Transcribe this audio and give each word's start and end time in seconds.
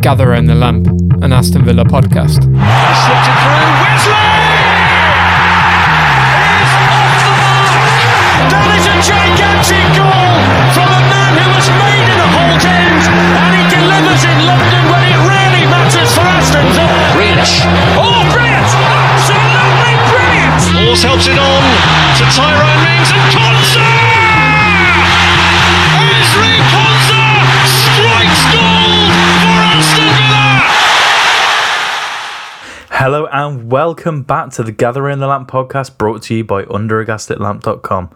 Gather 0.00 0.28
Round 0.28 0.48
the 0.48 0.54
Lamp, 0.54 0.88
an 1.20 1.32
Aston 1.32 1.62
Villa 1.62 1.84
podcast. 1.84 2.40
Slipped 2.40 3.28
it 3.28 3.36
through. 3.44 3.68
Wesley! 3.84 4.32
Is 6.56 6.72
off 6.88 7.20
the 7.20 7.30
mark! 7.36 8.00
That 8.48 8.64
is 8.80 8.86
a 8.88 8.96
gigantic 9.04 9.84
goal 9.92 10.40
from 10.72 10.88
a 10.88 11.02
man 11.04 11.32
who 11.36 11.52
was 11.52 11.68
made 11.76 12.06
in 12.08 12.16
a 12.16 12.28
Holte 12.32 12.64
End, 12.64 13.04
and 13.12 13.52
he 13.52 13.62
delivers 13.68 14.24
in 14.24 14.38
London 14.48 14.82
when 14.88 15.04
it 15.04 15.20
really 15.20 15.68
matters 15.68 16.10
for 16.16 16.24
Aston 16.24 16.64
Villa. 16.72 17.00
Grealish. 17.12 17.60
Oh, 18.00 18.24
brilliant! 18.32 18.72
Absolutely 18.72 19.94
brilliant! 20.08 20.64
Force 20.80 21.04
helps 21.04 21.28
it 21.28 21.36
on 21.36 21.60
to 22.16 22.24
Tyrone 22.32 22.80
Mings 22.88 23.12
and 23.12 23.24
Konsa! 23.36 23.49
Hello 33.00 33.24
and 33.32 33.72
welcome 33.72 34.24
back 34.24 34.50
to 34.50 34.62
the 34.62 34.72
Gather 34.72 35.08
in 35.08 35.20
the 35.20 35.26
Lamp 35.26 35.48
podcast 35.48 35.96
brought 35.96 36.24
to 36.24 36.34
you 36.34 36.44
by 36.44 36.64
underagaslitlamp.com. 36.64 38.14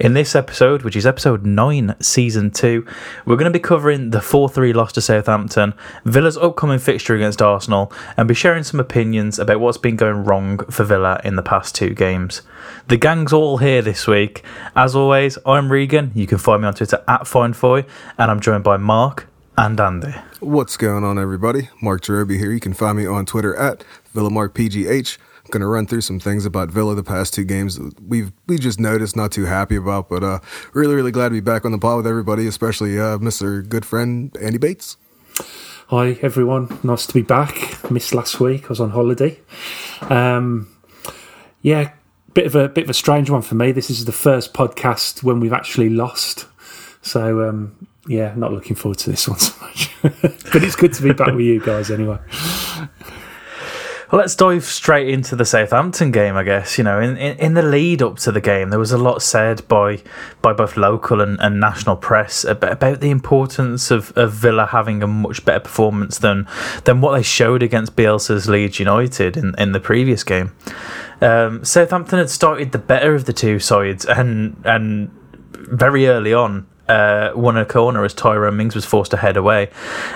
In 0.00 0.14
this 0.14 0.34
episode, 0.34 0.82
which 0.82 0.96
is 0.96 1.06
episode 1.06 1.46
9, 1.46 1.94
season 2.00 2.50
2, 2.50 2.84
we're 3.24 3.36
going 3.36 3.44
to 3.44 3.56
be 3.56 3.62
covering 3.62 4.10
the 4.10 4.20
4 4.20 4.48
3 4.48 4.72
loss 4.72 4.92
to 4.94 5.00
Southampton, 5.00 5.74
Villa's 6.04 6.36
upcoming 6.36 6.80
fixture 6.80 7.14
against 7.14 7.40
Arsenal, 7.40 7.92
and 8.16 8.26
be 8.26 8.34
sharing 8.34 8.64
some 8.64 8.80
opinions 8.80 9.38
about 9.38 9.60
what's 9.60 9.78
been 9.78 9.94
going 9.94 10.24
wrong 10.24 10.58
for 10.72 10.82
Villa 10.82 11.20
in 11.22 11.36
the 11.36 11.42
past 11.44 11.76
two 11.76 11.90
games. 11.90 12.42
The 12.88 12.96
gang's 12.96 13.32
all 13.32 13.58
here 13.58 13.80
this 13.80 14.08
week. 14.08 14.42
As 14.74 14.96
always, 14.96 15.38
I'm 15.46 15.70
Regan. 15.70 16.10
You 16.16 16.26
can 16.26 16.38
find 16.38 16.62
me 16.62 16.66
on 16.66 16.74
Twitter 16.74 17.00
at 17.06 17.20
FineFoy, 17.20 17.88
and 18.18 18.28
I'm 18.32 18.40
joined 18.40 18.64
by 18.64 18.76
Mark 18.76 19.28
and 19.58 20.14
What's 20.40 20.76
going 20.76 21.02
on, 21.02 21.18
everybody? 21.18 21.70
Mark 21.80 22.02
Jerobi 22.02 22.38
here. 22.38 22.52
You 22.52 22.60
can 22.60 22.74
find 22.74 22.98
me 22.98 23.06
on 23.06 23.24
Twitter 23.24 23.56
at 23.56 23.84
VillaMarkPGH. 24.14 25.18
I'm 25.18 25.50
going 25.50 25.60
to 25.60 25.66
run 25.66 25.86
through 25.86 26.02
some 26.02 26.20
things 26.20 26.44
about 26.44 26.70
Villa 26.70 26.94
the 26.94 27.02
past 27.02 27.32
two 27.32 27.44
games 27.44 27.76
that 27.78 27.98
we've 28.02 28.32
we 28.46 28.58
just 28.58 28.78
noticed, 28.78 29.16
not 29.16 29.32
too 29.32 29.44
happy 29.44 29.76
about, 29.76 30.08
but 30.08 30.22
uh, 30.22 30.40
really, 30.74 30.94
really 30.94 31.10
glad 31.10 31.28
to 31.28 31.34
be 31.34 31.40
back 31.40 31.64
on 31.64 31.72
the 31.72 31.78
pod 31.78 31.98
with 31.98 32.06
everybody, 32.06 32.46
especially 32.46 32.98
uh, 32.98 33.18
Mr. 33.18 33.66
Good 33.66 33.86
Friend 33.86 34.36
Andy 34.42 34.58
Bates. 34.58 34.96
Hi 35.88 36.18
everyone, 36.20 36.78
nice 36.82 37.06
to 37.06 37.14
be 37.14 37.22
back. 37.22 37.90
Missed 37.90 38.12
last 38.12 38.40
week. 38.40 38.64
I 38.64 38.68
was 38.68 38.80
on 38.80 38.90
holiday. 38.90 39.40
Um, 40.02 40.68
yeah, 41.62 41.92
bit 42.34 42.46
of 42.46 42.56
a 42.56 42.68
bit 42.68 42.84
of 42.84 42.90
a 42.90 42.94
strange 42.94 43.30
one 43.30 43.42
for 43.42 43.54
me. 43.54 43.72
This 43.72 43.88
is 43.88 44.04
the 44.04 44.12
first 44.12 44.52
podcast 44.52 45.22
when 45.22 45.40
we've 45.40 45.52
actually 45.52 45.88
lost. 45.88 46.46
So 47.02 47.48
um, 47.48 47.86
yeah, 48.08 48.34
not 48.36 48.52
looking 48.52 48.76
forward 48.76 48.98
to 48.98 49.10
this 49.10 49.28
one 49.28 49.38
so 49.38 49.54
much. 49.60 49.90
but 50.02 50.62
it's 50.62 50.76
good 50.76 50.92
to 50.94 51.02
be 51.02 51.12
back 51.12 51.34
with 51.34 51.44
you 51.44 51.60
guys 51.60 51.90
anyway. 51.90 52.18
Well, 54.12 54.20
let's 54.20 54.36
dive 54.36 54.64
straight 54.64 55.08
into 55.08 55.34
the 55.34 55.44
Southampton 55.44 56.12
game. 56.12 56.36
I 56.36 56.44
guess 56.44 56.78
you 56.78 56.84
know, 56.84 57.00
in, 57.00 57.16
in, 57.16 57.36
in 57.38 57.54
the 57.54 57.62
lead 57.62 58.02
up 58.02 58.18
to 58.20 58.30
the 58.30 58.40
game, 58.40 58.70
there 58.70 58.78
was 58.78 58.92
a 58.92 58.98
lot 58.98 59.20
said 59.20 59.66
by 59.66 60.00
by 60.42 60.52
both 60.52 60.76
local 60.76 61.20
and, 61.20 61.40
and 61.40 61.58
national 61.58 61.96
press 61.96 62.44
about, 62.44 62.70
about 62.70 63.00
the 63.00 63.10
importance 63.10 63.90
of, 63.90 64.16
of 64.16 64.32
Villa 64.32 64.66
having 64.66 65.02
a 65.02 65.08
much 65.08 65.44
better 65.44 65.58
performance 65.58 66.18
than 66.18 66.46
than 66.84 67.00
what 67.00 67.16
they 67.16 67.22
showed 67.22 67.64
against 67.64 67.96
Bielsa's 67.96 68.48
Leeds 68.48 68.78
United 68.78 69.36
in, 69.36 69.56
in 69.58 69.72
the 69.72 69.80
previous 69.80 70.22
game. 70.22 70.52
Um, 71.20 71.64
Southampton 71.64 72.20
had 72.20 72.30
started 72.30 72.70
the 72.70 72.78
better 72.78 73.16
of 73.16 73.24
the 73.24 73.32
two 73.32 73.58
sides, 73.58 74.04
and 74.04 74.62
and 74.64 75.10
very 75.52 76.06
early 76.06 76.32
on 76.32 76.68
uh, 76.88 77.32
won 77.34 77.56
a 77.56 77.64
corner 77.64 78.04
as 78.04 78.14
Tyrone 78.14 78.56
Mings 78.56 78.74
was 78.74 78.84
forced 78.84 79.10
to 79.12 79.16
head 79.16 79.36
away. 79.36 79.70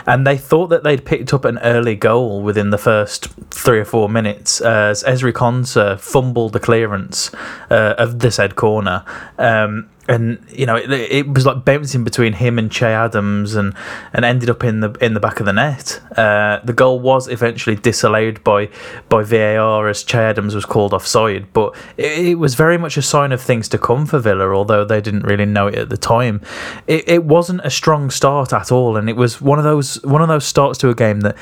And 0.07 0.27
they 0.27 0.37
thought 0.37 0.69
that 0.69 0.83
they'd 0.83 1.05
picked 1.05 1.33
up 1.35 1.45
an 1.45 1.59
early 1.59 1.97
goal 1.97 2.43
within 2.43 2.71
the 2.71 2.79
first 2.79 3.29
three 3.51 3.79
or 3.79 3.85
four 3.85 4.09
minutes 4.09 4.61
as 4.61 5.03
Ezri 5.05 5.33
Konsa 5.33 5.99
fumbled 5.99 6.53
the 6.53 6.61
clearance 6.61 7.33
uh, 7.71 7.95
of 7.99 8.21
the 8.21 8.31
said 8.31 8.57
corner. 8.57 9.05
Um, 9.39 9.89
and 10.11 10.45
you 10.51 10.67
know 10.67 10.75
it, 10.77 10.91
it 10.91 11.29
was 11.29 11.47
like 11.47 11.65
bouncing 11.65 12.03
between 12.03 12.33
him 12.33 12.59
and 12.59 12.71
Che 12.71 12.87
Adams, 12.87 13.55
and, 13.55 13.75
and 14.13 14.25
ended 14.25 14.51
up 14.51 14.65
in 14.65 14.81
the 14.81 14.91
in 15.01 15.15
the 15.15 15.21
back 15.21 15.39
of 15.39 15.47
the 15.47 15.53
net. 15.53 16.01
Uh, 16.17 16.59
the 16.65 16.73
goal 16.73 16.99
was 16.99 17.29
eventually 17.29 17.77
disallowed 17.77 18.43
by 18.43 18.69
by 19.09 19.23
VAR 19.23 19.89
as 19.89 20.03
Che 20.03 20.19
Adams 20.19 20.55
was 20.55 20.65
called 20.65 20.93
offside, 20.93 21.53
but 21.53 21.75
it, 21.97 22.27
it 22.27 22.35
was 22.35 22.57
very 22.57 22.77
much 22.77 22.97
a 22.97 23.03
sign 23.03 23.31
of 23.31 23.41
things 23.41 23.69
to 23.69 23.79
come 23.79 24.05
for 24.05 24.19
Villa, 24.19 24.53
although 24.53 24.85
they 24.85 25.01
didn't 25.01 25.23
really 25.23 25.47
know 25.47 25.69
it 25.69 25.77
at 25.77 25.89
the 25.89 25.97
time. 25.97 26.41
It, 26.89 27.09
it 27.09 27.25
wasn't 27.25 27.61
a 27.63 27.71
strong 27.71 28.11
start 28.11 28.53
at 28.53 28.73
all, 28.73 28.97
and 28.97 29.09
it 29.09 29.17
was 29.17 29.41
one 29.41 29.59
of 29.59 29.65
those 29.65 30.03
one 30.03 30.23
of 30.23 30.29
those 30.29 30.45
starts 30.45 30.79
to 30.81 30.91
a 30.91 30.95
game 30.95 31.21
that 31.21 31.37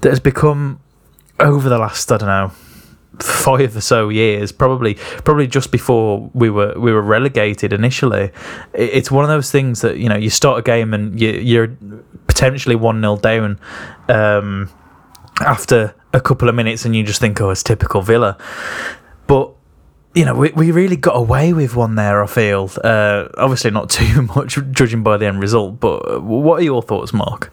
that 0.00 0.08
has 0.08 0.20
become 0.20 0.80
over 1.40 1.68
the 1.68 1.78
last 1.78 2.10
I 2.10 2.16
don't 2.16 2.28
know 2.28 2.52
five 3.20 3.76
or 3.76 3.80
so 3.80 4.08
years, 4.08 4.52
probably 4.52 4.94
probably 5.24 5.46
just 5.46 5.70
before 5.70 6.30
we 6.34 6.50
were 6.50 6.74
we 6.78 6.92
were 6.92 7.02
relegated 7.02 7.72
initially. 7.72 8.30
It's 8.72 9.10
one 9.10 9.24
of 9.24 9.28
those 9.28 9.50
things 9.50 9.80
that 9.82 9.98
you 9.98 10.08
know 10.08 10.16
you 10.16 10.30
start 10.30 10.58
a 10.58 10.62
game 10.62 10.94
and 10.94 11.20
you, 11.20 11.30
you're 11.30 11.76
potentially 12.26 12.76
one 12.76 13.00
0 13.00 13.16
down 13.16 13.58
um, 14.08 14.70
after 15.40 15.94
a 16.12 16.20
couple 16.20 16.48
of 16.48 16.54
minutes, 16.54 16.84
and 16.84 16.94
you 16.94 17.04
just 17.04 17.20
think, 17.20 17.40
oh, 17.40 17.50
it's 17.50 17.62
typical 17.62 18.02
Villa, 18.02 18.36
but. 19.26 19.52
You 20.16 20.24
know, 20.24 20.36
we, 20.36 20.52
we 20.52 20.70
really 20.70 20.94
got 20.94 21.16
away 21.16 21.52
with 21.52 21.74
one 21.74 21.96
there. 21.96 22.22
I 22.22 22.28
feel, 22.28 22.70
uh, 22.84 23.26
obviously 23.36 23.72
not 23.72 23.90
too 23.98 24.22
much, 24.22 24.56
judging 24.70 25.02
by 25.02 25.16
the 25.16 25.26
end 25.26 25.40
result. 25.40 25.80
But 25.80 26.22
what 26.22 26.60
are 26.60 26.62
your 26.62 26.82
thoughts, 26.82 27.12
Mark? 27.12 27.52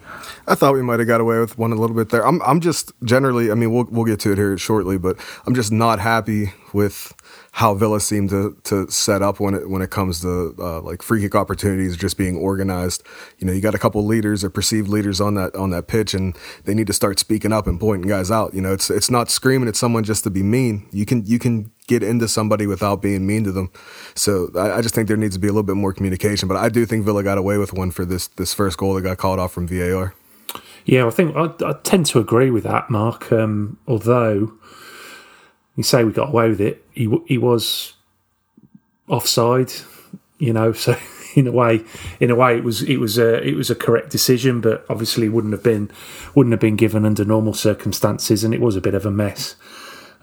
I 0.52 0.56
thought 0.56 0.74
we 0.74 0.82
might 0.82 1.00
have 1.00 1.08
got 1.08 1.22
away 1.22 1.40
with 1.40 1.58
one 1.58 1.72
a 1.72 1.76
little 1.76 1.96
bit 1.96 2.10
there. 2.10 2.28
I'm 2.28 2.42
I'm 2.42 2.60
just 2.60 2.92
generally, 3.06 3.52
I 3.52 3.56
mean, 3.56 3.72
we'll 3.72 3.86
we'll 3.86 4.04
get 4.04 4.20
to 4.22 4.34
it 4.34 4.38
here 4.38 4.58
shortly, 4.58 4.98
but 4.98 5.16
I'm 5.48 5.56
just 5.56 5.72
not 5.72 6.00
happy 6.00 6.52
with 6.74 7.14
how 7.54 7.74
Villa 7.74 8.02
seemed 8.02 8.32
to 8.32 8.58
to 8.66 8.92
set 8.92 9.22
up 9.22 9.40
when 9.40 9.54
it 9.54 9.70
when 9.70 9.82
it 9.82 9.92
comes 9.92 10.20
to 10.22 10.54
uh, 10.60 10.82
like 10.82 11.04
free 11.04 11.22
kick 11.22 11.36
opportunities 11.36 11.96
just 11.96 12.18
being 12.18 12.36
organized. 12.36 13.02
You 13.40 13.48
know, 13.48 13.54
you 13.54 13.62
got 13.62 13.76
a 13.76 13.80
couple 13.80 14.06
leaders 14.06 14.44
or 14.44 14.50
perceived 14.50 14.90
leaders 14.90 15.22
on 15.22 15.36
that 15.36 15.56
on 15.56 15.70
that 15.70 15.88
pitch, 15.88 16.14
and 16.14 16.36
they 16.66 16.74
need 16.74 16.88
to 16.88 16.94
start 16.94 17.18
speaking 17.18 17.54
up 17.54 17.66
and 17.66 17.80
pointing 17.80 18.10
guys 18.10 18.30
out. 18.30 18.54
You 18.54 18.60
know, 18.60 18.74
it's 18.74 18.90
it's 18.90 19.10
not 19.10 19.30
screaming 19.30 19.70
at 19.70 19.78
someone 19.78 20.04
just 20.04 20.26
to 20.26 20.30
be 20.30 20.44
mean. 20.44 20.86
You 20.92 21.06
can 21.06 21.26
you 21.26 21.40
can 21.40 21.72
get 21.88 22.04
into 22.04 22.28
somebody 22.28 22.68
without 22.68 23.02
being 23.02 23.26
mean 23.26 23.46
to 23.46 23.54
them. 23.54 23.72
So 24.16 24.52
I, 24.56 24.74
I 24.74 24.82
just 24.82 24.96
think 24.96 25.08
there 25.08 25.16
needs 25.16 25.36
to 25.36 25.40
be 25.40 25.48
a 25.48 25.52
little 25.52 25.64
bit 25.64 25.78
more 25.78 25.94
communication. 25.94 26.50
But 26.50 26.58
I 26.58 26.68
do 26.68 26.86
think 26.86 27.06
Villa 27.06 27.24
got 27.24 27.38
away 27.38 27.58
with 27.58 27.72
one 27.72 27.92
for 27.92 28.04
this 28.04 28.28
this 28.28 28.54
first 28.54 28.78
goal 28.78 28.96
that 28.96 29.04
got 29.04 29.18
called 29.18 29.40
off 29.40 29.54
from 29.54 29.66
VAR. 29.66 30.14
Yeah, 30.86 31.06
I 31.06 31.10
think 31.10 31.36
I, 31.36 31.54
I 31.66 31.74
tend 31.84 32.06
to 32.08 32.20
agree 32.20 32.52
with 32.52 32.64
that, 32.64 32.90
Mark. 32.90 33.32
Um, 33.32 33.78
although 33.88 34.54
you 35.76 35.84
say 35.84 36.04
we 36.04 36.12
got 36.12 36.30
away 36.30 36.50
with 36.50 36.62
it, 36.62 36.84
he 36.94 37.10
he 37.28 37.38
was 37.38 37.94
offside, 39.08 39.72
you 40.38 40.54
know. 40.54 40.74
So 40.82 40.96
in 41.34 41.48
a 41.48 41.52
way, 41.52 41.86
in 42.20 42.30
a 42.30 42.36
way, 42.36 42.58
it 42.58 42.64
was 42.64 42.82
it 42.84 42.98
was 42.98 43.18
a 43.18 43.42
it 43.48 43.56
was 43.56 43.70
a 43.70 43.76
correct 43.76 44.10
decision, 44.10 44.60
but 44.60 44.86
obviously 44.90 45.30
wouldn't 45.30 45.54
have 45.54 45.64
been 45.64 45.90
wouldn't 46.36 46.52
have 46.52 46.60
been 46.60 46.76
given 46.76 47.06
under 47.06 47.24
normal 47.24 47.54
circumstances, 47.54 48.44
and 48.44 48.54
it 48.54 48.60
was 48.60 48.76
a 48.76 48.82
bit 48.82 48.94
of 48.94 49.06
a 49.06 49.12
mess. 49.12 49.56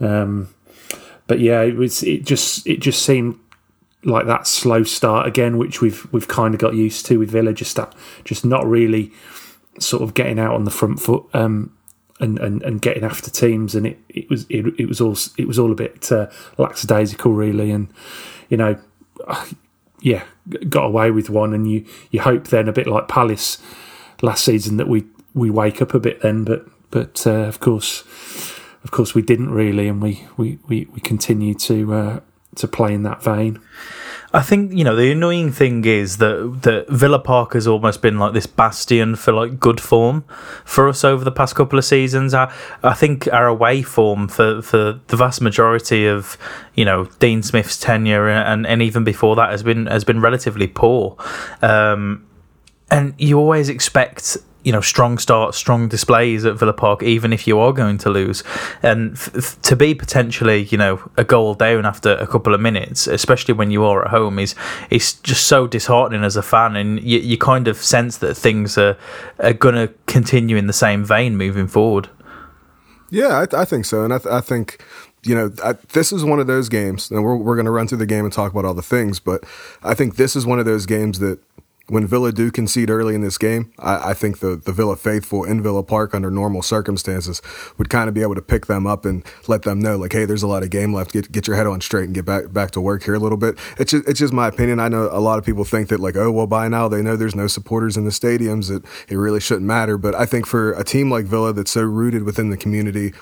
Um, 0.00 0.48
but 1.26 1.40
yeah, 1.40 1.62
it 1.62 1.76
was 1.76 2.02
it 2.02 2.26
just 2.26 2.66
it 2.66 2.80
just 2.80 3.02
seemed 3.02 3.38
like 4.04 4.26
that 4.26 4.46
slow 4.46 4.82
start 4.82 5.26
again, 5.26 5.56
which 5.56 5.80
we've 5.80 6.06
we've 6.12 6.28
kind 6.28 6.54
of 6.54 6.60
got 6.60 6.74
used 6.74 7.06
to 7.06 7.18
with 7.18 7.30
Villa, 7.30 7.52
just 7.52 7.76
that 7.76 7.94
just 8.24 8.44
not 8.44 8.66
really 8.66 9.10
sort 9.80 10.02
of 10.02 10.14
getting 10.14 10.38
out 10.38 10.54
on 10.54 10.64
the 10.64 10.70
front 10.70 11.00
foot 11.00 11.24
um, 11.34 11.72
and, 12.20 12.38
and 12.38 12.62
and 12.62 12.82
getting 12.82 13.04
after 13.04 13.30
teams, 13.30 13.74
and 13.74 13.86
it, 13.86 13.98
it 14.08 14.28
was 14.28 14.46
it, 14.48 14.66
it 14.78 14.86
was 14.86 15.00
all 15.00 15.16
it 15.36 15.46
was 15.46 15.58
all 15.58 15.72
a 15.72 15.74
bit 15.74 16.10
uh, 16.10 16.28
lackadaisical, 16.56 17.32
really, 17.32 17.70
and 17.70 17.88
you 18.48 18.56
know, 18.56 18.78
yeah, 20.00 20.24
got 20.68 20.86
away 20.86 21.10
with 21.10 21.30
one, 21.30 21.54
and 21.54 21.70
you 21.70 21.84
you 22.10 22.20
hope 22.20 22.48
then 22.48 22.68
a 22.68 22.72
bit 22.72 22.86
like 22.86 23.08
Palace 23.08 23.58
last 24.22 24.44
season 24.44 24.76
that 24.78 24.88
we 24.88 25.04
we 25.34 25.50
wake 25.50 25.80
up 25.80 25.94
a 25.94 26.00
bit 26.00 26.20
then, 26.22 26.44
but 26.44 26.66
but 26.90 27.26
uh, 27.26 27.30
of 27.30 27.60
course. 27.60 28.04
Of 28.84 28.92
course, 28.92 29.12
we 29.12 29.22
didn't 29.22 29.50
really, 29.50 29.88
and 29.88 30.00
we 30.00 30.24
we, 30.36 30.60
we, 30.68 30.86
we 30.92 31.00
continue 31.00 31.52
to 31.54 31.92
uh, 31.92 32.20
to 32.54 32.68
play 32.68 32.94
in 32.94 33.02
that 33.02 33.22
vein. 33.22 33.60
I 34.32 34.42
think 34.42 34.72
you 34.72 34.84
know 34.84 34.94
the 34.94 35.10
annoying 35.10 35.52
thing 35.52 35.84
is 35.86 36.18
that 36.18 36.60
that 36.62 36.88
Villa 36.88 37.18
Park 37.18 37.54
has 37.54 37.66
almost 37.66 38.02
been 38.02 38.18
like 38.18 38.34
this 38.34 38.46
bastion 38.46 39.16
for 39.16 39.32
like 39.32 39.58
good 39.58 39.80
form 39.80 40.24
for 40.66 40.86
us 40.88 41.02
over 41.02 41.24
the 41.24 41.32
past 41.32 41.54
couple 41.54 41.78
of 41.78 41.84
seasons. 41.84 42.34
I, 42.34 42.52
I 42.82 42.92
think 42.92 43.26
our 43.32 43.46
away 43.46 43.80
form 43.80 44.28
for, 44.28 44.60
for 44.60 45.00
the 45.06 45.16
vast 45.16 45.40
majority 45.40 46.06
of 46.06 46.36
you 46.74 46.84
know 46.84 47.06
Dean 47.20 47.42
Smith's 47.42 47.78
tenure 47.78 48.28
and, 48.28 48.66
and 48.66 48.82
even 48.82 49.02
before 49.02 49.34
that 49.36 49.50
has 49.50 49.62
been 49.62 49.86
has 49.86 50.04
been 50.04 50.20
relatively 50.20 50.66
poor. 50.66 51.16
Um, 51.62 52.26
and 52.90 53.14
you 53.18 53.38
always 53.38 53.70
expect 53.70 54.36
you 54.64 54.72
know 54.72 54.80
strong 54.80 55.18
starts, 55.18 55.56
strong 55.56 55.88
displays 55.88 56.44
at 56.44 56.56
Villa 56.56 56.72
Park, 56.72 57.02
even 57.02 57.32
if 57.32 57.46
you 57.46 57.58
are 57.58 57.72
going 57.72 57.98
to 57.98 58.10
lose, 58.10 58.42
and 58.82 59.12
f- 59.12 59.60
to 59.62 59.76
be 59.76 59.94
potentially 59.94 60.64
you 60.64 60.78
know 60.78 61.00
a 61.16 61.24
goal 61.24 61.54
down 61.54 61.86
after 61.86 62.12
a 62.16 62.26
couple 62.26 62.54
of 62.54 62.60
minutes, 62.60 63.06
especially 63.06 63.54
when 63.54 63.70
you 63.70 63.84
are 63.84 64.04
at 64.04 64.10
home, 64.10 64.38
is 64.38 64.54
is 64.90 65.14
just 65.14 65.46
so 65.46 65.66
disheartening 65.66 66.24
as 66.24 66.36
a 66.36 66.42
fan, 66.42 66.76
and 66.76 67.00
you, 67.02 67.18
you 67.18 67.38
kind 67.38 67.68
of 67.68 67.76
sense 67.76 68.18
that 68.18 68.34
things 68.34 68.76
are 68.76 68.96
are 69.38 69.52
gonna 69.52 69.88
continue 70.06 70.56
in 70.56 70.66
the 70.66 70.72
same 70.72 71.04
vein 71.04 71.36
moving 71.36 71.66
forward. 71.68 72.10
Yeah, 73.10 73.46
I, 73.52 73.62
I 73.62 73.64
think 73.64 73.84
so, 73.84 74.04
and 74.04 74.12
I, 74.12 74.18
th- 74.18 74.32
I 74.32 74.40
think 74.40 74.84
you 75.22 75.34
know 75.34 75.52
I, 75.64 75.74
this 75.92 76.12
is 76.12 76.24
one 76.24 76.40
of 76.40 76.46
those 76.46 76.68
games, 76.68 77.10
and 77.10 77.24
we're 77.24 77.36
we're 77.36 77.56
going 77.56 77.64
to 77.64 77.70
run 77.70 77.88
through 77.88 77.98
the 77.98 78.06
game 78.06 78.24
and 78.24 78.32
talk 78.32 78.52
about 78.52 78.64
all 78.64 78.74
the 78.74 78.82
things, 78.82 79.18
but 79.20 79.44
I 79.82 79.94
think 79.94 80.16
this 80.16 80.36
is 80.36 80.44
one 80.44 80.58
of 80.58 80.66
those 80.66 80.84
games 80.84 81.20
that 81.20 81.38
when 81.88 82.06
Villa 82.06 82.32
do 82.32 82.50
concede 82.50 82.90
early 82.90 83.14
in 83.14 83.22
this 83.22 83.38
game, 83.38 83.72
I, 83.78 84.10
I, 84.10 84.14
think 84.14 84.40
the, 84.40 84.56
the 84.56 84.72
Villa 84.72 84.96
faithful 84.96 85.44
in 85.44 85.62
Villa 85.62 85.82
Park 85.82 86.14
under 86.14 86.30
normal 86.30 86.62
circumstances 86.62 87.40
would 87.78 87.88
kind 87.88 88.08
of 88.08 88.14
be 88.14 88.22
able 88.22 88.34
to 88.34 88.42
pick 88.42 88.66
them 88.66 88.86
up 88.86 89.04
and 89.04 89.24
let 89.46 89.62
them 89.62 89.80
know, 89.80 89.96
like, 89.96 90.12
hey, 90.12 90.24
there's 90.24 90.42
a 90.42 90.46
lot 90.46 90.62
of 90.62 90.70
game 90.70 90.92
left. 90.92 91.12
Get 91.12 91.32
get 91.32 91.46
your 91.46 91.56
head 91.56 91.66
on 91.66 91.80
straight 91.80 92.04
and 92.04 92.14
get 92.14 92.24
back 92.24 92.52
back 92.52 92.70
to 92.72 92.80
work 92.80 93.02
here 93.04 93.14
a 93.14 93.18
little 93.18 93.38
bit. 93.38 93.58
It's 93.78 93.92
just, 93.92 94.06
it's 94.06 94.20
just 94.20 94.32
my 94.32 94.48
opinion. 94.48 94.80
I 94.80 94.88
know 94.88 95.08
a 95.10 95.20
lot 95.20 95.38
of 95.38 95.44
people 95.44 95.64
think 95.64 95.88
that, 95.88 96.00
like, 96.00 96.16
oh, 96.16 96.30
well, 96.30 96.46
by 96.46 96.68
now 96.68 96.88
they 96.88 97.02
know 97.02 97.16
there's 97.16 97.34
no 97.34 97.46
supporters 97.46 97.96
in 97.96 98.04
the 98.04 98.10
stadiums. 98.10 98.70
It, 98.74 98.84
it 99.08 99.16
really 99.16 99.40
shouldn't 99.40 99.66
matter. 99.66 99.96
But 99.96 100.14
I 100.14 100.26
think 100.26 100.46
for 100.46 100.72
a 100.72 100.84
team 100.84 101.10
like 101.10 101.24
Villa 101.24 101.52
that's 101.52 101.70
so 101.70 101.82
rooted 101.82 102.24
within 102.24 102.50
the 102.50 102.56
community 102.56 103.12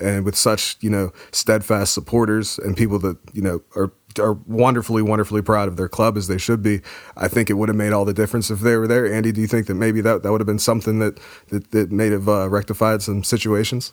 and 0.00 0.24
with 0.24 0.36
such, 0.36 0.76
you 0.80 0.90
know, 0.90 1.12
steadfast 1.30 1.92
supporters 1.92 2.58
and 2.58 2.76
people 2.76 2.98
that, 3.00 3.18
you 3.32 3.42
know, 3.42 3.62
are 3.76 3.92
are 4.18 4.34
wonderfully, 4.46 5.02
wonderfully 5.02 5.42
proud 5.42 5.68
of 5.68 5.76
their 5.76 5.88
club 5.88 6.16
as 6.16 6.28
they 6.28 6.38
should 6.38 6.62
be. 6.62 6.80
I 7.16 7.28
think 7.28 7.50
it 7.50 7.54
would 7.54 7.68
have 7.68 7.76
made 7.76 7.92
all 7.92 8.04
the 8.04 8.14
difference 8.14 8.50
if 8.50 8.60
they 8.60 8.76
were 8.76 8.86
there. 8.86 9.12
Andy, 9.12 9.32
do 9.32 9.40
you 9.40 9.46
think 9.46 9.66
that 9.66 9.74
maybe 9.74 10.00
that, 10.00 10.22
that 10.22 10.32
would 10.32 10.40
have 10.40 10.46
been 10.46 10.58
something 10.58 10.98
that 10.98 11.18
that, 11.48 11.70
that 11.72 11.92
may 11.92 12.10
have 12.10 12.28
uh, 12.28 12.48
rectified 12.48 13.02
some 13.02 13.24
situations? 13.24 13.92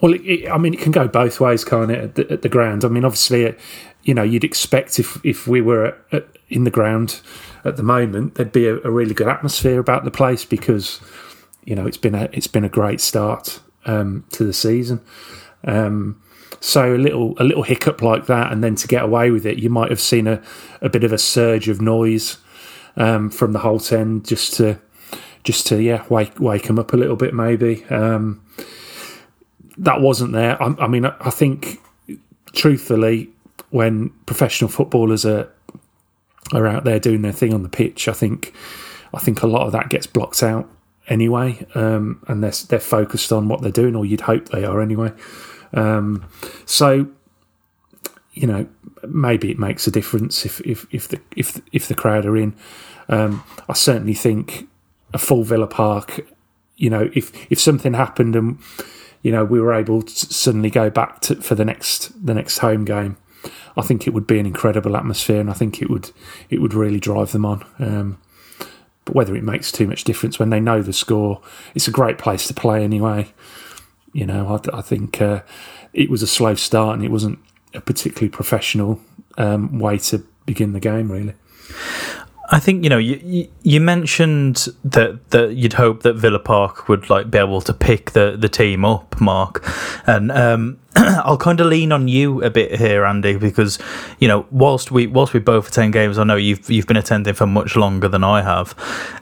Well, 0.00 0.12
it, 0.14 0.22
it, 0.22 0.50
I 0.50 0.58
mean, 0.58 0.74
it 0.74 0.80
can 0.80 0.92
go 0.92 1.08
both 1.08 1.40
ways, 1.40 1.64
can't 1.64 1.90
it? 1.90 1.98
At 1.98 2.14
the, 2.16 2.30
at 2.30 2.42
the 2.42 2.48
ground. 2.48 2.84
I 2.84 2.88
mean, 2.88 3.04
obviously, 3.04 3.54
you 4.02 4.14
know, 4.14 4.22
you'd 4.22 4.44
expect 4.44 4.98
if 4.98 5.24
if 5.24 5.46
we 5.46 5.60
were 5.60 5.86
at, 5.86 5.98
at, 6.12 6.26
in 6.48 6.64
the 6.64 6.70
ground 6.70 7.20
at 7.64 7.76
the 7.76 7.82
moment, 7.82 8.34
there'd 8.34 8.52
be 8.52 8.66
a, 8.66 8.76
a, 8.76 8.90
really 8.90 9.14
good 9.14 9.26
atmosphere 9.26 9.80
about 9.80 10.04
the 10.04 10.10
place 10.10 10.44
because 10.44 11.00
you 11.64 11.74
know 11.74 11.86
it's 11.86 11.96
been 11.96 12.14
a 12.14 12.28
it's 12.32 12.46
been 12.46 12.64
a 12.64 12.68
great 12.68 13.00
start 13.00 13.60
um, 13.86 14.24
to 14.32 14.44
the 14.44 14.52
season. 14.52 15.00
Um, 15.64 16.22
so 16.60 16.94
a 16.94 16.98
little 16.98 17.34
a 17.38 17.44
little 17.44 17.62
hiccup 17.62 18.02
like 18.02 18.26
that, 18.26 18.52
and 18.52 18.62
then 18.62 18.74
to 18.76 18.88
get 18.88 19.02
away 19.02 19.30
with 19.30 19.46
it, 19.46 19.58
you 19.58 19.70
might 19.70 19.90
have 19.90 20.00
seen 20.00 20.26
a, 20.26 20.42
a 20.80 20.88
bit 20.88 21.04
of 21.04 21.12
a 21.12 21.18
surge 21.18 21.68
of 21.68 21.80
noise 21.80 22.38
um, 22.96 23.30
from 23.30 23.52
the 23.52 23.60
Holte 23.60 23.92
End 23.92 24.26
just 24.26 24.54
to 24.54 24.78
just 25.44 25.66
to 25.68 25.80
yeah 25.80 26.04
wake 26.08 26.38
wake 26.40 26.64
them 26.64 26.78
up 26.78 26.92
a 26.92 26.96
little 26.96 27.16
bit 27.16 27.34
maybe. 27.34 27.84
Um, 27.86 28.42
that 29.78 30.00
wasn't 30.00 30.32
there. 30.32 30.60
I, 30.62 30.74
I 30.78 30.86
mean, 30.88 31.04
I 31.04 31.30
think 31.30 31.80
truthfully, 32.52 33.30
when 33.70 34.10
professional 34.26 34.70
footballers 34.70 35.24
are 35.24 35.48
are 36.52 36.66
out 36.66 36.84
there 36.84 36.98
doing 36.98 37.22
their 37.22 37.32
thing 37.32 37.52
on 37.52 37.62
the 37.62 37.68
pitch, 37.68 38.08
I 38.08 38.12
think 38.12 38.52
I 39.14 39.18
think 39.18 39.42
a 39.42 39.46
lot 39.46 39.66
of 39.66 39.72
that 39.72 39.88
gets 39.88 40.06
blocked 40.06 40.42
out 40.42 40.68
anyway, 41.08 41.66
um, 41.74 42.22
and 42.28 42.42
they're 42.42 42.52
they're 42.68 42.80
focused 42.80 43.32
on 43.32 43.48
what 43.48 43.62
they're 43.62 43.70
doing, 43.70 43.94
or 43.94 44.04
you'd 44.04 44.22
hope 44.22 44.48
they 44.48 44.64
are 44.64 44.80
anyway. 44.80 45.12
Um, 45.76 46.26
so, 46.64 47.06
you 48.32 48.46
know, 48.46 48.66
maybe 49.06 49.50
it 49.50 49.58
makes 49.58 49.86
a 49.86 49.90
difference 49.90 50.44
if 50.44 50.60
if 50.62 50.86
if 50.90 51.08
the 51.08 51.20
if 51.36 51.60
if 51.72 51.86
the 51.86 51.94
crowd 51.94 52.26
are 52.26 52.36
in. 52.36 52.54
Um, 53.08 53.44
I 53.68 53.74
certainly 53.74 54.14
think 54.14 54.68
a 55.14 55.18
full 55.18 55.44
Villa 55.44 55.66
Park. 55.66 56.26
You 56.76 56.90
know, 56.90 57.10
if 57.14 57.32
if 57.50 57.60
something 57.60 57.94
happened 57.94 58.34
and 58.34 58.58
you 59.22 59.30
know 59.30 59.44
we 59.44 59.60
were 59.60 59.72
able 59.72 60.02
to 60.02 60.14
suddenly 60.14 60.70
go 60.70 60.90
back 60.90 61.20
to 61.22 61.36
for 61.36 61.54
the 61.54 61.64
next 61.64 62.26
the 62.26 62.34
next 62.34 62.58
home 62.58 62.84
game, 62.84 63.16
I 63.76 63.82
think 63.82 64.06
it 64.06 64.14
would 64.14 64.26
be 64.26 64.38
an 64.38 64.46
incredible 64.46 64.96
atmosphere, 64.96 65.40
and 65.40 65.50
I 65.50 65.54
think 65.54 65.80
it 65.80 65.90
would 65.90 66.10
it 66.50 66.60
would 66.60 66.74
really 66.74 67.00
drive 67.00 67.32
them 67.32 67.44
on. 67.44 67.64
Um, 67.78 68.18
but 69.04 69.14
whether 69.14 69.36
it 69.36 69.44
makes 69.44 69.70
too 69.70 69.86
much 69.86 70.02
difference 70.02 70.38
when 70.38 70.50
they 70.50 70.58
know 70.58 70.82
the 70.82 70.92
score, 70.92 71.40
it's 71.76 71.86
a 71.86 71.92
great 71.92 72.18
place 72.18 72.48
to 72.48 72.54
play 72.54 72.82
anyway. 72.82 73.32
You 74.16 74.24
know, 74.24 74.58
I, 74.72 74.78
I 74.78 74.80
think 74.80 75.20
uh, 75.20 75.42
it 75.92 76.08
was 76.08 76.22
a 76.22 76.26
slow 76.26 76.54
start 76.54 76.96
and 76.96 77.04
it 77.04 77.10
wasn't 77.10 77.38
a 77.74 77.82
particularly 77.82 78.30
professional 78.30 78.98
um, 79.36 79.78
way 79.78 79.98
to 79.98 80.24
begin 80.46 80.72
the 80.72 80.80
game, 80.80 81.12
really. 81.12 81.34
I 82.48 82.58
think 82.58 82.82
you 82.84 82.88
know 82.88 82.96
you 82.96 83.48
you 83.62 83.80
mentioned 83.80 84.68
that 84.84 85.30
that 85.30 85.56
you'd 85.56 85.74
hope 85.74 86.02
that 86.04 86.14
Villa 86.14 86.38
Park 86.38 86.88
would 86.88 87.10
like 87.10 87.30
be 87.30 87.36
able 87.36 87.60
to 87.60 87.74
pick 87.74 88.12
the 88.12 88.36
the 88.38 88.48
team 88.48 88.86
up, 88.86 89.20
Mark, 89.20 89.62
and 90.06 90.32
um, 90.32 90.78
I'll 90.96 91.36
kind 91.36 91.60
of 91.60 91.66
lean 91.66 91.92
on 91.92 92.08
you 92.08 92.42
a 92.42 92.48
bit 92.48 92.78
here, 92.78 93.04
Andy, 93.04 93.36
because 93.36 93.78
you 94.18 94.28
know 94.28 94.46
whilst 94.50 94.90
we 94.90 95.06
whilst 95.08 95.34
we 95.34 95.40
both 95.40 95.68
attend 95.68 95.92
games, 95.92 96.18
I 96.18 96.24
know 96.24 96.36
you've 96.36 96.70
you've 96.70 96.86
been 96.86 96.96
attending 96.96 97.34
for 97.34 97.46
much 97.46 97.76
longer 97.76 98.08
than 98.08 98.24
I 98.24 98.40
have. 98.40 98.74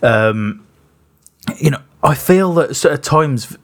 Um, 0.02 0.64
you 1.58 1.70
know, 1.70 1.80
I 2.02 2.14
feel 2.14 2.52
that 2.54 2.84
at 2.84 3.02
times 3.02 3.56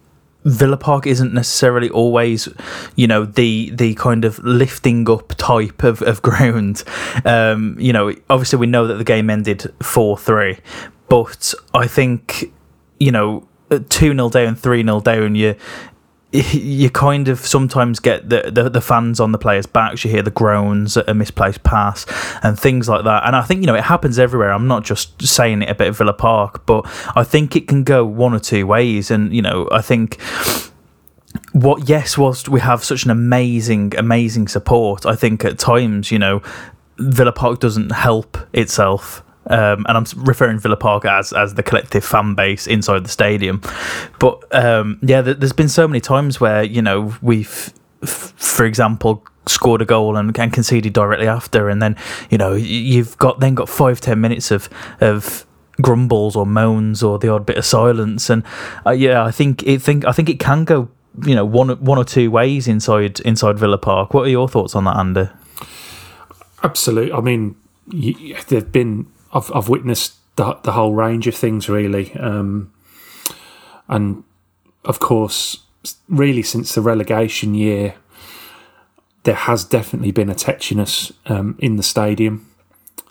Villa 0.44 0.76
Park 0.76 1.06
isn't 1.06 1.34
necessarily 1.34 1.90
always, 1.90 2.48
you 2.96 3.06
know, 3.06 3.24
the 3.24 3.70
the 3.70 3.94
kind 3.94 4.24
of 4.24 4.38
lifting 4.40 5.08
up 5.10 5.34
type 5.36 5.82
of, 5.82 6.02
of 6.02 6.22
ground. 6.30 6.82
Um, 7.24 7.76
you 7.78 7.92
know, 7.92 8.14
obviously 8.28 8.58
we 8.58 8.66
know 8.66 8.86
that 8.86 8.94
the 8.94 9.04
game 9.04 9.30
ended 9.30 9.72
four 9.82 10.16
three, 10.16 10.58
but 11.08 11.54
I 11.74 11.86
think, 11.86 12.52
you 12.98 13.12
know, 13.12 13.46
two 13.88 14.12
0 14.14 14.30
down, 14.30 14.54
three 14.56 14.82
0 14.82 15.00
down, 15.00 15.34
you 15.34 15.56
you 16.52 16.88
kind 16.90 17.26
of 17.26 17.40
sometimes 17.40 17.98
get 17.98 18.28
the, 18.28 18.50
the, 18.52 18.70
the 18.70 18.80
fans 18.80 19.18
on 19.18 19.32
the 19.32 19.38
players' 19.38 19.66
backs. 19.66 20.04
You 20.04 20.10
hear 20.12 20.22
the 20.22 20.30
groans 20.30 20.96
at 20.96 21.08
a 21.08 21.14
misplaced 21.14 21.64
pass 21.64 22.06
and 22.44 22.58
things 22.58 22.88
like 22.88 23.04
that. 23.04 23.26
And 23.26 23.34
I 23.34 23.42
think 23.42 23.60
you 23.60 23.66
know 23.66 23.74
it 23.74 23.84
happens 23.84 24.18
everywhere. 24.18 24.52
I'm 24.52 24.68
not 24.68 24.84
just 24.84 25.20
saying 25.26 25.62
it 25.62 25.70
about 25.70 25.96
Villa 25.96 26.12
Park, 26.12 26.66
but 26.66 26.86
I 27.16 27.24
think 27.24 27.56
it 27.56 27.66
can 27.66 27.82
go 27.82 28.04
one 28.04 28.32
or 28.32 28.38
two 28.38 28.64
ways. 28.64 29.10
And 29.10 29.34
you 29.34 29.42
know, 29.42 29.68
I 29.72 29.82
think 29.82 30.20
what 31.52 31.88
yes, 31.88 32.16
whilst 32.16 32.48
we 32.48 32.60
have 32.60 32.84
such 32.84 33.04
an 33.04 33.10
amazing, 33.10 33.94
amazing 33.96 34.46
support, 34.46 35.06
I 35.06 35.16
think 35.16 35.44
at 35.44 35.58
times 35.58 36.12
you 36.12 36.18
know 36.20 36.42
Villa 36.98 37.32
Park 37.32 37.58
doesn't 37.58 37.90
help 37.90 38.38
itself 38.52 39.24
um, 39.50 39.84
and 39.88 39.98
I'm 39.98 40.04
referring 40.24 40.58
Villa 40.58 40.76
Park 40.76 41.04
as 41.04 41.32
as 41.32 41.54
the 41.54 41.62
collective 41.62 42.04
fan 42.04 42.34
base 42.34 42.66
inside 42.66 43.04
the 43.04 43.10
stadium. 43.10 43.60
But 44.18 44.42
um, 44.54 44.98
yeah, 45.02 45.20
there's 45.20 45.52
been 45.52 45.68
so 45.68 45.86
many 45.86 46.00
times 46.00 46.40
where 46.40 46.62
you 46.62 46.80
know 46.80 47.14
we've, 47.20 47.72
f- 48.02 48.32
for 48.36 48.64
example, 48.64 49.24
scored 49.46 49.82
a 49.82 49.84
goal 49.84 50.16
and, 50.16 50.36
and 50.38 50.52
conceded 50.52 50.92
directly 50.92 51.26
after, 51.26 51.68
and 51.68 51.82
then 51.82 51.96
you 52.30 52.38
know 52.38 52.54
you've 52.54 53.18
got 53.18 53.40
then 53.40 53.54
got 53.54 53.68
five 53.68 54.00
ten 54.00 54.20
minutes 54.20 54.50
of 54.50 54.68
of 55.00 55.44
grumbles 55.82 56.36
or 56.36 56.46
moans 56.46 57.02
or 57.02 57.18
the 57.18 57.28
odd 57.28 57.44
bit 57.44 57.56
of 57.58 57.64
silence, 57.64 58.30
and 58.30 58.44
uh, 58.86 58.90
yeah, 58.90 59.24
I 59.24 59.30
think 59.30 59.62
it 59.64 59.82
think 59.82 60.04
I 60.04 60.12
think 60.12 60.28
it 60.28 60.38
can 60.38 60.64
go 60.64 60.88
you 61.24 61.34
know 61.34 61.44
one 61.44 61.70
one 61.84 61.98
or 61.98 62.04
two 62.04 62.30
ways 62.30 62.68
inside 62.68 63.18
inside 63.20 63.58
Villa 63.58 63.78
Park. 63.78 64.14
What 64.14 64.26
are 64.26 64.30
your 64.30 64.48
thoughts 64.48 64.76
on 64.76 64.84
that, 64.84 64.96
Andy? 64.96 65.28
Absolutely. 66.62 67.12
I 67.12 67.20
mean, 67.20 67.56
there've 68.48 68.70
been 68.70 69.06
I've 69.32 69.50
I've 69.54 69.68
witnessed 69.68 70.14
the 70.36 70.54
the 70.62 70.72
whole 70.72 70.94
range 70.94 71.26
of 71.26 71.34
things 71.34 71.68
really, 71.68 72.12
um, 72.14 72.72
and 73.88 74.24
of 74.84 75.00
course, 75.00 75.58
really 76.08 76.42
since 76.42 76.74
the 76.74 76.80
relegation 76.80 77.54
year, 77.54 77.94
there 79.24 79.34
has 79.34 79.64
definitely 79.64 80.10
been 80.10 80.30
a 80.30 80.34
tetchiness 80.34 81.12
um, 81.26 81.56
in 81.58 81.76
the 81.76 81.82
stadium. 81.82 82.46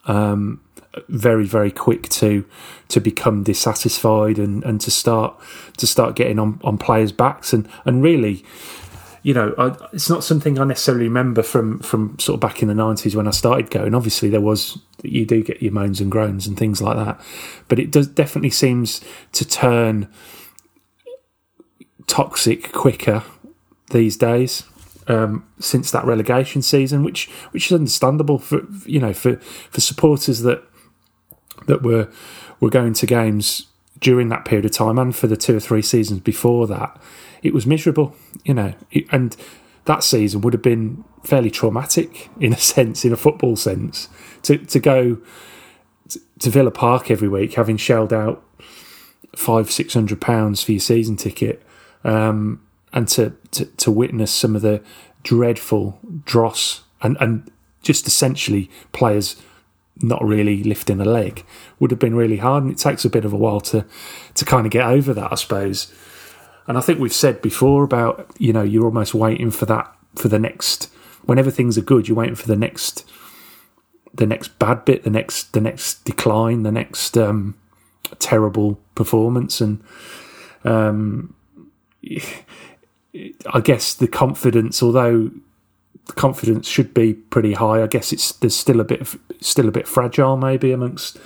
Um, 0.05 0.61
very 1.07 1.45
very 1.45 1.71
quick 1.71 2.09
to 2.09 2.45
to 2.87 2.99
become 2.99 3.43
dissatisfied 3.43 4.39
and, 4.39 4.63
and 4.63 4.81
to 4.81 4.89
start 4.89 5.39
to 5.77 5.85
start 5.85 6.15
getting 6.15 6.39
on, 6.39 6.59
on 6.63 6.77
players' 6.77 7.11
backs 7.11 7.53
and 7.53 7.69
and 7.85 8.01
really 8.01 8.43
you 9.29 9.35
know, 9.35 9.53
I, 9.59 9.75
it's 9.93 10.09
not 10.09 10.23
something 10.23 10.57
I 10.57 10.63
necessarily 10.63 11.03
remember 11.03 11.43
from 11.43 11.81
from 11.81 12.17
sort 12.17 12.33
of 12.33 12.39
back 12.39 12.63
in 12.63 12.67
the 12.67 12.73
nineties 12.73 13.15
when 13.15 13.27
I 13.27 13.29
started 13.29 13.69
going. 13.69 13.93
Obviously, 13.93 14.27
there 14.27 14.41
was 14.41 14.79
you 15.03 15.23
do 15.23 15.43
get 15.43 15.61
your 15.61 15.71
moans 15.71 16.01
and 16.01 16.11
groans 16.11 16.47
and 16.47 16.57
things 16.57 16.81
like 16.81 16.97
that, 16.97 17.21
but 17.67 17.77
it 17.77 17.91
does 17.91 18.07
definitely 18.07 18.49
seems 18.49 19.01
to 19.33 19.47
turn 19.47 20.07
toxic 22.07 22.71
quicker 22.71 23.21
these 23.91 24.17
days 24.17 24.63
um, 25.05 25.47
since 25.59 25.91
that 25.91 26.05
relegation 26.05 26.63
season, 26.63 27.03
which 27.03 27.29
which 27.51 27.67
is 27.67 27.73
understandable 27.73 28.39
for 28.39 28.61
you 28.87 28.99
know 28.99 29.13
for 29.13 29.35
for 29.35 29.79
supporters 29.79 30.41
that 30.41 30.63
that 31.67 31.83
were 31.83 32.09
were 32.59 32.71
going 32.71 32.93
to 32.93 33.05
games 33.05 33.67
during 33.99 34.29
that 34.29 34.43
period 34.43 34.65
of 34.65 34.71
time 34.71 34.97
and 34.97 35.15
for 35.15 35.27
the 35.27 35.37
two 35.37 35.55
or 35.55 35.59
three 35.59 35.83
seasons 35.83 36.19
before 36.19 36.65
that 36.65 36.99
it 37.41 37.53
was 37.53 37.65
miserable, 37.65 38.15
you 38.43 38.53
know, 38.53 38.73
and 39.11 39.35
that 39.85 40.03
season 40.03 40.41
would 40.41 40.53
have 40.53 40.61
been 40.61 41.03
fairly 41.23 41.49
traumatic 41.49 42.29
in 42.39 42.53
a 42.53 42.57
sense, 42.73 43.05
in 43.05 43.13
a 43.13 43.17
football 43.17 43.55
sense, 43.55 44.07
to 44.43 44.57
to 44.57 44.79
go 44.79 45.17
to 46.39 46.49
Villa 46.49 46.71
Park 46.71 47.11
every 47.11 47.27
week, 47.27 47.53
having 47.53 47.77
shelled 47.77 48.13
out 48.13 48.43
five 49.35 49.71
six 49.71 49.93
hundred 49.93 50.21
pounds 50.21 50.63
for 50.63 50.71
your 50.71 50.79
season 50.79 51.15
ticket, 51.15 51.61
um, 52.03 52.61
and 52.93 53.07
to, 53.09 53.35
to 53.51 53.65
to 53.65 53.91
witness 53.91 54.33
some 54.33 54.55
of 54.55 54.61
the 54.61 54.81
dreadful 55.23 55.99
dross 56.25 56.83
and 57.01 57.17
and 57.19 57.51
just 57.81 58.07
essentially 58.07 58.69
players 58.91 59.41
not 60.01 60.23
really 60.23 60.63
lifting 60.63 61.01
a 61.01 61.05
leg 61.05 61.43
would 61.79 61.91
have 61.91 61.99
been 61.99 62.15
really 62.15 62.37
hard, 62.37 62.63
and 62.63 62.71
it 62.71 62.77
takes 62.77 63.05
a 63.05 63.09
bit 63.09 63.25
of 63.25 63.33
a 63.33 63.37
while 63.37 63.61
to 63.61 63.85
to 64.35 64.45
kind 64.45 64.65
of 64.65 64.71
get 64.71 64.85
over 64.85 65.13
that, 65.13 65.31
I 65.31 65.35
suppose. 65.35 65.93
And 66.69 66.77
I 66.77 66.81
think 66.81 66.99
we've 66.99 67.11
said 67.11 67.41
before 67.41 67.83
about 67.83 68.31
you 68.37 68.53
know 68.53 68.61
you're 68.61 68.85
almost 68.85 69.15
waiting 69.15 69.49
for 69.49 69.65
that 69.65 69.93
for 70.15 70.29
the 70.29 70.39
next 70.39 70.89
whenever 71.25 71.51
things 71.51 71.77
are 71.77 71.81
good, 71.81 72.07
you're 72.07 72.17
waiting 72.17 72.35
for 72.35 72.47
the 72.47 72.55
next 72.55 73.09
the 74.13 74.25
next 74.25 74.59
bad 74.59 74.85
bit, 74.85 75.03
the 75.03 75.09
next 75.09 75.53
the 75.53 75.61
next 75.61 76.05
decline, 76.05 76.63
the 76.63 76.71
next 76.71 77.17
um, 77.17 77.55
terrible 78.19 78.79
performance, 78.95 79.59
and 79.59 79.83
um, 80.63 81.33
I 82.03 83.61
guess 83.63 83.95
the 83.95 84.07
confidence, 84.07 84.83
although 84.83 85.31
the 86.05 86.13
confidence 86.13 86.67
should 86.67 86.93
be 86.93 87.13
pretty 87.13 87.53
high, 87.53 87.81
I 87.81 87.87
guess 87.87 88.13
it's 88.13 88.31
there's 88.33 88.55
still 88.55 88.79
a 88.79 88.83
bit 88.83 89.07
still 89.41 89.67
a 89.67 89.71
bit 89.71 89.87
fragile 89.87 90.37
maybe 90.37 90.71
amongst 90.71 91.17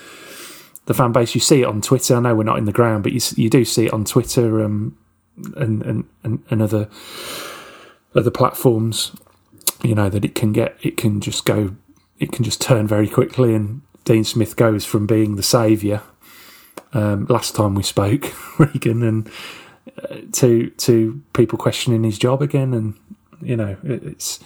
the 0.85 0.93
fan 0.93 1.12
base. 1.12 1.35
You 1.35 1.41
see 1.41 1.63
it 1.63 1.65
on 1.65 1.81
Twitter. 1.81 2.15
I 2.15 2.21
know 2.21 2.33
we're 2.33 2.43
not 2.43 2.57
in 2.57 2.65
the 2.65 2.71
ground, 2.71 3.03
but 3.03 3.12
you 3.12 3.19
you 3.35 3.50
do 3.50 3.65
see 3.65 3.88
it 3.88 3.93
on 3.93 4.05
Twitter 4.05 4.63
um, 4.63 4.97
and, 5.55 5.81
and 5.83 6.05
and 6.23 6.43
and 6.49 6.61
other 6.61 6.89
other 8.15 8.31
platforms. 8.31 9.15
You 9.83 9.95
know 9.95 10.09
that 10.09 10.23
it 10.23 10.35
can 10.35 10.53
get 10.53 10.77
it 10.81 10.97
can 10.97 11.19
just 11.21 11.45
go 11.45 11.75
it 12.19 12.31
can 12.31 12.43
just 12.43 12.61
turn 12.61 12.87
very 12.87 13.09
quickly, 13.09 13.53
and 13.53 13.81
Dean 14.05 14.23
Smith 14.23 14.55
goes 14.55 14.85
from 14.85 15.07
being 15.07 15.35
the 15.35 15.43
saviour 15.43 16.01
um, 16.93 17.25
last 17.25 17.55
time 17.55 17.75
we 17.75 17.83
spoke, 17.83 18.31
Regan, 18.59 19.03
and 19.03 19.29
uh, 20.01 20.17
to 20.33 20.69
to 20.69 21.21
people 21.33 21.57
questioning 21.57 22.03
his 22.03 22.17
job 22.17 22.41
again, 22.41 22.73
and 22.73 22.93
you 23.41 23.55
know 23.55 23.77
it, 23.83 24.03
it's 24.03 24.39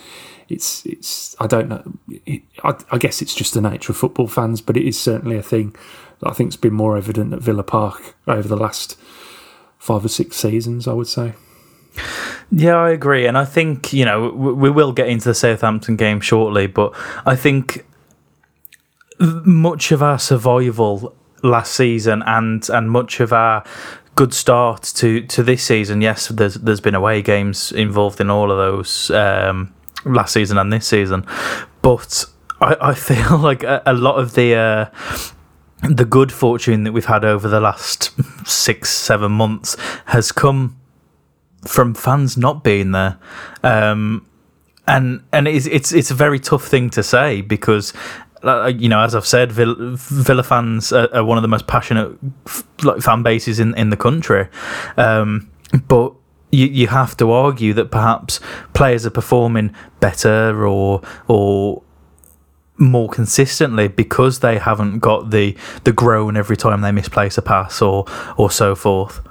it's 0.50 0.86
it's 0.86 1.36
I 1.40 1.48
don't 1.48 1.70
know. 1.70 1.84
It, 2.26 2.44
I, 2.64 2.76
I, 2.92 2.98
guess 2.98 3.22
it's 3.22 3.36
just 3.36 3.54
the 3.54 3.62
nature 3.62 3.92
of 3.92 3.98
football 3.98 4.28
fans, 4.28 4.62
but 4.62 4.78
it 4.78 4.88
is 4.88 5.00
certainly 5.00 5.38
a 5.38 5.44
thing 5.44 5.76
that 6.20 6.30
I 6.30 6.34
think's 6.34 6.56
been 6.56 6.74
more 6.74 6.98
evident 6.98 7.34
at 7.34 7.42
Villa 7.42 7.64
Park 7.64 8.16
over 8.28 8.48
the 8.48 8.58
last 8.58 8.98
five 9.78 10.04
or 10.04 10.10
six 10.10 10.38
seasons. 10.38 10.88
I 10.88 10.94
would 10.94 11.08
say. 11.08 11.34
Yeah, 12.52 12.76
I 12.76 12.92
agree, 12.92 13.26
and 13.26 13.38
I 13.38 13.46
think 13.46 13.92
you 13.92 14.06
know 14.06 14.30
we 14.30 14.70
will 14.70 14.94
get 14.94 15.10
into 15.10 15.26
the 15.26 15.34
Southampton 15.34 15.96
game 15.96 16.22
shortly, 16.22 16.68
but 16.68 16.94
I 17.26 17.36
think 17.36 17.86
much 19.20 19.92
of 19.92 20.04
our 20.04 20.20
survival 20.20 21.14
last 21.44 21.74
season 21.74 22.24
and 22.26 22.68
and 22.70 22.90
much 22.90 23.20
of 23.20 23.34
our 23.34 23.64
good 24.16 24.34
start 24.34 24.84
to 24.96 25.22
to 25.28 25.44
this 25.44 25.64
season. 25.64 26.02
Yes, 26.02 26.28
there's 26.30 26.56
there's 26.56 26.82
been 26.82 26.96
away 26.96 27.22
games 27.22 27.72
involved 27.72 28.22
in 28.22 28.30
all 28.30 28.52
of 28.52 28.58
those 28.58 29.12
um, 29.12 29.74
last 30.06 30.34
season 30.34 30.58
and 30.58 30.72
this 30.72 30.88
season, 30.88 31.26
but 31.82 32.26
I, 32.62 32.76
I 32.82 32.94
feel 33.10 33.38
like 33.38 33.64
a, 33.64 33.82
a 33.86 33.94
lot 33.94 34.20
of 34.20 34.34
the. 34.36 34.56
Uh, 34.56 34.86
the 35.84 36.06
good 36.06 36.32
fortune 36.32 36.84
that 36.84 36.92
we've 36.92 37.06
had 37.06 37.24
over 37.24 37.48
the 37.48 37.60
last 37.60 38.12
six, 38.48 38.90
seven 38.90 39.32
months 39.32 39.76
has 40.06 40.32
come 40.32 40.80
from 41.66 41.94
fans 41.94 42.38
not 42.38 42.64
being 42.64 42.92
there. 42.92 43.18
Um, 43.64 44.26
and 44.88 45.22
and 45.34 45.48
it's 45.48 45.66
it's 45.66 45.92
it's 45.92 46.12
a 46.12 46.14
very 46.14 46.40
tough 46.40 46.66
thing 46.66 46.90
to 46.92 47.04
say 47.04 47.42
because 47.42 47.94
uh, 48.44 48.68
you 48.68 48.88
know, 48.88 49.02
as 49.02 49.16
I've 49.16 49.26
said, 49.26 49.52
Villa, 49.52 49.76
Villa 49.98 50.44
fans 50.44 50.94
are, 50.94 51.14
are, 51.14 51.24
one 51.24 51.38
of 51.38 51.42
the 51.42 51.48
most 51.48 51.68
passionate 51.68 52.18
like 52.84 53.02
fan 53.02 53.24
bases 53.24 53.60
in 53.60 53.76
in 53.76 53.90
the 53.90 53.98
country. 53.98 54.48
Um, 54.96 55.52
but 55.88 56.14
you 56.52 56.68
you 56.68 56.88
have 56.88 57.18
to 57.18 57.32
argue 57.32 57.74
that 57.74 57.92
perhaps 57.92 58.40
players 58.74 59.06
are 59.06 59.12
performing 59.12 59.74
better 60.00 60.66
or 60.66 61.02
or 61.28 61.84
more 62.78 63.10
consistently 63.10 63.88
because 63.88 64.40
they 64.40 64.58
haven't 64.58 65.00
got 65.00 65.32
the 65.32 65.56
the 65.84 65.92
groan 65.92 66.38
every 66.38 66.58
time 66.58 66.82
they 66.82 66.92
misplace 66.92 67.38
a 67.38 67.42
pass 67.42 67.82
or 67.82 68.06
or 68.38 68.52
so 68.52 68.76
forth. 68.76 69.22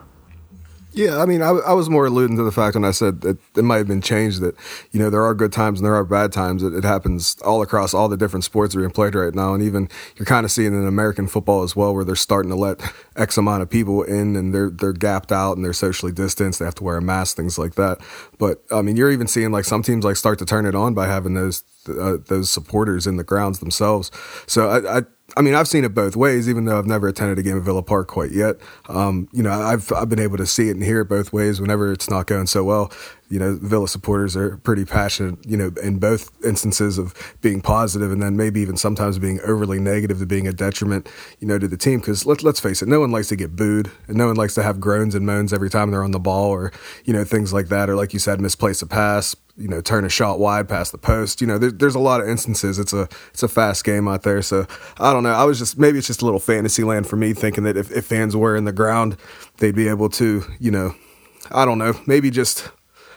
Yeah, 0.97 1.21
I 1.21 1.27
mean, 1.27 1.43
I, 1.43 1.51
I, 1.51 1.75
was 1.75 1.91
more 1.91 2.07
alluding 2.07 2.39
to 2.39 2.43
the 2.43 2.51
fact 2.51 2.75
when 2.75 2.83
I 2.87 2.91
said 2.91 3.21
that 3.21 3.37
it 3.55 3.63
might 3.63 3.77
have 3.77 3.87
been 3.87 4.01
changed 4.01 4.41
that, 4.41 4.55
you 4.93 4.99
know, 4.99 5.11
there 5.11 5.23
are 5.23 5.35
good 5.35 5.53
times 5.53 5.79
and 5.79 5.85
there 5.85 5.95
are 5.95 6.07
bad 6.07 6.33
times. 6.33 6.63
It, 6.63 6.73
it 6.73 6.85
happens 6.85 7.37
all 7.45 7.61
across 7.61 7.93
all 7.93 8.09
the 8.09 8.17
different 8.17 8.45
sports 8.45 8.73
that 8.73 8.81
are 8.81 8.83
being 8.83 8.93
played 8.93 9.15
right 9.15 9.35
now. 9.35 9.53
And 9.53 9.63
even 9.63 9.91
you're 10.17 10.25
kind 10.25 10.47
of 10.47 10.51
seeing 10.51 10.73
in 10.73 10.87
American 10.87 11.27
football 11.27 11.63
as 11.63 11.77
well, 11.77 11.95
where 11.95 12.03
they're 12.03 12.17
starting 12.17 12.49
to 12.49 12.57
let 12.57 12.81
X 13.15 13.37
amount 13.37 13.63
of 13.63 13.69
people 13.69 14.05
in 14.05 14.37
and 14.37 14.55
they're, 14.55 14.71
they're 14.71 14.95
gapped 14.95 15.33
out 15.33 15.57
and 15.57 15.63
they're 15.63 15.75
socially 15.75 16.13
distanced. 16.13 16.61
They 16.61 16.65
have 16.65 16.77
to 16.77 16.85
wear 16.85 16.97
a 16.97 17.03
mask, 17.03 17.37
things 17.37 17.59
like 17.59 17.75
that. 17.75 17.99
But 18.39 18.63
I 18.71 18.81
mean, 18.81 18.97
you're 18.97 19.13
even 19.13 19.27
seeing 19.27 19.53
like 19.53 19.67
some 19.67 19.83
teams 19.83 20.03
like 20.03 20.17
start 20.17 20.39
to 20.39 20.47
turn 20.47 20.65
it 20.65 20.75
on 20.75 20.95
by 20.95 21.09
having 21.09 21.35
those, 21.35 21.63
uh, 21.89 22.19
those 22.27 22.51
supporters 22.51 23.07
in 23.07 23.17
the 23.17 23.25
grounds 23.25 23.59
themselves. 23.59 24.11
So 24.47 24.69
I, 24.69 24.99
I 24.99 25.03
I 25.37 25.43
mean, 25.43 25.55
I've 25.55 25.67
seen 25.67 25.85
it 25.85 25.93
both 25.93 26.15
ways, 26.15 26.49
even 26.49 26.67
though 26.67 26.79
I've 26.79 26.87
never 26.87 27.09
attended 27.09 27.39
a 27.39 27.43
game 27.43 27.57
at 27.57 27.65
Villa 27.65 27.83
Park 27.83 28.07
quite 28.07 28.31
yet. 28.31 28.57
Um, 28.89 29.29
you 29.33 29.43
know, 29.43 29.51
I've 29.51 29.93
I've 29.93 30.09
been 30.09 30.21
able 30.21 30.37
to 30.37 30.47
see 30.47 30.69
it 30.69 30.73
and 30.73 30.85
hear 30.85 31.01
it 31.01 31.09
both 31.09 31.33
ways. 31.33 31.61
Whenever 31.61 31.93
it's 31.93 32.09
not 32.09 32.29
going 32.29 32.47
so 32.47 32.63
well, 32.63 32.93
you 33.29 33.41
know, 33.41 33.59
Villa 33.61 33.89
supporters 33.89 34.37
are 34.37 34.57
pretty 34.59 34.85
passionate. 34.85 35.45
You 35.45 35.57
know, 35.57 35.73
in 35.83 35.99
both 35.99 36.31
instances 36.45 36.97
of 36.97 37.13
being 37.43 37.61
positive, 37.61 38.13
and 38.13 38.23
then 38.23 38.37
maybe 38.37 38.61
even 38.61 38.77
sometimes 38.77 39.19
being 39.19 39.41
overly 39.45 39.81
negative 39.81 40.21
to 40.21 40.27
being 40.27 40.47
a 40.47 40.53
detriment, 40.53 41.09
you 41.41 41.49
know, 41.49 41.59
to 41.59 41.67
the 41.67 41.77
team. 41.77 41.99
Because 41.99 42.25
let's 42.25 42.45
let's 42.45 42.61
face 42.61 42.81
it, 42.81 42.89
no 42.89 43.01
one 43.01 43.11
likes 43.11 43.29
to 43.29 43.37
get 43.37 43.57
booed, 43.57 43.91
and 44.07 44.17
no 44.17 44.29
one 44.29 44.37
likes 44.37 44.55
to 44.55 44.63
have 44.63 44.79
groans 44.79 45.17
and 45.17 45.27
moans 45.27 45.53
every 45.53 45.71
time 45.71 45.91
they're 45.91 46.05
on 46.05 46.13
the 46.13 46.21
ball, 46.21 46.51
or 46.51 46.73
you 47.05 47.13
know, 47.13 47.25
things 47.25 47.53
like 47.53 47.67
that, 47.69 47.91
or 47.91 47.97
like 47.97 48.13
you 48.13 48.21
said, 48.21 48.41
misplace 48.41 48.81
a 48.81 48.87
pass, 48.87 49.35
you 49.57 49.69
know, 49.69 49.81
turn 49.81 50.05
a 50.05 50.09
shot 50.09 50.39
wide 50.39 50.69
past 50.69 50.93
the 50.93 50.99
post. 50.99 51.41
You 51.41 51.47
know, 51.47 51.59
there, 51.59 51.71
there's 51.71 51.95
a 51.95 52.01
lot 52.01 52.21
of 52.21 52.29
instances. 52.29 52.79
It's 52.79 52.93
a 52.93 53.09
it's 53.33 53.43
a 53.43 53.49
fast 53.49 53.85
game 53.85 54.09
out 54.09 54.23
there. 54.23 54.43
So 54.43 54.67
I 54.99 55.13
don't 55.13 55.23
know. 55.23 55.33
I 55.33 55.45
was 55.45 55.59
just 55.59 55.79
maybe 55.79 55.99
it's 55.99 56.07
just 56.07 56.23
a 56.23 56.25
little 56.25 56.41
fantasy 56.41 56.85
land 56.85 57.07
for 57.07 57.17
me, 57.17 57.33
thinking 57.33 57.65
that 57.65 57.77
if, 57.77 57.91
if 57.91 58.07
fans 58.07 58.37
were 58.37 58.57
in 58.57 58.65
the 58.65 58.73
ground, 58.73 59.17
they'd 59.59 59.75
be 59.75 59.89
able 59.89 60.09
to, 60.11 60.45
you 60.59 60.71
know, 60.71 60.95
I 61.51 61.65
don't 61.65 61.79
know, 61.79 61.99
maybe 62.07 62.31
just 62.31 62.69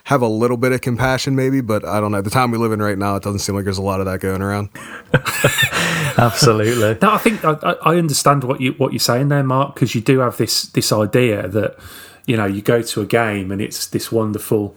have 0.05 0.21
a 0.21 0.27
little 0.27 0.57
bit 0.57 0.71
of 0.71 0.81
compassion, 0.81 1.35
maybe. 1.35 1.61
But 1.61 1.85
I 1.85 1.99
don't 1.99 2.11
know. 2.11 2.21
The 2.21 2.29
time 2.29 2.51
we 2.51 2.57
live 2.57 2.71
in 2.71 2.81
right 2.81 2.97
now, 2.97 3.15
it 3.15 3.23
doesn't 3.23 3.39
seem 3.39 3.55
like 3.55 3.65
there's 3.65 3.77
a 3.77 3.83
lot 3.83 3.99
of 3.99 4.05
that 4.05 4.19
going 4.21 4.41
around. 4.41 4.69
Absolutely. 6.17 6.97
no, 7.01 7.13
I 7.13 7.17
think 7.17 7.43
I, 7.43 7.75
I 7.83 7.95
understand 7.95 8.43
what 8.43 8.61
you 8.61 8.73
what 8.73 8.93
you're 8.93 8.99
saying 8.99 9.27
there, 9.29 9.43
Mark, 9.43 9.75
because 9.75 9.93
you 9.93 10.01
do 10.01 10.19
have 10.19 10.37
this 10.37 10.63
this 10.67 10.91
idea 10.93 11.47
that 11.49 11.77
you 12.25 12.37
know 12.37 12.45
you 12.45 12.61
go 12.61 12.81
to 12.81 13.01
a 13.01 13.05
game 13.05 13.51
and 13.51 13.61
it's 13.61 13.87
this 13.87 14.11
wonderful 14.11 14.75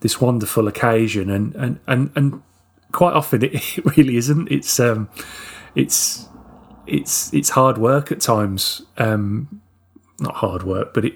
this 0.00 0.20
wonderful 0.20 0.68
occasion, 0.68 1.30
and 1.30 1.54
and 1.54 1.80
and, 1.86 2.10
and 2.14 2.42
quite 2.92 3.14
often 3.14 3.44
it, 3.44 3.54
it 3.78 3.96
really 3.96 4.16
isn't. 4.16 4.50
It's 4.50 4.78
um, 4.80 5.08
it's 5.74 6.28
it's 6.86 7.32
it's 7.32 7.50
hard 7.50 7.78
work 7.78 8.10
at 8.12 8.20
times. 8.20 8.82
Um, 8.96 9.60
not 10.20 10.36
hard 10.36 10.64
work, 10.64 10.92
but 10.94 11.04
it, 11.04 11.14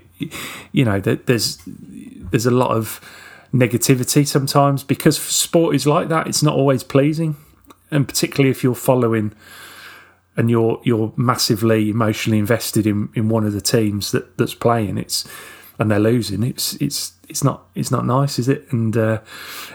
you 0.70 0.84
know, 0.84 1.00
there's 1.00 1.58
there's 1.66 2.46
a 2.46 2.50
lot 2.50 2.70
of 2.70 3.00
negativity 3.52 4.26
sometimes 4.26 4.84
because 4.84 5.18
sport 5.18 5.74
is 5.74 5.86
like 5.86 6.08
that. 6.08 6.26
It's 6.26 6.42
not 6.42 6.54
always 6.54 6.84
pleasing, 6.84 7.36
and 7.90 8.06
particularly 8.06 8.50
if 8.50 8.62
you're 8.62 8.74
following 8.74 9.32
and 10.36 10.50
you're 10.50 10.80
you're 10.84 11.12
massively 11.16 11.90
emotionally 11.90 12.38
invested 12.38 12.86
in, 12.86 13.10
in 13.14 13.28
one 13.28 13.44
of 13.44 13.52
the 13.52 13.60
teams 13.60 14.12
that, 14.12 14.38
that's 14.38 14.54
playing. 14.54 14.98
It's 14.98 15.26
and 15.78 15.90
they're 15.90 16.00
losing. 16.00 16.42
It's 16.42 16.74
it's 16.74 17.12
it's 17.32 17.42
not 17.42 17.64
it's 17.74 17.90
not 17.90 18.04
nice, 18.04 18.38
is 18.38 18.48
it? 18.48 18.70
And 18.70 18.94
uh, 18.96 19.20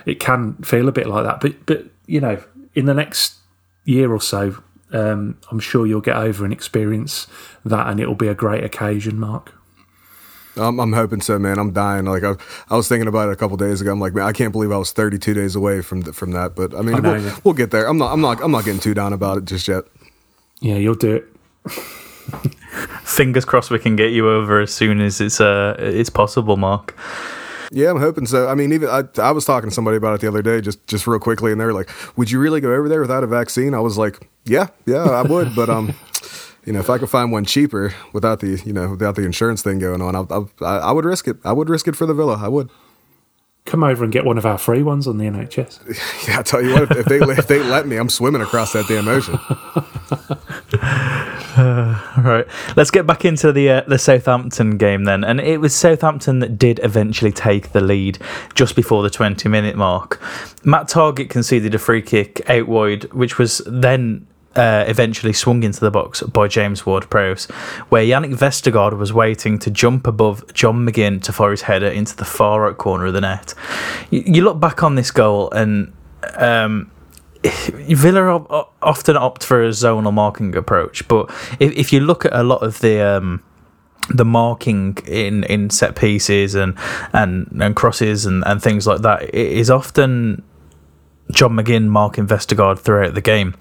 it 0.05 0.19
can 0.19 0.53
feel 0.57 0.87
a 0.87 0.91
bit 0.91 1.07
like 1.07 1.25
that. 1.25 1.41
But 1.41 1.65
but 1.65 1.85
you 2.05 2.21
know, 2.21 2.41
in 2.75 2.85
the 2.85 2.93
next 2.93 3.35
year 3.83 4.13
or 4.13 4.21
so, 4.21 4.57
um, 4.93 5.39
I'm 5.49 5.59
sure 5.59 5.87
you'll 5.87 6.01
get 6.01 6.15
over 6.15 6.43
and 6.43 6.53
experience 6.53 7.25
that, 7.65 7.87
and 7.87 7.99
it'll 7.99 8.15
be 8.15 8.27
a 8.27 8.35
great 8.35 8.63
occasion, 8.63 9.19
Mark. 9.19 9.53
I'm, 10.55 10.79
I'm 10.79 10.93
hoping 10.93 11.21
so, 11.21 11.37
man. 11.37 11.57
I'm 11.59 11.73
dying. 11.73 12.05
Like 12.05 12.23
I, 12.23 12.35
I 12.69 12.75
was 12.75 12.87
thinking 12.87 13.07
about 13.07 13.29
it 13.29 13.31
a 13.31 13.35
couple 13.35 13.57
days 13.57 13.81
ago. 13.81 13.91
I'm 13.91 13.99
like, 13.99 14.13
man, 14.13 14.25
I 14.25 14.33
can't 14.33 14.51
believe 14.51 14.71
I 14.71 14.77
was 14.77 14.91
32 14.91 15.33
days 15.33 15.55
away 15.55 15.81
from 15.81 16.01
the, 16.01 16.13
from 16.13 16.31
that. 16.31 16.55
But 16.55 16.75
I 16.75 16.81
mean, 16.81 16.95
I 16.95 16.99
know, 16.99 17.11
we'll, 17.13 17.21
yeah. 17.23 17.37
we'll 17.43 17.53
get 17.53 17.71
there. 17.71 17.87
I'm 17.87 17.97
not, 17.97 18.13
I'm 18.13 18.21
not, 18.21 18.41
I'm 18.41 18.51
not 18.51 18.65
getting 18.65 18.79
too 18.79 18.93
down 18.93 19.13
about 19.13 19.39
it 19.39 19.45
just 19.45 19.67
yet. 19.67 19.83
Yeah, 20.59 20.75
you'll 20.75 20.95
do 20.95 21.15
it. 21.15 21.71
Fingers 23.03 23.45
crossed 23.45 23.71
we 23.71 23.79
can 23.79 23.95
get 23.95 24.11
you 24.11 24.29
over 24.29 24.59
as 24.59 24.73
soon 24.73 25.01
as 25.01 25.21
it's 25.21 25.39
uh 25.41 25.75
it's 25.79 26.09
possible, 26.09 26.57
Mark. 26.57 26.95
Yeah, 27.71 27.89
I'm 27.89 27.99
hoping 27.99 28.25
so. 28.25 28.47
I 28.47 28.55
mean, 28.55 28.71
even 28.71 28.89
I, 28.89 29.03
I 29.21 29.31
was 29.31 29.45
talking 29.45 29.69
to 29.69 29.73
somebody 29.73 29.97
about 29.97 30.15
it 30.15 30.21
the 30.21 30.27
other 30.27 30.41
day, 30.41 30.61
just 30.61 30.85
just 30.87 31.07
real 31.07 31.19
quickly, 31.19 31.51
and 31.51 31.59
they 31.59 31.65
were 31.65 31.73
like, 31.73 31.89
"Would 32.17 32.31
you 32.31 32.39
really 32.39 32.61
go 32.61 32.73
over 32.73 32.87
there 32.87 33.01
without 33.01 33.23
a 33.23 33.27
vaccine?" 33.27 33.73
I 33.73 33.79
was 33.79 33.97
like, 33.97 34.27
"Yeah, 34.45 34.67
yeah, 34.85 35.03
I 35.03 35.23
would," 35.23 35.55
but 35.55 35.69
um, 35.69 35.93
you 36.65 36.73
know, 36.73 36.79
if 36.79 36.89
I 36.89 36.97
could 36.97 37.09
find 37.09 37.31
one 37.31 37.45
cheaper 37.45 37.93
without 38.13 38.39
the 38.39 38.61
you 38.65 38.73
know 38.73 38.91
without 38.91 39.15
the 39.15 39.23
insurance 39.23 39.61
thing 39.61 39.79
going 39.79 40.01
on, 40.01 40.15
I, 40.15 40.65
I, 40.65 40.77
I 40.77 40.91
would 40.91 41.05
risk 41.05 41.27
it. 41.27 41.37
I 41.43 41.53
would 41.53 41.69
risk 41.69 41.87
it 41.87 41.95
for 41.95 42.05
the 42.05 42.13
villa. 42.13 42.37
I 42.41 42.47
would. 42.47 42.69
Come 43.65 43.83
over 43.83 44.05
and 44.05 44.13
get 44.13 44.23
one 44.23 44.37
of 44.37 44.45
our 44.45 44.57
free 44.57 44.81
ones 44.81 45.07
on 45.07 45.17
the 45.17 45.25
NHS. 45.25 46.27
yeah, 46.27 46.39
I 46.39 46.41
tell 46.41 46.61
you 46.61 46.73
what, 46.73 46.89
if 46.95 47.05
they 47.05 47.17
if 47.17 47.47
they 47.47 47.59
let 47.59 47.85
me, 47.85 47.97
I'm 47.97 48.09
swimming 48.09 48.41
across 48.41 48.71
that 48.71 48.87
damn 48.87 49.09
ocean. 49.09 49.37
Right, 52.17 52.45
let's 52.75 52.91
get 52.91 53.07
back 53.07 53.25
into 53.25 53.51
the 53.51 53.69
uh, 53.69 53.81
the 53.87 53.97
Southampton 53.97 54.77
game 54.77 55.05
then, 55.05 55.23
and 55.23 55.39
it 55.39 55.59
was 55.59 55.73
Southampton 55.73 56.39
that 56.39 56.57
did 56.57 56.79
eventually 56.83 57.31
take 57.31 57.71
the 57.71 57.81
lead 57.81 58.19
just 58.53 58.75
before 58.75 59.01
the 59.01 59.09
twenty 59.09 59.49
minute 59.49 59.75
mark. 59.75 60.21
Matt 60.63 60.87
Targett 60.87 61.29
conceded 61.29 61.73
a 61.73 61.79
free 61.79 62.01
kick 62.01 62.47
out 62.49 62.67
wide, 62.67 63.11
which 63.13 63.39
was 63.39 63.61
then 63.65 64.27
uh, 64.55 64.83
eventually 64.87 65.33
swung 65.33 65.63
into 65.63 65.79
the 65.79 65.89
box 65.89 66.21
by 66.21 66.47
James 66.47 66.85
Ward 66.85 67.09
Prowse, 67.09 67.45
where 67.89 68.03
Jannik 68.03 68.35
Vestergaard 68.35 68.97
was 68.97 69.11
waiting 69.11 69.57
to 69.59 69.71
jump 69.71 70.05
above 70.05 70.53
John 70.53 70.85
McGinn 70.85 71.23
to 71.23 71.33
fire 71.33 71.51
his 71.51 71.63
header 71.63 71.87
into 71.87 72.15
the 72.15 72.25
far 72.25 72.61
right 72.61 72.77
corner 72.77 73.07
of 73.07 73.13
the 73.13 73.21
net. 73.21 73.55
You, 74.11 74.23
you 74.25 74.43
look 74.43 74.59
back 74.59 74.83
on 74.83 74.95
this 74.95 75.11
goal 75.11 75.49
and. 75.51 75.93
Um, 76.35 76.91
Villa 77.43 78.65
often 78.81 79.17
opt 79.17 79.43
for 79.43 79.63
a 79.63 79.69
zonal 79.69 80.13
marking 80.13 80.55
approach, 80.55 81.07
but 81.07 81.29
if, 81.59 81.71
if 81.73 81.93
you 81.93 81.99
look 81.99 82.25
at 82.25 82.33
a 82.33 82.43
lot 82.43 82.63
of 82.63 82.79
the 82.79 83.01
um, 83.01 83.43
the 84.09 84.25
marking 84.25 84.97
in, 85.05 85.43
in 85.45 85.69
set 85.69 85.95
pieces 85.95 86.55
and 86.55 86.77
and, 87.13 87.49
and 87.61 87.75
crosses 87.75 88.25
and, 88.25 88.43
and 88.45 88.61
things 88.61 88.87
like 88.87 89.01
that, 89.01 89.23
it 89.23 89.33
is 89.33 89.69
often 89.69 90.43
John 91.31 91.51
McGinn 91.51 91.87
marking 91.87 92.27
Vestergaard 92.27 92.79
throughout 92.79 93.13
the 93.13 93.21
game. 93.21 93.55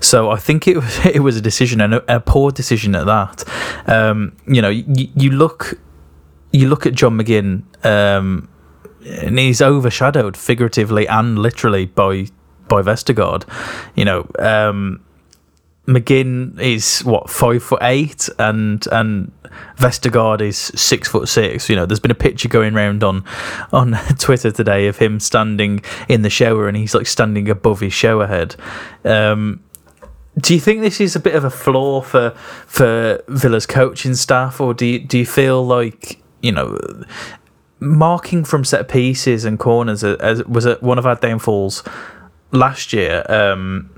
So 0.00 0.30
I 0.30 0.36
think 0.36 0.68
it 0.68 0.76
was 0.76 1.06
it 1.06 1.20
was 1.20 1.36
a 1.36 1.42
decision 1.42 1.80
and 1.80 1.94
a, 1.94 2.16
a 2.16 2.20
poor 2.20 2.50
decision 2.50 2.94
at 2.94 3.06
that. 3.06 3.44
Um, 3.86 4.36
you 4.46 4.62
know, 4.62 4.70
you, 4.70 5.08
you 5.14 5.30
look 5.30 5.78
you 6.52 6.68
look 6.68 6.86
at 6.86 6.94
John 6.94 7.18
McGinn. 7.18 7.62
Um, 7.84 8.48
and 9.06 9.38
he's 9.38 9.62
overshadowed 9.62 10.36
figuratively 10.36 11.06
and 11.08 11.38
literally 11.38 11.86
by 11.86 12.26
by 12.68 12.82
Vestergaard. 12.82 13.44
You 13.94 14.04
know, 14.04 14.26
um, 14.38 15.04
McGinn 15.86 16.60
is 16.60 17.00
what 17.00 17.30
five 17.30 17.62
foot 17.62 17.80
eight, 17.82 18.28
and 18.38 18.86
and 18.92 19.32
Vestergaard 19.78 20.42
is 20.42 20.58
six 20.58 21.08
foot 21.08 21.28
six. 21.28 21.70
You 21.70 21.76
know, 21.76 21.86
there's 21.86 22.00
been 22.00 22.10
a 22.10 22.14
picture 22.14 22.48
going 22.48 22.74
around 22.74 23.02
on 23.02 23.24
on 23.72 23.92
Twitter 24.18 24.50
today 24.50 24.86
of 24.86 24.98
him 24.98 25.18
standing 25.18 25.80
in 26.08 26.22
the 26.22 26.30
shower, 26.30 26.68
and 26.68 26.76
he's 26.76 26.94
like 26.94 27.06
standing 27.06 27.48
above 27.48 27.80
his 27.80 27.94
shower 27.94 28.26
head. 28.26 28.54
Um, 29.04 29.64
do 30.38 30.54
you 30.54 30.60
think 30.60 30.82
this 30.82 31.00
is 31.00 31.16
a 31.16 31.20
bit 31.20 31.34
of 31.34 31.44
a 31.44 31.50
flaw 31.50 32.02
for 32.02 32.30
for 32.66 33.22
Villa's 33.28 33.66
coaching 33.66 34.14
staff, 34.14 34.60
or 34.60 34.74
do 34.74 34.84
you, 34.84 34.98
do 34.98 35.18
you 35.18 35.26
feel 35.26 35.66
like 35.66 36.20
you 36.42 36.52
know 36.52 36.78
marking 37.80 38.44
from 38.44 38.64
set 38.64 38.88
pieces 38.88 39.44
and 39.44 39.58
corners 39.58 40.02
as 40.02 40.44
was 40.44 40.66
one 40.80 40.98
of 40.98 41.06
our 41.06 41.14
downfalls 41.14 41.82
last 42.52 42.92
year? 42.92 43.24
Um, 43.28 43.90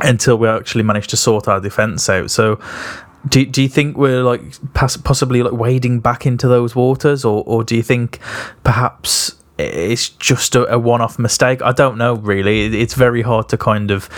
until 0.00 0.36
we 0.36 0.48
actually 0.48 0.84
managed 0.84 1.10
to 1.10 1.16
sort 1.16 1.48
our 1.48 1.60
defence 1.60 2.08
out. 2.08 2.30
So, 2.30 2.60
do 3.28 3.44
do 3.44 3.62
you 3.62 3.68
think 3.68 3.96
we're 3.96 4.22
like 4.22 4.42
possibly 4.74 5.42
like 5.42 5.52
wading 5.52 6.00
back 6.00 6.26
into 6.26 6.48
those 6.48 6.74
waters, 6.74 7.24
or 7.24 7.42
or 7.46 7.64
do 7.64 7.76
you 7.76 7.82
think 7.82 8.18
perhaps 8.64 9.34
it's 9.58 10.08
just 10.08 10.54
a, 10.54 10.72
a 10.72 10.78
one-off 10.78 11.18
mistake? 11.18 11.60
I 11.62 11.72
don't 11.72 11.98
know 11.98 12.14
really. 12.14 12.80
It's 12.80 12.94
very 12.94 13.22
hard 13.22 13.48
to 13.48 13.56
kind 13.56 13.90
of 13.90 14.08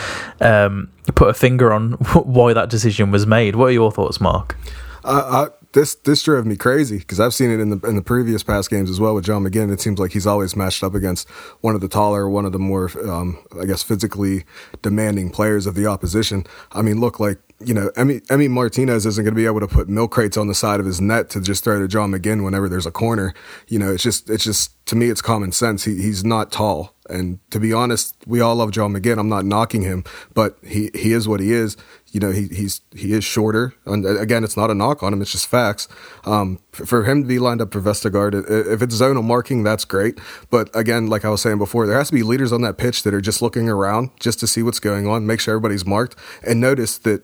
um, 0.40 0.90
put 1.14 1.30
a 1.30 1.34
finger 1.34 1.72
on 1.72 1.92
why 2.12 2.52
that 2.52 2.68
decision 2.68 3.10
was 3.10 3.26
made. 3.26 3.56
What 3.56 3.66
are 3.66 3.72
your 3.72 3.90
thoughts, 3.90 4.20
Mark? 4.20 4.56
I, 5.02 5.48
this 5.72 5.94
this 5.94 6.22
drove 6.22 6.46
me 6.46 6.56
crazy 6.56 6.98
because 6.98 7.20
I've 7.20 7.34
seen 7.34 7.50
it 7.50 7.60
in 7.60 7.70
the 7.70 7.88
in 7.88 7.96
the 7.96 8.02
previous 8.02 8.42
past 8.42 8.70
games 8.70 8.90
as 8.90 8.98
well 8.98 9.14
with 9.14 9.24
John 9.24 9.44
McGinn. 9.44 9.72
It 9.72 9.80
seems 9.80 9.98
like 9.98 10.12
he's 10.12 10.26
always 10.26 10.56
matched 10.56 10.82
up 10.82 10.94
against 10.94 11.28
one 11.60 11.74
of 11.74 11.80
the 11.80 11.88
taller, 11.88 12.28
one 12.28 12.44
of 12.44 12.52
the 12.52 12.58
more, 12.58 12.90
um, 13.08 13.38
I 13.60 13.64
guess, 13.64 13.82
physically 13.82 14.44
demanding 14.82 15.30
players 15.30 15.66
of 15.66 15.74
the 15.74 15.86
opposition. 15.86 16.44
I 16.72 16.82
mean, 16.82 17.00
look 17.00 17.20
like 17.20 17.38
you 17.64 17.74
know, 17.74 17.90
Emmy 17.96 18.20
Emi 18.20 18.48
Martinez 18.48 19.06
isn't 19.06 19.22
going 19.22 19.34
to 19.34 19.38
be 19.38 19.46
able 19.46 19.60
to 19.60 19.68
put 19.68 19.88
milk 19.88 20.10
crates 20.10 20.36
on 20.36 20.48
the 20.48 20.54
side 20.54 20.80
of 20.80 20.86
his 20.86 21.00
net 21.00 21.30
to 21.30 21.40
just 21.40 21.62
throw 21.62 21.78
to 21.78 21.86
John 21.86 22.10
McGinn 22.10 22.42
whenever 22.42 22.68
there's 22.68 22.86
a 22.86 22.90
corner. 22.90 23.34
You 23.68 23.78
know, 23.78 23.92
it's 23.92 24.02
just 24.02 24.30
it's 24.30 24.44
just 24.44 24.74
to 24.86 24.96
me 24.96 25.10
it's 25.10 25.22
common 25.22 25.52
sense. 25.52 25.84
He 25.84 25.96
he's 25.96 26.24
not 26.24 26.50
tall. 26.50 26.94
And 27.10 27.38
to 27.50 27.60
be 27.60 27.72
honest, 27.72 28.16
we 28.26 28.40
all 28.40 28.56
love 28.56 28.70
John 28.70 28.92
McGinn. 28.92 29.18
I'm 29.18 29.28
not 29.28 29.44
knocking 29.44 29.82
him, 29.82 30.04
but 30.34 30.58
he, 30.62 30.90
he 30.94 31.12
is 31.12 31.26
what 31.26 31.40
he 31.40 31.52
is 31.52 31.76
you 32.12 32.18
know, 32.18 32.30
he 32.30 32.48
he's 32.48 32.80
he 32.92 33.12
is 33.12 33.24
shorter. 33.24 33.74
And 33.86 34.04
uh, 34.04 34.18
again, 34.18 34.42
it's 34.42 34.56
not 34.56 34.70
a 34.70 34.74
knock 34.74 35.02
on 35.02 35.12
him; 35.12 35.22
it's 35.22 35.32
just 35.32 35.46
facts. 35.46 35.86
Um, 36.24 36.58
for 36.72 37.04
him 37.04 37.22
to 37.22 37.28
be 37.28 37.38
lined 37.38 37.60
up 37.60 37.72
for 37.72 37.80
Vestergaard, 37.80 38.34
if 38.72 38.82
it's 38.82 39.00
zonal 39.00 39.24
marking, 39.24 39.62
that's 39.62 39.84
great. 39.84 40.18
But 40.50 40.74
again, 40.74 41.06
like 41.06 41.24
I 41.24 41.28
was 41.28 41.40
saying 41.40 41.58
before, 41.58 41.86
there 41.86 41.96
has 41.96 42.08
to 42.08 42.14
be 42.14 42.22
leaders 42.22 42.52
on 42.52 42.62
that 42.62 42.78
pitch 42.78 43.04
that 43.04 43.14
are 43.14 43.20
just 43.20 43.42
looking 43.42 43.68
around 43.68 44.10
just 44.18 44.40
to 44.40 44.46
see 44.46 44.62
what's 44.62 44.80
going 44.80 45.06
on, 45.06 45.26
make 45.26 45.40
sure 45.40 45.54
everybody's 45.54 45.86
marked, 45.86 46.16
and 46.42 46.60
notice 46.60 46.98
that 46.98 47.22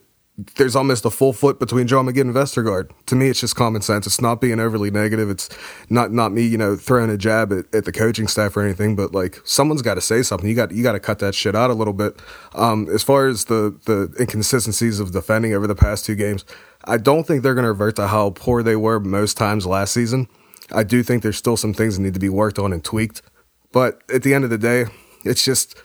there's 0.56 0.76
almost 0.76 1.04
a 1.06 1.10
full 1.10 1.32
foot 1.32 1.58
between 1.58 1.86
John 1.86 2.06
McGinn 2.06 2.22
and 2.22 2.34
Vestergaard. 2.34 2.90
To 3.06 3.14
me, 3.14 3.28
it's 3.28 3.40
just 3.40 3.56
common 3.56 3.80
sense. 3.80 4.06
It's 4.06 4.20
not 4.20 4.40
being 4.40 4.60
overly 4.60 4.90
negative. 4.90 5.30
It's 5.30 5.48
not 5.88 6.12
not 6.12 6.32
me, 6.32 6.42
you 6.42 6.58
know, 6.58 6.76
throwing 6.76 7.08
a 7.08 7.16
jab 7.16 7.52
at, 7.52 7.74
at 7.74 7.86
the 7.86 7.92
coaching 7.92 8.28
staff 8.28 8.54
or 8.56 8.62
anything. 8.62 8.96
But 8.96 9.14
like, 9.14 9.40
someone's 9.44 9.80
got 9.80 9.94
to 9.94 10.02
say 10.02 10.22
something. 10.22 10.48
You 10.48 10.54
got 10.54 10.72
you 10.72 10.82
got 10.82 10.92
to 10.92 11.00
cut 11.00 11.20
that 11.20 11.34
shit 11.34 11.54
out 11.54 11.70
a 11.70 11.74
little 11.74 11.94
bit. 11.94 12.20
Um, 12.54 12.86
as 12.90 13.02
far 13.02 13.26
as 13.26 13.46
the 13.46 13.78
the 13.86 14.14
inconsistencies 14.20 15.00
of 15.00 15.12
defending 15.12 15.54
over 15.54 15.66
the 15.66 15.74
past 15.74 16.04
two 16.04 16.14
games, 16.14 16.44
I 16.84 16.98
don't 16.98 17.26
think 17.26 17.42
they're 17.42 17.54
going 17.54 17.64
to 17.64 17.72
revert 17.72 17.96
to 17.96 18.08
how 18.08 18.30
poor 18.30 18.62
they 18.62 18.76
were 18.76 19.00
most 19.00 19.38
times 19.38 19.64
last 19.64 19.94
season. 19.94 20.28
I 20.70 20.82
do 20.82 21.02
think 21.02 21.22
there's 21.22 21.38
still 21.38 21.56
some 21.56 21.72
things 21.72 21.96
that 21.96 22.02
need 22.02 22.14
to 22.14 22.20
be 22.20 22.28
worked 22.28 22.58
on 22.58 22.72
and 22.72 22.84
tweaked. 22.84 23.22
But 23.72 24.02
at 24.12 24.22
the 24.22 24.34
end 24.34 24.44
of 24.44 24.50
the 24.50 24.58
day, 24.58 24.86
it's 25.24 25.44
just 25.44 25.78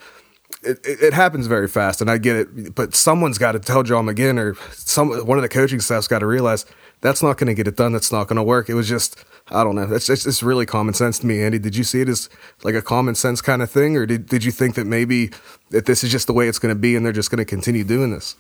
it, 0.63 0.80
it, 0.86 1.13
happens 1.13 1.47
very 1.47 1.67
fast, 1.67 2.02
and 2.02 2.10
I 2.10 2.17
get 2.17 2.36
it. 2.36 2.76
But 2.76 2.95
someone's 2.95 3.38
got 3.38 3.54
to 3.54 3.60
tell 3.60 3.84
John 3.84 4.06
McGinn 4.06 4.38
or 4.38 4.56
some 4.74 5.10
one 5.26 5.38
of 5.38 5.41
the 5.41 5.50
coaching 5.50 5.80
staff's 5.80 6.08
got 6.08 6.19
to 6.19 6.28
realize 6.28 6.65
that's 7.02 7.24
not 7.24 7.38
going 7.38 7.47
to 7.47 7.54
get 7.54 7.67
it 7.67 7.76
done. 7.76 7.93
That's 7.93 8.12
not 8.12 8.28
going 8.28 8.38
to 8.38 8.43
work. 8.43 8.69
It 8.69 8.76
was 8.76 8.88
just 8.88 9.24
I 9.50 9.63
don't 9.63 9.76
know. 9.76 9.91
It's 9.93 10.10
it's, 10.10 10.26
it's 10.26 10.43
really 10.43 10.65
common 10.65 10.93
sense 10.93 11.19
to 11.19 11.26
me, 11.26 11.41
Andy. 11.41 11.60
Did 11.60 11.76
you 11.76 11.84
see 11.84 12.02
it 12.02 12.10
as 12.10 12.30
like 12.63 12.76
a 12.76 12.82
common 12.82 13.15
sense 13.15 13.41
kind 13.41 13.62
of 13.62 13.71
thing, 13.71 13.97
or 13.97 14.06
did 14.06 14.28
did 14.28 14.43
you 14.43 14.52
think 14.52 14.76
that 14.76 14.86
maybe 14.86 15.32
that 15.69 15.86
this 15.86 16.04
is 16.04 16.12
just 16.12 16.28
the 16.28 16.34
way 16.34 16.47
it's 16.47 16.60
going 16.60 16.74
to 16.74 16.80
be, 16.80 16.95
and 16.95 17.06
they're 17.06 17.12
just 17.12 17.32
going 17.32 17.39
to 17.39 17.45
continue 17.45 17.84
doing 17.84 18.12
this? 18.12 18.36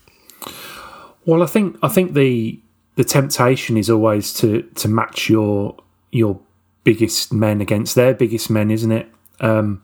Well, 1.25 1.43
I 1.43 1.47
think 1.47 1.77
I 1.81 1.87
think 1.87 2.13
the 2.13 2.59
the 2.95 3.03
temptation 3.03 3.77
is 3.77 3.89
always 3.89 4.33
to 4.35 4.61
to 4.61 4.87
match 4.87 5.29
your 5.29 5.75
your 6.11 6.39
biggest 6.83 7.33
men 7.33 7.61
against 7.61 7.95
their 7.95 8.13
biggest 8.13 8.49
men, 8.49 8.71
isn't 8.71 8.91
it? 8.91 9.11
Um, 9.39 9.81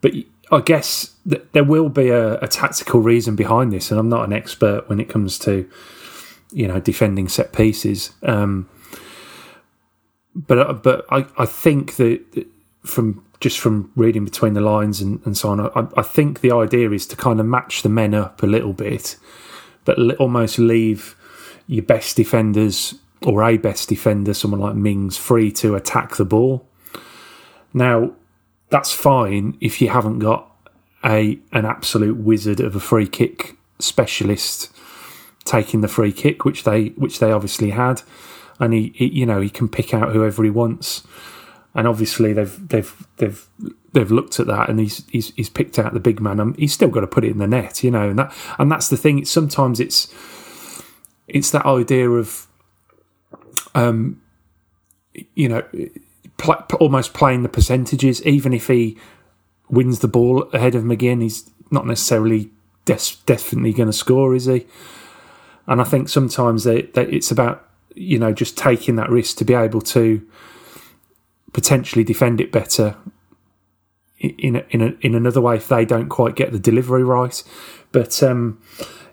but 0.00 0.12
I 0.50 0.60
guess 0.60 1.14
th- 1.28 1.44
there 1.52 1.64
will 1.64 1.88
be 1.88 2.08
a, 2.08 2.38
a, 2.40 2.48
tactical 2.48 3.00
reason 3.00 3.36
behind 3.36 3.72
this, 3.72 3.90
and 3.90 4.00
I'm 4.00 4.08
not 4.08 4.24
an 4.24 4.32
expert 4.32 4.88
when 4.88 4.98
it 4.98 5.08
comes 5.08 5.38
to 5.40 5.68
you 6.52 6.66
know 6.66 6.80
defending 6.80 7.28
set 7.28 7.52
pieces. 7.52 8.12
Um, 8.22 8.68
but 10.34 10.58
uh, 10.58 10.72
but 10.72 11.04
I, 11.10 11.26
I 11.36 11.46
think 11.46 11.96
that 11.96 12.46
from 12.84 13.24
just 13.40 13.58
from 13.58 13.92
reading 13.94 14.24
between 14.24 14.54
the 14.54 14.60
lines 14.60 15.00
and, 15.00 15.20
and 15.24 15.36
so 15.36 15.50
on, 15.50 15.60
I, 15.60 15.86
I 15.96 16.02
think 16.02 16.40
the 16.40 16.52
idea 16.52 16.90
is 16.90 17.06
to 17.06 17.16
kind 17.16 17.38
of 17.40 17.46
match 17.46 17.82
the 17.82 17.88
men 17.88 18.14
up 18.14 18.42
a 18.42 18.46
little 18.46 18.72
bit, 18.72 19.16
but 19.84 19.98
almost 20.16 20.58
leave 20.58 21.14
your 21.66 21.84
best 21.84 22.16
defenders 22.16 22.94
or 23.22 23.42
a 23.42 23.56
best 23.56 23.88
defender, 23.88 24.32
someone 24.32 24.60
like 24.60 24.74
Mings, 24.74 25.16
free 25.16 25.50
to 25.52 25.74
attack 25.74 26.16
the 26.16 26.24
ball. 26.24 26.66
Now, 27.74 28.12
that's 28.70 28.92
fine 28.92 29.56
if 29.60 29.80
you 29.80 29.88
haven't 29.88 30.18
got 30.18 30.50
a 31.04 31.38
an 31.52 31.64
absolute 31.64 32.16
wizard 32.16 32.60
of 32.60 32.74
a 32.74 32.80
free 32.80 33.06
kick 33.06 33.56
specialist 33.78 34.70
taking 35.44 35.80
the 35.80 35.88
free 35.88 36.12
kick, 36.12 36.44
which 36.44 36.64
they 36.64 36.88
which 36.88 37.18
they 37.18 37.32
obviously 37.32 37.70
had, 37.70 38.02
and 38.58 38.74
he, 38.74 38.92
he 38.94 39.06
you 39.06 39.26
know 39.26 39.40
he 39.40 39.50
can 39.50 39.68
pick 39.68 39.94
out 39.94 40.12
whoever 40.12 40.44
he 40.44 40.50
wants, 40.50 41.06
and 41.74 41.88
obviously 41.88 42.32
they've 42.32 42.68
they've 42.68 43.06
they've 43.16 43.48
they've 43.92 44.10
looked 44.10 44.38
at 44.38 44.46
that 44.46 44.68
and 44.68 44.78
he's 44.78 45.06
he's, 45.08 45.32
he's 45.34 45.48
picked 45.48 45.78
out 45.78 45.94
the 45.94 46.00
big 46.00 46.20
man 46.20 46.38
and 46.38 46.56
he's 46.56 46.72
still 46.72 46.88
got 46.88 47.00
to 47.00 47.06
put 47.06 47.24
it 47.24 47.30
in 47.30 47.38
the 47.38 47.46
net, 47.46 47.82
you 47.82 47.90
know, 47.90 48.10
and 48.10 48.18
that 48.18 48.34
and 48.58 48.70
that's 48.70 48.88
the 48.88 48.96
thing. 48.96 49.24
Sometimes 49.24 49.80
it's 49.80 50.12
it's 51.26 51.50
that 51.50 51.66
idea 51.66 52.08
of 52.10 52.46
um 53.74 54.20
you 55.34 55.48
know 55.48 55.62
pl- 56.38 56.64
almost 56.80 57.12
playing 57.12 57.42
the 57.42 57.48
percentages. 57.48 58.24
Even 58.24 58.54
if 58.54 58.68
he 58.68 58.96
wins 59.68 59.98
the 59.98 60.08
ball 60.08 60.44
ahead 60.54 60.74
of 60.74 60.82
McGinn, 60.84 61.22
he's 61.22 61.50
not 61.70 61.86
necessarily 61.86 62.50
des- 62.86 63.16
definitely 63.26 63.74
going 63.74 63.88
to 63.88 63.92
score, 63.92 64.34
is 64.34 64.46
he? 64.46 64.66
And 65.66 65.82
I 65.82 65.84
think 65.84 66.08
sometimes 66.08 66.64
they, 66.64 66.82
they, 66.82 67.04
it's 67.04 67.30
about 67.30 67.66
you 67.94 68.18
know 68.18 68.32
just 68.32 68.56
taking 68.56 68.96
that 68.96 69.10
risk 69.10 69.36
to 69.38 69.44
be 69.44 69.54
able 69.54 69.82
to 69.82 70.26
potentially 71.52 72.04
defend 72.04 72.40
it 72.40 72.52
better 72.52 72.96
in 74.18 74.56
a, 74.56 74.64
in 74.70 74.80
a, 74.80 74.94
in 75.00 75.14
another 75.14 75.40
way 75.40 75.56
if 75.56 75.68
they 75.68 75.84
don't 75.84 76.08
quite 76.08 76.34
get 76.34 76.52
the 76.52 76.58
delivery 76.58 77.04
right. 77.04 77.42
But 77.92 78.22
um, 78.22 78.60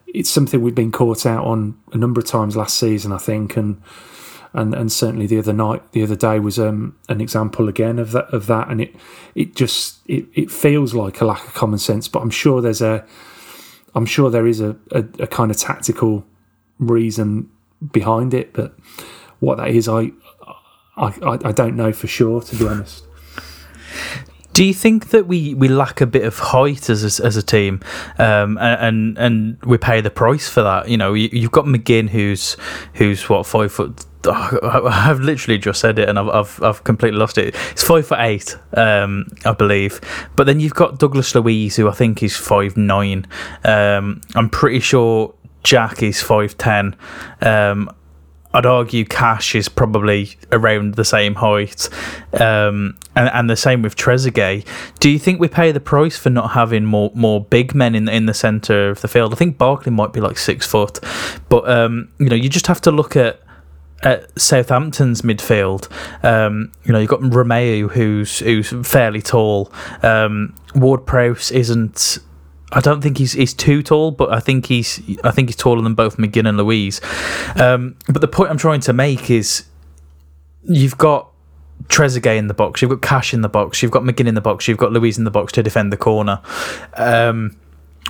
it's 0.07 0.29
something 0.29 0.61
we've 0.61 0.75
been 0.75 0.91
caught 0.91 1.25
out 1.25 1.45
on 1.45 1.77
a 1.91 1.97
number 1.97 2.19
of 2.19 2.25
times 2.25 2.55
last 2.55 2.77
season, 2.77 3.11
I 3.11 3.17
think, 3.17 3.57
and 3.57 3.81
and 4.55 4.73
and 4.73 4.91
certainly 4.91 5.27
the 5.27 5.37
other 5.37 5.53
night, 5.53 5.91
the 5.91 6.01
other 6.01 6.15
day 6.15 6.39
was 6.39 6.57
um, 6.57 6.97
an 7.09 7.21
example 7.21 7.67
again 7.69 7.99
of 7.99 8.11
that 8.13 8.33
of 8.33 8.47
that, 8.47 8.69
and 8.69 8.81
it 8.81 8.95
it 9.35 9.55
just 9.55 9.99
it, 10.07 10.25
it 10.33 10.49
feels 10.49 10.93
like 10.93 11.21
a 11.21 11.25
lack 11.25 11.45
of 11.45 11.53
common 11.53 11.77
sense, 11.77 12.07
but 12.07 12.21
I'm 12.21 12.29
sure 12.29 12.61
there's 12.61 12.81
a 12.81 13.05
I'm 13.93 14.05
sure 14.05 14.29
there 14.29 14.47
is 14.47 14.61
a, 14.61 14.75
a, 14.91 15.05
a 15.19 15.27
kind 15.27 15.51
of 15.51 15.57
tactical 15.57 16.25
reason 16.79 17.49
behind 17.91 18.33
it, 18.33 18.53
but 18.53 18.75
what 19.39 19.57
that 19.57 19.69
is, 19.69 19.87
I 19.87 20.11
I, 20.97 21.13
I 21.21 21.51
don't 21.51 21.75
know 21.75 21.91
for 21.91 22.07
sure, 22.07 22.41
to 22.41 22.55
be 22.55 22.67
honest. 22.67 23.03
Do 24.53 24.63
you 24.63 24.73
think 24.73 25.09
that 25.09 25.27
we, 25.27 25.53
we 25.53 25.67
lack 25.67 25.99
a 25.99 26.07
bit 26.07 26.23
of 26.23 26.39
height 26.39 26.89
as 26.89 27.03
a, 27.03 27.25
as 27.25 27.35
a 27.35 27.43
team, 27.43 27.81
um, 28.17 28.57
and 28.57 29.17
and 29.17 29.61
we 29.65 29.77
pay 29.77 29.99
the 29.99 30.09
price 30.09 30.47
for 30.47 30.63
that? 30.63 30.87
You 30.87 30.95
know, 30.95 31.13
you, 31.13 31.27
you've 31.33 31.51
got 31.51 31.65
McGinn, 31.65 32.09
who's 32.09 32.55
who's 32.93 33.27
what 33.27 33.45
five 33.45 33.73
foot. 33.73 34.05
I've 34.63 35.19
literally 35.19 35.57
just 35.57 35.79
said 35.79 35.99
it, 35.99 36.09
and 36.09 36.17
I've 36.17 36.29
I've, 36.29 36.63
I've 36.63 36.83
completely 36.83 37.19
lost 37.19 37.37
it. 37.37 37.55
It's 37.71 37.83
five 37.83 38.07
for 38.07 38.17
eight, 38.19 38.57
um, 38.73 39.27
I 39.45 39.53
believe. 39.53 40.01
But 40.35 40.45
then 40.45 40.59
you've 40.59 40.75
got 40.75 40.99
Douglas 40.99 41.33
Luiz, 41.35 41.75
who 41.75 41.87
I 41.87 41.93
think 41.93 42.23
is 42.23 42.35
five 42.35 42.77
nine. 42.77 43.27
Um, 43.63 44.21
I'm 44.35 44.49
pretty 44.49 44.79
sure 44.79 45.33
Jack 45.63 46.03
is 46.03 46.21
five 46.21 46.57
ten. 46.57 46.95
Um, 47.41 47.89
I'd 48.55 48.65
argue 48.65 49.03
Cash 49.03 49.53
is 49.53 49.67
probably 49.67 50.37
around 50.49 50.95
the 50.95 51.03
same 51.03 51.35
height, 51.35 51.89
um, 52.39 52.97
and, 53.13 53.29
and 53.33 53.49
the 53.49 53.57
same 53.57 53.81
with 53.81 53.97
Trezeguet. 53.97 54.65
Do 55.01 55.09
you 55.09 55.19
think 55.19 55.41
we 55.41 55.49
pay 55.49 55.73
the 55.73 55.81
price 55.81 56.17
for 56.17 56.29
not 56.29 56.51
having 56.51 56.85
more 56.85 57.11
more 57.13 57.43
big 57.43 57.75
men 57.75 57.95
in 57.95 58.07
in 58.07 58.27
the 58.27 58.33
centre 58.33 58.89
of 58.89 59.01
the 59.01 59.09
field? 59.09 59.33
I 59.33 59.35
think 59.35 59.57
Barkley 59.57 59.91
might 59.91 60.13
be 60.13 60.21
like 60.21 60.37
six 60.37 60.65
foot, 60.65 60.99
but 61.49 61.69
um, 61.69 62.09
you 62.17 62.29
know 62.29 62.35
you 62.35 62.47
just 62.47 62.67
have 62.67 62.79
to 62.81 62.91
look 62.91 63.17
at 63.17 63.41
at 64.03 64.39
Southampton's 64.39 65.21
midfield. 65.21 65.89
Um, 66.23 66.71
you 66.83 66.93
know, 66.93 66.99
you've 66.99 67.09
got 67.09 67.21
Romeu, 67.21 67.89
who's 67.91 68.39
who's 68.39 68.69
fairly 68.87 69.21
tall. 69.21 69.71
Um, 70.03 70.55
Ward 70.75 71.05
Prowse 71.05 71.51
isn't. 71.51 72.19
I 72.71 72.81
don't 72.81 73.01
think 73.01 73.17
he's 73.17 73.33
he's 73.33 73.53
too 73.53 73.81
tall, 73.81 74.11
but 74.11 74.33
I 74.33 74.39
think 74.39 74.65
he's 74.65 74.99
I 75.23 75.31
think 75.31 75.49
he's 75.49 75.55
taller 75.55 75.81
than 75.81 75.95
both 75.95 76.17
McGinn 76.17 76.47
and 76.47 76.57
Luiz. 76.57 77.01
Um, 77.55 77.95
but 78.07 78.21
the 78.21 78.27
point 78.27 78.49
I'm 78.49 78.57
trying 78.57 78.81
to 78.81 78.93
make 78.93 79.29
is, 79.29 79.65
you've 80.63 80.97
got 80.97 81.31
Trezeguet 81.87 82.37
in 82.37 82.47
the 82.47 82.53
box, 82.53 82.81
you've 82.81 82.91
got 82.91 83.01
Cash 83.01 83.33
in 83.33 83.41
the 83.41 83.49
box, 83.49 83.81
you've 83.81 83.91
got 83.91 84.03
McGinn 84.03 84.27
in 84.27 84.35
the 84.35 84.41
box, 84.41 84.67
you've 84.67 84.77
got 84.77 84.91
Luiz 84.91 85.17
in 85.17 85.23
the 85.23 85.31
box 85.31 85.53
to 85.53 85.63
defend 85.63 85.93
the 85.93 85.97
corner. 85.97 86.41
Um, 86.95 87.55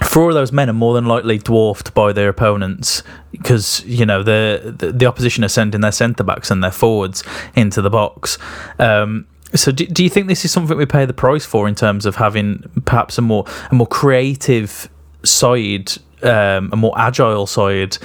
four 0.03 0.29
of 0.29 0.35
those 0.35 0.51
men 0.51 0.69
are 0.69 0.73
more 0.73 0.93
than 0.93 1.05
likely 1.05 1.37
dwarfed 1.37 1.93
by 1.93 2.11
their 2.11 2.29
opponents 2.29 3.03
because 3.31 3.83
you 3.85 4.05
know 4.05 4.23
the, 4.23 4.75
the, 4.77 4.91
the 4.91 5.05
opposition 5.05 5.43
are 5.43 5.49
sending 5.49 5.81
their 5.81 5.91
centre 5.91 6.23
backs 6.23 6.51
and 6.51 6.63
their 6.63 6.71
forwards 6.71 7.23
into 7.55 7.81
the 7.81 7.89
box. 7.89 8.37
Um, 8.79 9.27
so 9.53 9.71
do, 9.71 9.85
do 9.85 10.03
you 10.03 10.09
think 10.09 10.27
this 10.27 10.43
is 10.43 10.51
something 10.51 10.77
we 10.77 10.85
pay 10.85 11.05
the 11.05 11.13
price 11.13 11.45
for 11.45 11.67
in 11.67 11.75
terms 11.75 12.05
of 12.05 12.15
having 12.15 12.63
perhaps 12.85 13.17
a 13.17 13.21
more 13.21 13.45
a 13.71 13.75
more 13.75 13.87
creative 13.87 14.89
side, 15.23 15.91
um, 16.23 16.69
a 16.73 16.75
more 16.75 16.93
agile 16.97 17.47
side, 17.47 17.97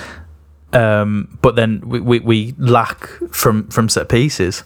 um, 0.73 1.39
but 1.43 1.57
then 1.57 1.81
we, 1.85 2.01
we, 2.01 2.19
we 2.21 2.55
lack 2.59 3.09
from 3.33 3.67
from 3.69 3.89
set 3.89 4.09
pieces? 4.09 4.63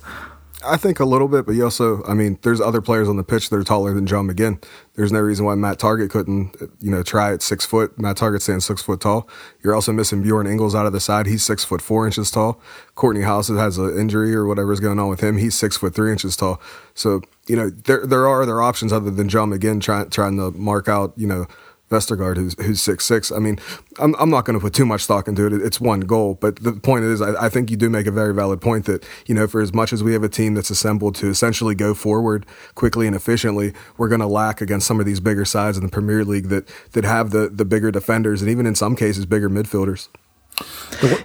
I 0.66 0.76
think 0.76 1.00
a 1.00 1.04
little 1.04 1.28
bit, 1.28 1.46
but 1.46 1.52
you 1.52 1.64
also, 1.64 2.02
I 2.04 2.14
mean, 2.14 2.38
there's 2.42 2.60
other 2.60 2.80
players 2.80 3.08
on 3.08 3.16
the 3.16 3.24
pitch 3.24 3.50
that 3.50 3.56
are 3.56 3.64
taller 3.64 3.94
than 3.94 4.06
John 4.06 4.28
McGinn. 4.28 4.62
There's 4.94 5.12
no 5.12 5.20
reason 5.20 5.44
why 5.44 5.54
Matt 5.54 5.78
Targett 5.78 6.10
couldn't, 6.10 6.56
you 6.80 6.90
know, 6.90 7.02
try 7.02 7.32
at 7.32 7.42
six 7.42 7.64
foot. 7.64 7.98
Matt 7.98 8.16
Targett 8.16 8.42
saying 8.42 8.60
six 8.60 8.82
foot 8.82 9.00
tall. 9.00 9.28
You're 9.62 9.74
also 9.74 9.92
missing 9.92 10.22
Bjorn 10.22 10.46
Engels 10.46 10.74
out 10.74 10.86
of 10.86 10.92
the 10.92 11.00
side. 11.00 11.26
He's 11.26 11.42
six 11.42 11.64
foot 11.64 11.82
four 11.82 12.06
inches 12.06 12.30
tall. 12.30 12.60
Kortney 12.96 13.24
Hause 13.24 13.48
has 13.48 13.78
an 13.78 13.98
injury 13.98 14.34
or 14.34 14.46
whatever's 14.46 14.80
going 14.80 14.98
on 14.98 15.08
with 15.08 15.20
him. 15.20 15.38
He's 15.38 15.54
six 15.54 15.76
foot 15.76 15.94
three 15.94 16.12
inches 16.12 16.36
tall. 16.36 16.60
So, 16.94 17.22
you 17.46 17.56
know, 17.56 17.70
there 17.70 18.06
there 18.06 18.26
are 18.26 18.42
other 18.42 18.62
options 18.62 18.92
other 18.92 19.10
than 19.10 19.28
John 19.28 19.50
McGinn 19.50 19.80
trying 19.80 20.10
trying 20.10 20.36
to 20.36 20.50
mark 20.52 20.88
out, 20.88 21.12
you 21.16 21.26
know, 21.26 21.46
Vestergaard, 21.90 22.36
who's 22.36 22.54
who's 22.64 22.80
six 22.80 23.04
six. 23.04 23.30
I 23.30 23.38
mean, 23.38 23.58
I'm 23.98 24.14
I'm 24.16 24.30
not 24.30 24.44
going 24.44 24.58
to 24.58 24.60
put 24.60 24.72
too 24.72 24.86
much 24.86 25.02
stock 25.02 25.28
into 25.28 25.46
it. 25.46 25.52
It's 25.52 25.80
one 25.80 26.00
goal, 26.00 26.38
but 26.40 26.56
the 26.56 26.72
point 26.72 27.04
is, 27.04 27.20
I, 27.20 27.44
I, 27.44 27.48
think 27.48 27.70
you 27.70 27.76
do 27.76 27.90
make 27.90 28.06
a 28.06 28.10
very 28.10 28.32
valid 28.34 28.60
point 28.60 28.86
that 28.86 29.04
you 29.26 29.34
know, 29.34 29.46
for 29.46 29.60
as 29.60 29.74
much 29.74 29.92
as 29.92 30.02
we 30.02 30.14
have 30.14 30.22
a 30.22 30.28
team 30.28 30.54
that's 30.54 30.70
assembled 30.70 31.14
to 31.16 31.28
essentially 31.28 31.74
go 31.74 31.92
forward 31.92 32.46
quickly 32.74 33.06
and 33.06 33.14
efficiently, 33.14 33.74
we're 33.98 34.08
going 34.08 34.22
to 34.22 34.26
lack 34.26 34.60
against 34.60 34.86
some 34.86 34.98
of 34.98 35.04
these 35.04 35.20
bigger 35.20 35.44
sides 35.44 35.76
in 35.76 35.84
the 35.84 35.90
Premier 35.90 36.24
League 36.24 36.48
that 36.48 36.66
that 36.92 37.04
have 37.04 37.30
the 37.30 37.48
the 37.48 37.66
bigger 37.66 37.90
defenders 37.90 38.40
and 38.40 38.50
even 38.50 38.66
in 38.66 38.74
some 38.74 38.96
cases 38.96 39.26
bigger 39.26 39.50
midfielders. 39.50 40.08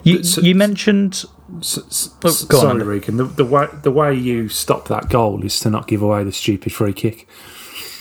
You, 0.03 0.19
you 0.41 0.55
mentioned. 0.55 1.23
S- 1.59 2.09
oh, 2.23 2.29
sorry, 2.29 2.83
Regan. 2.83 3.17
The, 3.17 3.25
the 3.25 3.45
way 3.45 3.67
the 3.83 3.91
way 3.91 4.13
you 4.13 4.49
stop 4.49 4.87
that 4.87 5.09
goal 5.09 5.43
is 5.45 5.59
to 5.61 5.69
not 5.69 5.87
give 5.87 6.01
away 6.01 6.23
the 6.23 6.31
stupid 6.31 6.73
free 6.73 6.93
kick. 6.93 7.27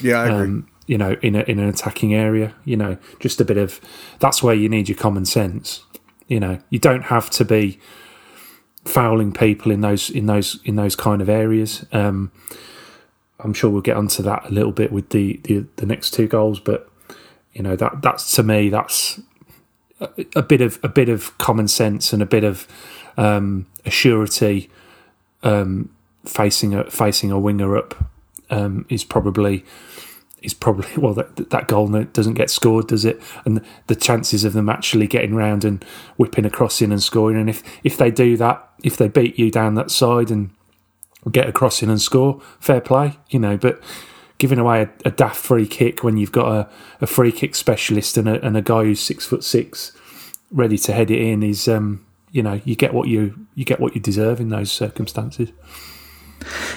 Yeah, 0.01 0.21
I 0.21 0.27
agree. 0.27 0.47
Um, 0.47 0.69
you 0.89 0.99
know, 0.99 1.17
in 1.23 1.37
a, 1.37 1.43
in 1.43 1.61
an 1.61 1.69
attacking 1.69 2.15
area. 2.15 2.55
You 2.65 2.77
know, 2.77 2.99
just 3.21 3.41
a 3.41 3.45
bit 3.45 3.59
of 3.59 3.81
that's 4.19 4.43
where 4.43 4.55
you 4.55 4.69
need 4.69 4.89
your 4.89 4.99
common 4.99 5.25
sense. 5.25 5.85
You 6.27 6.41
know, 6.41 6.59
you 6.71 6.81
don't 6.81 7.05
have 7.05 7.31
to 7.31 7.45
be 7.45 7.79
fouling 8.85 9.33
people 9.33 9.71
in 9.71 9.83
those 9.83 10.11
in 10.11 10.27
those 10.27 10.59
in 10.65 10.75
those 10.75 10.97
kind 10.97 11.23
of 11.23 11.29
areas. 11.29 11.87
Um, 11.93 12.33
I'm 13.41 13.55
sure 13.55 13.71
we'll 13.71 13.83
get 13.83 13.97
onto 13.97 14.23
that 14.25 14.47
a 14.47 14.51
little 14.51 14.73
bit 14.73 14.91
with 14.91 15.11
the, 15.11 15.39
the, 15.45 15.65
the 15.77 15.87
next 15.87 16.11
two 16.11 16.27
goals, 16.27 16.59
but 16.59 16.91
you 17.53 17.63
know 17.63 17.77
that 17.77 18.03
that's 18.03 18.33
to 18.33 18.43
me 18.43 18.69
that's 18.69 19.21
a, 20.01 20.09
a 20.37 20.43
bit 20.43 20.61
of 20.61 20.79
a 20.83 20.89
bit 20.89 21.09
of 21.09 21.37
common 21.39 21.69
sense 21.69 22.13
and 22.13 22.23
a 22.23 22.27
bit 22.27 22.45
of 22.45 22.67
um, 23.17 23.67
surety 23.87 24.71
um, 25.43 25.91
facing 26.25 26.75
a 26.75 26.91
facing 26.91 27.31
a 27.31 27.39
winger 27.39 27.77
up 27.77 28.11
um, 28.51 28.87
is 28.89 29.05
probably 29.05 29.65
is 30.43 30.55
probably 30.55 30.89
well 30.97 31.15
that 31.15 31.51
that 31.51 31.69
goal 31.69 31.89
doesn't 31.89 32.35
get 32.35 32.51
scored, 32.51 32.89
does 32.89 33.05
it? 33.05 33.21
And 33.45 33.65
the 33.87 33.97
chances 33.97 34.45
of 34.45 34.53
them 34.53 34.69
actually 34.69 35.07
getting 35.07 35.35
round 35.35 35.65
and 35.65 35.83
whipping 36.17 36.45
across 36.45 36.81
in 36.81 36.93
and 36.93 37.03
scoring, 37.03 37.39
and 37.39 37.51
if 37.51 37.63
if 37.85 37.97
they 37.97 38.11
do 38.11 38.37
that, 38.37 38.69
if 38.83 38.97
they 38.97 39.09
beat 39.09 39.39
you 39.39 39.51
down 39.51 39.75
that 39.75 39.91
side 39.91 40.31
and 40.31 40.51
get 41.31 41.49
across 41.49 41.83
in 41.83 41.91
and 41.91 42.01
score, 42.01 42.41
fair 42.61 42.81
play, 42.81 43.19
you 43.31 43.39
know. 43.39 43.57
But 43.57 43.83
giving 44.39 44.59
away 44.59 44.83
a, 44.83 44.91
a 45.05 45.11
daft 45.11 45.37
free 45.37 45.67
kick 45.67 46.05
when 46.05 46.17
you've 46.17 46.33
got 46.33 46.53
a, 46.53 46.69
a 47.01 47.07
free 47.07 47.33
kick 47.33 47.55
specialist 47.55 48.17
and 48.17 48.29
a, 48.29 48.41
and 48.45 48.57
a 48.57 48.63
guy 48.63 48.85
who's 48.85 49.01
six 49.01 49.27
foot 49.27 49.43
six 49.43 49.93
ready 50.51 50.79
to 50.79 50.93
head 50.93 51.11
it 51.11 51.21
in 51.21 51.43
is, 51.43 51.69
um, 51.69 52.05
you 52.31 52.43
know, 52.43 52.61
you 52.65 52.75
get 52.75 52.95
what 52.95 53.09
you 53.09 53.47
you 53.55 53.65
get 53.65 53.81
what 53.81 53.95
you 53.95 54.01
deserve 54.01 54.41
in 54.41 54.49
those 54.49 54.71
circumstances. 54.71 55.51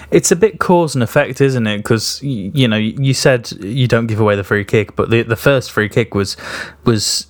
It's 0.09 0.31
a 0.31 0.35
bit 0.35 0.59
cause 0.59 0.95
and 0.95 1.03
effect, 1.03 1.41
isn't 1.41 1.67
it? 1.67 1.77
Because 1.77 2.21
you 2.23 2.67
know, 2.67 2.77
you 2.77 3.13
said 3.13 3.51
you 3.63 3.87
don't 3.87 4.07
give 4.07 4.19
away 4.19 4.35
the 4.35 4.43
free 4.43 4.65
kick, 4.65 4.95
but 4.95 5.09
the 5.09 5.23
the 5.23 5.35
first 5.35 5.71
free 5.71 5.89
kick 5.89 6.13
was 6.13 6.37
was 6.83 7.27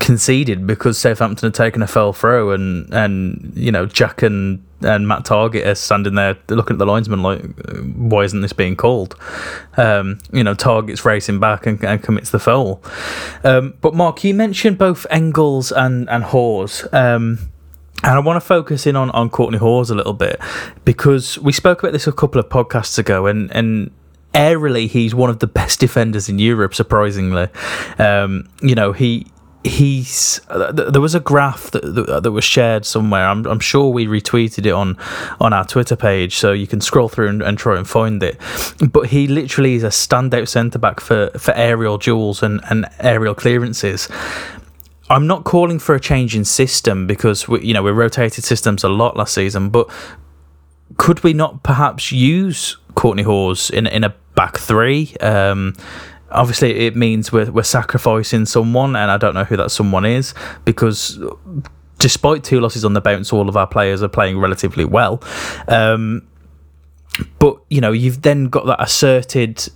conceded 0.00 0.66
because 0.66 0.98
Southampton 0.98 1.46
had 1.46 1.54
taken 1.54 1.82
a 1.82 1.86
fell 1.86 2.12
throw, 2.12 2.50
and 2.50 2.92
and 2.92 3.52
you 3.54 3.72
know 3.72 3.86
Jack 3.86 4.22
and 4.22 4.64
and 4.84 5.08
Matt 5.08 5.24
Targett 5.24 5.66
are 5.66 5.74
standing 5.74 6.14
there 6.14 6.36
looking 6.48 6.74
at 6.74 6.78
the 6.78 6.86
linesman 6.86 7.22
like, 7.22 7.42
why 7.96 8.24
isn't 8.24 8.42
this 8.42 8.52
being 8.52 8.76
called? 8.76 9.16
Um, 9.76 10.18
you 10.30 10.44
know, 10.44 10.54
Targett's 10.54 11.04
racing 11.04 11.40
back 11.40 11.66
and, 11.66 11.82
and 11.82 12.02
commits 12.02 12.30
the 12.30 12.38
foul. 12.38 12.82
Um, 13.42 13.74
but 13.80 13.94
Mark, 13.94 14.22
you 14.24 14.34
mentioned 14.34 14.78
both 14.78 15.06
Engels 15.10 15.72
and 15.72 16.08
and 16.10 16.24
Hause. 16.24 16.86
Um, 16.92 17.38
and 18.04 18.12
I 18.12 18.18
want 18.18 18.36
to 18.36 18.46
focus 18.46 18.86
in 18.86 18.96
on, 18.96 19.10
on 19.10 19.30
Kortney 19.30 19.56
Hause 19.56 19.90
a 19.90 19.94
little 19.94 20.12
bit 20.12 20.38
because 20.84 21.38
we 21.38 21.52
spoke 21.52 21.82
about 21.82 21.92
this 21.92 22.06
a 22.06 22.12
couple 22.12 22.38
of 22.38 22.48
podcasts 22.48 22.98
ago, 22.98 23.26
and, 23.26 23.50
and 23.52 23.90
aerially 24.34 24.88
he's 24.88 25.14
one 25.14 25.30
of 25.30 25.38
the 25.38 25.46
best 25.46 25.80
defenders 25.80 26.28
in 26.28 26.38
Europe. 26.38 26.74
Surprisingly, 26.74 27.48
um, 27.98 28.48
you 28.60 28.74
know 28.74 28.92
he 28.92 29.26
he's 29.64 30.42
there 30.72 31.00
was 31.00 31.14
a 31.14 31.20
graph 31.20 31.70
that, 31.70 31.80
that, 31.82 32.22
that 32.22 32.30
was 32.30 32.44
shared 32.44 32.84
somewhere. 32.84 33.26
I'm, 33.26 33.46
I'm 33.46 33.60
sure 33.60 33.88
we 33.88 34.06
retweeted 34.06 34.66
it 34.66 34.72
on 34.72 34.98
on 35.40 35.54
our 35.54 35.64
Twitter 35.64 35.96
page, 35.96 36.36
so 36.36 36.52
you 36.52 36.66
can 36.66 36.82
scroll 36.82 37.08
through 37.08 37.28
and, 37.28 37.42
and 37.42 37.56
try 37.56 37.78
and 37.78 37.88
find 37.88 38.22
it. 38.22 38.38
But 38.92 39.06
he 39.06 39.26
literally 39.26 39.76
is 39.76 39.82
a 39.82 39.88
standout 39.88 40.48
centre 40.48 40.78
back 40.78 41.00
for 41.00 41.30
for 41.38 41.54
aerial 41.54 41.96
duels 41.96 42.42
and 42.42 42.60
and 42.68 42.86
aerial 43.00 43.34
clearances. 43.34 44.08
I'm 45.10 45.26
not 45.26 45.44
calling 45.44 45.78
for 45.78 45.94
a 45.94 46.00
change 46.00 46.34
in 46.34 46.44
system 46.44 47.06
because 47.06 47.46
we, 47.46 47.64
you 47.64 47.74
know 47.74 47.82
we 47.82 47.90
rotated 47.90 48.44
systems 48.44 48.84
a 48.84 48.88
lot 48.88 49.16
last 49.16 49.34
season, 49.34 49.68
but 49.68 49.88
could 50.96 51.22
we 51.24 51.32
not 51.32 51.62
perhaps 51.62 52.12
use 52.12 52.76
Kortney 52.94 53.24
Hause 53.24 53.70
in 53.70 53.86
in 53.86 54.04
a 54.04 54.14
back 54.34 54.58
three? 54.58 55.14
Um, 55.20 55.74
obviously, 56.30 56.86
it 56.86 56.96
means 56.96 57.32
we're 57.32 57.50
we're 57.50 57.62
sacrificing 57.62 58.46
someone, 58.46 58.96
and 58.96 59.10
I 59.10 59.18
don't 59.18 59.34
know 59.34 59.44
who 59.44 59.56
that 59.56 59.70
someone 59.70 60.04
is 60.04 60.34
because 60.64 61.18
despite 61.98 62.44
two 62.44 62.60
losses 62.60 62.84
on 62.84 62.92
the 62.92 63.00
bounce, 63.00 63.32
all 63.32 63.48
of 63.48 63.56
our 63.56 63.66
players 63.66 64.02
are 64.02 64.08
playing 64.08 64.38
relatively 64.38 64.84
well. 64.84 65.22
Um, 65.68 66.26
but 67.38 67.58
you 67.70 67.80
know, 67.80 67.92
you've 67.92 68.22
then 68.22 68.46
got 68.46 68.66
that 68.66 68.82
asserted 68.82 69.68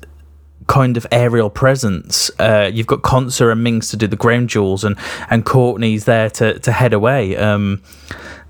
kind 0.68 0.96
of 0.96 1.06
aerial 1.10 1.50
presence. 1.50 2.30
Uh, 2.38 2.70
you've 2.72 2.86
got 2.86 3.02
Konsa 3.02 3.50
and 3.50 3.64
Mings 3.64 3.88
to 3.88 3.96
do 3.96 4.06
the 4.06 4.16
ground 4.16 4.48
jewels, 4.48 4.84
and 4.84 4.96
and 5.28 5.44
Kortney's 5.44 6.04
there 6.04 6.30
to 6.30 6.58
to 6.60 6.70
head 6.70 6.92
away. 6.92 7.36
Um, 7.36 7.82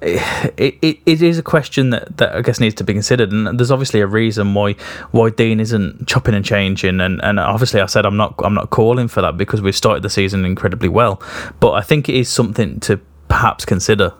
it, 0.01 0.79
it, 0.81 0.99
it 1.07 1.23
is 1.23 1.39
a 1.39 1.43
question 1.43 1.91
that, 1.91 2.19
that 2.19 2.35
I 2.35 2.43
guess 2.43 2.61
needs 2.61 2.75
to 2.77 2.85
be 2.85 2.93
considered, 2.93 3.33
and 3.33 3.59
there's 3.59 3.71
obviously 3.71 4.01
a 4.01 4.07
reason 4.07 4.55
why 4.55 4.75
why 5.11 5.31
Dean 5.31 5.61
isn't 5.61 6.07
chopping 6.07 6.35
and 6.35 6.45
changing, 6.45 7.01
and, 7.01 7.23
and 7.25 7.41
obviously 7.41 7.81
I 7.81 7.87
said 7.87 8.05
I'm 8.05 8.17
not 8.17 8.35
I'm 8.45 8.55
not 8.55 8.71
calling 8.71 9.09
for 9.09 9.23
that 9.23 9.37
because 9.37 9.63
we've 9.63 9.77
started 9.77 10.03
the 10.03 10.11
season 10.11 10.45
incredibly 10.45 10.89
well, 10.89 11.23
but 11.61 11.73
I 11.73 11.81
think 11.81 12.09
it 12.09 12.15
is 12.15 12.29
something 12.29 12.81
to 12.81 13.01
perhaps 13.29 13.65
consider. 13.65 14.13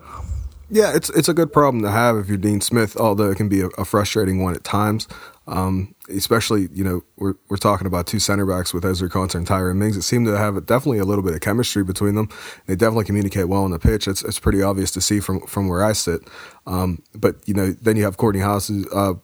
Yeah, 0.71 0.95
it's 0.95 1.09
it's 1.11 1.29
a 1.29 1.33
good 1.33 1.51
problem 1.51 1.81
to 1.83 1.91
have 1.91 2.17
if 2.17 2.27
you're 2.27 2.37
Dean 2.37 2.61
Smith, 2.61 2.95
although 2.95 3.31
it 3.31 3.37
can 3.37 3.49
be 3.49 3.61
a, 3.61 3.67
a 3.77 3.85
frustrating 3.85 4.43
one 4.43 4.55
at 4.55 4.63
times. 4.63 5.07
Um, 5.49 5.95
especially, 6.09 6.69
you 6.71 6.83
know, 6.83 7.01
we're 7.17 7.33
we're 7.49 7.57
talking 7.57 7.87
about 7.87 8.05
two 8.05 8.19
center 8.19 8.45
backs 8.45 8.71
with 8.71 8.83
Ezri 8.83 9.09
Konsa 9.09 9.35
and 9.35 9.47
Tyrone 9.47 9.79
Mings. 9.79 9.97
It 9.97 10.03
seemed 10.03 10.27
to 10.27 10.37
have 10.37 10.63
definitely 10.67 10.99
a 10.99 11.05
little 11.05 11.23
bit 11.23 11.33
of 11.33 11.41
chemistry 11.41 11.83
between 11.83 12.13
them. 12.13 12.29
They 12.67 12.75
definitely 12.75 13.05
communicate 13.05 13.49
well 13.49 13.63
on 13.63 13.71
the 13.71 13.79
pitch. 13.79 14.07
It's 14.07 14.23
it's 14.23 14.39
pretty 14.39 14.61
obvious 14.61 14.91
to 14.91 15.01
see 15.01 15.19
from 15.19 15.41
from 15.47 15.67
where 15.67 15.83
I 15.83 15.93
sit. 15.93 16.21
Um, 16.67 17.01
but 17.15 17.35
you 17.47 17.55
know, 17.55 17.71
then 17.71 17.97
you 17.97 18.03
have 18.03 18.17
Kortney 18.17 18.43
Hause, 18.43 18.85
uh, 18.93 19.15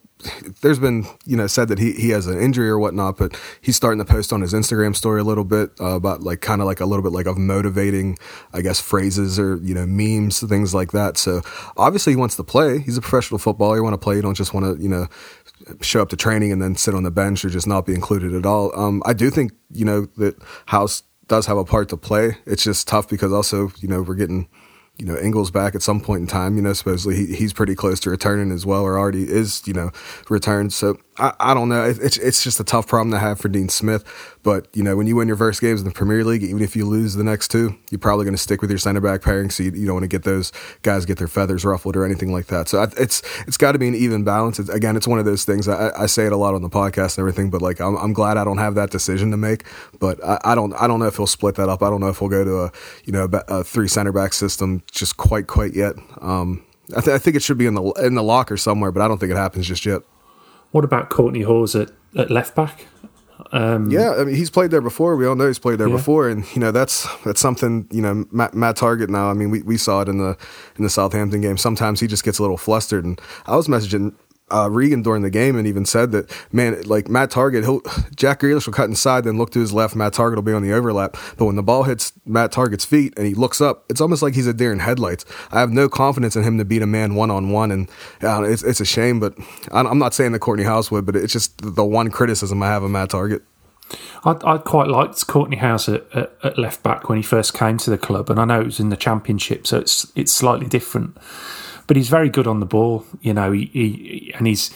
there's 0.61 0.79
been 0.79 1.05
you 1.25 1.35
know 1.35 1.47
said 1.47 1.67
that 1.67 1.79
he, 1.79 1.91
he 1.93 2.09
has 2.09 2.27
an 2.27 2.39
injury 2.39 2.69
or 2.69 2.79
whatnot, 2.79 3.17
but 3.17 3.37
he's 3.61 3.75
starting 3.75 3.99
to 3.99 4.05
post 4.05 4.31
on 4.31 4.41
his 4.41 4.53
Instagram 4.53 4.95
story 4.95 5.21
a 5.21 5.23
little 5.23 5.43
bit 5.43 5.71
uh, 5.79 5.95
about 5.95 6.21
like 6.21 6.41
kind 6.41 6.61
of 6.61 6.67
like 6.67 6.79
a 6.79 6.85
little 6.85 7.03
bit 7.03 7.11
like 7.11 7.25
of 7.25 7.37
motivating, 7.37 8.17
I 8.53 8.61
guess 8.61 8.79
phrases 8.79 9.37
or 9.37 9.57
you 9.57 9.73
know 9.73 9.85
memes 9.85 10.39
things 10.41 10.73
like 10.73 10.91
that. 10.93 11.17
So 11.17 11.41
obviously 11.77 12.13
he 12.13 12.17
wants 12.17 12.35
to 12.37 12.43
play. 12.43 12.79
He's 12.79 12.97
a 12.97 13.01
professional 13.01 13.37
footballer. 13.37 13.77
You 13.77 13.83
want 13.83 13.93
to 13.93 14.03
play. 14.03 14.15
You 14.15 14.21
don't 14.21 14.35
just 14.35 14.53
want 14.53 14.65
to 14.65 14.81
you 14.81 14.89
know 14.89 15.07
show 15.81 16.01
up 16.01 16.09
to 16.09 16.15
training 16.15 16.51
and 16.51 16.61
then 16.61 16.75
sit 16.75 16.93
on 16.93 17.03
the 17.03 17.11
bench 17.11 17.43
or 17.43 17.49
just 17.49 17.67
not 17.67 17.85
be 17.85 17.93
included 17.93 18.33
at 18.33 18.45
all. 18.45 18.77
Um, 18.79 19.03
I 19.05 19.13
do 19.13 19.29
think 19.29 19.51
you 19.71 19.85
know 19.85 20.07
that 20.17 20.35
Hause 20.67 21.03
does 21.27 21.45
have 21.47 21.57
a 21.57 21.65
part 21.65 21.89
to 21.89 21.97
play. 21.97 22.37
It's 22.45 22.63
just 22.63 22.87
tough 22.87 23.09
because 23.09 23.33
also 23.33 23.71
you 23.79 23.87
know 23.87 24.01
we're 24.01 24.15
getting 24.15 24.47
you 24.97 25.05
know, 25.05 25.15
Engels 25.15 25.51
back 25.51 25.75
at 25.75 25.81
some 25.81 25.99
point 25.99 26.21
in 26.21 26.27
time. 26.27 26.55
You 26.55 26.61
know, 26.61 26.73
supposedly 26.73 27.15
he, 27.15 27.35
he's 27.35 27.53
pretty 27.53 27.75
close 27.75 27.99
to 28.01 28.09
returning 28.09 28.51
as 28.51 28.65
well, 28.65 28.83
or 28.83 28.97
already 28.97 29.23
is, 29.23 29.61
you 29.65 29.73
know, 29.73 29.91
returned. 30.29 30.73
So 30.73 30.97
I, 31.17 31.33
I 31.39 31.53
don't 31.53 31.69
know. 31.69 31.83
It's 31.85 32.17
it's 32.17 32.43
just 32.43 32.59
a 32.59 32.63
tough 32.63 32.87
problem 32.87 33.11
to 33.11 33.19
have 33.19 33.39
for 33.39 33.47
Dean 33.47 33.69
Smith. 33.69 34.03
But 34.43 34.67
you 34.73 34.83
know, 34.83 34.97
when 34.97 35.07
you 35.07 35.15
win 35.15 35.27
your 35.27 35.37
first 35.37 35.61
games 35.61 35.79
in 35.79 35.87
the 35.87 35.93
Premier 35.93 36.23
League, 36.25 36.43
even 36.43 36.61
if 36.61 36.75
you 36.75 36.85
lose 36.85 37.15
the 37.15 37.23
next 37.23 37.49
two, 37.49 37.77
you're 37.89 37.99
probably 37.99 38.25
going 38.25 38.35
to 38.35 38.41
stick 38.41 38.61
with 38.61 38.69
your 38.69 38.79
center 38.79 38.99
back 38.99 39.21
pairing. 39.21 39.49
So 39.49 39.63
you, 39.63 39.71
you 39.71 39.85
don't 39.85 39.95
want 39.95 40.03
to 40.03 40.09
get 40.09 40.23
those 40.23 40.51
guys 40.81 41.05
get 41.05 41.17
their 41.17 41.29
feathers 41.29 41.63
ruffled 41.63 41.95
or 41.95 42.03
anything 42.03 42.33
like 42.33 42.47
that. 42.47 42.67
So 42.67 42.81
it's 42.97 43.21
it's 43.47 43.55
got 43.55 43.71
to 43.71 43.79
be 43.79 43.87
an 43.87 43.95
even 43.95 44.25
balance. 44.25 44.59
It's, 44.59 44.69
again, 44.69 44.97
it's 44.97 45.07
one 45.07 45.19
of 45.19 45.25
those 45.25 45.45
things. 45.45 45.67
I, 45.69 45.91
I, 45.97 46.05
say 46.05 46.25
it 46.25 46.33
a 46.33 46.37
lot 46.37 46.53
on 46.53 46.61
the 46.61 46.69
podcast 46.69 47.17
and 47.17 47.19
everything, 47.19 47.49
but 47.49 47.61
like 47.61 47.79
I'm, 47.79 47.95
I'm 47.95 48.13
glad 48.13 48.37
I 48.37 48.43
don't 48.43 48.57
have 48.57 48.75
that 48.75 48.91
decision 48.91 49.31
to 49.31 49.37
make. 49.37 49.63
But 49.99 50.23
I, 50.23 50.39
I, 50.43 50.55
don't 50.55 50.73
I 50.73 50.87
don't 50.87 50.99
know 50.99 51.07
if 51.07 51.15
he'll 51.15 51.27
split 51.27 51.55
that 51.55 51.69
up. 51.69 51.81
I 51.81 51.89
don't 51.89 52.01
know 52.01 52.09
if 52.09 52.19
he'll 52.19 52.29
go 52.29 52.43
to 52.43 52.63
a 52.63 52.71
you 53.05 53.13
know 53.13 53.29
a 53.47 53.63
three 53.63 53.87
center 53.87 54.11
back 54.11 54.33
system 54.33 54.83
just 54.91 55.15
quite 55.15 55.47
quite 55.47 55.73
yet. 55.73 55.95
Um, 56.19 56.65
I, 56.95 57.01
th- 57.01 57.15
I 57.15 57.17
think 57.17 57.35
it 57.35 57.41
should 57.41 57.57
be 57.57 57.67
in 57.67 57.73
the 57.73 57.83
in 58.03 58.15
the 58.15 58.23
locker 58.23 58.57
somewhere, 58.57 58.91
but 58.91 59.01
I 59.01 59.07
don't 59.07 59.17
think 59.17 59.31
it 59.31 59.37
happens 59.37 59.65
just 59.65 59.85
yet. 59.85 60.01
What 60.75 60.83
about 60.83 61.09
Kortney 61.09 61.45
Hause 61.45 61.73
at, 61.73 61.91
at 62.17 62.29
left 62.29 62.53
back? 62.53 62.87
Um, 63.53 63.89
yeah, 63.89 64.15
I 64.15 64.25
mean 64.25 64.35
he's 64.35 64.49
played 64.49 64.71
there 64.71 64.81
before. 64.81 65.15
We 65.15 65.25
all 65.25 65.37
know 65.37 65.47
he's 65.47 65.57
played 65.57 65.77
there 65.77 65.87
yeah. 65.87 65.95
before, 65.95 66.27
and 66.27 66.43
you 66.53 66.59
know 66.59 66.73
that's 66.73 67.07
that's 67.23 67.39
something. 67.39 67.87
You 67.91 68.01
know, 68.01 68.25
Matt, 68.29 68.53
Matt 68.53 68.75
Targett. 68.75 69.07
Now, 69.07 69.29
I 69.29 69.33
mean, 69.33 69.51
we, 69.51 69.61
we 69.61 69.77
saw 69.77 70.01
it 70.01 70.09
in 70.09 70.17
the 70.17 70.37
in 70.75 70.83
the 70.83 70.89
Southampton 70.89 71.39
game. 71.39 71.55
Sometimes 71.55 72.01
he 72.01 72.07
just 72.07 72.25
gets 72.25 72.39
a 72.39 72.41
little 72.41 72.57
flustered, 72.57 73.05
and 73.05 73.21
I 73.45 73.55
was 73.55 73.69
messaging 73.69 74.15
uh, 74.51 74.69
Regan 74.69 75.01
during 75.01 75.23
the 75.23 75.29
game 75.29 75.57
and 75.57 75.67
even 75.67 75.85
said 75.85 76.11
that, 76.11 76.31
man, 76.51 76.81
like 76.83 77.07
Matt 77.09 77.31
Targett, 77.31 77.63
he'll, 77.63 77.81
Jack 78.15 78.41
Grealish 78.41 78.65
will 78.65 78.73
cut 78.73 78.89
inside, 78.89 79.23
then 79.23 79.37
look 79.37 79.51
to 79.51 79.59
his 79.59 79.73
left. 79.73 79.95
Matt 79.95 80.13
Targett 80.13 80.35
will 80.35 80.43
be 80.43 80.53
on 80.53 80.61
the 80.61 80.73
overlap. 80.73 81.17
But 81.37 81.45
when 81.45 81.55
the 81.55 81.63
ball 81.63 81.83
hits 81.83 82.13
Matt 82.25 82.51
Targett's 82.51 82.85
feet 82.85 83.13
and 83.17 83.25
he 83.25 83.33
looks 83.33 83.61
up, 83.61 83.85
it's 83.89 84.01
almost 84.01 84.21
like 84.21 84.35
he's 84.35 84.47
a 84.47 84.53
deer 84.53 84.71
in 84.71 84.79
headlights. 84.79 85.25
I 85.51 85.59
have 85.59 85.71
no 85.71 85.89
confidence 85.89 86.35
in 86.35 86.43
him 86.43 86.57
to 86.57 86.65
beat 86.65 86.81
a 86.81 86.87
man 86.87 87.15
one 87.15 87.31
on 87.31 87.49
one. 87.49 87.71
And 87.71 87.89
uh, 88.21 88.43
it's, 88.43 88.63
it's 88.63 88.79
a 88.79 88.85
shame, 88.85 89.19
but 89.19 89.35
I'm 89.71 89.99
not 89.99 90.13
saying 90.13 90.31
that 90.33 90.41
Kortney 90.41 90.65
Hause 90.65 90.91
would, 90.91 91.05
but 91.05 91.15
it's 91.15 91.33
just 91.33 91.57
the 91.61 91.85
one 91.85 92.09
criticism 92.11 92.61
I 92.61 92.67
have 92.67 92.83
of 92.83 92.91
Matt 92.91 93.09
Targett. 93.09 93.41
I, 94.23 94.35
I 94.43 94.57
quite 94.57 94.87
liked 94.87 95.15
Kortney 95.27 95.59
Hause 95.59 95.89
at, 95.89 96.15
at, 96.15 96.35
at, 96.43 96.57
left 96.57 96.81
back 96.81 97.07
when 97.07 97.17
he 97.17 97.23
first 97.23 97.53
came 97.53 97.77
to 97.77 97.89
the 97.91 97.97
club, 97.97 98.29
and 98.31 98.39
I 98.39 98.45
know 98.45 98.61
it 98.61 98.65
was 98.65 98.79
in 98.79 98.89
the 98.89 98.97
championship, 98.97 99.67
so 99.67 99.77
it's 99.77 100.11
it's 100.15 100.31
slightly 100.31 100.65
different 100.65 101.15
but 101.87 101.97
he's 101.97 102.09
very 102.09 102.29
good 102.29 102.47
on 102.47 102.59
the 102.59 102.65
ball. 102.65 103.05
You 103.21 103.33
know, 103.33 103.51
he, 103.51 103.65
he 103.65 104.33
and 104.35 104.47
he's. 104.47 104.71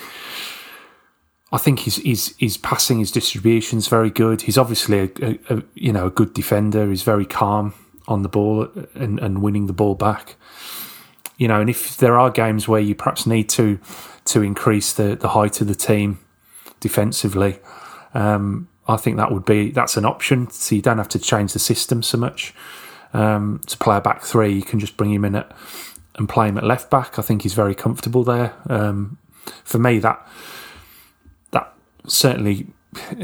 I 1.51 1.57
think 1.57 1.79
he's 1.79 1.95
his 1.97 2.35
his 2.37 2.57
passing, 2.57 2.99
his 2.99 3.11
distribution's 3.11 3.87
very 3.87 4.11
good. 4.11 4.41
He's 4.41 4.57
obviously 4.57 4.99
a, 4.99 5.09
a, 5.21 5.39
a, 5.57 5.63
you 5.73 5.91
know 5.91 6.07
a 6.07 6.11
good 6.11 6.33
defender. 6.33 6.87
He's 6.89 7.03
very 7.03 7.25
calm 7.25 7.73
on 8.07 8.23
the 8.23 8.29
ball 8.29 8.67
and, 8.93 9.19
and 9.19 9.41
winning 9.41 9.67
the 9.67 9.73
ball 9.73 9.95
back. 9.95 10.35
You 11.37 11.47
know, 11.47 11.61
and 11.61 11.69
if 11.69 11.97
there 11.97 12.19
are 12.19 12.29
games 12.29 12.67
where 12.67 12.81
you 12.81 12.95
perhaps 12.95 13.25
need 13.25 13.49
to 13.49 13.79
to 14.25 14.41
increase 14.41 14.93
the, 14.93 15.15
the 15.15 15.29
height 15.29 15.61
of 15.61 15.67
the 15.67 15.75
team 15.75 16.19
defensively, 16.79 17.59
um, 18.13 18.67
I 18.87 18.97
think 18.97 19.17
that 19.17 19.31
would 19.31 19.45
be 19.45 19.71
that's 19.71 19.97
an 19.97 20.05
option. 20.05 20.49
So 20.51 20.75
you 20.75 20.81
don't 20.81 20.97
have 20.97 21.09
to 21.09 21.19
change 21.19 21.53
the 21.53 21.59
system 21.59 22.03
so 22.03 22.17
much. 22.17 22.53
Um, 23.11 23.61
to 23.65 23.77
play 23.77 23.97
a 23.97 24.01
back 24.01 24.21
three, 24.23 24.53
you 24.53 24.61
can 24.61 24.79
just 24.79 24.95
bring 24.95 25.11
him 25.11 25.25
in 25.25 25.35
at 25.35 25.51
and 26.19 26.29
play 26.29 26.49
him 26.49 26.57
at 26.57 26.63
left 26.63 26.91
back. 26.91 27.17
I 27.17 27.21
think 27.21 27.41
he's 27.41 27.53
very 27.53 27.73
comfortable 27.73 28.23
there. 28.23 28.53
Um, 28.69 29.17
for 29.63 29.79
me, 29.79 29.97
that 29.99 30.27
that 31.51 31.73
certainly 32.07 32.67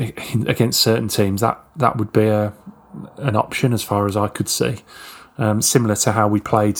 against 0.47 0.81
certain 0.81 1.07
teams 1.07 1.41
that 1.41 1.63
that 1.75 1.97
would 1.97 2.11
be 2.11 2.27
a 2.27 2.53
an 3.17 3.35
option 3.35 3.73
as 3.73 3.83
far 3.83 4.07
as 4.07 4.15
I 4.17 4.27
could 4.27 4.49
see. 4.49 4.77
Um, 5.37 5.61
similar 5.61 5.95
to 5.97 6.13
how 6.13 6.29
we 6.29 6.39
played 6.39 6.75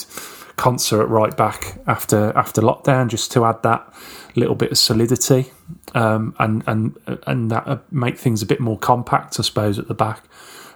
Konsa 0.57 1.01
at 1.01 1.09
right 1.09 1.35
back 1.35 1.77
after 1.85 2.31
after 2.35 2.61
lockdown, 2.61 3.09
just 3.09 3.31
to 3.33 3.43
add 3.45 3.61
that 3.63 3.93
little 4.35 4.55
bit 4.55 4.71
of 4.71 4.77
solidity 4.77 5.51
um, 5.93 6.33
and 6.39 6.63
and 6.65 6.97
and 7.27 7.51
that 7.51 7.67
uh, 7.67 7.79
make 7.91 8.17
things 8.17 8.41
a 8.41 8.45
bit 8.45 8.61
more 8.61 8.79
compact, 8.79 9.39
I 9.39 9.43
suppose, 9.43 9.77
at 9.77 9.89
the 9.89 9.93
back 9.93 10.23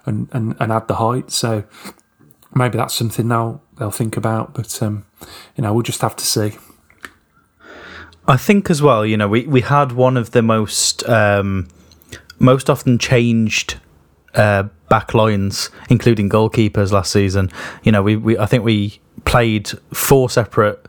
and 0.05 0.27
and, 0.33 0.55
and 0.59 0.71
add 0.71 0.89
the 0.89 0.95
height. 0.95 1.31
So 1.31 1.63
maybe 2.53 2.77
that's 2.77 2.93
something 2.93 3.29
they'll 3.29 3.61
they'll 3.77 3.91
think 3.91 4.17
about. 4.17 4.53
But 4.53 4.81
um, 4.83 5.05
you 5.55 5.63
know, 5.63 5.73
we'll 5.73 5.83
just 5.83 6.01
have 6.01 6.15
to 6.15 6.25
see. 6.25 6.57
I 8.27 8.37
think 8.37 8.69
as 8.69 8.81
well. 8.81 9.05
You 9.05 9.17
know, 9.17 9.27
we 9.27 9.45
we 9.47 9.61
had 9.61 9.91
one 9.91 10.15
of 10.15 10.31
the 10.31 10.41
most 10.41 11.07
um, 11.09 11.67
most 12.37 12.69
often 12.69 12.99
changed 12.99 13.79
uh, 14.35 14.63
back 14.87 15.13
lines, 15.13 15.69
including 15.89 16.29
goalkeepers 16.29 16.91
last 16.91 17.11
season. 17.11 17.49
You 17.83 17.91
know, 17.91 18.03
we, 18.03 18.15
we 18.15 18.37
I 18.37 18.45
think 18.45 18.63
we 18.63 18.99
played 19.25 19.69
four 19.91 20.29
separate 20.29 20.85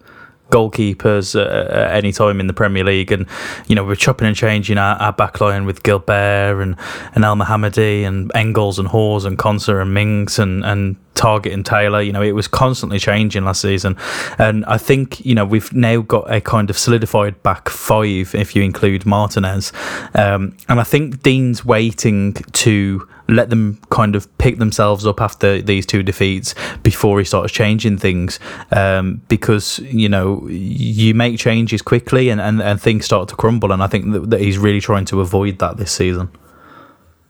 goalkeepers 0.51 1.35
uh, 1.35 1.73
at 1.73 1.95
any 1.95 2.13
time 2.13 2.41
in 2.41 2.47
the 2.47 2.53
Premier 2.53 2.85
League. 2.85 3.13
And, 3.13 3.27
you 3.67 3.75
know, 3.75 3.85
we're 3.85 3.95
chopping 3.95 4.27
and 4.27 4.37
changing 4.37 4.79
our, 4.79 4.97
our 4.97 5.15
backline 5.15 5.65
with 5.65 5.83
Gilbert 5.83 6.61
and, 6.61 6.77
and 7.15 7.25
Elmohamady 7.25 8.03
and 8.03 8.31
Engels 8.35 8.79
and 8.79 8.89
Hause 8.89 9.25
and 9.25 9.39
Konsa 9.39 9.81
and 9.81 9.95
Mings 9.95 10.39
and, 10.39 10.65
and 10.65 10.97
Targett 11.21 11.53
and 11.53 11.67
Taylor. 11.67 12.01
You 12.01 12.13
know, 12.13 12.23
it 12.23 12.33
was 12.33 12.49
constantly 12.49 12.99
changing 12.99 13.45
last 13.45 13.61
season. 13.61 13.97
And 14.39 14.65
I 14.65 14.79
think, 14.79 15.25
you 15.25 15.35
know, 15.35 15.45
we've 15.45 15.73
now 15.73 16.01
got 16.01 16.33
a 16.33 16.41
kind 16.41 16.71
of 16.71 16.79
solidified 16.79 17.43
back 17.43 17.69
five 17.69 18.35
if 18.35 18.57
you 18.57 18.63
include 18.63 19.05
Martinez. 19.05 19.73
Um, 20.15 20.57
and 20.69 20.81
I 20.81 20.85
think 20.85 21.23
Dean's 21.23 21.65
waiting 21.65 22.33
to 22.33 23.07
let 23.29 23.51
them 23.51 23.79
kind 23.91 24.17
of 24.17 24.27
pick 24.39 24.59
themselves 24.59 25.07
up 25.07 25.21
after 25.21 25.61
these 25.63 25.87
two 25.87 26.03
defeats 26.03 26.55
before 26.83 27.19
he 27.19 27.25
starts 27.25 27.53
changing 27.53 27.97
things 27.97 28.41
um, 28.73 29.23
because 29.29 29.79
you 29.79 30.09
know 30.09 30.45
you 30.49 31.15
make 31.15 31.39
changes 31.39 31.81
quickly 31.81 32.29
and, 32.29 32.41
and, 32.41 32.61
and 32.61 32.83
things 32.83 33.05
start 33.05 33.29
to 33.29 33.37
crumble 33.37 33.71
and 33.71 33.85
I 33.85 33.87
think 33.87 34.13
that, 34.13 34.31
that 34.31 34.41
he's 34.41 34.59
really 34.59 34.81
trying 34.81 35.05
to 35.07 35.21
avoid 35.21 35.61
that 35.61 35.77
this 35.77 35.93
season. 35.93 36.29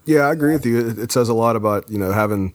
Yeah, 0.06 0.20
I 0.20 0.32
agree 0.32 0.54
with 0.54 0.64
you. 0.64 0.88
It 0.88 1.12
says 1.12 1.28
a 1.28 1.34
lot 1.34 1.56
about 1.56 1.90
you 1.90 1.98
know 1.98 2.12
having 2.12 2.54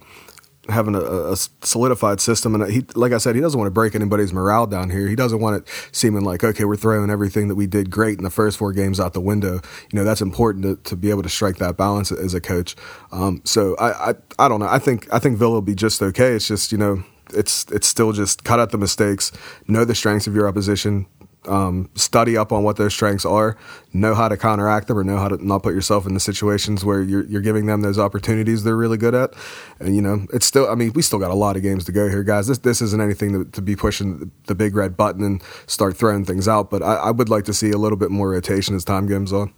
having 0.70 0.96
a, 0.96 1.00
a, 1.00 1.36
solidified 1.62 2.20
system. 2.20 2.56
And 2.56 2.72
he, 2.72 2.86
like 2.96 3.12
I 3.12 3.18
said, 3.18 3.36
he 3.36 3.42
doesn't 3.42 3.58
want 3.58 3.68
to 3.68 3.74
break 3.74 3.96
anybody's 3.96 4.34
morale 4.34 4.68
down 4.68 4.90
here. 4.90 5.08
He 5.08 5.16
doesn't 5.16 5.40
want 5.40 5.58
it 5.58 5.90
seeming 5.92 6.24
like, 6.24 6.44
okay, 6.44 6.66
we're 6.66 6.76
throwing 6.76 7.10
everything 7.10 7.48
that 7.50 7.56
we 7.56 7.68
did 7.68 7.90
great 7.90 8.18
in 8.18 8.24
the 8.24 8.30
first 8.30 8.58
four 8.58 8.72
games 8.72 9.00
out 9.00 9.14
the 9.14 9.22
window. 9.22 9.62
You 9.92 10.00
know, 10.00 10.04
that's 10.04 10.22
important 10.22 10.64
to, 10.64 10.90
to 10.90 10.96
be 10.96 11.10
able 11.10 11.24
to 11.24 11.30
strike 11.30 11.58
that 11.58 11.78
balance 11.78 12.12
as 12.12 12.34
a 12.34 12.42
coach. 12.42 12.76
Um, 13.12 13.42
so 13.46 13.76
I, 13.78 14.12
I, 14.12 14.14
I 14.40 14.48
don't 14.48 14.60
know. 14.60 14.68
I 14.68 14.80
think, 14.80 15.12
I 15.14 15.20
think 15.20 15.38
Villa 15.38 15.54
will 15.54 15.62
be 15.62 15.76
just 15.76 16.02
okay. 16.02 16.34
It's 16.34 16.48
just, 16.48 16.72
you 16.72 16.78
know, 16.78 17.04
it's, 17.34 17.66
it's 17.72 17.88
still 17.88 18.12
just 18.12 18.44
cut 18.44 18.60
out 18.60 18.72
the 18.72 18.78
mistakes, 18.78 19.32
know 19.68 19.86
the 19.86 19.96
strengths 19.96 20.28
of 20.28 20.36
your 20.36 20.48
opposition, 20.48 21.08
um, 21.48 21.90
study 21.96 22.38
up 22.38 22.52
on 22.52 22.64
what 22.64 22.78
those 22.78 22.94
strengths 22.94 23.26
are, 23.26 23.58
know 23.94 24.14
how 24.14 24.28
to 24.28 24.38
counteract 24.38 24.88
them, 24.88 24.98
or 24.98 25.04
know 25.04 25.18
how 25.18 25.28
to 25.28 25.46
not 25.46 25.64
put 25.64 25.74
yourself 25.74 26.06
in 26.06 26.14
the 26.14 26.20
situations 26.20 26.84
where 26.84 27.02
you're, 27.02 27.26
you're 27.26 27.42
giving 27.42 27.66
them 27.66 27.82
those 27.82 28.00
opportunities 28.00 28.64
they're 28.64 28.76
really 28.76 28.98
good 28.98 29.16
at. 29.16 29.34
And 29.80 29.96
you 29.96 30.02
know, 30.02 30.26
it's 30.34 30.46
still. 30.46 30.70
I 30.70 30.76
mean, 30.76 30.94
we 30.94 31.02
still 31.02 31.20
got 31.20 31.32
a 31.32 31.36
lot 31.36 31.56
of 31.56 31.62
games 31.62 31.86
to 31.86 31.92
go 31.92 32.10
here, 32.10 32.24
guys. 32.24 32.48
This 32.48 32.60
this 32.60 32.82
isn't 32.82 33.02
anything 33.02 33.46
to, 33.46 33.52
to 33.52 33.62
be 33.62 33.76
pushing 33.76 34.32
the 34.48 34.56
big 34.56 34.76
red 34.76 34.98
button 34.98 35.24
and 35.24 35.44
start 35.68 35.98
throwing 35.98 36.26
things 36.26 36.48
out. 36.48 36.70
But 36.70 36.84
I, 36.84 36.96
I 36.96 37.12
would 37.12 37.30
like 37.30 37.46
to 37.46 37.54
see 37.54 37.72
a 37.72 37.78
little 37.78 37.98
bit 37.98 38.12
more 38.12 38.30
rotation 38.30 38.76
as 38.76 38.84
time 38.84 39.08
goes 39.08 39.34
on. 39.34 39.54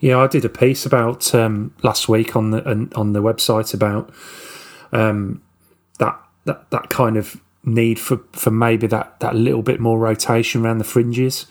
Yeah, 0.00 0.18
I 0.18 0.26
did 0.26 0.44
a 0.44 0.48
piece 0.48 0.86
about 0.86 1.34
um, 1.34 1.74
last 1.82 2.08
week 2.08 2.36
on 2.36 2.50
the 2.50 2.90
on 2.94 3.12
the 3.12 3.22
website 3.22 3.74
about 3.74 4.12
um, 4.92 5.42
that 5.98 6.18
that 6.44 6.70
that 6.70 6.90
kind 6.90 7.16
of 7.16 7.40
need 7.64 7.98
for, 7.98 8.18
for 8.32 8.50
maybe 8.50 8.86
that, 8.86 9.20
that 9.20 9.34
little 9.34 9.62
bit 9.62 9.80
more 9.80 9.98
rotation 9.98 10.64
around 10.64 10.78
the 10.78 10.84
fringes. 10.84 11.46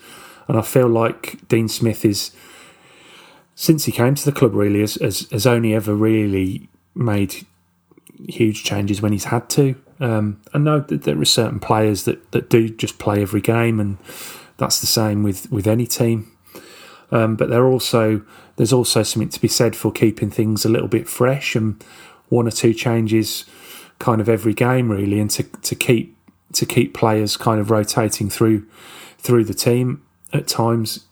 And 0.46 0.58
I 0.58 0.62
feel 0.62 0.88
like 0.88 1.46
Dean 1.48 1.68
Smith 1.68 2.04
is, 2.04 2.32
since 3.54 3.84
he 3.84 3.92
came 3.92 4.14
to 4.14 4.24
the 4.24 4.32
club, 4.32 4.54
really, 4.54 4.80
has, 4.80 4.94
has, 4.94 5.28
has 5.30 5.46
only 5.46 5.74
ever 5.74 5.94
really 5.94 6.68
made 6.94 7.46
huge 8.28 8.64
changes 8.64 9.02
when 9.02 9.12
he's 9.12 9.24
had 9.24 9.48
to. 9.50 9.74
Um, 10.00 10.40
I 10.54 10.58
know 10.58 10.80
that 10.80 11.02
there 11.02 11.20
are 11.20 11.24
certain 11.24 11.60
players 11.60 12.04
that, 12.04 12.32
that 12.32 12.48
do 12.48 12.68
just 12.68 12.98
play 12.98 13.20
every 13.22 13.40
game, 13.40 13.78
and 13.78 13.98
that's 14.56 14.80
the 14.80 14.86
same 14.86 15.22
with, 15.22 15.50
with 15.50 15.66
any 15.66 15.86
team. 15.86 16.32
Um, 17.10 17.36
but 17.36 17.48
there 17.48 17.66
also 17.66 18.22
there's 18.56 18.72
also 18.72 19.02
something 19.02 19.28
to 19.30 19.40
be 19.40 19.48
said 19.48 19.76
for 19.76 19.90
keeping 19.92 20.30
things 20.30 20.64
a 20.64 20.68
little 20.68 20.88
bit 20.88 21.08
fresh 21.08 21.54
and 21.54 21.82
one 22.28 22.46
or 22.46 22.50
two 22.50 22.74
changes 22.74 23.44
kind 23.98 24.20
of 24.20 24.28
every 24.28 24.54
game 24.54 24.90
really, 24.90 25.20
and 25.20 25.30
to, 25.30 25.42
to 25.42 25.74
keep 25.74 26.16
to 26.52 26.64
keep 26.66 26.94
players 26.94 27.36
kind 27.36 27.60
of 27.60 27.70
rotating 27.70 28.30
through 28.30 28.66
through 29.18 29.44
the 29.44 29.54
team 29.54 30.02
at 30.32 30.46
times. 30.46 31.06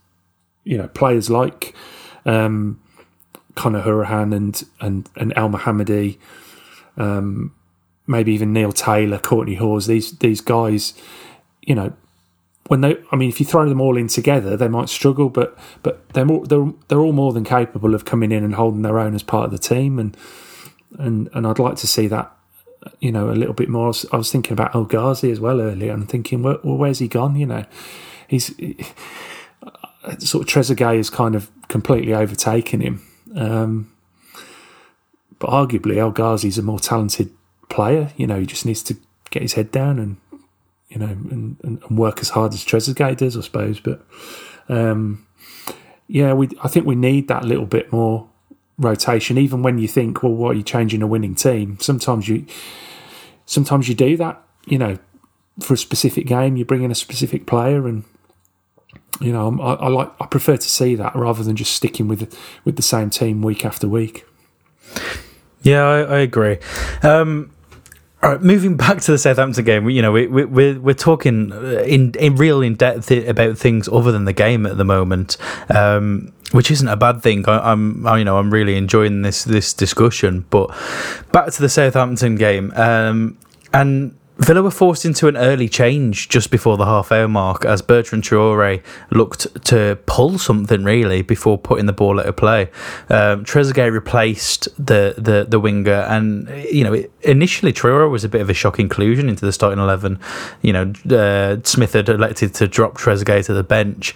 You 0.64 0.78
know, 0.78 0.88
players 0.88 1.30
like 1.30 1.74
um, 2.24 2.80
Conor 3.54 3.82
Hourihane 3.82 4.34
and 4.34 4.62
and 4.80 5.08
and 5.16 5.34
Elmohamady, 5.34 6.18
um, 6.96 7.54
maybe 8.06 8.32
even 8.32 8.52
Neil 8.52 8.72
Taylor, 8.72 9.18
Kortney 9.18 9.58
Hause. 9.58 9.86
These 9.86 10.18
these 10.18 10.40
guys, 10.40 10.94
you 11.62 11.74
know, 11.74 11.92
when 12.68 12.80
they, 12.80 12.96
I 13.12 13.16
mean, 13.16 13.28
if 13.28 13.38
you 13.40 13.46
throw 13.46 13.68
them 13.68 13.80
all 13.80 13.96
in 13.96 14.08
together, 14.08 14.56
they 14.56 14.68
might 14.68 14.88
struggle, 14.88 15.28
but 15.28 15.56
but 15.82 16.08
they're 16.10 16.24
more, 16.24 16.46
they're 16.46 16.72
they're 16.88 17.00
all 17.00 17.12
more 17.12 17.32
than 17.32 17.44
capable 17.44 17.94
of 17.94 18.04
coming 18.04 18.32
in 18.32 18.44
and 18.44 18.54
holding 18.54 18.82
their 18.82 18.98
own 18.98 19.14
as 19.14 19.22
part 19.22 19.46
of 19.46 19.50
the 19.52 19.58
team, 19.58 19.98
and 19.98 20.16
and 20.98 21.28
and 21.32 21.46
I'd 21.46 21.58
like 21.58 21.76
to 21.76 21.86
see 21.86 22.08
that, 22.08 22.34
you 23.00 23.12
know, 23.12 23.30
a 23.30 23.32
little 23.32 23.54
bit 23.54 23.68
more. 23.68 23.92
I 24.12 24.16
was, 24.16 24.30
thinking 24.30 24.52
about 24.52 24.74
El 24.74 24.84
Ghazi 24.84 25.30
as 25.30 25.40
well 25.40 25.60
earlier, 25.60 25.92
and 25.92 26.08
thinking, 26.08 26.42
well, 26.42 26.58
where's 26.62 26.98
he 26.98 27.08
gone? 27.08 27.36
You 27.36 27.46
know, 27.46 27.64
he's 28.28 28.48
he, 28.56 28.76
sort 30.18 30.42
of 30.42 30.48
Trezeguet 30.48 30.96
has 30.96 31.10
kind 31.10 31.34
of 31.34 31.50
completely 31.68 32.14
overtaken 32.14 32.80
him, 32.80 33.06
um, 33.34 33.92
but 35.38 35.50
arguably 35.50 35.96
El 35.96 36.12
Ghazi's 36.12 36.58
a 36.58 36.62
more 36.62 36.78
talented 36.78 37.30
player. 37.68 38.12
You 38.16 38.26
know, 38.26 38.38
he 38.38 38.46
just 38.46 38.66
needs 38.66 38.82
to 38.84 38.96
get 39.30 39.42
his 39.42 39.54
head 39.54 39.70
down 39.70 39.98
and 39.98 40.16
you 40.88 40.98
know, 40.98 41.06
and, 41.06 41.56
and, 41.62 41.98
work 41.98 42.20
as 42.20 42.30
hard 42.30 42.54
as 42.54 42.64
Trezeguet 42.64 43.16
does, 43.16 43.36
I 43.36 43.40
suppose. 43.40 43.80
But 43.80 44.06
um, 44.68 45.26
yeah, 46.06 46.32
we 46.32 46.48
I 46.62 46.68
think 46.68 46.86
we 46.86 46.94
need 46.94 47.28
that 47.28 47.44
little 47.44 47.66
bit 47.66 47.92
more 47.92 48.28
rotation. 48.78 49.38
Even 49.38 49.62
when 49.62 49.78
you 49.78 49.88
think, 49.88 50.22
well, 50.22 50.32
what 50.32 50.50
are 50.50 50.54
you 50.54 50.62
changing 50.62 51.02
a 51.02 51.06
winning 51.06 51.34
team? 51.34 51.78
Sometimes 51.80 52.28
you 52.28 52.46
sometimes 53.46 53.88
you 53.88 53.94
do 53.94 54.16
that. 54.16 54.42
You 54.66 54.78
know, 54.78 54.98
for 55.60 55.74
a 55.74 55.78
specific 55.78 56.26
game, 56.26 56.56
you 56.56 56.64
bring 56.64 56.82
in 56.82 56.90
a 56.90 56.94
specific 56.94 57.46
player, 57.46 57.86
and 57.86 58.04
you 59.20 59.32
know, 59.32 59.58
I, 59.60 59.74
I 59.74 59.88
like 59.88 60.12
I 60.20 60.26
prefer 60.26 60.56
to 60.56 60.68
see 60.68 60.94
that 60.96 61.14
rather 61.14 61.42
than 61.42 61.56
just 61.56 61.74
sticking 61.74 62.08
with 62.08 62.36
with 62.64 62.76
the 62.76 62.82
same 62.82 63.10
team 63.10 63.42
week 63.42 63.64
after 63.64 63.88
week. 63.88 64.26
Yeah, 65.62 65.82
I, 65.82 65.98
I 65.98 66.18
agree. 66.18 66.58
Um, 67.02 67.50
all 68.22 68.32
right, 68.32 68.42
moving 68.42 68.76
back 68.76 69.00
to 69.02 69.12
the 69.12 69.18
Southampton 69.18 69.64
game, 69.64 69.88
you 69.90 70.02
know, 70.02 70.12
we, 70.12 70.26
we, 70.26 70.44
we're 70.44 70.80
we're 70.80 70.94
talking 70.94 71.50
in 71.84 72.12
in 72.12 72.36
real 72.36 72.62
in 72.62 72.74
depth 72.74 73.10
about 73.10 73.58
things 73.58 73.88
other 73.88 74.12
than 74.12 74.24
the 74.24 74.32
game 74.32 74.66
at 74.66 74.76
the 74.76 74.84
moment, 74.84 75.36
um, 75.68 76.32
which 76.52 76.70
isn't 76.70 76.88
a 76.88 76.96
bad 76.96 77.22
thing. 77.22 77.48
I, 77.48 77.72
am 77.72 78.06
you 78.16 78.24
know 78.24 78.38
I'm 78.38 78.52
really 78.52 78.76
enjoying 78.76 79.22
this 79.22 79.44
this 79.44 79.72
discussion. 79.72 80.46
But 80.50 80.68
back 81.32 81.50
to 81.52 81.62
the 81.62 81.68
Southampton 81.68 82.36
game, 82.36 82.72
um, 82.76 83.38
and 83.72 84.16
Villa 84.38 84.62
were 84.62 84.70
forced 84.70 85.06
into 85.06 85.28
an 85.28 85.36
early 85.36 85.68
change 85.68 86.28
just 86.28 86.50
before 86.50 86.76
the 86.76 86.84
half 86.84 87.10
hour 87.10 87.26
mark 87.26 87.64
as 87.64 87.80
Bertrand 87.80 88.22
Traore 88.22 88.82
looked 89.10 89.64
to 89.64 89.98
pull 90.04 90.38
something 90.38 90.84
really 90.84 91.22
before 91.22 91.56
putting 91.56 91.86
the 91.86 91.92
ball 91.92 92.20
at 92.20 92.26
a 92.26 92.34
play. 92.34 92.70
Um, 93.08 93.44
Trezeguet 93.44 93.90
replaced 93.90 94.68
the, 94.76 95.14
the, 95.16 95.46
the 95.48 95.58
winger, 95.58 96.02
and 96.08 96.50
you 96.70 96.84
know 96.84 97.02
initially 97.22 97.72
Traore 97.72 98.10
was 98.10 98.24
a 98.24 98.28
bit 98.28 98.42
of 98.42 98.50
a 98.50 98.54
shock 98.54 98.78
inclusion 98.78 99.30
into 99.30 99.46
the 99.46 99.52
starting 99.52 99.78
eleven. 99.78 100.20
You 100.60 100.72
know 100.74 100.92
uh, 101.10 101.62
Smith 101.64 101.94
had 101.94 102.10
elected 102.10 102.52
to 102.54 102.68
drop 102.68 102.98
Trezeguet 102.98 103.46
to 103.46 103.54
the 103.54 103.64
bench. 103.64 104.14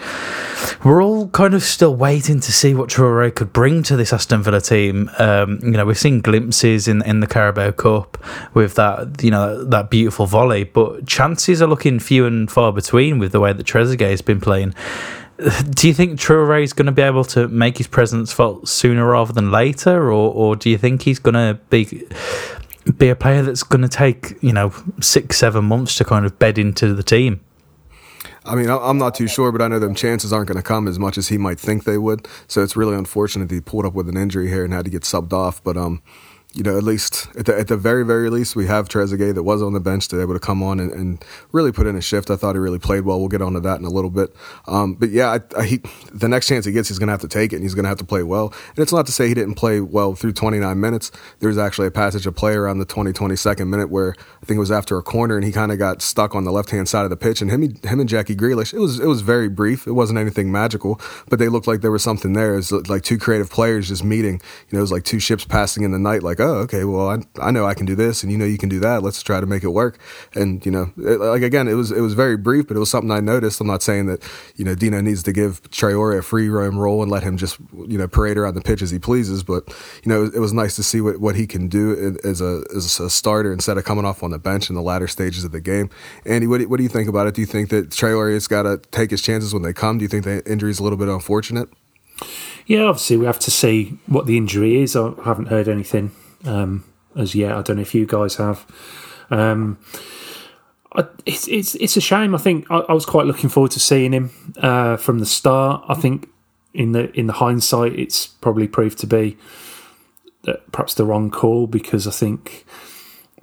We're 0.84 1.02
all 1.02 1.28
kind 1.28 1.54
of 1.54 1.62
still 1.62 1.94
waiting 1.94 2.40
to 2.40 2.52
see 2.52 2.74
what 2.74 2.88
Traore 2.88 3.34
could 3.34 3.52
bring 3.52 3.82
to 3.84 3.96
this 3.96 4.12
Aston 4.12 4.42
Villa 4.42 4.60
team. 4.60 5.10
Um, 5.18 5.58
you 5.62 5.72
know 5.72 5.84
we've 5.84 5.98
seen 5.98 6.20
glimpses 6.20 6.88
in 6.88 7.02
in 7.02 7.20
the 7.20 7.26
Carabao 7.26 7.72
Cup 7.72 8.18
with 8.54 8.74
that 8.74 9.22
you 9.22 9.30
know 9.30 9.64
that 9.64 9.90
beautiful 9.90 10.26
volley, 10.26 10.64
but 10.64 11.06
chances 11.06 11.60
are 11.62 11.66
looking 11.66 11.98
few 11.98 12.26
and 12.26 12.50
far 12.50 12.72
between 12.72 13.18
with 13.18 13.32
the 13.32 13.40
way 13.40 13.52
that 13.52 13.66
Trezeguet 13.66 14.10
has 14.10 14.22
been 14.22 14.40
playing. 14.40 14.74
Do 15.70 15.88
you 15.88 15.94
think 15.94 16.18
Traore 16.18 16.62
is 16.62 16.72
going 16.74 16.86
to 16.86 16.92
be 16.92 17.02
able 17.02 17.24
to 17.24 17.48
make 17.48 17.78
his 17.78 17.86
presence 17.86 18.30
felt 18.32 18.68
sooner 18.68 19.06
rather 19.06 19.32
than 19.32 19.50
later, 19.50 20.12
or, 20.12 20.32
or 20.34 20.56
do 20.56 20.68
you 20.68 20.76
think 20.76 21.02
he's 21.02 21.18
going 21.18 21.34
to 21.34 21.58
be 21.70 22.06
be 22.98 23.08
a 23.08 23.16
player 23.16 23.42
that's 23.42 23.62
going 23.62 23.82
to 23.82 23.88
take 23.88 24.34
you 24.42 24.52
know 24.52 24.72
six 25.00 25.38
seven 25.38 25.64
months 25.64 25.94
to 25.96 26.04
kind 26.04 26.26
of 26.26 26.38
bed 26.38 26.58
into 26.58 26.94
the 26.94 27.02
team? 27.02 27.40
I 28.44 28.54
mean, 28.54 28.70
I'm 28.70 28.98
not 28.98 29.14
too 29.14 29.28
sure, 29.28 29.52
but 29.52 29.60
I 29.60 29.68
know 29.68 29.78
them 29.78 29.94
chances 29.94 30.32
aren't 30.32 30.48
going 30.48 30.56
to 30.56 30.62
come 30.62 30.88
as 30.88 30.98
much 30.98 31.18
as 31.18 31.28
he 31.28 31.36
might 31.36 31.60
think 31.60 31.84
they 31.84 31.98
would. 31.98 32.26
So 32.48 32.62
it's 32.62 32.76
really 32.76 32.96
unfortunate 32.96 33.50
he 33.50 33.60
pulled 33.60 33.84
up 33.84 33.92
with 33.92 34.08
an 34.08 34.16
injury 34.16 34.48
here 34.48 34.64
and 34.64 34.72
had 34.72 34.86
to 34.86 34.90
get 34.90 35.02
subbed 35.02 35.32
off. 35.32 35.62
But 35.62 35.76
um, 35.76 36.02
you 36.52 36.64
know, 36.64 36.76
at 36.76 36.82
least 36.82 37.28
at 37.36 37.46
the, 37.46 37.56
at 37.56 37.68
the 37.68 37.76
very, 37.76 38.04
very 38.04 38.28
least, 38.28 38.56
we 38.56 38.66
have 38.66 38.88
Trezeguet 38.88 39.34
that 39.34 39.44
was 39.44 39.62
on 39.62 39.72
the 39.72 39.80
bench 39.80 40.08
to 40.08 40.16
be 40.16 40.22
able 40.22 40.34
to 40.34 40.40
come 40.40 40.62
on 40.62 40.80
and, 40.80 40.92
and, 40.92 41.24
really 41.52 41.72
put 41.72 41.86
in 41.86 41.96
a 41.96 42.00
shift. 42.00 42.30
I 42.30 42.36
thought 42.36 42.54
he 42.54 42.58
really 42.58 42.78
played 42.78 43.04
well. 43.04 43.18
We'll 43.18 43.28
get 43.28 43.42
onto 43.42 43.60
that 43.60 43.78
in 43.78 43.84
a 43.84 43.90
little 43.90 44.10
bit. 44.10 44.34
Um, 44.66 44.94
but 44.94 45.10
yeah, 45.10 45.30
I, 45.32 45.60
I, 45.60 45.64
he, 45.64 45.80
the 46.12 46.28
next 46.28 46.46
chance 46.46 46.64
he 46.64 46.72
gets, 46.72 46.88
he's 46.88 46.98
going 46.98 47.08
to 47.08 47.12
have 47.12 47.20
to 47.20 47.28
take 47.28 47.52
it 47.52 47.56
and 47.56 47.64
he's 47.64 47.74
going 47.74 47.84
to 47.84 47.88
have 47.88 47.98
to 47.98 48.04
play 48.04 48.22
well. 48.22 48.54
And 48.68 48.78
it's 48.78 48.92
not 48.92 49.06
to 49.06 49.12
say 49.12 49.28
he 49.28 49.34
didn't 49.34 49.54
play 49.54 49.80
well 49.80 50.14
through 50.14 50.32
29 50.32 50.80
minutes. 50.80 51.10
There's 51.40 51.58
actually 51.58 51.88
a 51.88 51.90
passage 51.90 52.26
of 52.26 52.34
play 52.36 52.54
around 52.54 52.78
the 52.78 52.84
20, 52.84 53.12
22nd 53.12 53.68
minute 53.68 53.90
where 53.90 54.14
I 54.42 54.46
think 54.46 54.56
it 54.56 54.60
was 54.60 54.70
after 54.70 54.96
a 54.96 55.02
corner 55.02 55.36
and 55.36 55.44
he 55.44 55.52
kind 55.52 55.72
of 55.72 55.78
got 55.78 56.02
stuck 56.02 56.34
on 56.34 56.44
the 56.44 56.52
left 56.52 56.70
hand 56.70 56.88
side 56.88 57.04
of 57.04 57.10
the 57.10 57.16
pitch. 57.16 57.42
And 57.42 57.50
him, 57.50 57.62
him 57.62 58.00
and 58.00 58.08
Jackie 58.08 58.36
Grealish, 58.36 58.72
it 58.72 58.78
was, 58.78 58.98
it 59.00 59.06
was 59.06 59.20
very 59.22 59.48
brief. 59.48 59.86
It 59.86 59.92
wasn't 59.92 60.18
anything 60.18 60.50
magical, 60.50 61.00
but 61.28 61.38
they 61.38 61.48
looked 61.48 61.66
like 61.66 61.80
there 61.80 61.90
was 61.90 62.02
something 62.02 62.32
there. 62.32 62.54
It 62.54 62.56
was 62.56 62.72
like 62.88 63.02
two 63.02 63.18
creative 63.18 63.50
players 63.50 63.88
just 63.88 64.04
meeting. 64.04 64.34
You 64.68 64.76
know, 64.76 64.78
it 64.78 64.82
was 64.82 64.92
like 64.92 65.04
two 65.04 65.18
ships 65.18 65.44
passing 65.44 65.82
in 65.82 65.90
the 65.90 65.98
night, 65.98 66.22
like, 66.22 66.39
oh, 66.40 66.56
okay, 66.64 66.84
well, 66.84 67.08
I 67.08 67.18
I 67.40 67.50
know 67.50 67.66
I 67.66 67.74
can 67.74 67.86
do 67.86 67.94
this, 67.94 68.22
and 68.22 68.32
you 68.32 68.38
know 68.38 68.44
you 68.44 68.58
can 68.58 68.68
do 68.68 68.80
that. 68.80 69.02
Let's 69.02 69.22
try 69.22 69.40
to 69.40 69.46
make 69.46 69.62
it 69.62 69.68
work. 69.68 69.98
And 70.34 70.64
you 70.64 70.72
know, 70.72 70.92
it, 70.96 71.20
like 71.20 71.42
again, 71.42 71.68
it 71.68 71.74
was 71.74 71.92
it 71.92 72.00
was 72.00 72.14
very 72.14 72.36
brief, 72.36 72.66
but 72.66 72.76
it 72.76 72.80
was 72.80 72.90
something 72.90 73.10
I 73.10 73.20
noticed. 73.20 73.60
I'm 73.60 73.66
not 73.66 73.82
saying 73.82 74.06
that 74.06 74.22
you 74.56 74.64
know 74.64 74.74
Dino 74.74 75.00
needs 75.00 75.22
to 75.24 75.32
give 75.32 75.62
Traore 75.70 76.18
a 76.18 76.22
free 76.22 76.48
roam 76.48 76.78
role 76.78 77.02
and 77.02 77.10
let 77.10 77.22
him 77.22 77.36
just 77.36 77.58
you 77.86 77.98
know 77.98 78.08
parade 78.08 78.36
around 78.36 78.54
the 78.54 78.60
pitch 78.60 78.82
as 78.82 78.90
he 78.90 78.98
pleases, 78.98 79.42
but 79.42 79.68
you 80.02 80.10
know 80.10 80.24
it 80.24 80.40
was 80.40 80.52
nice 80.52 80.76
to 80.76 80.82
see 80.82 81.00
what, 81.00 81.18
what 81.18 81.36
he 81.36 81.46
can 81.46 81.68
do 81.68 82.16
as 82.24 82.40
a 82.40 82.64
as 82.74 82.98
a 83.00 83.10
starter 83.10 83.52
instead 83.52 83.78
of 83.78 83.84
coming 83.84 84.04
off 84.04 84.22
on 84.22 84.30
the 84.30 84.38
bench 84.38 84.68
in 84.68 84.76
the 84.76 84.82
latter 84.82 85.06
stages 85.06 85.44
of 85.44 85.52
the 85.52 85.60
game. 85.60 85.90
Andy, 86.24 86.46
what 86.46 86.58
do, 86.58 86.68
what 86.68 86.78
do 86.78 86.82
you 86.82 86.88
think 86.88 87.08
about 87.08 87.26
it? 87.26 87.34
Do 87.34 87.40
you 87.40 87.46
think 87.46 87.70
that 87.70 87.90
Traore 87.90 88.32
has 88.32 88.46
got 88.46 88.62
to 88.62 88.78
take 88.90 89.10
his 89.10 89.22
chances 89.22 89.52
when 89.52 89.62
they 89.62 89.72
come? 89.72 89.98
Do 89.98 90.02
you 90.02 90.08
think 90.08 90.24
the 90.24 90.42
injury 90.50 90.70
is 90.70 90.78
a 90.78 90.82
little 90.82 90.98
bit 90.98 91.08
unfortunate? 91.08 91.68
Yeah, 92.66 92.84
obviously 92.84 93.16
we 93.16 93.26
have 93.26 93.38
to 93.40 93.50
see 93.50 93.98
what 94.06 94.26
the 94.26 94.36
injury 94.36 94.80
is. 94.82 94.94
I 94.94 95.12
haven't 95.24 95.46
heard 95.46 95.68
anything 95.68 96.12
um, 96.44 96.84
as 97.16 97.34
yet. 97.34 97.52
I 97.52 97.62
don't 97.62 97.76
know 97.76 97.82
if 97.82 97.94
you 97.94 98.06
guys 98.06 98.36
have. 98.36 98.66
Um, 99.30 99.78
I, 100.92 101.04
it's 101.24 101.46
it's 101.48 101.74
it's 101.76 101.96
a 101.96 102.00
shame. 102.00 102.34
I 102.34 102.38
think 102.38 102.66
I, 102.70 102.78
I 102.78 102.92
was 102.92 103.06
quite 103.06 103.26
looking 103.26 103.48
forward 103.48 103.70
to 103.72 103.80
seeing 103.80 104.12
him 104.12 104.30
uh, 104.58 104.96
from 104.96 105.18
the 105.20 105.26
start. 105.26 105.84
I 105.88 105.94
think 105.94 106.28
in 106.74 106.92
the 106.92 107.10
in 107.18 107.26
the 107.26 107.34
hindsight, 107.34 107.98
it's 107.98 108.26
probably 108.26 108.68
proved 108.68 108.98
to 108.98 109.06
be 109.06 109.36
perhaps 110.72 110.94
the 110.94 111.04
wrong 111.04 111.30
call 111.30 111.66
because 111.66 112.06
I 112.06 112.10
think 112.10 112.64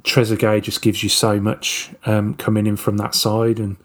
Trezeguet 0.03 0.63
just 0.63 0.81
gives 0.81 1.03
you 1.03 1.09
so 1.09 1.39
much 1.39 1.91
um, 2.05 2.33
coming 2.35 2.67
in 2.67 2.75
from 2.77 2.97
that 2.97 3.15
side, 3.15 3.59
and 3.59 3.77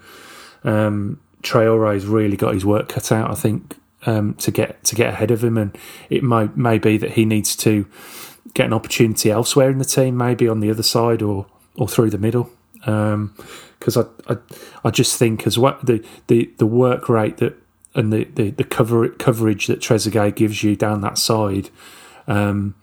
um, 0.65 1.21
has 1.45 2.07
really 2.07 2.37
got 2.37 2.55
his 2.55 2.65
work 2.65 2.89
cut 2.89 3.13
out. 3.13 3.31
I 3.31 3.35
think 3.35 3.77
um, 4.07 4.35
to 4.35 4.51
get 4.51 4.83
to 4.85 4.95
get 4.95 5.15
ahead 5.15 5.31
of 5.31 5.43
him, 5.45 5.59
and 5.59 5.77
it 6.11 6.23
may 6.23 6.49
may 6.55 6.79
be 6.79 6.97
that 6.99 7.13
he 7.13 7.25
needs 7.25 7.57
to 7.57 7.87
get 8.55 8.67
an 8.67 8.73
opportunity 8.73 9.31
elsewhere 9.31 9.71
in 9.71 9.79
the 9.79 9.85
team, 9.85 10.17
maybe 10.17 10.49
on 10.49 10.61
the 10.61 10.71
other 10.71 10.83
side 10.83 11.23
or 11.23 11.47
or 11.77 11.89
through 11.89 12.11
the 12.11 12.19
middle. 12.19 12.51
Because 12.75 13.97
um, 13.97 14.11
I, 14.29 14.33
I 14.35 14.37
I 14.85 14.91
just 14.91 15.19
think 15.19 15.47
as 15.47 15.59
well 15.59 15.79
the 15.83 16.05
the 16.27 16.51
the 16.59 16.67
work 16.67 17.09
rate 17.09 17.39
that 17.39 17.57
and 17.95 18.13
the 18.13 18.25
the, 18.25 18.51
the 18.51 18.65
cover 18.65 19.09
coverage 19.09 19.67
that 19.67 19.81
Trezeguet 19.81 20.37
gives 20.37 20.63
you 20.63 20.77
down 20.77 21.01
that 21.03 21.19
side, 21.19 21.71
um, 22.27 22.75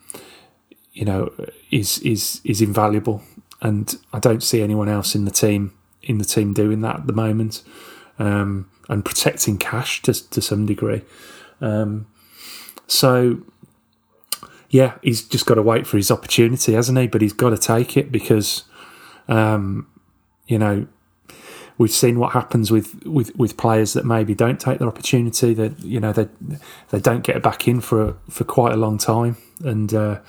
you 0.93 1.05
know, 1.05 1.31
is 1.71 1.99
is 1.99 2.41
is 2.43 2.61
invaluable. 2.61 3.21
And 3.61 3.93
I 4.13 4.19
don't 4.19 4.41
see 4.41 4.61
anyone 4.61 4.87
else 4.87 5.15
in 5.15 5.25
the 5.25 5.31
team 5.31 5.73
in 6.01 6.17
the 6.17 6.25
team 6.25 6.53
doing 6.53 6.81
that 6.81 7.01
at 7.01 7.07
the 7.07 7.13
moment, 7.13 7.63
um, 8.17 8.69
and 8.87 9.03
protecting 9.03 9.57
Cash 9.57 10.01
to 10.03 10.13
to 10.29 10.41
some 10.41 10.65
degree. 10.65 11.01
Um, 11.61 12.07
so 12.87 13.41
yeah, 14.69 14.97
he's 15.01 15.21
just 15.23 15.45
got 15.45 15.55
to 15.55 15.61
wait 15.61 15.87
for 15.87 15.97
his 15.97 16.11
opportunity, 16.11 16.73
hasn't 16.73 16.97
he? 16.97 17.07
But 17.07 17.21
he's 17.21 17.33
got 17.33 17.49
to 17.49 17.57
take 17.57 17.97
it 17.97 18.11
because, 18.11 18.63
um, 19.27 19.87
you 20.47 20.59
know, 20.59 20.87
we've 21.77 21.91
seen 21.91 22.19
what 22.19 22.33
happens 22.33 22.71
with, 22.71 23.03
with, 23.05 23.35
with 23.35 23.57
players 23.57 23.93
that 23.93 24.05
maybe 24.05 24.35
don't 24.35 24.59
take 24.59 24.79
their 24.79 24.87
opportunity. 24.87 25.53
That 25.53 25.79
you 25.83 25.99
know 25.99 26.11
they 26.11 26.27
they 26.89 26.99
don't 26.99 27.23
get 27.23 27.41
back 27.41 27.67
in 27.67 27.81
for 27.81 28.17
for 28.29 28.43
quite 28.43 28.73
a 28.73 28.77
long 28.77 28.97
time, 28.97 29.37
and 29.63 29.93
uh, 29.93 30.19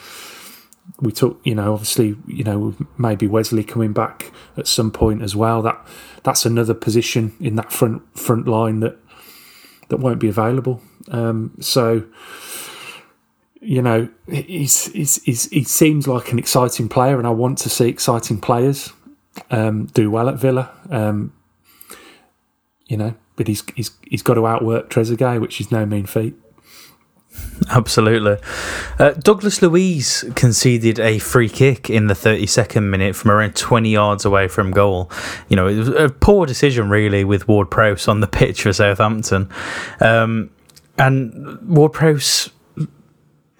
we 1.01 1.13
took, 1.13 1.41
you 1.45 1.55
know, 1.55 1.73
obviously, 1.73 2.17
you 2.27 2.45
know, 2.45 2.75
maybe 2.99 3.27
Wesley 3.27 3.65
coming 3.65 3.93
back 3.93 4.33
at 4.57 4.67
some 4.67 4.91
point 4.91 5.23
as 5.23 5.37
well. 5.37 5.63
That 5.63 5.87
that's 6.23 6.45
another 6.45 6.75
position 6.75 7.35
in 7.41 7.57
that 7.57 7.73
front 7.73 8.03
front 8.19 8.49
line 8.49 8.81
that 8.81 8.99
that 9.89 9.99
won't 9.99 10.21
be 10.21 10.29
available. 10.29 10.81
Um, 11.11 11.53
so, 11.61 12.05
you 13.61 13.83
know, 13.83 14.09
he's, 14.29 14.87
he's, 14.87 15.23
he's, 15.23 15.45
he 15.51 15.65
seems 15.65 16.09
like 16.09 16.33
an 16.33 16.39
exciting 16.39 16.89
player, 16.89 17.19
and 17.19 17.27
I 17.27 17.31
want 17.31 17.59
to 17.59 17.69
see 17.69 17.89
exciting 17.89 18.41
players 18.41 18.93
um, 19.51 19.87
do 19.87 20.11
well 20.11 20.29
at 20.29 20.37
Villa. 20.37 20.71
Um, 20.89 21.33
you 22.87 22.97
know, 22.97 23.15
but 23.37 23.47
he's 23.47 23.63
he's 23.77 23.93
he's 24.03 24.23
got 24.23 24.35
to 24.35 24.47
outwork 24.47 24.91
Trezeguet, 24.91 25.41
which 25.41 25.61
is 25.61 25.71
no 25.71 25.87
mean 25.87 26.07
feat. 26.07 26.35
Absolutely. 27.71 28.37
Uh, 28.99 29.13
Douglas 29.13 29.63
Luiz 29.63 30.25
conceded 30.35 30.99
a 30.99 31.19
free 31.21 31.49
kick 31.49 31.89
in 31.89 32.09
the 32.09 32.15
32nd 32.15 32.83
minute 32.83 33.15
from 33.15 33.31
around 33.31 33.55
20 33.55 33.89
yards 33.89 34.25
away 34.25 34.49
from 34.49 34.73
goal. 34.73 35.11
You 35.49 35.57
know, 35.57 35.69
it 35.69 35.77
was 35.77 35.89
a 35.89 36.09
poor 36.09 36.47
decision, 36.47 36.91
really, 36.91 37.23
with 37.23 37.47
Ward 37.47 37.71
Prowse 37.71 38.09
on 38.09 38.21
the 38.21 38.27
pitch 38.27 38.63
for 38.63 38.73
Southampton. 38.73 39.49
Um, 40.01 40.51
and 40.99 41.61
Ward 41.69 41.93
Prowse 41.93 42.51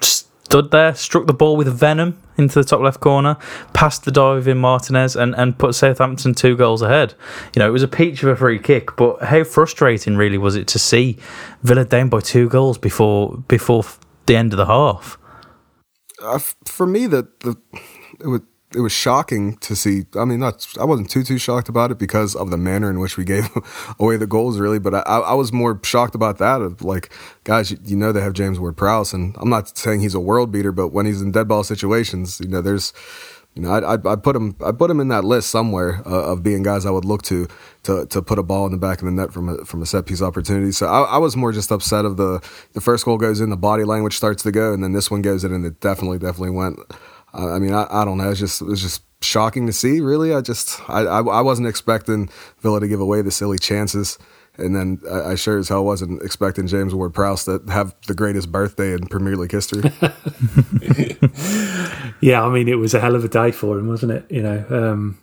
stood 0.03 0.71
there, 0.73 0.95
struck 0.95 1.27
the 1.27 1.33
ball 1.33 1.57
with 1.57 1.69
venom 1.69 2.21
into 2.37 2.55
the 2.55 2.65
top 2.65 2.81
left 2.81 3.01
corner, 3.01 3.37
passed 3.73 4.05
the 4.05 4.11
diving 4.11 4.59
Martinez, 4.59 5.15
and, 5.15 5.35
and 5.37 5.59
put 5.59 5.75
Southampton 5.75 6.35
two 6.35 6.57
goals 6.57 6.83
ahead. 6.83 7.15
You 7.55 7.61
know, 7.61 7.69
it 7.69 7.73
was 7.73 7.83
a 7.83 7.89
peach 7.89 8.23
of 8.23 8.29
a 8.31 8.37
free 8.37 8.59
kick, 8.59 8.97
but 8.97 9.23
how 9.23 9.45
frustrating 9.45 10.17
really 10.17 10.39
was 10.39 10.57
it 10.57 10.67
to 10.69 10.79
see 10.79 11.19
Villa 11.63 11.85
down 11.85 12.09
by 12.09 12.21
two 12.21 12.49
goals 12.49 12.79
before 12.79 13.37
before 13.47 13.85
the 14.27 14.37
end 14.37 14.53
of 14.53 14.57
the 14.57 14.67
half? 14.67 15.19
Uh, 16.21 16.39
for 16.67 16.87
me, 16.87 17.07
that 17.07 17.41
the 17.41 17.57
it 18.19 18.27
was 18.27 18.41
it 18.75 18.81
was 18.81 18.93
shocking 18.93 19.57
to 19.59 19.75
see. 19.75 20.05
I 20.15 20.25
mean, 20.25 20.39
not 20.39 20.67
I 20.79 20.85
wasn't 20.85 21.11
too 21.11 21.25
too 21.25 21.39
shocked 21.39 21.69
about 21.69 21.91
it 21.91 21.99
because 21.99 22.37
of 22.37 22.51
the 22.51 22.57
manner 22.57 22.89
in 22.89 23.01
which 23.01 23.17
we 23.17 23.25
gave 23.25 23.49
away 23.99 24.17
the 24.17 24.27
goals, 24.27 24.59
really. 24.59 24.79
But 24.79 24.95
I, 24.95 25.01
I 25.01 25.35
was 25.35 25.53
more 25.53 25.81
shocked 25.83 26.15
about 26.15 26.39
that. 26.39 26.61
Of 26.63 26.83
like, 26.83 27.13
guys, 27.45 27.71
you, 27.71 27.79
you 27.85 27.97
know 27.97 28.13
they 28.13 28.21
have 28.21 28.33
James 28.33 28.61
Ward 28.61 28.77
Prowse, 28.77 29.13
and 29.13 29.35
I'm 29.39 29.51
not 29.51 29.77
saying 29.77 30.01
he's 30.01 30.15
a 30.15 30.21
world 30.21 30.53
beater, 30.53 30.73
but 30.73 30.89
when 30.89 31.07
he's 31.07 31.21
in 31.21 31.33
dead 31.33 31.49
ball 31.49 31.65
situations, 31.65 32.41
you 32.41 32.49
know, 32.49 32.61
there's, 32.61 32.93
you 33.57 33.63
know, 33.63 33.73
I 33.73 33.95
I 33.95 34.17
put 34.17 34.37
him 34.37 34.55
I 34.65 34.71
put 34.71 34.89
him 34.89 35.01
in 35.01 35.09
that 35.09 35.25
list 35.25 35.51
somewhere 35.51 36.03
uh, 36.07 36.33
of 36.33 36.45
being 36.45 36.63
guys 36.63 36.87
I 36.87 36.91
would 36.91 37.05
look 37.05 37.23
to 37.23 37.49
to 37.85 38.07
to 38.07 38.23
put 38.23 38.39
a 38.39 38.45
ball 38.45 38.67
in 38.67 38.73
the 38.73 38.79
back 38.79 39.01
of 39.01 39.07
the 39.07 39.11
net 39.11 39.33
from 39.33 39.49
a 39.49 39.65
from 39.65 39.83
a 39.83 39.87
set 39.87 40.07
piece 40.07 40.23
opportunity. 40.23 40.71
So 40.71 40.87
I, 40.87 41.03
I 41.03 41.19
was 41.19 41.37
more 41.37 41.51
just 41.51 41.73
upset 41.73 42.05
of 42.05 42.17
the 42.17 42.41
the 42.75 42.81
first 42.81 43.05
goal 43.05 43.19
goes 43.19 43.41
in, 43.41 43.51
the 43.51 43.57
body 43.57 43.83
language 43.83 44.17
starts 44.17 44.45
to 44.45 44.53
go, 44.53 44.73
and 44.73 44.85
then 44.85 44.93
this 44.93 45.11
one 45.11 45.23
goes 45.23 45.43
in, 45.43 45.53
and 45.53 45.67
it 45.67 45.81
definitely 45.81 46.21
definitely 46.21 46.51
went. 46.51 46.79
I 47.33 47.59
mean, 47.59 47.75
I, 47.75 47.87
I 47.91 48.05
don't 48.05 48.19
know. 48.19 48.31
It's 48.31 48.41
just 48.41 48.61
it 48.61 48.67
was 48.67 48.83
just 48.83 49.03
shocking 49.23 49.67
to 49.67 49.73
see. 49.73 50.01
Really, 50.01 50.35
I 50.35 50.41
just 50.41 50.81
I, 50.89 51.03
I, 51.03 51.21
I 51.21 51.41
wasn't 51.41 51.69
expecting 51.69 52.29
Villa 52.61 52.81
to 52.81 52.89
give 52.89 53.01
away 53.01 53.23
the 53.23 53.31
silly 53.31 53.59
chances, 53.59 54.19
and 54.57 54.75
then 54.75 55.01
I, 55.11 55.33
I 55.33 55.35
sure 55.35 55.59
as 55.59 55.69
hell 55.69 55.85
wasn't 55.85 56.23
expecting 56.23 56.67
James 56.67 56.95
Ward 56.95 57.15
Prowse 57.15 57.45
to 57.45 57.63
have 57.69 57.95
the 58.07 58.15
greatest 58.15 58.51
birthday 58.51 58.93
in 58.93 59.07
Premier 59.07 59.37
League 59.37 59.53
history. 59.53 59.83
yeah, 62.21 62.43
I 62.43 62.51
mean, 62.51 62.69
it 62.69 62.79
was 62.79 62.95
a 62.95 63.01
hell 63.01 63.15
of 63.15 63.25
a 63.25 63.29
day 63.29 63.53
for 63.53 63.79
him, 63.79 63.89
wasn't 63.89 64.13
it? 64.13 64.27
You 64.31 64.43
know, 64.43 64.65
um, 64.71 65.19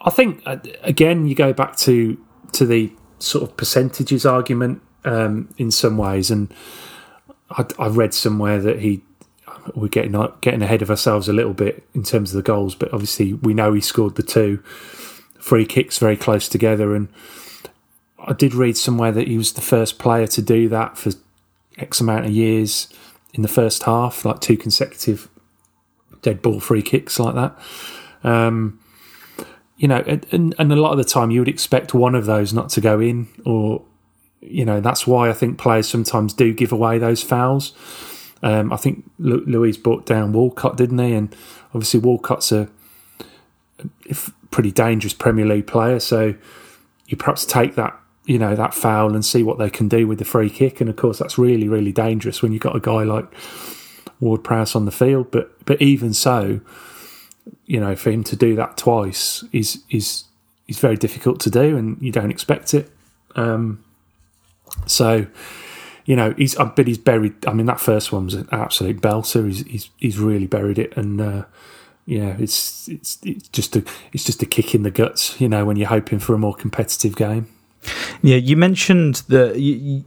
I 0.00 0.10
think 0.10 0.42
uh, 0.46 0.56
again 0.82 1.26
you 1.26 1.34
go 1.34 1.52
back 1.52 1.76
to 1.78 2.18
to 2.52 2.66
the 2.66 2.92
sort 3.18 3.48
of 3.48 3.56
percentages 3.56 4.26
argument 4.26 4.82
um, 5.04 5.48
in 5.56 5.70
some 5.70 5.96
ways, 5.96 6.30
and 6.30 6.52
I, 7.50 7.64
I 7.78 7.88
read 7.88 8.14
somewhere 8.14 8.60
that 8.60 8.80
he 8.80 9.02
we're 9.74 9.88
getting 9.88 10.12
getting 10.40 10.62
ahead 10.62 10.82
of 10.82 10.90
ourselves 10.90 11.28
a 11.28 11.32
little 11.32 11.54
bit 11.54 11.84
in 11.94 12.02
terms 12.02 12.30
of 12.32 12.36
the 12.36 12.42
goals, 12.42 12.74
but 12.74 12.92
obviously 12.92 13.34
we 13.34 13.54
know 13.54 13.72
he 13.72 13.80
scored 13.80 14.16
the 14.16 14.22
two 14.22 14.58
free 15.38 15.66
kicks 15.66 15.98
very 15.98 16.16
close 16.16 16.48
together, 16.48 16.94
and 16.94 17.08
I 18.18 18.32
did 18.32 18.54
read 18.54 18.76
somewhere 18.76 19.12
that 19.12 19.28
he 19.28 19.36
was 19.36 19.52
the 19.52 19.60
first 19.60 19.98
player 19.98 20.26
to 20.28 20.42
do 20.42 20.68
that 20.68 20.96
for 20.98 21.12
X 21.78 22.00
amount 22.00 22.26
of 22.26 22.32
years 22.32 22.88
in 23.32 23.42
the 23.42 23.48
first 23.48 23.82
half, 23.84 24.24
like 24.24 24.40
two 24.40 24.56
consecutive 24.56 25.28
dead 26.22 26.40
ball 26.40 26.60
free 26.60 26.82
kicks 26.82 27.18
like 27.18 27.34
that. 27.34 27.58
Um, 28.22 28.80
you 29.76 29.88
know, 29.88 30.04
and, 30.06 30.54
and 30.58 30.72
a 30.72 30.76
lot 30.76 30.92
of 30.92 30.98
the 30.98 31.04
time 31.04 31.30
you 31.30 31.40
would 31.40 31.48
expect 31.48 31.92
one 31.94 32.14
of 32.14 32.26
those 32.26 32.52
not 32.52 32.68
to 32.70 32.80
go 32.80 33.00
in, 33.00 33.28
or 33.44 33.82
you 34.40 34.64
know, 34.64 34.80
that's 34.80 35.06
why 35.06 35.28
I 35.28 35.32
think 35.32 35.58
players 35.58 35.88
sometimes 35.88 36.32
do 36.32 36.52
give 36.52 36.72
away 36.72 36.98
those 36.98 37.22
fouls. 37.22 37.72
Um, 38.44 38.74
I 38.74 38.76
think 38.76 39.10
Luiz 39.18 39.78
brought 39.78 40.04
down 40.04 40.34
Walcott, 40.34 40.76
didn't 40.76 40.98
he? 40.98 41.14
And 41.14 41.34
obviously 41.68 41.98
Walcott's 41.98 42.52
a, 42.52 42.68
a 44.10 44.16
pretty 44.50 44.70
dangerous 44.70 45.14
Premier 45.14 45.46
League 45.46 45.66
player, 45.66 45.98
so 45.98 46.34
you 47.06 47.16
perhaps 47.16 47.46
take 47.46 47.74
that 47.74 47.98
you 48.26 48.38
know 48.38 48.54
that 48.54 48.74
foul 48.74 49.14
and 49.14 49.24
see 49.24 49.42
what 49.42 49.58
they 49.58 49.70
can 49.70 49.88
do 49.88 50.06
with 50.06 50.18
the 50.18 50.26
free 50.26 50.50
kick. 50.50 50.82
And 50.82 50.90
of 50.90 50.96
course, 50.96 51.18
that's 51.18 51.38
really 51.38 51.68
really 51.68 51.90
dangerous 51.90 52.42
when 52.42 52.52
you've 52.52 52.60
got 52.60 52.76
a 52.76 52.80
guy 52.80 53.02
like 53.02 53.26
Ward 54.20 54.44
Prowse 54.44 54.76
on 54.76 54.84
the 54.84 54.92
field. 54.92 55.30
But 55.30 55.64
but 55.64 55.80
even 55.80 56.12
so, 56.12 56.60
you 57.64 57.80
know, 57.80 57.96
for 57.96 58.10
him 58.10 58.24
to 58.24 58.36
do 58.36 58.54
that 58.56 58.76
twice 58.76 59.42
is 59.52 59.82
is 59.88 60.24
is 60.68 60.78
very 60.78 60.96
difficult 60.96 61.40
to 61.40 61.50
do, 61.50 61.78
and 61.78 61.96
you 62.02 62.12
don't 62.12 62.30
expect 62.30 62.74
it. 62.74 62.90
Um, 63.36 63.82
so 64.86 65.26
you 66.04 66.16
know, 66.16 66.34
he's 66.36 66.56
I 66.56 66.64
bet 66.64 66.86
he's 66.86 66.98
buried. 66.98 67.46
I 67.46 67.52
mean, 67.52 67.66
that 67.66 67.80
first 67.80 68.12
one 68.12 68.26
was 68.26 68.34
an 68.34 68.48
absolute 68.52 69.00
belter. 69.00 69.46
He's 69.46 69.60
he's, 69.66 69.90
he's 69.96 70.18
really 70.18 70.46
buried 70.46 70.78
it, 70.78 70.96
and 70.96 71.20
uh, 71.20 71.44
yeah, 72.06 72.36
it's 72.38 72.88
it's 72.88 73.18
it's 73.22 73.48
just 73.48 73.76
a 73.76 73.84
it's 74.12 74.24
just 74.24 74.42
a 74.42 74.46
kick 74.46 74.74
in 74.74 74.82
the 74.82 74.90
guts. 74.90 75.40
You 75.40 75.48
know, 75.48 75.64
when 75.64 75.76
you're 75.76 75.88
hoping 75.88 76.18
for 76.18 76.34
a 76.34 76.38
more 76.38 76.54
competitive 76.54 77.16
game. 77.16 77.48
Yeah, 78.22 78.36
you 78.36 78.56
mentioned 78.56 79.22
that 79.28 79.58
you, 79.58 80.04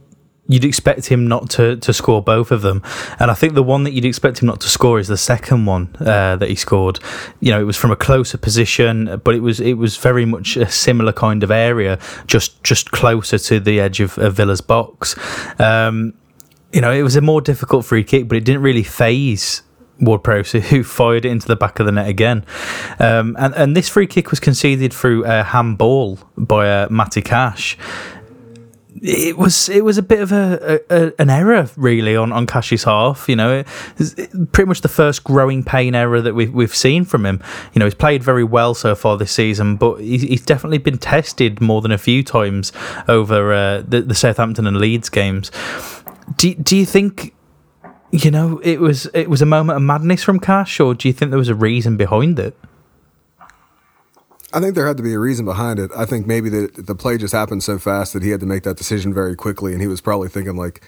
you'd 0.48 0.64
expect 0.64 1.06
him 1.06 1.26
not 1.28 1.50
to, 1.50 1.76
to 1.76 1.92
score 1.92 2.22
both 2.22 2.50
of 2.50 2.62
them. 2.62 2.82
And 3.20 3.30
I 3.30 3.34
think 3.34 3.54
the 3.54 3.62
one 3.62 3.84
that 3.84 3.92
you'd 3.92 4.06
expect 4.06 4.40
him 4.40 4.46
not 4.46 4.60
to 4.62 4.68
score 4.68 4.98
is 4.98 5.06
the 5.06 5.16
second 5.16 5.66
one 5.66 5.94
uh, 6.00 6.36
that 6.36 6.48
he 6.48 6.54
scored. 6.54 6.98
You 7.40 7.52
know, 7.52 7.60
it 7.60 7.64
was 7.64 7.76
from 7.76 7.90
a 7.90 7.96
closer 7.96 8.38
position, 8.38 9.20
but 9.22 9.34
it 9.34 9.40
was 9.40 9.60
it 9.60 9.74
was 9.74 9.96
very 9.98 10.24
much 10.24 10.56
a 10.56 10.68
similar 10.68 11.12
kind 11.12 11.44
of 11.44 11.50
area, 11.50 11.98
just 12.26 12.62
just 12.64 12.90
closer 12.90 13.38
to 13.38 13.60
the 13.60 13.78
edge 13.78 14.00
of, 14.00 14.18
of 14.18 14.34
Villa's 14.34 14.62
box. 14.62 15.14
Um, 15.60 16.14
you 16.72 16.80
know, 16.80 16.92
it 16.92 17.02
was 17.02 17.16
a 17.16 17.20
more 17.20 17.40
difficult 17.40 17.84
free 17.84 18.04
kick, 18.04 18.28
but 18.28 18.36
it 18.36 18.44
didn't 18.44 18.62
really 18.62 18.82
phase 18.82 19.62
Ward 20.00 20.22
Prowse, 20.22 20.52
who 20.70 20.82
fired 20.82 21.24
it 21.24 21.30
into 21.30 21.46
the 21.46 21.56
back 21.56 21.80
of 21.80 21.86
the 21.86 21.92
net 21.92 22.08
again. 22.08 22.44
Um, 22.98 23.36
and, 23.38 23.54
and 23.54 23.76
this 23.76 23.88
free 23.88 24.06
kick 24.06 24.30
was 24.30 24.40
conceded 24.40 24.92
through 24.92 25.24
a 25.24 25.42
handball 25.42 26.18
by 26.36 26.70
uh, 26.70 26.88
Matty 26.90 27.22
Cash 27.22 27.76
it 29.02 29.36
was 29.36 29.68
it 29.68 29.84
was 29.84 29.98
a 29.98 30.02
bit 30.02 30.20
of 30.20 30.32
a, 30.32 30.80
a, 30.90 31.12
an 31.18 31.30
error 31.30 31.68
really 31.76 32.16
on 32.16 32.32
on 32.32 32.46
Cash's 32.46 32.84
half. 32.84 33.28
You 33.28 33.36
know, 33.36 33.64
it's 33.98 34.14
pretty 34.52 34.68
much 34.68 34.80
the 34.80 34.88
first 34.88 35.24
growing 35.24 35.62
pain 35.62 35.94
error 35.94 36.20
that 36.20 36.34
we've 36.34 36.52
we've 36.52 36.74
seen 36.74 37.04
from 37.04 37.26
him. 37.26 37.42
You 37.74 37.80
know, 37.80 37.84
he's 37.84 37.94
played 37.94 38.22
very 38.22 38.44
well 38.44 38.74
so 38.74 38.94
far 38.94 39.16
this 39.16 39.32
season, 39.32 39.76
but 39.76 39.96
he's, 39.96 40.22
he's 40.22 40.44
definitely 40.44 40.78
been 40.78 40.98
tested 40.98 41.60
more 41.60 41.80
than 41.80 41.92
a 41.92 41.98
few 41.98 42.22
times 42.22 42.72
over 43.06 43.52
uh, 43.52 43.82
the, 43.86 44.02
the 44.02 44.14
Southampton 44.14 44.66
and 44.66 44.78
Leeds 44.78 45.08
games. 45.08 45.50
Do 46.36 46.54
do 46.54 46.76
you 46.76 46.86
think? 46.86 47.34
You 48.10 48.30
know, 48.30 48.58
it 48.64 48.80
was 48.80 49.04
it 49.12 49.28
was 49.28 49.42
a 49.42 49.46
moment 49.46 49.76
of 49.76 49.82
madness 49.82 50.22
from 50.22 50.40
Cash, 50.40 50.80
or 50.80 50.94
do 50.94 51.08
you 51.08 51.12
think 51.12 51.30
there 51.30 51.38
was 51.38 51.50
a 51.50 51.54
reason 51.54 51.98
behind 51.98 52.38
it? 52.38 52.56
I 54.52 54.60
think 54.60 54.74
there 54.74 54.86
had 54.86 54.96
to 54.96 55.02
be 55.02 55.12
a 55.12 55.18
reason 55.18 55.44
behind 55.44 55.78
it. 55.78 55.90
I 55.96 56.06
think 56.06 56.26
maybe 56.26 56.48
the 56.48 56.70
the 56.74 56.94
play 56.94 57.18
just 57.18 57.34
happened 57.34 57.62
so 57.62 57.78
fast 57.78 58.12
that 58.14 58.22
he 58.22 58.30
had 58.30 58.40
to 58.40 58.46
make 58.46 58.62
that 58.62 58.76
decision 58.76 59.12
very 59.12 59.36
quickly, 59.36 59.72
and 59.72 59.80
he 59.80 59.86
was 59.86 60.00
probably 60.00 60.28
thinking 60.28 60.56
like, 60.56 60.82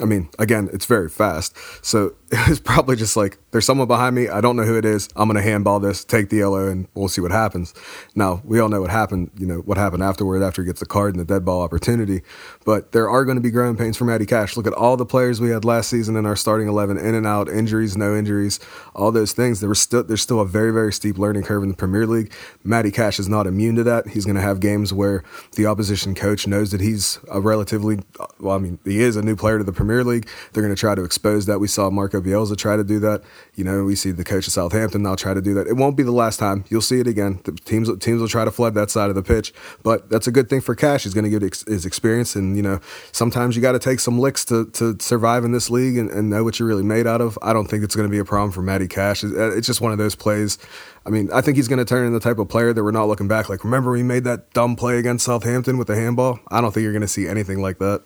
I 0.00 0.04
mean, 0.04 0.28
again, 0.38 0.68
it's 0.72 0.84
very 0.84 1.08
fast. 1.08 1.56
So 1.84 2.14
it 2.30 2.48
was 2.48 2.60
probably 2.60 2.96
just 2.96 3.16
like, 3.16 3.38
there's 3.50 3.64
someone 3.64 3.88
behind 3.88 4.14
me. 4.14 4.28
I 4.28 4.40
don't 4.40 4.56
know 4.56 4.64
who 4.64 4.76
it 4.76 4.84
is. 4.84 5.08
I'm 5.16 5.28
going 5.28 5.42
to 5.42 5.48
handball 5.48 5.80
this, 5.80 6.04
take 6.04 6.28
the 6.28 6.36
yellow, 6.36 6.68
and 6.68 6.86
we'll 6.94 7.08
see 7.08 7.20
what 7.20 7.32
happens. 7.32 7.74
Now, 8.14 8.42
we 8.44 8.60
all 8.60 8.68
know 8.68 8.80
what 8.80 8.90
happened, 8.90 9.30
you 9.38 9.46
know, 9.46 9.58
what 9.58 9.78
happened 9.78 10.02
afterward 10.02 10.42
after 10.42 10.62
he 10.62 10.66
gets 10.66 10.80
the 10.80 10.86
card 10.86 11.14
and 11.14 11.20
the 11.20 11.24
dead 11.24 11.44
ball 11.44 11.62
opportunity. 11.62 12.22
But 12.66 12.90
there 12.90 13.08
are 13.08 13.24
going 13.24 13.36
to 13.36 13.40
be 13.40 13.52
growing 13.52 13.76
pains 13.76 13.96
for 13.96 14.04
Matty 14.04 14.26
Cash. 14.26 14.56
Look 14.56 14.66
at 14.66 14.72
all 14.72 14.96
the 14.96 15.06
players 15.06 15.40
we 15.40 15.50
had 15.50 15.64
last 15.64 15.88
season 15.88 16.16
in 16.16 16.26
our 16.26 16.34
starting 16.34 16.66
11, 16.66 16.98
in 16.98 17.14
and 17.14 17.24
out, 17.24 17.48
injuries, 17.48 17.96
no 17.96 18.16
injuries, 18.16 18.58
all 18.92 19.12
those 19.12 19.32
things. 19.32 19.60
There 19.60 19.72
still, 19.76 20.02
there's 20.02 20.20
still 20.20 20.40
a 20.40 20.44
very, 20.44 20.72
very 20.72 20.92
steep 20.92 21.16
learning 21.16 21.44
curve 21.44 21.62
in 21.62 21.68
the 21.68 21.76
Premier 21.76 22.08
League. 22.08 22.32
Matty 22.64 22.90
Cash 22.90 23.20
is 23.20 23.28
not 23.28 23.46
immune 23.46 23.76
to 23.76 23.84
that. 23.84 24.08
He's 24.08 24.24
going 24.24 24.34
to 24.34 24.42
have 24.42 24.58
games 24.58 24.92
where 24.92 25.22
the 25.54 25.66
opposition 25.66 26.16
coach 26.16 26.48
knows 26.48 26.72
that 26.72 26.80
he's 26.80 27.20
a 27.30 27.40
relatively, 27.40 28.00
well, 28.40 28.56
I 28.56 28.58
mean, 28.58 28.80
he 28.84 29.00
is 29.00 29.14
a 29.14 29.22
new 29.22 29.36
player 29.36 29.58
to 29.58 29.64
the 29.64 29.72
Premier 29.72 30.02
League. 30.02 30.28
They're 30.52 30.62
going 30.64 30.74
to 30.74 30.80
try 30.80 30.96
to 30.96 31.04
expose 31.04 31.46
that. 31.46 31.60
We 31.60 31.68
saw 31.68 31.88
Marco 31.88 32.20
Bielsa 32.20 32.56
try 32.56 32.76
to 32.76 32.84
do 32.84 32.98
that. 32.98 33.22
You 33.56 33.64
know, 33.64 33.84
we 33.84 33.96
see 33.96 34.10
the 34.10 34.22
coach 34.22 34.46
of 34.46 34.52
Southampton 34.52 35.02
now 35.02 35.14
try 35.14 35.32
to 35.32 35.40
do 35.40 35.54
that. 35.54 35.66
It 35.66 35.78
won't 35.78 35.96
be 35.96 36.02
the 36.02 36.12
last 36.12 36.38
time. 36.38 36.66
You'll 36.68 36.82
see 36.82 37.00
it 37.00 37.06
again. 37.06 37.40
The 37.44 37.52
teams 37.52 37.88
teams 37.98 38.20
will 38.20 38.28
try 38.28 38.44
to 38.44 38.50
flood 38.50 38.74
that 38.74 38.90
side 38.90 39.08
of 39.08 39.16
the 39.16 39.22
pitch, 39.22 39.54
but 39.82 40.10
that's 40.10 40.26
a 40.26 40.30
good 40.30 40.50
thing 40.50 40.60
for 40.60 40.74
Cash. 40.74 41.04
He's 41.04 41.14
going 41.14 41.24
to 41.24 41.30
get 41.30 41.42
his 41.66 41.86
experience, 41.86 42.36
and 42.36 42.54
you 42.54 42.62
know, 42.62 42.80
sometimes 43.12 43.56
you 43.56 43.62
got 43.62 43.72
to 43.72 43.78
take 43.78 43.98
some 43.98 44.18
licks 44.18 44.44
to 44.46 44.66
to 44.72 44.98
survive 45.00 45.42
in 45.42 45.52
this 45.52 45.70
league 45.70 45.96
and, 45.96 46.10
and 46.10 46.28
know 46.28 46.44
what 46.44 46.58
you're 46.58 46.68
really 46.68 46.82
made 46.82 47.06
out 47.06 47.22
of. 47.22 47.38
I 47.40 47.54
don't 47.54 47.66
think 47.66 47.82
it's 47.82 47.96
going 47.96 48.06
to 48.06 48.12
be 48.12 48.18
a 48.18 48.26
problem 48.26 48.52
for 48.52 48.60
Matty 48.60 48.88
Cash. 48.88 49.24
Uh, 49.24 49.56
it's 49.56 49.66
just 49.66 49.80
one 49.80 49.90
of 49.90 49.96
those 49.96 50.14
plays. 50.14 50.58
I 51.06 51.10
mean, 51.10 51.30
I 51.32 51.40
think 51.40 51.56
he's 51.56 51.68
going 51.68 51.78
to 51.78 51.84
turn 51.86 52.04
into 52.04 52.18
the 52.18 52.22
type 52.22 52.38
of 52.38 52.48
player 52.48 52.74
that 52.74 52.84
we're 52.84 52.90
not 52.90 53.08
looking 53.08 53.28
back 53.28 53.48
like. 53.48 53.64
Remember, 53.64 53.90
we 53.90 54.02
made 54.02 54.24
that 54.24 54.52
dumb 54.52 54.76
play 54.76 54.98
against 54.98 55.24
Southampton 55.24 55.78
with 55.78 55.86
the 55.86 55.94
handball. 55.94 56.40
I 56.48 56.60
don't 56.60 56.72
think 56.72 56.82
you're 56.82 56.92
going 56.92 57.00
to 57.00 57.08
see 57.08 57.26
anything 57.26 57.62
like 57.62 57.78
that. 57.78 58.02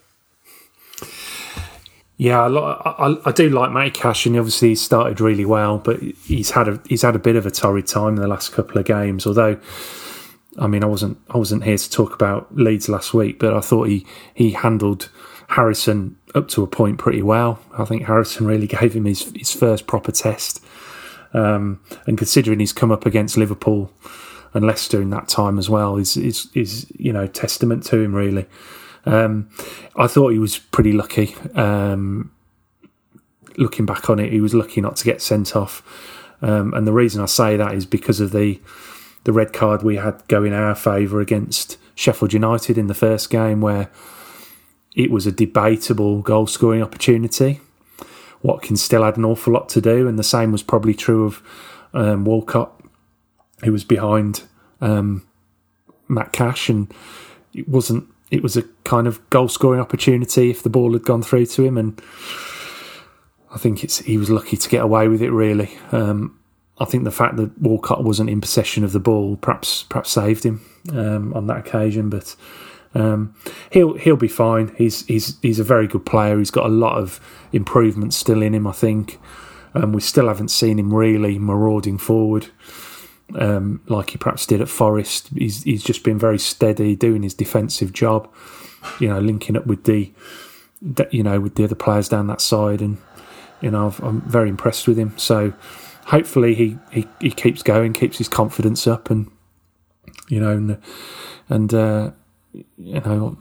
Yeah, 2.21 2.43
I, 2.43 3.17
I, 3.25 3.33
do 3.33 3.49
like 3.49 3.73
Matty 3.73 3.93
Cash, 3.93 4.27
and 4.27 4.37
obviously 4.37 4.69
he 4.69 4.75
started 4.75 5.23
really 5.23 5.47
well, 5.47 5.79
but 5.79 6.03
he's 6.03 6.51
had 6.51 6.69
a 6.69 6.79
he's 6.87 7.01
had 7.01 7.17
a 7.17 7.19
bit 7.19 7.35
of 7.35 7.47
a 7.47 7.51
torrid 7.51 7.87
time 7.87 8.17
in 8.17 8.21
the 8.21 8.29
last 8.29 8.53
couple 8.53 8.77
of 8.77 8.85
games. 8.85 9.27
Although, 9.27 9.59
I 10.59 10.67
mean, 10.67 10.85
I 10.85 10.87
wasn't 10.87 11.17
I 11.31 11.39
wasn't 11.39 11.65
here 11.65 11.79
to 11.79 11.91
talk 11.91 12.13
about 12.13 12.55
Leeds 12.55 12.91
last 12.91 13.15
week, 13.15 13.39
but 13.39 13.55
I 13.55 13.61
thought 13.61 13.85
he 13.85 14.07
he 14.35 14.51
handled 14.51 15.09
Harrison 15.49 16.19
up 16.35 16.49
to 16.49 16.63
a 16.63 16.67
point 16.67 16.99
pretty 16.99 17.23
well. 17.23 17.59
I 17.79 17.87
think 17.87 18.05
Harrison 18.05 18.47
really 18.47 18.67
gave 18.81 18.93
him 18.93 19.07
his 19.07 19.33
his 19.35 19.55
first 19.55 19.87
proper 19.87 20.13
test, 20.13 20.63
um, 21.33 21.81
and 22.07 22.19
considering 22.19 22.61
he's 22.61 22.75
come 22.75 22.93
up 22.93 23.07
against 23.07 23.39
Liverpool 23.39 23.91
and 24.53 24.67
Leicester 24.67 25.01
in 25.01 25.09
that 25.09 25.29
time 25.29 25.59
as 25.59 25.71
well, 25.71 25.97
is 25.97 26.19
is 26.19 26.51
is 26.53 26.87
you 26.99 27.15
know 27.15 27.27
testament 27.27 27.83
to 27.85 27.99
him 27.99 28.15
really. 28.15 28.45
Um, 29.07 29.51
I 29.97 30.07
thought 30.07 30.33
he 30.33 30.39
was 30.39 30.59
pretty 30.59 30.93
lucky. 30.93 31.35
Um, 31.55 32.33
looking 33.57 33.87
back 33.87 34.11
on 34.11 34.19
it, 34.19 34.33
he 34.33 34.41
was 34.41 34.55
lucky 34.55 34.81
not 34.81 34.97
to 34.97 35.05
get 35.05 35.23
sent 35.23 35.57
off. 35.57 35.83
Um, 36.43 36.73
and 36.75 36.87
the 36.87 36.93
reason 36.93 37.23
I 37.23 37.27
say 37.27 37.57
that 37.57 37.75
is 37.75 37.87
because 37.87 38.21
of 38.21 38.33
the 38.33 38.61
the 39.25 39.33
red 39.33 39.53
card 39.53 39.83
we 39.83 39.97
had 39.97 40.27
go 40.29 40.45
in 40.45 40.55
our 40.55 40.75
favour 40.75 41.21
against 41.21 41.77
Sheffield 41.95 42.33
United 42.33 42.79
in 42.79 42.87
the 42.87 42.95
first 42.95 43.29
game, 43.29 43.61
where 43.61 43.91
it 44.97 45.11
was 45.11 45.27
a 45.27 45.33
debatable 45.33 46.23
goal 46.23 46.47
scoring 46.47 46.83
opportunity. 46.83 47.61
Watkins 48.43 48.83
still 48.83 49.05
had 49.05 49.19
an 49.19 49.25
awful 49.27 49.53
lot 49.53 49.69
to 49.71 49.83
do, 49.83 50.09
and 50.09 50.19
the 50.19 50.25
same 50.25 50.53
was 50.53 50.63
probably 50.63 50.95
true 50.95 51.27
of 51.27 51.43
um, 51.93 52.25
Walcott, 52.25 52.73
who 53.63 53.73
was 53.73 53.85
behind 53.85 54.45
um, 54.81 55.27
Matt 56.09 56.33
Cash, 56.33 56.71
and 56.71 56.93
it 57.53 57.69
wasn't 57.69 58.09
it 58.31 58.43
was 58.43 58.57
a 58.57 58.63
kind 58.85 59.07
of 59.07 59.29
goal 59.31 59.49
scoring 59.49 59.81
opportunity 59.81 60.51
if 60.51 60.63
the 60.63 60.71
ball 60.71 60.93
had 60.93 61.03
gone 61.03 61.23
through 61.23 61.47
to 61.47 61.65
him, 61.65 61.77
and 61.77 62.01
I 63.53 63.59
think 63.59 63.83
it's 63.85 63.99
he 63.99 64.17
was 64.17 64.31
lucky 64.31 64.57
to 64.57 64.69
get 64.69 64.83
away 64.83 65.09
with 65.09 65.23
it. 65.23 65.31
Really, 65.31 65.77
um, 65.93 66.39
I 66.79 66.85
think 66.85 67.05
the 67.05 67.11
fact 67.11 67.37
that 67.37 67.61
Walcott 67.61 68.05
wasn't 68.05 68.31
in 68.31 68.41
possession 68.41 68.85
of 68.85 68.93
the 68.93 69.01
ball 69.01 69.37
perhaps 69.37 69.83
perhaps 69.85 70.11
saved 70.11 70.45
him 70.45 70.65
um, 70.93 71.35
on 71.35 71.47
that 71.47 71.59
occasion, 71.59 72.11
but. 72.11 72.35
Um, 72.93 73.37
he'll 73.71 73.95
he'll 73.95 74.17
be 74.17 74.27
fine. 74.27 74.75
He's 74.77 75.07
he's 75.07 75.39
he's 75.43 75.61
a 75.61 75.65
very 75.65 75.87
good 75.87 76.05
player. 76.05 76.37
He's 76.39 76.51
got 76.51 76.67
a 76.67 76.69
lot 76.69 76.99
of 76.99 77.21
improvement 77.53 78.13
still 78.13 78.43
in 78.43 78.53
him. 78.53 78.67
I 78.67 78.73
think. 78.73 79.21
Um, 79.75 79.93
we 79.93 80.01
still 80.01 80.27
haven't 80.27 80.49
seen 80.49 80.81
him 80.81 80.93
really 80.93 81.39
marauding 81.39 81.99
forward 81.99 82.49
um, 83.39 83.83
like 83.87 84.11
he 84.11 84.19
perhaps 84.19 84.47
did 84.47 84.61
at 84.61 84.69
Forest. 84.69 85.29
He's 85.35 85.63
he's 85.63 85.83
just 85.83 86.05
been 86.05 86.19
very 86.19 86.39
steady, 86.39 86.97
doing 86.97 87.23
his 87.23 87.35
defensive 87.35 87.93
job. 87.93 88.33
You 88.99 89.09
know, 89.09 89.21
linking 89.21 89.57
up 89.57 89.67
with 89.67 89.85
the, 89.85 90.13
you 91.11 91.23
know, 91.23 91.39
with 91.41 91.57
the 91.57 91.65
other 91.65 91.75
players 91.75 92.09
down 92.09 92.27
that 92.29 92.41
side, 92.41 92.81
and 92.81 92.99
you 93.61 93.71
know, 93.71 93.95
i 94.03 94.07
am 94.07 94.23
very 94.23 94.49
impressed 94.49 94.89
with 94.89 94.99
him. 94.99 95.17
So 95.19 95.53
hopefully 96.07 96.55
he, 96.55 96.79
he 96.91 97.07
he 97.21 97.31
keeps 97.31 97.63
going, 97.63 97.93
keeps 97.93 98.19
his 98.19 98.29
confidence 98.29 98.87
up, 98.87 99.11
and 99.11 99.31
you 100.29 100.41
know, 100.41 100.53
and 100.53 100.79
and 101.49 101.75
uh, 101.75 102.11
you 102.53 103.01
know, 103.01 103.37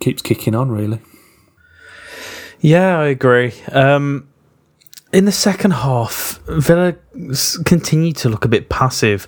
keeps 0.00 0.22
kicking 0.22 0.54
on 0.54 0.70
really. 0.70 1.00
Yeah, 2.60 2.98
I 2.98 3.06
agree. 3.06 3.52
Um, 3.72 4.28
in 5.12 5.24
the 5.24 5.32
second 5.32 5.72
half, 5.72 6.40
Villa 6.46 6.96
continued 7.64 8.16
to 8.16 8.28
look 8.28 8.44
a 8.44 8.48
bit 8.48 8.68
passive, 8.68 9.26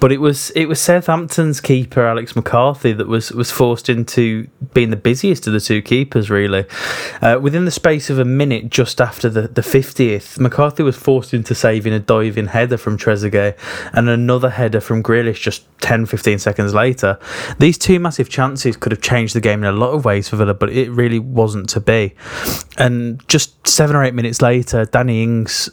but 0.00 0.12
it 0.12 0.18
was 0.18 0.50
it 0.50 0.66
was 0.66 0.80
Southampton's 0.80 1.60
keeper 1.60 2.06
Alex 2.06 2.36
McCarthy 2.36 2.92
that 2.92 3.06
was 3.06 3.32
was 3.32 3.50
forced 3.50 3.88
into 3.88 4.48
being 4.74 4.90
the 4.90 4.96
busiest 4.96 5.46
of 5.46 5.52
the 5.52 5.60
two 5.60 5.82
keepers. 5.82 6.30
Really, 6.30 6.66
uh, 7.22 7.38
within 7.40 7.64
the 7.64 7.70
space 7.70 8.10
of 8.10 8.18
a 8.18 8.24
minute, 8.24 8.70
just 8.70 9.00
after 9.00 9.28
the 9.28 9.48
the 9.48 9.62
fiftieth, 9.62 10.38
McCarthy 10.38 10.82
was 10.82 10.96
forced 10.96 11.34
into 11.34 11.54
saving 11.54 11.92
a 11.92 11.98
diving 11.98 12.48
header 12.48 12.76
from 12.76 12.96
Trezeguet 12.96 13.56
and 13.92 14.08
another 14.08 14.50
header 14.50 14.80
from 14.80 15.02
Grealish 15.02 15.40
just 15.40 15.64
10, 15.80 16.06
15 16.06 16.38
seconds 16.38 16.74
later. 16.74 17.18
These 17.58 17.78
two 17.78 17.98
massive 17.98 18.28
chances 18.28 18.76
could 18.76 18.92
have 18.92 19.00
changed 19.00 19.34
the 19.34 19.40
game 19.40 19.62
in 19.62 19.68
a 19.68 19.76
lot 19.76 19.92
of 19.92 20.04
ways 20.04 20.28
for 20.28 20.36
Villa, 20.36 20.54
but 20.54 20.70
it 20.70 20.90
really 20.90 21.18
wasn't 21.18 21.68
to 21.70 21.80
be. 21.80 22.14
And 22.78 23.26
just 23.28 23.66
seven 23.66 23.96
or 23.96 24.04
eight 24.04 24.14
minutes 24.14 24.42
later, 24.42 24.84
Danny 24.84 25.22
Ings 25.22 25.68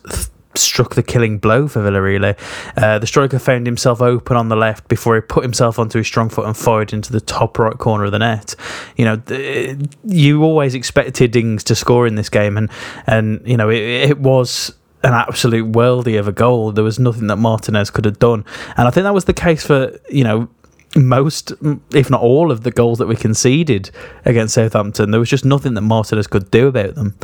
struck 0.62 0.96
the 0.96 1.04
killing 1.04 1.38
blow 1.38 1.68
for 1.68 1.82
Villarreal. 1.82 2.38
Uh, 2.76 3.00
the 3.00 3.08
striker 3.08 3.40
found 3.40 3.66
himself 3.66 4.02
open 4.02 4.38
on 4.38 4.50
the 4.50 4.56
left 4.56 4.88
before 4.88 5.16
he 5.16 5.22
put 5.22 5.44
himself 5.44 5.80
onto 5.80 5.98
his 5.98 6.08
strong 6.08 6.30
foot 6.30 6.46
and 6.46 6.56
fired 6.56 6.94
into 6.94 7.12
the 7.12 7.22
top 7.22 7.60
right 7.60 7.78
corner 7.78 8.06
of 8.06 8.12
the 8.12 8.20
net. 8.20 8.56
You 8.96 9.06
know, 9.06 9.78
you 10.06 10.44
always 10.44 10.76
expected 10.76 11.36
Ings 11.36 11.64
to 11.66 11.76
score 11.76 12.08
in 12.08 12.16
this 12.16 12.30
game, 12.30 12.58
and, 12.58 12.70
and 13.06 13.42
you 13.46 13.58
know, 13.58 13.70
it, 13.70 13.82
it 13.82 14.20
was 14.20 14.74
an 15.04 15.14
absolute 15.14 15.72
worldy 15.72 16.20
of 16.20 16.28
a 16.28 16.32
goal. 16.32 16.72
There 16.72 16.84
was 16.84 17.00
nothing 17.00 17.28
that 17.28 17.38
Martinez 17.38 17.90
could 17.90 18.06
have 18.06 18.20
done. 18.20 18.44
And 18.76 18.88
I 18.88 18.92
think 18.92 19.04
that 19.04 19.14
was 19.14 19.26
the 19.26 19.34
case 19.34 19.66
for, 19.66 19.98
you 20.10 20.24
know, 20.24 20.50
most, 20.96 21.54
if 21.94 22.10
not 22.10 22.22
all, 22.22 22.52
of 22.52 22.64
the 22.64 22.72
goals 22.72 22.98
that 22.98 23.08
we 23.08 23.16
conceded 23.16 23.92
against 24.26 24.56
Southampton. 24.56 25.12
There 25.12 25.20
was 25.20 25.30
just 25.30 25.46
nothing 25.46 25.76
that 25.76 25.82
Martinez 25.82 26.28
could 26.28 26.50
do 26.50 26.68
about 26.68 26.96
them. 26.96 27.16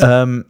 Um, 0.00 0.44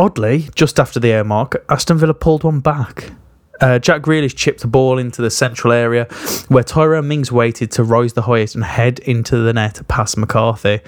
oddly, 0.00 0.48
just 0.54 0.80
after 0.80 0.98
the 0.98 1.12
air 1.12 1.22
mark, 1.24 1.62
Aston 1.68 1.98
Villa 1.98 2.14
pulled 2.14 2.42
one 2.42 2.60
back. 2.60 3.12
Uh, 3.60 3.78
Jack 3.78 4.00
Grealish 4.00 4.34
chipped 4.34 4.62
the 4.62 4.66
ball 4.66 4.96
into 4.96 5.20
the 5.20 5.30
central 5.30 5.72
area 5.72 6.06
where 6.48 6.64
Tyrone 6.64 7.06
Mings 7.06 7.30
waited 7.30 7.70
to 7.72 7.84
rise 7.84 8.14
the 8.14 8.22
highest 8.22 8.54
and 8.54 8.64
head 8.64 8.98
into 9.00 9.36
the 9.36 9.52
net 9.52 9.86
past 9.86 10.16
McCarthy. 10.16 10.80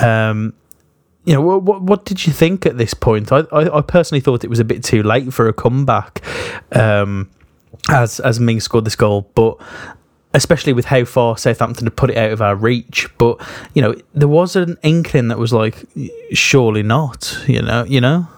Um, 0.00 0.54
you 1.26 1.34
know, 1.34 1.42
what, 1.42 1.62
what, 1.62 1.82
what 1.82 2.04
did 2.06 2.26
you 2.26 2.32
think 2.32 2.64
at 2.64 2.78
this 2.78 2.94
point? 2.94 3.30
I, 3.30 3.40
I, 3.52 3.78
I, 3.78 3.80
personally 3.82 4.20
thought 4.20 4.44
it 4.44 4.48
was 4.48 4.60
a 4.60 4.64
bit 4.64 4.82
too 4.82 5.02
late 5.02 5.34
for 5.34 5.46
a 5.46 5.52
comeback 5.52 6.24
um, 6.74 7.28
as 7.90 8.20
as 8.20 8.40
Mings 8.40 8.64
scored 8.64 8.86
this 8.86 8.96
goal, 8.96 9.30
but 9.34 9.58
especially 10.32 10.72
with 10.72 10.86
how 10.86 11.04
far 11.04 11.36
Southampton 11.36 11.84
had 11.84 11.96
put 11.96 12.08
it 12.08 12.16
out 12.16 12.32
of 12.32 12.40
our 12.40 12.56
reach. 12.56 13.08
But 13.18 13.46
you 13.74 13.82
know, 13.82 13.94
there 14.14 14.28
was 14.28 14.56
an 14.56 14.78
inkling 14.82 15.28
that 15.28 15.38
was 15.38 15.52
like, 15.52 15.84
surely 16.32 16.82
not. 16.82 17.38
You 17.46 17.60
know, 17.60 17.84
you 17.84 18.00
know. 18.00 18.28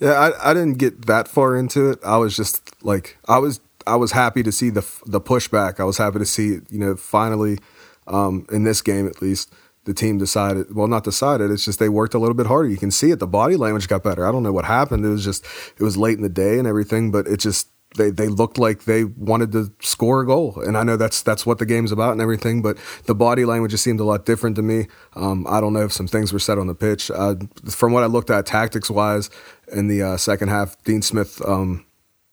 Yeah, 0.00 0.12
I, 0.12 0.50
I 0.50 0.54
didn't 0.54 0.78
get 0.78 1.06
that 1.06 1.28
far 1.28 1.56
into 1.56 1.90
it. 1.90 1.98
I 2.04 2.16
was 2.18 2.36
just 2.36 2.82
like 2.84 3.18
I 3.28 3.38
was 3.38 3.60
I 3.86 3.96
was 3.96 4.12
happy 4.12 4.42
to 4.42 4.52
see 4.52 4.70
the 4.70 4.86
the 5.06 5.20
pushback. 5.20 5.80
I 5.80 5.84
was 5.84 5.98
happy 5.98 6.18
to 6.18 6.26
see 6.26 6.60
you 6.70 6.78
know 6.78 6.96
finally 6.96 7.58
um, 8.06 8.46
in 8.50 8.64
this 8.64 8.80
game 8.80 9.06
at 9.06 9.20
least 9.20 9.52
the 9.84 9.94
team 9.94 10.18
decided 10.18 10.74
well 10.74 10.86
not 10.86 11.02
decided 11.04 11.50
it's 11.50 11.64
just 11.64 11.78
they 11.78 11.88
worked 11.88 12.14
a 12.14 12.18
little 12.18 12.34
bit 12.34 12.46
harder. 12.46 12.68
You 12.68 12.76
can 12.76 12.90
see 12.90 13.10
it 13.10 13.18
the 13.18 13.26
body 13.26 13.56
language 13.56 13.88
got 13.88 14.02
better. 14.04 14.26
I 14.26 14.30
don't 14.30 14.42
know 14.42 14.52
what 14.52 14.66
happened. 14.66 15.04
It 15.04 15.08
was 15.08 15.24
just 15.24 15.44
it 15.76 15.82
was 15.82 15.96
late 15.96 16.16
in 16.16 16.22
the 16.22 16.28
day 16.28 16.58
and 16.58 16.68
everything, 16.68 17.10
but 17.10 17.26
it 17.26 17.38
just 17.38 17.68
they 17.96 18.10
they 18.10 18.28
looked 18.28 18.58
like 18.58 18.84
they 18.84 19.04
wanted 19.04 19.52
to 19.52 19.72
score 19.80 20.20
a 20.20 20.26
goal, 20.26 20.60
and 20.64 20.76
I 20.76 20.82
know 20.82 20.96
that's 20.96 21.22
that's 21.22 21.46
what 21.46 21.58
the 21.58 21.66
game's 21.66 21.92
about 21.92 22.12
and 22.12 22.20
everything. 22.20 22.62
But 22.62 22.78
the 23.06 23.14
body 23.14 23.44
language 23.44 23.70
just 23.70 23.84
seemed 23.84 24.00
a 24.00 24.04
lot 24.04 24.26
different 24.26 24.56
to 24.56 24.62
me. 24.62 24.86
Um, 25.14 25.46
I 25.48 25.60
don't 25.60 25.72
know 25.72 25.84
if 25.84 25.92
some 25.92 26.06
things 26.06 26.32
were 26.32 26.38
said 26.38 26.58
on 26.58 26.66
the 26.66 26.74
pitch. 26.74 27.10
Uh, 27.10 27.36
from 27.68 27.92
what 27.92 28.02
I 28.02 28.06
looked 28.06 28.30
at 28.30 28.46
tactics 28.46 28.90
wise 28.90 29.30
in 29.72 29.88
the 29.88 30.02
uh, 30.02 30.16
second 30.16 30.48
half, 30.48 30.82
Dean 30.84 31.02
Smith. 31.02 31.40
Um, 31.46 31.84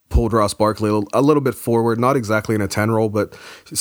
pulled 0.09 0.33
Ross 0.33 0.53
Barkley 0.53 0.89
a 1.13 1.21
little, 1.21 1.41
bit 1.41 1.55
forward, 1.55 1.99
not 1.99 2.15
exactly 2.15 2.55
in 2.55 2.61
a 2.61 2.67
10 2.67 2.91
roll, 2.91 3.09
but 3.09 3.35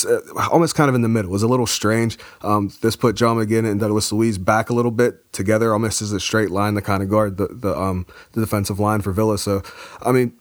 uh, 0.09 0.19
almost 0.51 0.75
kind 0.75 0.89
of 0.89 0.95
in 0.95 1.03
the 1.03 1.09
middle. 1.09 1.31
It 1.31 1.33
was 1.33 1.43
a 1.43 1.49
little 1.49 1.67
strange. 1.67 2.19
Um, 2.43 2.73
this 2.81 2.97
put 2.97 3.15
John 3.15 3.37
McGinn 3.37 3.71
and 3.71 3.79
Douglas 3.79 4.11
Luiz 4.11 4.39
back 4.39 4.71
a 4.71 4.75
little 4.75 4.91
bit 4.91 5.33
together, 5.33 5.73
almost 5.73 6.03
as 6.03 6.13
a 6.13 6.19
straight 6.19 6.51
line 6.51 6.75
to 6.75 6.83
kind 6.83 7.03
of 7.03 7.11
guard 7.11 7.37
the 7.37 7.49
the, 7.49 7.79
um, 7.79 8.07
the 8.33 8.41
defensive 8.41 8.81
line 8.81 9.03
for 9.03 9.13
Villa. 9.13 9.39
So, 9.39 9.63
I 10.03 10.13
mean, 10.13 10.33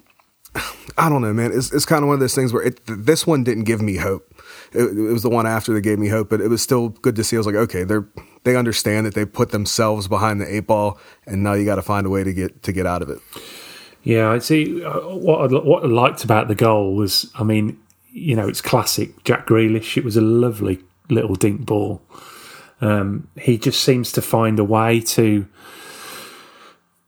I 0.97 1.09
don't 1.09 1.21
know, 1.21 1.33
man. 1.33 1.51
It's 1.53 1.71
it's 1.73 1.85
kind 1.85 2.03
of 2.03 2.07
one 2.07 2.15
of 2.15 2.19
those 2.19 2.35
things 2.35 2.53
where 2.53 2.63
it, 2.63 2.79
this 2.85 3.25
one 3.25 3.43
didn't 3.43 3.63
give 3.63 3.81
me 3.81 3.97
hope. 3.97 4.31
It, 4.73 4.83
it, 4.83 5.11
was 5.11 5.23
the 5.23 5.29
one 5.29 5.47
after 5.47 5.73
that 5.73 5.81
gave 5.81 5.99
me 5.99 6.07
hope, 6.07 6.29
but 6.29 6.41
it 6.41 6.47
was 6.47 6.61
still 6.61 6.89
good 6.89 7.15
to 7.15 7.23
see. 7.23 7.35
I 7.35 7.39
was 7.39 7.47
like, 7.47 7.55
okay, 7.55 7.83
they're 7.83 8.07
they 8.43 8.55
understand 8.55 9.05
that 9.05 9.13
they 9.13 9.25
put 9.25 9.51
themselves 9.51 10.07
behind 10.07 10.41
the 10.41 10.55
eight 10.55 10.67
ball, 10.67 10.99
and 11.25 11.43
now 11.43 11.53
you 11.53 11.65
got 11.65 11.75
to 11.75 11.81
find 11.81 12.05
a 12.05 12.09
way 12.09 12.23
to 12.23 12.33
get 12.33 12.63
to 12.63 12.71
get 12.71 12.85
out 12.85 13.01
of 13.01 13.09
it. 13.09 13.19
Yeah, 14.03 14.29
I 14.29 14.39
see. 14.39 14.83
Uh, 14.83 14.99
what 15.15 15.51
I, 15.51 15.57
what 15.59 15.83
I 15.83 15.87
liked 15.87 16.23
about 16.23 16.47
the 16.47 16.55
goal 16.55 16.95
was, 16.95 17.31
I 17.35 17.43
mean, 17.43 17.79
you 18.11 18.35
know, 18.35 18.47
it's 18.47 18.61
classic 18.61 19.23
Jack 19.23 19.47
Grealish. 19.47 19.97
It 19.97 20.03
was 20.03 20.17
a 20.17 20.21
lovely 20.21 20.79
little 21.09 21.35
dink 21.35 21.65
ball. 21.65 22.01
Um, 22.81 23.29
he 23.39 23.57
just 23.57 23.81
seems 23.81 24.11
to 24.11 24.21
find 24.21 24.59
a 24.59 24.63
way 24.63 24.99
to, 24.99 25.47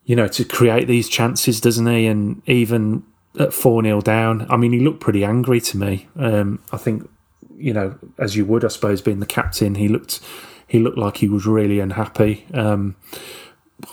you 0.06 0.16
know, 0.16 0.28
to 0.30 0.46
create 0.46 0.88
these 0.88 1.10
chances, 1.10 1.60
doesn't 1.60 1.86
he? 1.86 2.08
And 2.08 2.42
even 2.48 3.04
at 3.40 3.54
4 3.54 3.84
0 3.84 4.02
down, 4.02 4.46
I 4.50 4.58
mean, 4.58 4.72
he 4.72 4.80
looked 4.80 5.00
pretty 5.00 5.24
angry 5.24 5.62
to 5.62 5.78
me. 5.78 6.08
Um, 6.16 6.60
I 6.72 6.78
think, 6.78 7.10
you 7.58 7.74
know, 7.74 7.98
as 8.18 8.36
you 8.36 8.46
would, 8.46 8.66
I 8.66 8.70
suppose, 8.70 9.02
being 9.02 9.20
the 9.20 9.26
captain, 9.26 9.76
he 9.76 9.88
looked 9.88 10.20
he 10.68 10.80
looked 10.80 10.98
like 10.98 11.18
he 11.18 11.30
was 11.30 11.46
really 11.46 11.80
unhappy, 11.80 12.46
um, 12.54 12.96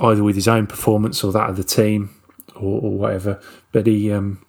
either 0.00 0.22
with 0.24 0.36
his 0.36 0.48
own 0.48 0.66
performance 0.66 1.22
or 1.22 1.30
that 1.32 1.50
of 1.50 1.56
the 1.56 1.64
team 1.64 2.14
or, 2.56 2.80
or 2.80 2.98
whatever. 2.98 3.40
But 3.72 3.86
he 3.86 4.10
um, 4.12 4.44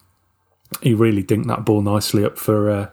he 0.82 0.94
really 0.94 1.24
dinked 1.24 1.48
that 1.48 1.66
ball 1.66 1.82
nicely 1.82 2.24
up 2.24 2.38
for 2.38 2.70
uh, 2.70 2.90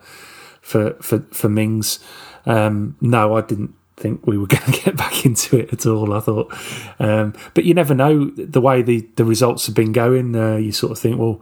for 0.61 0.93
for 1.01 1.19
for 1.31 1.49
Mings. 1.49 1.99
Um, 2.45 2.97
no, 3.01 3.35
I 3.35 3.41
didn't 3.41 3.75
think 3.97 4.25
we 4.25 4.37
were 4.37 4.47
going 4.47 4.71
to 4.71 4.81
get 4.81 4.97
back 4.97 5.25
into 5.25 5.57
it 5.57 5.71
at 5.71 5.85
all. 5.85 6.13
I 6.13 6.19
thought, 6.19 6.53
um, 6.99 7.33
but 7.53 7.63
you 7.63 7.73
never 7.73 7.93
know 7.93 8.25
the 8.31 8.61
way 8.61 8.81
the, 8.81 9.07
the 9.15 9.25
results 9.25 9.65
have 9.67 9.75
been 9.75 9.91
going. 9.91 10.35
Uh, 10.35 10.57
you 10.57 10.71
sort 10.71 10.91
of 10.91 10.99
think, 10.99 11.19
well, 11.19 11.41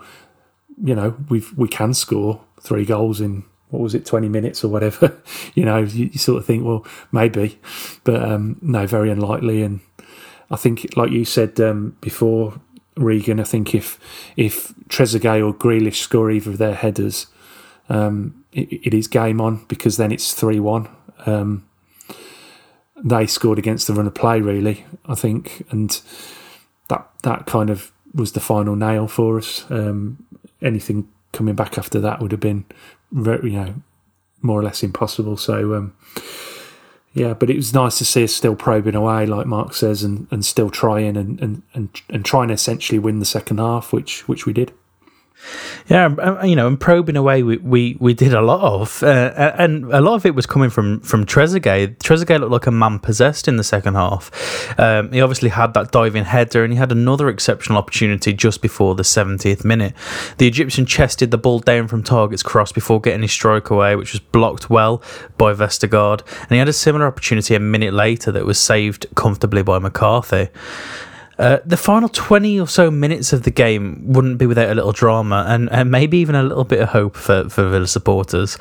you 0.84 0.95
know, 0.95 1.15
we 1.30 1.43
we 1.55 1.67
can 1.67 1.93
score 1.93 2.41
three 2.61 2.86
goals 2.86 3.21
in 3.21 3.43
what 3.69 3.82
was 3.82 3.95
it, 3.95 4.05
twenty 4.05 4.30
minutes 4.30 4.63
or 4.63 4.69
whatever. 4.69 5.15
you 5.55 5.65
know, 5.65 5.80
you, 5.80 6.09
you, 6.11 6.19
sort 6.19 6.39
of 6.39 6.45
think, 6.45 6.65
well, 6.65 6.86
maybe, 7.11 7.59
but 8.03 8.23
um, 8.23 8.57
no, 8.61 8.88
very 8.88 9.11
unlikely. 9.11 9.61
And 9.61 9.82
I 10.49 10.55
think, 10.55 10.95
like 10.95 11.11
you 11.11 11.25
said 11.25 11.59
um, 11.59 11.97
before, 12.01 12.59
Regan, 12.95 13.39
I 13.39 13.43
think 13.43 13.75
if 13.75 13.99
if 14.36 14.73
Trezeguet 14.89 15.45
or 15.45 15.53
Grealish 15.53 15.97
score 15.97 16.32
either 16.32 16.51
of 16.51 16.57
their 16.57 16.75
headers, 16.75 17.27
um, 17.89 18.43
it, 18.51 18.88
it 18.88 18.93
is 18.93 19.07
game 19.07 19.39
on 19.41 19.65
because 19.67 19.97
then 19.97 20.11
it's 20.11 20.34
three 20.34 20.59
one. 20.59 20.89
Um, 21.25 21.65
they 23.01 23.27
scored 23.27 23.59
against 23.59 23.88
the 23.88 23.93
run 23.93 24.07
of 24.07 24.13
play, 24.13 24.41
really. 24.41 24.86
I 25.05 25.15
think, 25.15 25.65
and 25.69 26.01
that 26.89 27.09
that 27.23 27.45
kind 27.45 27.69
of 27.69 27.91
was 28.13 28.32
the 28.32 28.39
final 28.39 28.75
nail 28.75 29.07
for 29.07 29.38
us. 29.38 29.65
Um, 29.69 30.25
anything 30.62 31.07
coming 31.32 31.55
back 31.55 31.78
after 31.78 31.99
that 31.99 32.20
would 32.20 32.32
have 32.32 32.41
been, 32.41 32.66
very, 33.12 33.51
you 33.51 33.57
know, 33.57 33.76
more 34.41 34.60
or 34.60 34.64
less 34.64 34.84
impossible. 34.84 35.38
So, 35.38 35.76
um, 35.76 35.93
yeah, 37.14 37.34
but 37.34 37.49
it 37.49 37.55
was 37.55 37.74
nice 37.74 37.97
to 37.97 38.05
see 38.05 38.24
us 38.24 38.34
still 38.34 38.55
probing 38.55 38.95
away, 38.95 39.26
like 39.26 39.47
Mark 39.47 39.74
says, 39.74 40.03
and, 40.03 40.28
and 40.32 40.45
still 40.45 40.70
trying 40.70 41.18
and, 41.18 41.39
and, 41.41 41.64
and, 41.74 41.89
and 42.10 42.24
trying 42.24 42.49
to 42.49 42.53
essentially 42.53 42.99
win 42.99 43.20
the 43.20 43.26
second 43.26 43.57
half, 43.57 43.91
which 43.91 44.28
which 44.28 44.45
we 44.45 44.53
did. 44.53 44.72
Yeah, 45.87 46.43
you 46.43 46.55
know, 46.55 46.67
and 46.67 46.79
probing 46.79 47.15
away, 47.15 47.41
we, 47.41 47.57
we, 47.57 47.97
we 47.99 48.13
did 48.13 48.33
a 48.33 48.41
lot 48.41 48.61
of, 48.61 49.01
uh, 49.01 49.53
and 49.57 49.85
a 49.85 50.01
lot 50.01 50.13
of 50.13 50.25
it 50.25 50.35
was 50.35 50.45
coming 50.45 50.69
from 50.69 50.99
from 50.99 51.25
Trezeguet. 51.25 51.97
Trezeguet 51.97 52.39
looked 52.39 52.51
like 52.51 52.67
a 52.67 52.71
man 52.71 52.99
possessed 52.99 53.47
in 53.47 53.57
the 53.57 53.63
second 53.63 53.95
half. 53.95 54.29
Um, 54.79 55.11
he 55.11 55.21
obviously 55.21 55.49
had 55.49 55.73
that 55.73 55.91
diving 55.91 56.25
header, 56.25 56.63
and 56.63 56.71
he 56.71 56.77
had 56.77 56.91
another 56.91 57.27
exceptional 57.27 57.79
opportunity 57.79 58.33
just 58.33 58.61
before 58.61 58.93
the 58.93 59.03
70th 59.03 59.65
minute. 59.65 59.93
The 60.37 60.47
Egyptian 60.47 60.85
chested 60.85 61.31
the 61.31 61.37
ball 61.37 61.59
down 61.59 61.87
from 61.87 62.03
Targett's 62.03 62.43
cross 62.43 62.71
before 62.71 63.01
getting 63.01 63.23
his 63.23 63.31
stroke 63.31 63.71
away, 63.71 63.95
which 63.95 64.13
was 64.13 64.19
blocked 64.19 64.69
well 64.69 65.01
by 65.37 65.53
Vestergaard, 65.53 66.21
and 66.41 66.51
he 66.51 66.57
had 66.57 66.69
a 66.69 66.73
similar 66.73 67.07
opportunity 67.07 67.55
a 67.55 67.59
minute 67.59 67.93
later 67.93 68.31
that 68.31 68.45
was 68.45 68.59
saved 68.59 69.07
comfortably 69.15 69.63
by 69.63 69.79
McCarthy. 69.79 70.49
Uh, 71.39 71.59
the 71.65 71.77
final 71.77 72.09
20 72.09 72.59
or 72.59 72.67
so 72.67 72.91
minutes 72.91 73.31
of 73.31 73.43
the 73.43 73.51
game 73.51 74.03
wouldn't 74.05 74.37
be 74.37 74.45
without 74.45 74.69
a 74.69 74.75
little 74.75 74.91
drama 74.91 75.45
and, 75.47 75.71
and 75.71 75.89
maybe 75.89 76.17
even 76.17 76.35
a 76.35 76.43
little 76.43 76.65
bit 76.65 76.81
of 76.81 76.89
hope 76.89 77.15
for, 77.15 77.47
for 77.49 77.69
Villa 77.69 77.87
supporters. 77.87 78.57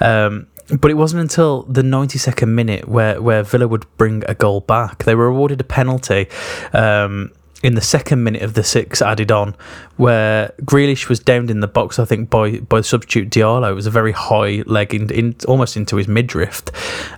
Um, 0.00 0.46
but 0.80 0.90
it 0.90 0.94
wasn't 0.94 1.20
until 1.20 1.64
the 1.64 1.82
92nd 1.82 2.48
minute 2.48 2.88
where, 2.88 3.20
where 3.20 3.42
Villa 3.42 3.68
would 3.68 3.84
bring 3.98 4.24
a 4.26 4.34
goal 4.34 4.60
back. 4.60 5.04
They 5.04 5.14
were 5.14 5.26
awarded 5.26 5.60
a 5.60 5.64
penalty. 5.64 6.28
Um, 6.72 7.32
in 7.62 7.76
the 7.76 7.80
second 7.80 8.24
minute 8.24 8.42
of 8.42 8.54
the 8.54 8.64
six 8.64 9.00
added 9.00 9.30
on, 9.30 9.54
where 9.96 10.52
Grealish 10.62 11.08
was 11.08 11.20
downed 11.20 11.48
in 11.48 11.60
the 11.60 11.68
box, 11.68 11.98
I 12.00 12.04
think 12.04 12.28
by 12.28 12.58
by 12.58 12.80
substitute 12.80 13.30
Diallo. 13.30 13.70
It 13.70 13.74
was 13.74 13.86
a 13.86 13.90
very 13.90 14.10
high 14.10 14.64
leg 14.66 14.92
in, 14.92 15.08
in 15.12 15.36
almost 15.46 15.76
into 15.76 15.94
his 15.94 16.08
midriff. 16.08 16.62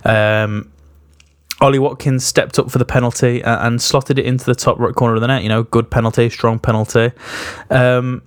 Um, 0.05 0.71
Ollie 1.61 1.79
Watkins 1.79 2.25
stepped 2.25 2.59
up 2.59 2.69
for 2.69 2.77
the 2.77 2.85
penalty 2.85 3.41
and 3.43 3.81
slotted 3.81 4.19
it 4.19 4.25
into 4.25 4.45
the 4.45 4.55
top 4.55 4.77
right 4.77 4.93
corner 4.93 5.15
of 5.15 5.21
the 5.21 5.27
net. 5.27 5.43
You 5.43 5.49
know, 5.49 5.63
good 5.63 5.89
penalty, 5.89 6.29
strong 6.29 6.59
penalty. 6.59 7.11
Um, 7.69 8.21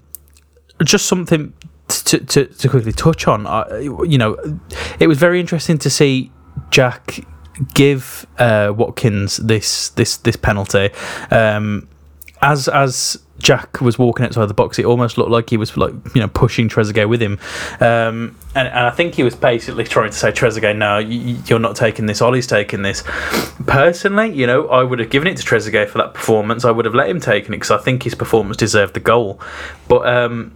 just 0.82 1.06
something 1.06 1.52
to, 1.88 2.18
to, 2.18 2.46
to 2.46 2.68
quickly 2.68 2.92
touch 2.92 3.26
on. 3.26 3.46
Uh, 3.46 3.64
you 4.06 4.18
know, 4.18 4.36
it 4.98 5.08
was 5.08 5.18
very 5.18 5.40
interesting 5.40 5.78
to 5.78 5.90
see 5.90 6.32
Jack 6.70 7.20
give 7.74 8.26
uh, 8.38 8.72
Watkins 8.74 9.38
this 9.38 9.90
this 9.90 10.16
this 10.18 10.36
penalty. 10.36 10.90
Um, 11.30 11.88
as 12.40 12.68
as 12.68 13.18
Jack 13.38 13.80
was 13.80 13.98
walking 13.98 14.26
outside 14.26 14.46
the 14.46 14.54
box, 14.54 14.78
it 14.78 14.84
almost 14.84 15.16
looked 15.16 15.30
like 15.30 15.50
he 15.50 15.56
was 15.56 15.76
like 15.76 15.92
you 16.14 16.20
know 16.20 16.28
pushing 16.28 16.68
Trezeguet 16.68 17.08
with 17.08 17.22
him, 17.22 17.38
um, 17.80 18.36
and, 18.54 18.68
and 18.68 18.78
I 18.78 18.90
think 18.90 19.14
he 19.14 19.22
was 19.22 19.36
basically 19.36 19.84
trying 19.84 20.10
to 20.10 20.16
say 20.16 20.32
Trezeguet, 20.32 20.76
no, 20.76 20.98
you're 20.98 21.58
not 21.58 21.76
taking 21.76 22.06
this. 22.06 22.20
Ollie's 22.20 22.46
taking 22.46 22.82
this. 22.82 23.04
Personally, 23.66 24.32
you 24.32 24.46
know, 24.46 24.68
I 24.68 24.82
would 24.82 24.98
have 24.98 25.10
given 25.10 25.28
it 25.28 25.36
to 25.36 25.44
Trezeguet 25.44 25.88
for 25.88 25.98
that 25.98 26.14
performance. 26.14 26.64
I 26.64 26.70
would 26.70 26.84
have 26.84 26.94
let 26.94 27.08
him 27.08 27.20
take 27.20 27.44
it 27.44 27.50
because 27.50 27.70
I 27.70 27.78
think 27.78 28.02
his 28.02 28.14
performance 28.14 28.56
deserved 28.56 28.94
the 28.94 29.00
goal. 29.00 29.40
But 29.86 30.06
um, 30.06 30.52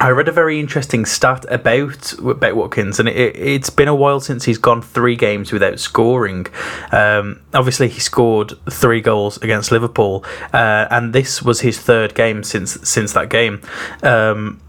I 0.00 0.10
read 0.10 0.26
a 0.26 0.32
very 0.32 0.58
interesting 0.58 1.04
stat 1.04 1.44
about 1.48 2.12
about 2.14 2.56
Watkins, 2.56 2.98
and 2.98 3.08
it, 3.08 3.36
has 3.36 3.70
been 3.70 3.88
a 3.88 3.94
while 3.94 4.20
since 4.20 4.44
he's 4.44 4.58
gone 4.58 4.82
three 4.82 5.16
games 5.16 5.52
without 5.52 5.78
scoring. 5.78 6.46
Um, 6.90 7.40
obviously, 7.54 7.88
he 7.88 8.00
scored 8.00 8.54
three 8.70 9.00
goals 9.00 9.36
against 9.38 9.70
Liverpool, 9.70 10.24
uh, 10.52 10.88
and 10.90 11.12
this 11.12 11.42
was 11.42 11.60
his 11.60 11.78
third 11.78 12.14
game 12.14 12.42
since 12.42 12.78
since 12.88 13.12
that 13.12 13.28
game. 13.28 13.60
Um, 14.02 14.60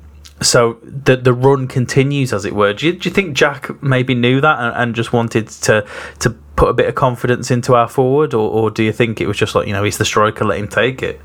so 0.42 0.78
the 0.84 1.16
the 1.16 1.34
run 1.34 1.68
continues, 1.68 2.34
as 2.34 2.46
it 2.46 2.54
were. 2.54 2.74
Do 2.74 2.88
you, 2.88 2.94
do 2.94 3.10
you 3.10 3.14
think 3.14 3.36
Jack 3.36 3.82
maybe 3.82 4.14
knew 4.14 4.42
that 4.42 4.60
and, 4.60 4.76
and, 4.76 4.96
just 4.96 5.14
wanted 5.14 5.48
to 5.48 5.86
to 6.20 6.30
put 6.56 6.70
a 6.70 6.74
bit 6.74 6.88
of 6.88 6.96
confidence 6.96 7.50
into 7.50 7.76
our 7.76 7.88
forward, 7.88 8.34
or, 8.34 8.50
or 8.50 8.70
do 8.70 8.84
you 8.84 8.92
think 8.92 9.22
it 9.22 9.28
was 9.28 9.38
just 9.38 9.56
like 9.56 9.68
you 9.68 9.74
know 9.74 9.84
he's 9.84 9.98
the 9.98 10.06
striker, 10.06 10.46
let 10.46 10.60
him 10.60 10.68
take 10.68 11.02
it? 11.02 11.22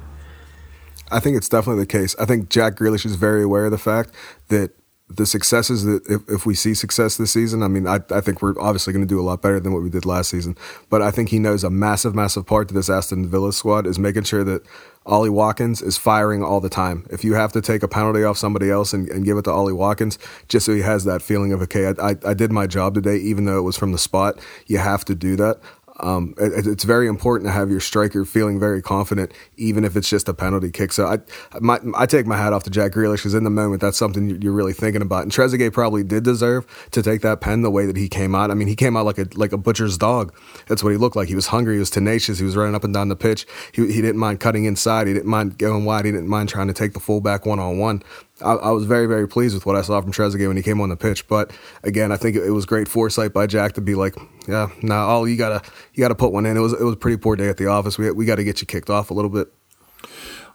I 1.10 1.20
think 1.20 1.36
it's 1.36 1.48
definitely 1.48 1.82
the 1.82 1.86
case. 1.86 2.14
I 2.18 2.24
think 2.24 2.48
Jack 2.48 2.76
Grealish 2.76 3.06
is 3.06 3.16
very 3.16 3.42
aware 3.42 3.66
of 3.66 3.70
the 3.70 3.78
fact 3.78 4.10
that 4.48 4.72
the 5.10 5.24
successes 5.24 5.84
that 5.84 6.02
if, 6.06 6.28
if 6.28 6.46
we 6.46 6.54
see 6.54 6.74
success 6.74 7.16
this 7.16 7.32
season, 7.32 7.62
I 7.62 7.68
mean, 7.68 7.86
I, 7.86 8.00
I 8.10 8.20
think 8.20 8.42
we're 8.42 8.60
obviously 8.60 8.92
going 8.92 9.06
to 9.06 9.08
do 9.08 9.18
a 9.18 9.22
lot 9.22 9.40
better 9.40 9.58
than 9.58 9.72
what 9.72 9.82
we 9.82 9.88
did 9.88 10.04
last 10.04 10.28
season. 10.28 10.56
But 10.90 11.00
I 11.00 11.10
think 11.10 11.30
he 11.30 11.38
knows 11.38 11.64
a 11.64 11.70
massive, 11.70 12.14
massive 12.14 12.46
part 12.46 12.68
to 12.68 12.74
this 12.74 12.90
Aston 12.90 13.26
Villa 13.26 13.52
squad 13.52 13.86
is 13.86 13.98
making 13.98 14.24
sure 14.24 14.44
that 14.44 14.66
Ollie 15.06 15.30
Watkins 15.30 15.80
is 15.80 15.96
firing 15.96 16.42
all 16.42 16.60
the 16.60 16.68
time. 16.68 17.06
If 17.10 17.24
you 17.24 17.32
have 17.34 17.52
to 17.52 17.62
take 17.62 17.82
a 17.82 17.88
penalty 17.88 18.22
off 18.22 18.36
somebody 18.36 18.70
else 18.70 18.92
and, 18.92 19.08
and 19.08 19.24
give 19.24 19.38
it 19.38 19.42
to 19.44 19.50
Ollie 19.50 19.72
Watkins, 19.72 20.18
just 20.48 20.66
so 20.66 20.74
he 20.74 20.82
has 20.82 21.04
that 21.04 21.22
feeling 21.22 21.54
of, 21.54 21.62
okay, 21.62 21.86
I, 21.86 22.10
I, 22.10 22.16
I 22.26 22.34
did 22.34 22.52
my 22.52 22.66
job 22.66 22.94
today, 22.94 23.16
even 23.16 23.46
though 23.46 23.58
it 23.58 23.62
was 23.62 23.78
from 23.78 23.92
the 23.92 23.98
spot, 23.98 24.38
you 24.66 24.76
have 24.76 25.06
to 25.06 25.14
do 25.14 25.36
that. 25.36 25.60
Um, 26.00 26.34
it, 26.38 26.66
it's 26.66 26.84
very 26.84 27.08
important 27.08 27.48
to 27.48 27.52
have 27.52 27.70
your 27.70 27.80
striker 27.80 28.24
feeling 28.24 28.60
very 28.60 28.80
confident, 28.80 29.32
even 29.56 29.84
if 29.84 29.96
it's 29.96 30.08
just 30.08 30.28
a 30.28 30.34
penalty 30.34 30.70
kick. 30.70 30.92
So 30.92 31.06
I, 31.06 31.18
my, 31.60 31.80
I 31.96 32.06
take 32.06 32.26
my 32.26 32.36
hat 32.36 32.52
off 32.52 32.62
to 32.64 32.70
Jack 32.70 32.92
Grealish 32.92 33.16
because 33.16 33.34
in 33.34 33.44
the 33.44 33.50
moment 33.50 33.80
that's 33.80 33.98
something 33.98 34.40
you're 34.40 34.52
really 34.52 34.72
thinking 34.72 35.02
about. 35.02 35.22
And 35.22 35.32
Trezeguet 35.32 35.72
probably 35.72 36.04
did 36.04 36.24
deserve 36.24 36.66
to 36.92 37.02
take 37.02 37.22
that 37.22 37.40
pen 37.40 37.62
the 37.62 37.70
way 37.70 37.86
that 37.86 37.96
he 37.96 38.08
came 38.08 38.34
out. 38.34 38.50
I 38.50 38.54
mean, 38.54 38.68
he 38.68 38.76
came 38.76 38.96
out 38.96 39.06
like 39.06 39.18
a 39.18 39.26
like 39.34 39.52
a 39.52 39.58
butcher's 39.58 39.98
dog. 39.98 40.34
That's 40.66 40.82
what 40.82 40.90
he 40.90 40.96
looked 40.96 41.16
like. 41.16 41.28
He 41.28 41.34
was 41.34 41.48
hungry. 41.48 41.74
He 41.74 41.80
was 41.80 41.90
tenacious. 41.90 42.38
He 42.38 42.44
was 42.44 42.56
running 42.56 42.74
up 42.74 42.84
and 42.84 42.94
down 42.94 43.08
the 43.08 43.16
pitch. 43.16 43.46
He, 43.72 43.86
he 43.92 44.00
didn't 44.00 44.18
mind 44.18 44.40
cutting 44.40 44.64
inside. 44.64 45.06
He 45.06 45.14
didn't 45.14 45.28
mind 45.28 45.58
going 45.58 45.84
wide. 45.84 46.04
He 46.04 46.12
didn't 46.12 46.28
mind 46.28 46.48
trying 46.48 46.68
to 46.68 46.74
take 46.74 46.92
the 46.92 47.00
fullback 47.00 47.46
one 47.46 47.58
on 47.58 47.78
one. 47.78 48.02
I, 48.42 48.52
I, 48.52 48.70
was 48.70 48.84
very, 48.84 49.06
very 49.06 49.26
pleased 49.26 49.54
with 49.54 49.66
what 49.66 49.76
I 49.76 49.82
saw 49.82 50.00
from 50.00 50.12
Trezeguet 50.12 50.46
when 50.46 50.56
he 50.56 50.62
came 50.62 50.80
on 50.80 50.88
the 50.88 50.96
pitch. 50.96 51.26
But 51.26 51.50
again, 51.82 52.12
I 52.12 52.16
think 52.16 52.36
it, 52.36 52.50
was 52.50 52.66
great 52.66 52.88
foresight 52.88 53.32
by 53.32 53.46
Jack 53.46 53.72
to 53.74 53.80
be 53.80 53.94
like, 53.94 54.16
yeah, 54.46 54.68
nah, 54.82 55.06
all 55.06 55.28
you 55.28 55.36
gotta 55.36 55.62
you 55.94 56.00
gotta 56.00 56.14
put 56.14 56.32
one 56.32 56.46
in. 56.46 56.56
It 56.56 56.60
was 56.60 56.72
it 56.72 56.82
was 56.82 56.94
a 56.94 56.98
pretty 56.98 57.16
poor 57.16 57.36
day 57.36 57.48
at 57.48 57.56
the 57.56 57.66
office. 57.66 57.98
We 57.98 58.10
we 58.12 58.26
got 58.26 58.36
to 58.36 58.44
get 58.44 58.60
you 58.60 58.66
kicked 58.66 58.90
off 58.90 59.10
a 59.10 59.14
little 59.14 59.30
bit. 59.30 59.52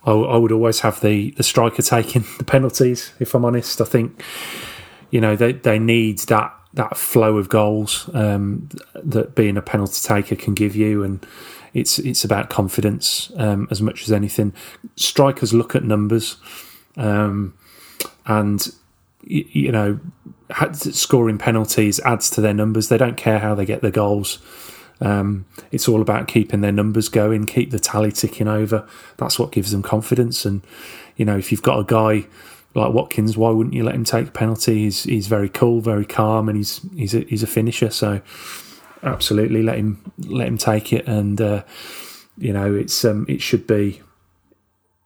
I, 0.05 0.11
I 0.11 0.37
would 0.37 0.51
always 0.51 0.81
have 0.81 1.01
the 1.01 1.31
the 1.31 1.43
striker 1.43 1.81
taking 1.81 2.23
the 2.37 2.43
penalties. 2.43 3.13
If 3.19 3.33
I'm 3.35 3.45
honest, 3.45 3.81
I 3.81 3.85
think 3.85 4.23
you 5.11 5.19
know 5.19 5.35
they 5.35 5.53
they 5.53 5.79
need 5.79 6.19
that 6.19 6.53
that 6.73 6.97
flow 6.97 7.37
of 7.37 7.49
goals 7.49 8.09
um, 8.13 8.69
that 8.95 9.35
being 9.35 9.57
a 9.57 9.61
penalty 9.61 9.99
taker 10.07 10.35
can 10.35 10.53
give 10.53 10.75
you 10.75 11.03
and. 11.03 11.25
It's 11.75 11.97
it's 11.97 12.23
about 12.23 12.51
confidence 12.51 13.31
um, 13.35 13.67
as 13.71 13.81
much 13.81 14.03
as 14.03 14.11
anything. 14.11 14.53
Strikers 14.95 15.55
look 15.55 15.75
at 15.75 15.83
numbers. 15.83 16.37
Um, 16.97 17.55
and 18.25 18.73
you 19.25 19.71
know 19.71 19.99
scoring 20.73 21.37
penalties 21.37 21.99
adds 22.01 22.29
to 22.31 22.41
their 22.41 22.53
numbers. 22.53 22.89
They 22.89 22.97
don't 22.97 23.17
care 23.17 23.39
how 23.39 23.55
they 23.55 23.65
get 23.65 23.81
the 23.81 23.91
goals. 23.91 24.39
Um, 25.01 25.45
it's 25.71 25.87
all 25.87 26.01
about 26.01 26.27
keeping 26.27 26.61
their 26.61 26.71
numbers 26.71 27.09
going, 27.09 27.45
keep 27.45 27.71
the 27.71 27.79
tally 27.79 28.11
ticking 28.11 28.47
over. 28.47 28.87
That's 29.17 29.37
what 29.37 29.51
gives 29.51 29.71
them 29.71 29.81
confidence. 29.81 30.45
And 30.45 30.61
you 31.17 31.25
know, 31.25 31.37
if 31.37 31.51
you've 31.51 31.61
got 31.61 31.79
a 31.79 31.83
guy 31.83 32.27
like 32.75 32.93
Watkins, 32.93 33.37
why 33.37 33.49
wouldn't 33.49 33.75
you 33.75 33.83
let 33.83 33.95
him 33.95 34.03
take 34.03 34.33
penalty? 34.33 34.75
He's 34.83 35.03
he's 35.03 35.27
very 35.27 35.49
cool, 35.49 35.81
very 35.81 36.05
calm, 36.05 36.47
and 36.49 36.57
he's 36.57 36.81
he's 36.95 37.13
a, 37.13 37.21
he's 37.21 37.43
a 37.43 37.47
finisher. 37.47 37.89
So 37.89 38.21
absolutely. 39.03 39.63
Let 39.63 39.77
him 39.77 40.11
let 40.19 40.47
him 40.47 40.57
take 40.57 40.93
it, 40.93 41.07
and 41.07 41.39
uh, 41.39 41.63
you 42.37 42.53
know 42.53 42.73
it's 42.73 43.03
um, 43.05 43.25
it 43.27 43.41
should 43.41 43.67
be. 43.67 44.01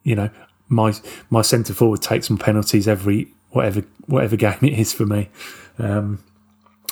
You 0.03 0.15
know, 0.15 0.29
my 0.69 0.93
my 1.29 1.41
centre 1.41 1.73
forward 1.73 2.01
takes 2.01 2.27
some 2.27 2.37
penalties 2.37 2.87
every 2.87 3.33
whatever 3.51 3.83
whatever 4.05 4.35
game 4.45 4.59
it 4.61 4.73
is 4.73 4.93
for 4.93 5.05
me. 5.05 5.29
Um, 5.79 6.23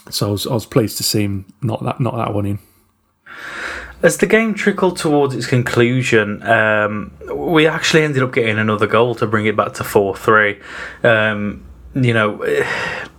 so 0.10 0.28
I 0.28 0.32
was, 0.32 0.48
I 0.48 0.54
was 0.54 0.66
pleased 0.66 0.98
to 0.98 1.04
see 1.04 1.24
him 1.24 1.46
not 1.62 1.84
that 1.84 2.00
not 2.00 2.16
that 2.18 2.34
one 2.34 2.46
in. 2.46 2.60
As 4.04 4.18
the 4.18 4.28
game 4.28 4.54
trickled 4.54 4.98
towards 4.98 5.34
its 5.34 5.48
conclusion, 5.48 6.44
um, 6.44 7.12
we 7.34 7.66
actually 7.66 8.04
ended 8.04 8.22
up 8.22 8.34
getting 8.34 8.60
another 8.60 8.86
goal 8.86 9.16
to 9.16 9.26
bring 9.26 9.48
it 9.48 9.56
back 9.56 9.74
to 9.74 9.84
4 9.84 10.16
3. 10.16 10.60
Um, 11.04 11.66
you 11.96 12.14
know, 12.14 12.44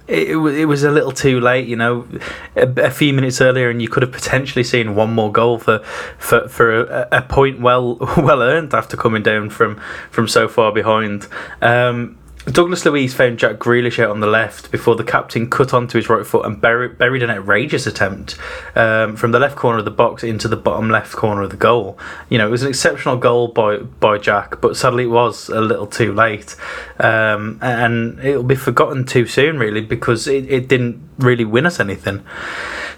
it, 0.08 0.30
it, 0.30 0.36
it 0.36 0.64
was 0.66 0.84
a 0.84 0.90
little 0.90 1.12
too 1.12 1.40
late, 1.40 1.66
you 1.66 1.76
know, 1.76 2.06
a, 2.54 2.68
a, 2.86 2.90
few 2.90 3.12
minutes 3.12 3.40
earlier, 3.40 3.70
and 3.70 3.82
you 3.82 3.88
could 3.88 4.02
have 4.02 4.12
potentially 4.12 4.64
seen 4.64 4.94
one 4.94 5.12
more 5.12 5.32
goal 5.32 5.58
for 5.58 5.80
for, 6.18 6.48
for 6.48 6.82
a, 6.82 7.08
a 7.12 7.22
point 7.22 7.60
well 7.60 7.96
well 8.16 8.42
earned 8.42 8.74
after 8.74 8.96
coming 8.96 9.22
down 9.22 9.50
from, 9.50 9.80
from 10.10 10.28
so 10.28 10.48
far 10.48 10.72
behind. 10.72 11.26
Um, 11.60 12.18
Douglas 12.46 12.84
Luiz 12.86 13.12
found 13.12 13.38
Jack 13.38 13.56
Grealish 13.56 13.98
out 13.98 14.10
on 14.10 14.20
the 14.20 14.26
left 14.26 14.70
before 14.70 14.94
the 14.94 15.02
captain 15.02 15.50
cut 15.50 15.74
onto 15.74 15.98
his 15.98 16.08
right 16.08 16.24
foot 16.24 16.46
and 16.46 16.60
buried, 16.60 16.96
buried 16.96 17.24
an 17.24 17.30
outrageous 17.30 17.88
attempt 17.88 18.38
um, 18.76 19.16
from 19.16 19.32
the 19.32 19.40
left 19.40 19.56
corner 19.56 19.80
of 19.80 19.84
the 19.84 19.90
box 19.90 20.22
into 20.22 20.46
the 20.46 20.56
bottom 20.56 20.88
left 20.88 21.12
corner 21.12 21.42
of 21.42 21.50
the 21.50 21.56
goal. 21.56 21.98
You 22.28 22.38
know, 22.38 22.46
it 22.46 22.50
was 22.50 22.62
an 22.62 22.68
exceptional 22.68 23.16
goal 23.16 23.48
by 23.48 23.78
by 23.78 24.18
Jack, 24.18 24.60
but 24.60 24.76
sadly 24.76 25.04
it 25.04 25.08
was 25.08 25.48
a 25.48 25.60
little 25.60 25.88
too 25.88 26.12
late, 26.12 26.54
um, 27.00 27.58
and 27.60 28.20
it'll 28.20 28.44
be 28.44 28.54
forgotten 28.54 29.04
too 29.04 29.26
soon, 29.26 29.58
really, 29.58 29.80
because 29.80 30.28
it, 30.28 30.48
it 30.48 30.68
didn't 30.68 31.05
really 31.18 31.44
win 31.44 31.66
us 31.66 31.80
anything. 31.80 32.24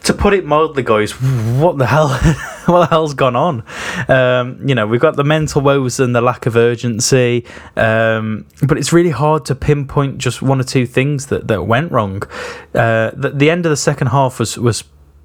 To 0.05 0.15
put 0.15 0.33
it 0.33 0.45
mildly, 0.45 0.83
guys, 0.83 1.13
what 1.13 1.79
the 1.79 1.87
hell? 1.87 2.09
what 2.67 2.81
the 2.81 2.87
hell's 2.87 3.15
gone 3.15 3.37
on? 3.37 3.65
Um, 4.09 4.67
you 4.67 4.75
know, 4.75 4.87
we've 4.87 5.01
got 5.01 5.17
the 5.17 5.25
mental 5.25 5.61
woes 5.61 6.01
and 6.01 6.15
the 6.15 6.21
lack 6.21 6.47
of 6.47 6.57
urgency, 6.57 7.45
um, 7.77 8.47
but 8.63 8.79
it's 8.79 8.93
really 8.93 9.11
hard 9.11 9.45
to 9.47 9.55
pinpoint 9.55 10.19
just 10.19 10.41
one 10.41 10.61
or 10.61 10.65
two 10.65 10.87
things 10.87 11.27
that, 11.27 11.49
that 11.49 11.65
went 11.65 11.91
wrong. 11.93 12.23
Uh, 12.75 13.11
the, 13.15 13.33
the 13.35 13.51
end 13.51 13.67
of 13.67 13.71
the 13.71 13.77
second 13.77 14.09
half 14.09 14.39
was 14.39 14.57
was 14.57 14.85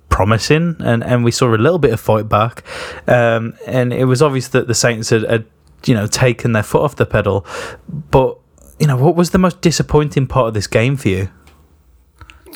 promising, 0.10 0.76
and, 0.80 1.04
and 1.04 1.24
we 1.24 1.32
saw 1.32 1.54
a 1.54 1.58
little 1.58 1.80
bit 1.80 1.92
of 1.92 2.00
fight 2.00 2.30
back, 2.30 2.64
um, 3.08 3.56
and 3.66 3.94
it 3.94 4.06
was 4.06 4.22
obvious 4.22 4.48
that 4.50 4.68
the 4.68 4.76
Saints 4.76 5.10
had, 5.10 5.24
had 5.24 5.46
you 5.86 5.94
know 5.94 6.08
taken 6.08 6.54
their 6.54 6.64
foot 6.64 6.82
off 6.82 6.96
the 6.96 7.06
pedal, 7.06 7.46
but 7.88 8.38
you 8.80 8.88
know 8.88 8.98
what 8.98 9.16
was 9.16 9.32
the 9.32 9.38
most 9.38 9.62
disappointing 9.62 10.28
part 10.28 10.48
of 10.48 10.54
this 10.54 10.68
game 10.68 10.98
for 10.98 11.10
you? 11.10 11.30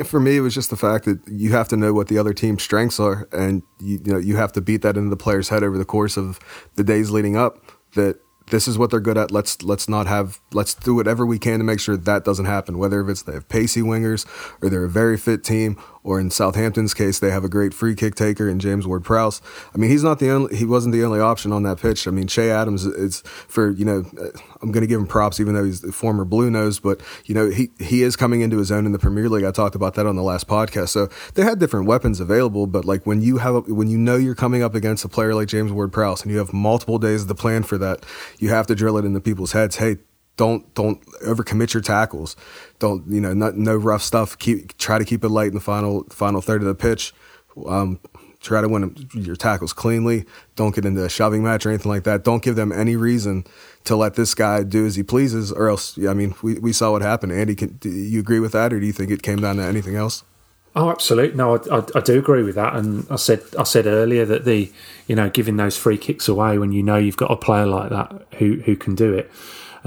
For 0.05 0.19
me, 0.19 0.37
it 0.37 0.41
was 0.41 0.53
just 0.53 0.69
the 0.69 0.77
fact 0.77 1.05
that 1.05 1.19
you 1.27 1.51
have 1.51 1.67
to 1.69 1.77
know 1.77 1.93
what 1.93 2.07
the 2.07 2.17
other 2.17 2.33
team's 2.33 2.63
strengths 2.63 2.99
are, 2.99 3.27
and 3.31 3.63
you, 3.79 3.99
you 4.03 4.13
know 4.13 4.19
you 4.19 4.35
have 4.35 4.51
to 4.53 4.61
beat 4.61 4.81
that 4.83 4.97
into 4.97 5.09
the 5.09 5.17
player's 5.17 5.49
head 5.49 5.63
over 5.63 5.77
the 5.77 5.85
course 5.85 6.17
of 6.17 6.39
the 6.75 6.83
days 6.83 7.09
leading 7.09 7.35
up. 7.35 7.59
That 7.93 8.19
this 8.49 8.67
is 8.67 8.77
what 8.77 8.91
they're 8.91 8.99
good 8.99 9.17
at. 9.17 9.31
Let's 9.31 9.61
let's 9.61 9.89
not 9.89 10.07
have 10.07 10.39
let's 10.51 10.73
do 10.73 10.95
whatever 10.95 11.25
we 11.25 11.39
can 11.39 11.59
to 11.59 11.63
make 11.63 11.79
sure 11.79 11.97
that 11.97 12.23
doesn't 12.23 12.45
happen. 12.45 12.77
Whether 12.77 13.01
if 13.01 13.09
it's 13.09 13.21
they 13.23 13.33
have 13.33 13.49
pacey 13.49 13.81
wingers 13.81 14.25
or 14.61 14.69
they're 14.69 14.85
a 14.85 14.89
very 14.89 15.17
fit 15.17 15.43
team, 15.43 15.77
or 16.08 16.22
in 16.22 16.32
Southampton's 16.32 16.93
case, 16.93 17.20
they 17.20 17.32
have 17.32 17.43
a 17.43 17.49
great 17.49 17.74
free 17.74 17.93
kick 17.93 18.16
taker 18.16 18.47
in 18.47 18.60
James 18.60 18.88
Ward 18.88 19.03
Prowse. 19.03 19.41
I 19.76 19.78
mean, 19.78 19.89
he's 19.89 20.05
not 20.05 20.20
the 20.20 20.30
only 20.30 20.55
he 20.55 20.64
wasn't 20.64 20.93
the 20.93 21.03
only 21.03 21.20
option 21.20 21.51
on 21.51 21.64
that 21.64 21.82
pitch. 21.82 22.08
I 22.08 22.12
mean, 22.12 22.28
Che 22.28 22.49
Adams 22.49 22.86
is 22.86 23.20
for 23.49 23.72
you 23.72 23.84
know 23.84 24.05
uh, 24.18 24.30
I'm 24.62 24.72
going 24.72 24.84
to 24.84 24.88
give 24.88 25.01
him 25.01 25.05
props 25.05 25.41
even 25.41 25.53
though 25.53 25.66
he's 25.66 25.82
the 25.82 25.91
former 25.91 26.24
Blue 26.24 26.49
Nose, 26.49 26.80
but 26.80 27.01
you 27.26 27.36
know 27.36 27.49
he 27.49 27.72
he 27.78 28.03
is 28.03 28.16
coming 28.16 28.39
into 28.39 28.58
his 28.58 28.72
own 28.72 28.86
in 28.86 28.93
the 28.93 28.99
Premier 28.99 29.28
League. 29.28 29.43
I 29.43 29.51
talked 29.51 29.76
about 29.76 29.95
that 29.95 30.05
on 30.05 30.16
the 30.16 30.24
last 30.24 30.47
podcast. 30.47 30.89
So 30.89 31.10
they 31.34 31.43
had 31.43 31.60
different 31.60 31.88
weapons 31.88 32.22
available, 32.22 32.68
but 32.68 32.86
like 32.86 33.05
when 33.05 33.22
you 33.22 33.39
have 33.39 33.68
when 33.68 33.89
you 33.89 33.97
know 33.97 34.16
you're 34.16 34.34
coming 34.34 34.64
up 34.64 34.76
against 34.76 35.03
a 35.03 35.10
player 35.10 35.36
like 35.36 35.49
James 35.49 35.74
Ward 35.74 35.91
Prowse 35.91 36.24
and 36.24 36.32
you 36.32 36.38
have 36.38 36.53
multiple 36.53 36.99
days 36.99 37.26
to 37.26 37.36
plan 37.36 37.64
for 37.64 37.78
that, 37.80 38.05
you 38.39 38.47
have 38.47 38.66
to 38.68 38.76
drill 38.76 38.97
it 38.97 39.03
into 39.03 39.20
people's 39.20 39.51
heads. 39.51 39.76
Hey, 39.76 39.97
don't 40.38 40.73
don't 40.75 41.05
overcommit 41.21 41.73
your 41.73 41.81
tackles. 41.81 42.35
Don't 42.79 43.05
you 43.07 43.19
know 43.19 43.33
not, 43.33 43.57
no 43.57 43.75
rough 43.75 44.03
stuff. 44.03 44.38
Keep 44.38 44.77
try 44.77 44.97
to 44.97 45.05
keep 45.05 45.23
it 45.23 45.29
light 45.29 45.49
in 45.49 45.55
the 45.55 45.59
final 45.59 46.05
final 46.09 46.41
third 46.41 46.61
of 46.61 46.67
the 46.67 46.75
pitch. 46.75 47.13
Um, 47.67 47.99
try 48.39 48.61
to 48.61 48.69
win 48.69 49.09
your 49.13 49.35
tackles 49.35 49.73
cleanly. 49.73 50.25
Don't 50.55 50.73
get 50.73 50.85
into 50.85 51.03
a 51.03 51.09
shoving 51.09 51.43
match 51.43 51.65
or 51.65 51.69
anything 51.69 51.91
like 51.91 52.03
that. 52.03 52.23
Don't 52.23 52.43
give 52.43 52.55
them 52.55 52.71
any 52.71 52.95
reason 52.95 53.45
to 53.85 53.95
let 53.95 54.13
this 54.13 54.35
guy 54.35 54.63
do 54.63 54.85
as 54.85 54.95
he 54.95 55.03
pleases, 55.03 55.51
or 55.51 55.69
else. 55.69 55.97
I 55.97 56.13
mean, 56.13 56.35
we, 56.41 56.59
we 56.59 56.71
saw 56.71 56.91
what 56.91 57.01
happened. 57.01 57.31
Andy, 57.31 57.55
can, 57.55 57.69
do 57.77 57.89
you 57.89 58.19
agree 58.19 58.39
with 58.39 58.51
that, 58.51 58.71
or 58.71 58.79
do 58.79 58.85
you 58.85 58.93
think 58.93 59.11
it 59.11 59.23
came 59.23 59.41
down 59.41 59.57
to 59.57 59.63
anything 59.63 59.95
else? 59.95 60.23
Oh, 60.75 60.91
absolutely. 60.91 61.35
No, 61.35 61.55
I, 61.55 61.77
I, 61.77 61.83
I, 61.95 61.99
do 62.01 62.19
agree 62.19 62.43
with 62.43 62.53
that. 62.53 62.75
And 62.75 63.07
I 63.09 63.15
said 63.15 63.41
I 63.57 63.63
said 63.63 63.88
earlier 63.88 64.25
that 64.25 64.45
the 64.45 64.71
you 65.07 65.15
know 65.15 65.27
giving 65.27 65.57
those 65.57 65.75
free 65.75 65.97
kicks 65.97 66.27
away 66.27 66.59
when 66.59 66.71
you 66.71 66.83
know 66.83 66.97
you've 66.97 67.17
got 67.17 67.31
a 67.31 67.35
player 67.35 67.65
like 67.65 67.89
that 67.89 68.27
who 68.38 68.61
who 68.61 68.75
can 68.75 68.93
do 68.93 69.11
it 69.11 69.31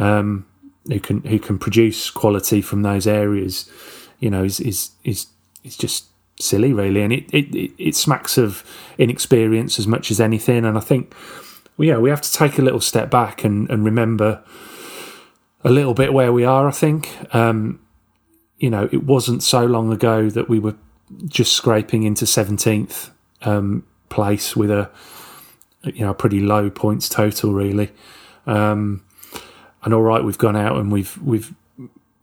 um, 0.01 0.47
who 0.89 0.99
can 0.99 1.21
who 1.23 1.39
can 1.39 1.59
produce 1.59 2.11
quality 2.11 2.63
from 2.63 2.83
those 2.83 3.07
areas, 3.07 3.71
you 4.19 4.31
know, 4.31 4.43
is 4.43 4.59
is 4.61 4.91
is, 5.05 5.27
is 5.63 5.77
just 5.77 6.07
silly, 6.41 6.73
really, 6.73 7.03
and 7.03 7.13
it, 7.13 7.33
it 7.33 7.73
it 7.79 7.95
smacks 7.95 8.39
of 8.39 8.65
inexperience 8.97 9.79
as 9.79 9.87
much 9.87 10.11
as 10.11 10.21
anything. 10.21 10.65
And 10.65 10.79
I 10.79 10.81
think, 10.81 11.15
well, 11.77 11.87
yeah, 11.87 11.99
we 11.99 12.09
have 12.09 12.23
to 12.23 12.33
take 12.33 12.59
a 12.59 12.63
little 12.63 12.81
step 12.81 13.11
back 13.11 13.45
and, 13.45 13.71
and 13.71 13.85
remember 13.85 14.43
a 15.63 15.71
little 15.71 15.95
bit 15.95 16.15
where 16.15 16.33
we 16.33 16.45
are. 16.45 16.67
I 16.67 16.73
think, 16.73 17.35
um, 17.35 17.79
you 18.59 18.71
know, 18.71 18.89
it 18.91 19.05
wasn't 19.05 19.43
so 19.43 19.67
long 19.67 19.93
ago 19.93 20.31
that 20.31 20.49
we 20.49 20.59
were 20.59 20.77
just 21.27 21.53
scraping 21.53 22.05
into 22.05 22.25
seventeenth 22.27 23.11
um, 23.43 23.85
place 24.09 24.57
with 24.57 24.71
a 24.71 24.89
you 25.83 26.05
know 26.05 26.11
a 26.11 26.15
pretty 26.15 26.41
low 26.41 26.71
points 26.71 27.07
total, 27.07 27.53
really. 27.53 27.91
Um, 28.47 29.03
and 29.83 29.95
all 29.95 30.03
right, 30.03 30.23
we've 30.23 30.39
gone 30.39 30.57
out 30.57 30.77
and 30.77 30.93
we've 30.93 31.17
we've 31.23 31.55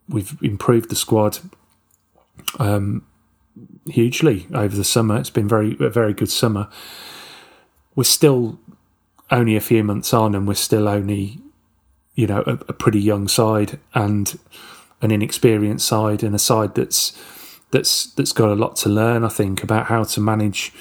we've 0.09 0.37
improved 0.41 0.89
the 0.89 0.95
squad 0.95 1.39
um, 2.59 3.05
hugely 3.87 4.47
over 4.53 4.75
the 4.75 4.83
summer. 4.83 5.17
It's 5.17 5.29
been 5.29 5.47
very 5.47 5.75
a 5.79 5.89
very 5.89 6.13
good 6.13 6.29
summer. 6.29 6.69
We're 7.95 8.03
still 8.03 8.59
only 9.31 9.55
a 9.55 9.61
few 9.61 9.83
months 9.83 10.13
on, 10.13 10.35
and 10.35 10.47
we're 10.47 10.53
still 10.53 10.87
only 10.87 11.39
you 12.15 12.27
know 12.27 12.43
a, 12.45 12.53
a 12.67 12.73
pretty 12.73 13.01
young 13.01 13.27
side 13.27 13.79
and 13.93 14.39
an 15.01 15.11
inexperienced 15.11 15.87
side, 15.87 16.23
and 16.23 16.35
a 16.35 16.39
side 16.39 16.75
that's 16.75 17.17
that's 17.71 18.07
that's 18.13 18.31
got 18.31 18.49
a 18.49 18.55
lot 18.55 18.75
to 18.77 18.89
learn. 18.89 19.23
I 19.23 19.29
think 19.29 19.63
about 19.63 19.87
how 19.87 20.03
to 20.03 20.21
manage 20.21 20.73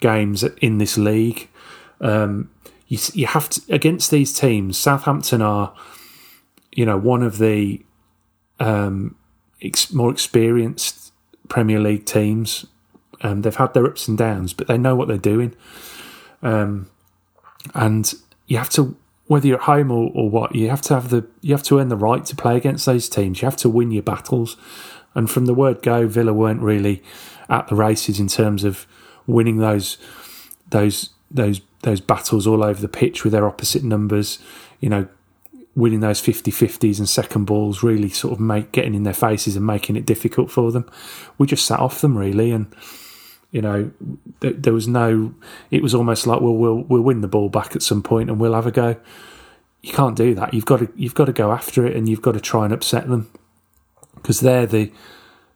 games 0.00 0.42
in 0.42 0.78
this 0.78 0.98
league. 0.98 1.48
Um, 2.00 2.50
you 2.88 2.98
you 3.12 3.26
have 3.26 3.48
to 3.50 3.62
against 3.70 4.10
these 4.10 4.32
teams. 4.32 4.78
Southampton 4.78 5.42
are 5.42 5.74
you 6.74 6.84
know, 6.84 6.98
one 6.98 7.22
of 7.22 7.38
the 7.38 7.84
um, 8.60 9.16
ex- 9.62 9.92
more 9.92 10.10
experienced 10.10 11.12
Premier 11.48 11.80
League 11.80 12.04
teams. 12.04 12.66
Um, 13.22 13.42
they've 13.42 13.56
had 13.56 13.72
their 13.72 13.86
ups 13.86 14.06
and 14.08 14.18
downs, 14.18 14.52
but 14.52 14.66
they 14.66 14.76
know 14.76 14.94
what 14.94 15.08
they're 15.08 15.16
doing. 15.16 15.54
Um, 16.42 16.90
and 17.74 18.12
you 18.46 18.58
have 18.58 18.68
to, 18.70 18.96
whether 19.26 19.46
you're 19.46 19.56
at 19.56 19.64
home 19.64 19.90
or, 19.90 20.10
or 20.14 20.28
what, 20.28 20.54
you 20.54 20.68
have 20.68 20.82
to 20.82 20.94
have 20.94 21.08
the 21.08 21.26
you 21.40 21.54
have 21.54 21.62
to 21.64 21.78
earn 21.78 21.88
the 21.88 21.96
right 21.96 22.24
to 22.26 22.36
play 22.36 22.56
against 22.56 22.84
those 22.84 23.08
teams. 23.08 23.40
You 23.40 23.46
have 23.46 23.56
to 23.58 23.68
win 23.68 23.90
your 23.90 24.02
battles. 24.02 24.56
And 25.14 25.30
from 25.30 25.46
the 25.46 25.54
word 25.54 25.80
go, 25.80 26.06
Villa 26.06 26.32
weren't 26.32 26.60
really 26.60 27.02
at 27.48 27.68
the 27.68 27.76
races 27.76 28.18
in 28.18 28.28
terms 28.28 28.64
of 28.64 28.86
winning 29.26 29.58
those 29.58 29.96
those 30.68 31.10
those 31.30 31.60
those 31.82 32.00
battles 32.00 32.46
all 32.46 32.64
over 32.64 32.80
the 32.80 32.88
pitch 32.88 33.24
with 33.24 33.32
their 33.32 33.46
opposite 33.46 33.84
numbers. 33.84 34.38
You 34.80 34.88
know, 34.90 35.08
winning 35.76 36.00
those 36.00 36.22
50-50s 36.22 36.98
and 36.98 37.08
second 37.08 37.46
balls 37.46 37.82
really 37.82 38.08
sort 38.08 38.32
of 38.32 38.40
make 38.40 38.72
getting 38.72 38.94
in 38.94 39.02
their 39.02 39.14
faces 39.14 39.56
and 39.56 39.66
making 39.66 39.96
it 39.96 40.06
difficult 40.06 40.50
for 40.50 40.70
them. 40.70 40.88
We 41.38 41.46
just 41.46 41.66
sat 41.66 41.80
off 41.80 42.00
them 42.00 42.16
really, 42.16 42.50
and 42.50 42.72
you 43.50 43.62
know 43.62 43.90
th- 44.40 44.56
there 44.58 44.72
was 44.72 44.86
no. 44.86 45.34
It 45.70 45.82
was 45.82 45.94
almost 45.94 46.26
like 46.26 46.40
well 46.40 46.54
we'll 46.54 46.82
we'll 46.82 47.02
win 47.02 47.20
the 47.20 47.28
ball 47.28 47.48
back 47.48 47.74
at 47.74 47.82
some 47.82 48.02
point 48.02 48.30
and 48.30 48.38
we'll 48.38 48.54
have 48.54 48.66
a 48.66 48.70
go. 48.70 48.96
You 49.82 49.92
can't 49.92 50.16
do 50.16 50.34
that. 50.34 50.54
You've 50.54 50.64
got 50.64 50.78
to 50.78 50.88
you've 50.96 51.14
got 51.14 51.26
to 51.26 51.32
go 51.32 51.52
after 51.52 51.86
it 51.86 51.96
and 51.96 52.08
you've 52.08 52.22
got 52.22 52.32
to 52.32 52.40
try 52.40 52.64
and 52.64 52.72
upset 52.72 53.08
them 53.08 53.30
because 54.14 54.40
they're 54.40 54.66
the 54.66 54.92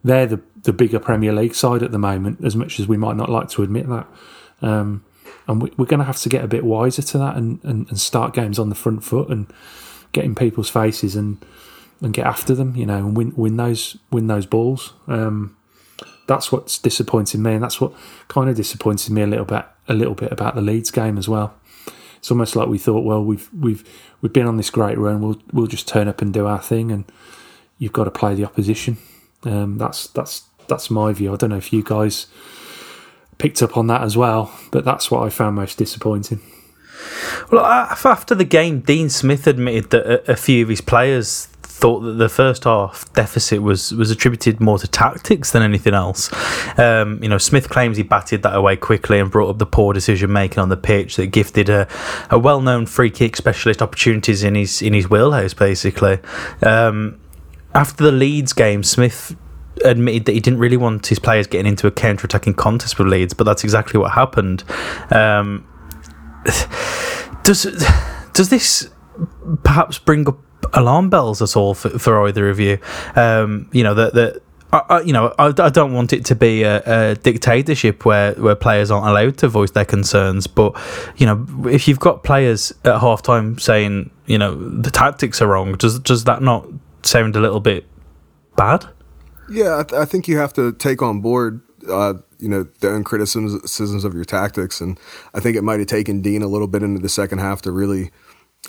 they're 0.04 0.26
the 0.26 0.40
the 0.62 0.72
bigger 0.72 0.98
Premier 0.98 1.32
League 1.32 1.54
side 1.54 1.82
at 1.82 1.92
the 1.92 1.98
moment. 1.98 2.44
As 2.44 2.56
much 2.56 2.80
as 2.80 2.88
we 2.88 2.96
might 2.96 3.16
not 3.16 3.30
like 3.30 3.48
to 3.50 3.62
admit 3.62 3.88
that. 3.88 4.06
Um, 4.60 5.04
and 5.46 5.62
we, 5.62 5.70
are 5.70 5.86
going 5.86 6.00
to 6.00 6.04
have 6.04 6.18
to 6.18 6.28
get 6.28 6.44
a 6.44 6.48
bit 6.48 6.64
wiser 6.64 7.00
to 7.00 7.18
that 7.18 7.36
and, 7.36 7.58
and, 7.64 7.88
and 7.88 7.98
start 7.98 8.34
games 8.34 8.58
on 8.58 8.68
the 8.68 8.74
front 8.74 9.02
foot 9.02 9.30
and 9.30 9.50
get 10.12 10.24
in 10.24 10.34
people's 10.34 10.70
faces 10.70 11.16
and 11.16 11.44
and 12.00 12.14
get 12.14 12.26
after 12.26 12.54
them, 12.54 12.76
you 12.76 12.86
know, 12.86 12.98
and 12.98 13.16
win 13.16 13.32
win 13.36 13.56
those 13.56 13.96
win 14.10 14.26
those 14.26 14.46
balls. 14.46 14.92
Um, 15.06 15.56
that's 16.26 16.52
what's 16.52 16.78
disappointing 16.78 17.42
me, 17.42 17.54
and 17.54 17.62
that's 17.62 17.80
what 17.80 17.92
kind 18.28 18.50
of 18.50 18.56
disappointed 18.56 19.12
me 19.12 19.22
a 19.22 19.26
little 19.26 19.44
bit 19.44 19.64
a 19.88 19.94
little 19.94 20.14
bit 20.14 20.32
about 20.32 20.54
the 20.54 20.60
Leeds 20.60 20.90
game 20.90 21.18
as 21.18 21.28
well. 21.28 21.54
It's 22.18 22.30
almost 22.30 22.56
like 22.56 22.68
we 22.68 22.78
thought, 22.78 23.04
well, 23.04 23.24
we've 23.24 23.48
we've 23.52 23.84
we've 24.20 24.32
been 24.32 24.46
on 24.46 24.56
this 24.56 24.70
great 24.70 24.98
run, 24.98 25.22
we'll 25.22 25.40
we'll 25.52 25.66
just 25.66 25.88
turn 25.88 26.08
up 26.08 26.20
and 26.20 26.32
do 26.32 26.46
our 26.46 26.60
thing, 26.60 26.90
and 26.90 27.04
you've 27.78 27.92
got 27.92 28.04
to 28.04 28.10
play 28.10 28.34
the 28.34 28.44
opposition. 28.44 28.98
Um, 29.44 29.78
that's 29.78 30.08
that's 30.08 30.44
that's 30.68 30.90
my 30.90 31.12
view. 31.12 31.32
I 31.32 31.36
don't 31.36 31.50
know 31.50 31.56
if 31.56 31.72
you 31.72 31.82
guys 31.82 32.26
picked 33.38 33.62
up 33.62 33.76
on 33.76 33.86
that 33.86 34.02
as 34.02 34.16
well. 34.16 34.52
But 34.70 34.84
that's 34.84 35.10
what 35.10 35.22
I 35.22 35.30
found 35.30 35.56
most 35.56 35.78
disappointing. 35.78 36.40
Well, 37.50 37.64
after 37.64 38.34
the 38.34 38.44
game, 38.44 38.80
Dean 38.80 39.08
Smith 39.08 39.46
admitted 39.46 39.90
that 39.90 40.30
a 40.30 40.36
few 40.36 40.62
of 40.62 40.68
his 40.68 40.80
players 40.80 41.48
thought 41.78 42.00
that 42.00 42.14
the 42.14 42.28
first 42.28 42.64
half 42.64 43.10
deficit 43.12 43.62
was 43.62 43.92
was 43.92 44.10
attributed 44.10 44.60
more 44.60 44.78
to 44.78 44.88
tactics 44.88 45.52
than 45.52 45.62
anything 45.62 45.94
else. 45.94 46.30
Um, 46.78 47.22
you 47.22 47.28
know, 47.28 47.38
Smith 47.38 47.68
claims 47.68 47.96
he 47.96 48.02
batted 48.02 48.42
that 48.42 48.54
away 48.54 48.76
quickly 48.76 49.20
and 49.20 49.30
brought 49.30 49.50
up 49.50 49.58
the 49.58 49.66
poor 49.66 49.92
decision 49.92 50.32
making 50.32 50.58
on 50.58 50.68
the 50.68 50.76
pitch 50.76 51.16
that 51.16 51.26
gifted 51.26 51.68
a, 51.68 51.86
a 52.30 52.38
well 52.38 52.60
known 52.60 52.86
free 52.86 53.10
kick 53.10 53.36
specialist 53.36 53.80
opportunities 53.80 54.42
in 54.42 54.56
his 54.56 54.82
in 54.82 54.92
his 54.92 55.08
wheelhouse. 55.08 55.54
Basically, 55.54 56.18
um, 56.62 57.20
after 57.74 58.02
the 58.02 58.12
Leeds 58.12 58.52
game, 58.52 58.82
Smith 58.82 59.36
admitted 59.84 60.24
that 60.24 60.32
he 60.32 60.40
didn't 60.40 60.58
really 60.58 60.76
want 60.76 61.06
his 61.06 61.20
players 61.20 61.46
getting 61.46 61.66
into 61.66 61.86
a 61.86 61.92
counter 61.92 62.26
attacking 62.26 62.54
contest 62.54 62.98
with 62.98 63.06
Leeds, 63.06 63.34
but 63.34 63.44
that's 63.44 63.62
exactly 63.62 64.00
what 64.00 64.12
happened. 64.12 64.64
Um, 65.10 65.67
does 67.44 67.62
does 68.32 68.48
this 68.50 68.90
perhaps 69.64 69.98
bring 69.98 70.28
up 70.28 70.38
alarm 70.72 71.10
bells 71.10 71.40
at 71.42 71.56
all 71.56 71.74
for, 71.74 71.90
for 71.98 72.26
either 72.28 72.48
of 72.48 72.60
you? 72.60 72.78
Um, 73.16 73.68
you 73.72 73.82
know 73.82 73.94
that 73.94 74.14
that. 74.14 74.42
I, 74.70 75.00
you 75.00 75.14
know, 75.14 75.34
I, 75.38 75.46
I, 75.46 75.70
don't 75.70 75.94
want 75.94 76.12
it 76.12 76.26
to 76.26 76.34
be 76.34 76.62
a, 76.62 76.82
a, 76.84 77.14
dictatorship 77.14 78.04
where, 78.04 78.34
where 78.34 78.54
players 78.54 78.90
aren't 78.90 79.06
allowed 79.06 79.38
to 79.38 79.48
voice 79.48 79.70
their 79.70 79.86
concerns. 79.86 80.46
But 80.46 80.78
you 81.16 81.24
know, 81.24 81.46
if 81.66 81.88
you've 81.88 82.00
got 82.00 82.22
players 82.22 82.70
at 82.84 83.00
halftime 83.00 83.58
saying, 83.58 84.10
you 84.26 84.36
know, 84.36 84.54
the 84.54 84.90
tactics 84.90 85.40
are 85.40 85.46
wrong, 85.46 85.72
does 85.76 85.98
does 86.00 86.24
that 86.24 86.42
not 86.42 86.68
sound 87.02 87.34
a 87.34 87.40
little 87.40 87.60
bit 87.60 87.86
bad? 88.56 88.84
Yeah, 89.50 89.78
I, 89.78 89.82
th- 89.84 90.00
I 90.02 90.04
think 90.04 90.28
you 90.28 90.36
have 90.36 90.52
to 90.54 90.72
take 90.72 91.00
on 91.00 91.22
board 91.22 91.62
uh, 91.88 92.14
you 92.38 92.48
know 92.48 92.64
the 92.80 92.90
own 92.90 93.04
criticisms 93.04 94.04
of 94.04 94.14
your 94.14 94.24
tactics, 94.24 94.80
and 94.80 94.98
I 95.34 95.40
think 95.40 95.56
it 95.56 95.62
might 95.62 95.80
have 95.80 95.88
taken 95.88 96.22
Dean 96.22 96.42
a 96.42 96.48
little 96.48 96.68
bit 96.68 96.82
into 96.82 97.00
the 97.00 97.08
second 97.08 97.38
half 97.38 97.62
to 97.62 97.72
really. 97.72 98.10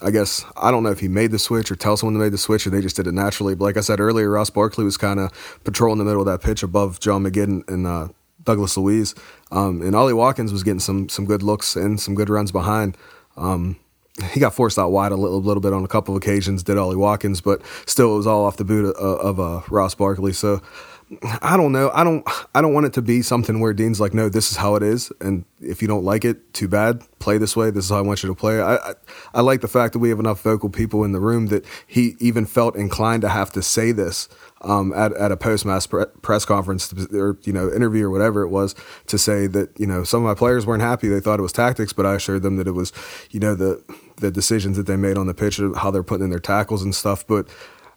I 0.03 0.11
guess 0.11 0.45
I 0.55 0.69
don't 0.69 0.83
know 0.83 0.91
if 0.91 0.99
he 0.99 1.07
made 1.07 1.31
the 1.31 1.39
switch 1.39 1.71
or 1.71 1.75
tell 1.75 1.97
someone 1.97 2.13
to 2.13 2.19
make 2.19 2.31
the 2.31 2.37
switch 2.37 2.65
or 2.65 2.69
they 2.69 2.79
just 2.79 2.95
did 2.95 3.07
it 3.07 3.13
naturally. 3.13 3.55
But 3.55 3.65
like 3.65 3.75
I 3.75 3.81
said 3.81 3.99
earlier, 3.99 4.29
Ross 4.29 4.51
Barkley 4.51 4.85
was 4.85 4.97
kind 4.97 5.19
of 5.19 5.59
patrolling 5.63 5.97
the 5.97 6.05
middle 6.05 6.21
of 6.21 6.27
that 6.27 6.41
pitch 6.41 6.61
above 6.61 6.99
John 6.99 7.23
McGinn 7.23 7.67
and 7.67 7.87
uh, 7.87 8.09
Douglas 8.43 8.77
Luiz, 8.77 9.15
um, 9.51 9.81
and 9.81 9.95
Ollie 9.95 10.13
Watkins 10.13 10.53
was 10.53 10.63
getting 10.63 10.79
some 10.79 11.09
some 11.09 11.25
good 11.25 11.41
looks 11.41 11.75
and 11.75 11.99
some 11.99 12.13
good 12.13 12.29
runs 12.29 12.51
behind. 12.51 12.97
Um, 13.35 13.77
he 14.31 14.39
got 14.39 14.53
forced 14.53 14.77
out 14.77 14.91
wide 14.91 15.11
a 15.11 15.15
little, 15.15 15.41
little 15.41 15.61
bit 15.61 15.73
on 15.73 15.83
a 15.83 15.87
couple 15.87 16.15
of 16.15 16.21
occasions, 16.21 16.63
did 16.63 16.77
Ollie 16.77 16.95
Watkins, 16.95 17.41
but 17.41 17.61
still 17.85 18.13
it 18.13 18.17
was 18.17 18.27
all 18.27 18.45
off 18.45 18.57
the 18.57 18.65
boot 18.65 18.95
of, 18.95 19.19
of 19.19 19.39
uh, 19.39 19.61
Ross 19.69 19.95
Barkley. 19.95 20.33
So 20.33 20.61
I 21.41 21.57
don't 21.57 21.71
know. 21.71 21.89
I 21.91 22.03
don't. 22.03 22.27
I 22.53 22.61
don't 22.61 22.73
want 22.73 22.85
it 22.85 22.93
to 22.93 23.01
be 23.01 23.23
something 23.23 23.59
where 23.59 23.73
Dean's 23.73 23.99
like, 23.99 24.13
no, 24.13 24.29
this 24.29 24.51
is 24.51 24.57
how 24.57 24.75
it 24.75 24.83
is, 24.83 25.11
and 25.19 25.43
if 25.59 25.81
you 25.81 25.87
don't 25.87 26.03
like 26.03 26.23
it, 26.23 26.53
too 26.53 26.67
bad. 26.67 27.01
Play 27.17 27.39
this 27.39 27.55
way. 27.55 27.71
This 27.71 27.85
is 27.85 27.89
how 27.89 27.97
I 27.97 28.01
want 28.01 28.21
you 28.21 28.29
to 28.29 28.35
play. 28.35 28.61
I, 28.61 28.75
I, 28.75 28.93
I 29.33 29.41
like 29.41 29.61
the 29.61 29.67
fact 29.67 29.93
that 29.93 29.99
we 29.99 30.09
have 30.09 30.19
enough 30.19 30.41
vocal 30.41 30.69
people 30.69 31.03
in 31.03 31.11
the 31.11 31.19
room 31.19 31.47
that 31.47 31.65
he 31.87 32.15
even 32.19 32.45
felt 32.45 32.75
inclined 32.75 33.23
to 33.23 33.29
have 33.29 33.51
to 33.53 33.63
say 33.63 33.91
this 33.91 34.29
um, 34.61 34.93
at 34.93 35.11
at 35.13 35.31
a 35.31 35.37
post 35.37 35.65
match 35.65 35.89
pre- 35.89 36.05
press 36.21 36.45
conference 36.45 36.93
or 37.11 37.39
you 37.43 37.53
know 37.53 37.71
interview 37.73 38.05
or 38.05 38.11
whatever 38.11 38.43
it 38.43 38.49
was 38.49 38.75
to 39.07 39.17
say 39.17 39.47
that 39.47 39.77
you 39.79 39.87
know 39.87 40.03
some 40.03 40.23
of 40.23 40.27
my 40.27 40.35
players 40.35 40.67
weren't 40.67 40.83
happy. 40.83 41.07
They 41.07 41.19
thought 41.19 41.39
it 41.39 41.43
was 41.43 41.53
tactics, 41.53 41.91
but 41.91 42.05
I 42.05 42.15
assured 42.15 42.43
them 42.43 42.57
that 42.57 42.67
it 42.67 42.73
was 42.73 42.93
you 43.31 43.39
know 43.39 43.55
the 43.55 43.83
the 44.17 44.29
decisions 44.29 44.77
that 44.77 44.85
they 44.85 44.95
made 44.95 45.17
on 45.17 45.25
the 45.25 45.33
pitch, 45.33 45.59
how 45.77 45.89
they're 45.89 46.03
putting 46.03 46.25
in 46.25 46.29
their 46.29 46.39
tackles 46.39 46.83
and 46.83 46.93
stuff. 46.93 47.25
But 47.25 47.47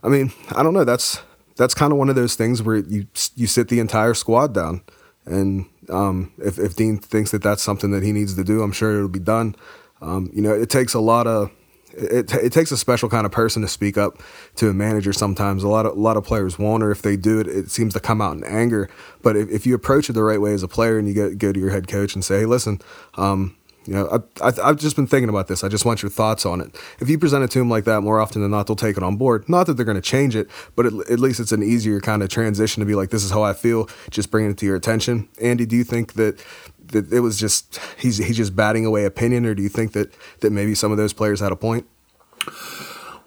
I 0.03 0.09
mean, 0.09 0.33
I 0.53 0.63
don't 0.63 0.75
know. 0.75 0.85
That's 0.85 1.21
that's 1.57 1.75
kind 1.75 1.93
of 1.93 1.99
one 1.99 2.09
of 2.09 2.15
those 2.15 2.35
things 2.35 2.63
where 2.63 2.77
you 2.77 3.07
you 3.35 3.47
sit 3.47 3.69
the 3.69 3.81
entire 3.81 4.15
squad 4.15 4.55
down, 4.55 4.83
and 5.27 5.67
um, 5.89 6.33
if 6.39 6.59
if 6.59 6.77
Dean 6.77 6.99
thinks 6.99 7.31
that 7.31 7.43
that's 7.43 7.63
something 7.63 7.91
that 7.91 8.03
he 8.03 8.13
needs 8.13 8.35
to 8.35 8.45
do, 8.45 8.63
I'm 8.63 8.73
sure 8.73 8.97
it'll 8.97 9.09
be 9.09 9.19
done. 9.19 9.55
Um, 10.01 10.31
you 10.35 10.43
know, 10.43 10.53
it 10.53 10.71
takes 10.71 10.95
a 10.95 11.01
lot 11.01 11.27
of 11.27 11.51
it, 11.95 12.33
it 12.35 12.53
takes 12.53 12.73
a 12.73 12.77
special 12.77 13.09
kind 13.09 13.27
of 13.27 13.33
person 13.33 13.63
to 13.63 13.69
speak 13.69 13.97
up 13.97 14.23
to 14.57 14.69
a 14.69 14.75
manager. 14.75 15.13
Sometimes 15.13 15.63
a 15.63 15.69
lot 15.69 15.87
of 15.87 15.97
a 15.97 16.01
lot 16.01 16.17
of 16.17 16.25
players 16.25 16.59
won't, 16.59 16.83
or 16.83 16.91
if 16.91 17.03
they 17.03 17.17
do 17.17 17.41
it, 17.41 17.47
it 17.47 17.71
seems 17.71 17.95
to 17.95 18.01
come 18.01 18.21
out 18.21 18.37
in 18.37 18.45
anger. 18.45 18.89
But 19.23 19.37
if, 19.37 19.51
if 19.51 19.67
you 19.67 19.75
approach 19.75 20.09
it 20.11 20.15
the 20.15 20.23
right 20.23 20.41
way 20.41 20.55
as 20.55 20.63
a 20.63 20.69
player, 20.69 20.99
and 20.99 21.09
you 21.09 21.15
go, 21.15 21.35
go 21.35 21.53
to 21.53 21.61
your 21.61 21.71
head 21.71 21.89
coach 21.89 22.15
and 22.15 22.25
say, 22.25 22.41
"Hey, 22.41 22.47
listen, 22.47 22.81
um, 23.15 23.57
you 23.87 23.95
know, 23.95 24.25
I, 24.41 24.53
have 24.67 24.79
just 24.79 24.97
been 24.97 25.07
thinking 25.07 25.29
about 25.29 25.49
this. 25.49 25.65
I 25.65 25.69
just 25.69 25.85
want 25.85 26.03
your 26.03 26.11
thoughts 26.11 26.47
on 26.47 26.61
it. 26.61 26.77
If 27.01 27.09
you 27.09 27.19
present 27.19 27.43
it 27.43 27.51
to 27.53 27.59
them 27.59 27.69
like 27.69 27.85
that, 27.85 28.01
more 28.03 28.21
often 28.21 28.41
than 28.43 28.51
not, 28.51 28.67
they'll 28.67 28.77
take 28.77 28.97
it 28.97 29.03
on 29.03 29.17
board. 29.17 29.49
Not 29.49 29.67
that 29.67 29.75
they're 29.75 29.85
going 29.85 29.97
to 29.97 30.01
change 30.01 30.37
it, 30.37 30.49
but 30.77 30.87
at, 30.87 30.93
at, 31.11 31.19
least 31.19 31.41
it's 31.41 31.53
an 31.53 31.63
easier 31.63 32.01
kind 32.01 32.23
of 32.23 32.29
transition 32.29 32.81
to 32.81 32.87
be 32.87 32.95
like, 32.95 33.11
this 33.11 33.25
is 33.25 33.31
how 33.31 33.43
I 33.43 33.55
feel. 33.55 33.89
Just 34.11 34.31
bringing 34.31 34.53
it 34.53 34.59
to 34.59 34.67
your 34.67 34.77
attention. 34.77 35.29
Andy, 35.41 35.67
do 35.67 35.77
you 35.77 35.85
think 35.85 36.15
that 36.15 36.45
that 36.89 37.13
it 37.13 37.21
was 37.21 37.39
just 37.39 37.81
he's 37.99 38.19
he's 38.19 38.37
just 38.37 38.55
batting 38.55 38.87
away 38.87 39.05
opinion, 39.05 39.47
or 39.47 39.55
do 39.55 39.63
you 39.63 39.69
think 39.69 39.93
that 39.93 40.13
that 40.41 40.51
maybe 40.51 40.75
some 40.75 40.93
of 40.93 40.99
those 40.99 41.13
players 41.13 41.41
had 41.41 41.53
a 41.53 41.57
point? 41.57 41.87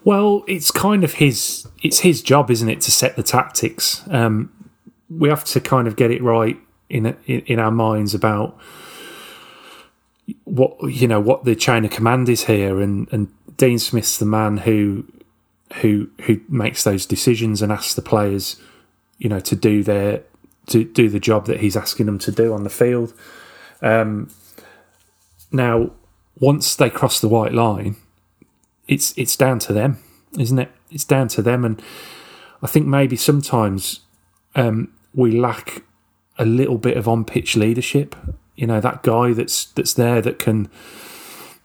Well, 0.04 0.44
it's 0.46 0.70
kind 0.70 1.04
of 1.04 1.14
his 1.14 1.66
it's 1.82 2.00
his 2.00 2.22
job, 2.22 2.50
isn't 2.50 2.68
it, 2.68 2.80
to 2.82 2.92
set 2.92 3.16
the 3.16 3.22
tactics. 3.22 4.02
Um, 4.08 4.52
we 5.10 5.28
have 5.28 5.44
to 5.44 5.60
kind 5.60 5.88
of 5.88 5.96
get 5.96 6.10
it 6.10 6.22
right 6.22 6.58
in 6.88 7.16
in, 7.26 7.40
in 7.40 7.58
our 7.58 7.70
minds 7.70 8.14
about 8.14 8.58
what 10.44 10.76
you 10.92 11.08
know 11.08 11.20
what 11.20 11.44
the 11.44 11.54
China 11.54 11.88
command 11.88 12.28
is 12.28 12.44
here, 12.44 12.80
and 12.80 13.08
and 13.12 13.28
Dean 13.56 13.78
Smith's 13.78 14.18
the 14.18 14.26
man 14.26 14.58
who 14.58 15.04
who 15.80 16.08
who 16.22 16.40
makes 16.48 16.84
those 16.84 17.06
decisions 17.06 17.62
and 17.62 17.72
asks 17.72 17.94
the 17.94 18.02
players, 18.02 18.60
you 19.18 19.28
know, 19.28 19.40
to 19.40 19.56
do 19.56 19.82
their 19.82 20.22
to 20.66 20.84
do 20.84 21.08
the 21.08 21.20
job 21.20 21.46
that 21.46 21.60
he's 21.60 21.76
asking 21.76 22.06
them 22.06 22.18
to 22.18 22.32
do 22.32 22.52
on 22.52 22.64
the 22.64 22.70
field. 22.70 23.14
Um, 23.82 24.30
now, 25.52 25.92
once 26.38 26.74
they 26.74 26.90
cross 26.90 27.20
the 27.20 27.28
white 27.28 27.52
line, 27.52 27.96
it's 28.88 29.16
it's 29.16 29.36
down 29.36 29.58
to 29.60 29.72
them, 29.72 29.98
isn't 30.38 30.58
it? 30.58 30.70
It's 30.90 31.04
down 31.04 31.28
to 31.28 31.42
them, 31.42 31.64
and 31.64 31.80
I 32.62 32.66
think 32.66 32.86
maybe 32.86 33.16
sometimes 33.16 34.00
um, 34.54 34.92
we 35.14 35.38
lack 35.38 35.82
a 36.38 36.44
little 36.44 36.78
bit 36.78 36.96
of 36.96 37.08
on 37.08 37.24
pitch 37.24 37.56
leadership 37.56 38.14
you 38.56 38.66
know 38.66 38.80
that 38.80 39.02
guy 39.02 39.32
that's 39.32 39.66
that's 39.66 39.94
there 39.94 40.20
that 40.22 40.38
can 40.38 40.68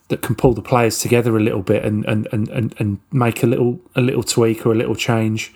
that 0.10 0.22
can 0.22 0.36
pull 0.36 0.54
the 0.54 0.62
players 0.62 1.00
together 1.00 1.38
a 1.38 1.40
little 1.40 1.62
bit 1.62 1.84
and 1.86 2.06
and 2.06 2.28
and 2.32 2.50
and, 2.50 2.76
and 2.78 3.00
make 3.12 3.44
a 3.44 3.48
little 3.48 3.80
a 3.96 4.02
little 4.02 4.24
tweak 4.24 4.66
or 4.66 4.72
a 4.72 4.76
little 4.76 4.96
change. 4.96 5.54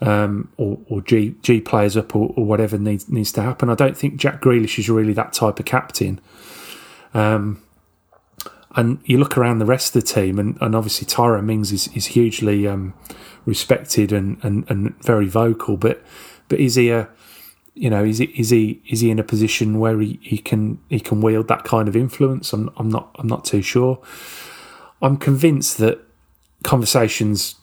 Um, 0.00 0.48
or, 0.56 0.80
or 0.88 1.00
G 1.00 1.36
G 1.42 1.60
players 1.60 1.96
up 1.96 2.16
or, 2.16 2.34
or, 2.36 2.44
whatever 2.44 2.76
needs 2.76 3.08
needs 3.08 3.30
to 3.34 3.42
happen. 3.42 3.70
I 3.70 3.76
don't 3.76 3.96
think 3.96 4.16
Jack 4.16 4.42
Grealish 4.42 4.76
is 4.76 4.90
really 4.90 5.12
that 5.12 5.32
type 5.32 5.60
of 5.60 5.64
captain. 5.64 6.20
Um, 7.14 7.62
and 8.74 8.98
you 9.04 9.18
look 9.18 9.36
around 9.36 9.58
the 9.58 9.66
rest 9.66 9.94
of 9.94 10.02
the 10.02 10.08
team, 10.08 10.38
and, 10.38 10.58
and 10.60 10.74
obviously 10.74 11.06
Tyrone 11.06 11.46
Mings 11.46 11.72
is, 11.72 11.88
is 11.94 12.06
hugely 12.06 12.66
um, 12.66 12.94
respected 13.44 14.12
and, 14.12 14.42
and, 14.42 14.68
and 14.68 15.00
very 15.04 15.28
vocal, 15.28 15.76
but 15.76 16.02
but 16.48 16.58
is 16.58 16.74
he 16.74 16.90
a 16.90 17.08
you 17.74 17.88
know, 17.88 18.04
is 18.04 18.18
he 18.18 18.26
is 18.26 18.50
he 18.50 18.82
is 18.88 19.00
he 19.00 19.10
in 19.10 19.18
a 19.18 19.24
position 19.24 19.78
where 19.78 19.98
he, 20.00 20.18
he 20.22 20.38
can 20.38 20.78
he 20.88 21.00
can 21.00 21.20
wield 21.20 21.48
that 21.48 21.64
kind 21.64 21.88
of 21.88 21.96
influence? 21.96 22.52
I'm 22.52 22.70
I'm 22.76 22.88
not 22.88 23.14
I'm 23.18 23.26
not 23.26 23.44
too 23.44 23.62
sure. 23.62 24.00
I'm 25.00 25.16
convinced 25.16 25.78
that 25.78 26.00
conversations 26.62 27.56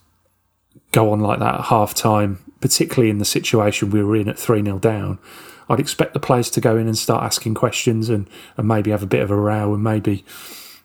go 0.92 1.12
on 1.12 1.20
like 1.20 1.40
that 1.40 1.56
at 1.56 1.66
half 1.66 1.94
time, 1.94 2.40
particularly 2.60 3.10
in 3.10 3.20
the 3.20 3.26
situation 3.26 3.92
we 3.92 4.04
were 4.04 4.16
in 4.16 4.28
at 4.28 4.38
3 4.38 4.64
0 4.64 4.80
down. 4.80 5.20
I'd 5.70 5.80
expect 5.80 6.14
the 6.14 6.20
players 6.20 6.50
to 6.52 6.62
go 6.62 6.78
in 6.78 6.88
and 6.88 6.98
start 6.98 7.24
asking 7.24 7.54
questions 7.54 8.10
and, 8.10 8.28
and 8.58 8.68
maybe 8.68 8.90
have 8.92 9.04
a 9.04 9.08
bit 9.08 9.22
of 9.22 9.30
a 9.30 9.36
row 9.36 9.74
and 9.74 9.84
maybe, 9.84 10.26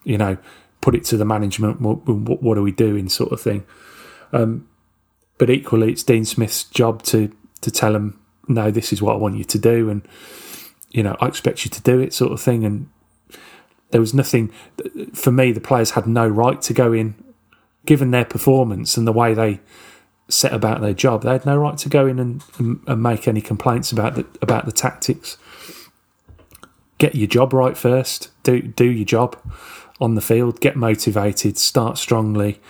you 0.04 0.18
know, 0.18 0.36
put 0.82 0.94
it 0.94 1.04
to 1.04 1.16
the 1.16 1.24
management. 1.24 1.80
What, 1.80 2.06
what, 2.06 2.42
what 2.42 2.58
are 2.58 2.62
we 2.62 2.72
doing, 2.72 3.08
sort 3.08 3.32
of 3.32 3.40
thing. 3.40 3.64
Um, 4.32 4.68
but 5.38 5.48
equally, 5.48 5.90
it's 5.90 6.02
Dean 6.02 6.24
Smith's 6.24 6.64
job 6.64 7.02
to 7.04 7.34
to 7.62 7.70
tell 7.70 7.94
them 7.94 8.20
no, 8.48 8.70
this 8.70 8.92
is 8.92 9.00
what 9.02 9.14
I 9.14 9.16
want 9.16 9.36
you 9.36 9.44
to 9.44 9.58
do, 9.58 9.90
and 9.90 10.06
you 10.90 11.02
know, 11.02 11.16
I 11.20 11.26
expect 11.26 11.64
you 11.64 11.70
to 11.72 11.82
do 11.82 12.00
it, 12.00 12.14
sort 12.14 12.32
of 12.32 12.40
thing. 12.40 12.64
And 12.64 12.88
there 13.90 14.00
was 14.00 14.14
nothing 14.14 14.48
for 15.12 15.32
me. 15.32 15.52
The 15.52 15.60
players 15.60 15.90
had 15.90 16.06
no 16.06 16.26
right 16.26 16.62
to 16.62 16.72
go 16.72 16.92
in, 16.92 17.14
given 17.84 18.12
their 18.12 18.24
performance 18.24 18.96
and 18.96 19.06
the 19.06 19.12
way 19.12 19.34
they 19.34 19.60
set 20.28 20.52
about 20.52 20.80
their 20.80 20.94
job. 20.94 21.22
They 21.22 21.32
had 21.32 21.44
no 21.44 21.56
right 21.56 21.76
to 21.78 21.88
go 21.88 22.06
in 22.06 22.18
and, 22.18 22.42
and, 22.86 23.02
make 23.02 23.28
any 23.28 23.40
complaints 23.40 23.92
about 23.92 24.14
the 24.14 24.26
about 24.40 24.66
the 24.66 24.72
tactics. 24.72 25.36
Get 26.98 27.16
your 27.16 27.26
job 27.26 27.52
right 27.52 27.76
first. 27.76 28.30
Do 28.44 28.62
do 28.62 28.84
your 28.84 29.04
job 29.04 29.36
on 30.00 30.14
the 30.14 30.20
field. 30.20 30.60
Get 30.60 30.76
motivated. 30.76 31.58
Start 31.58 31.98
strongly. 31.98 32.60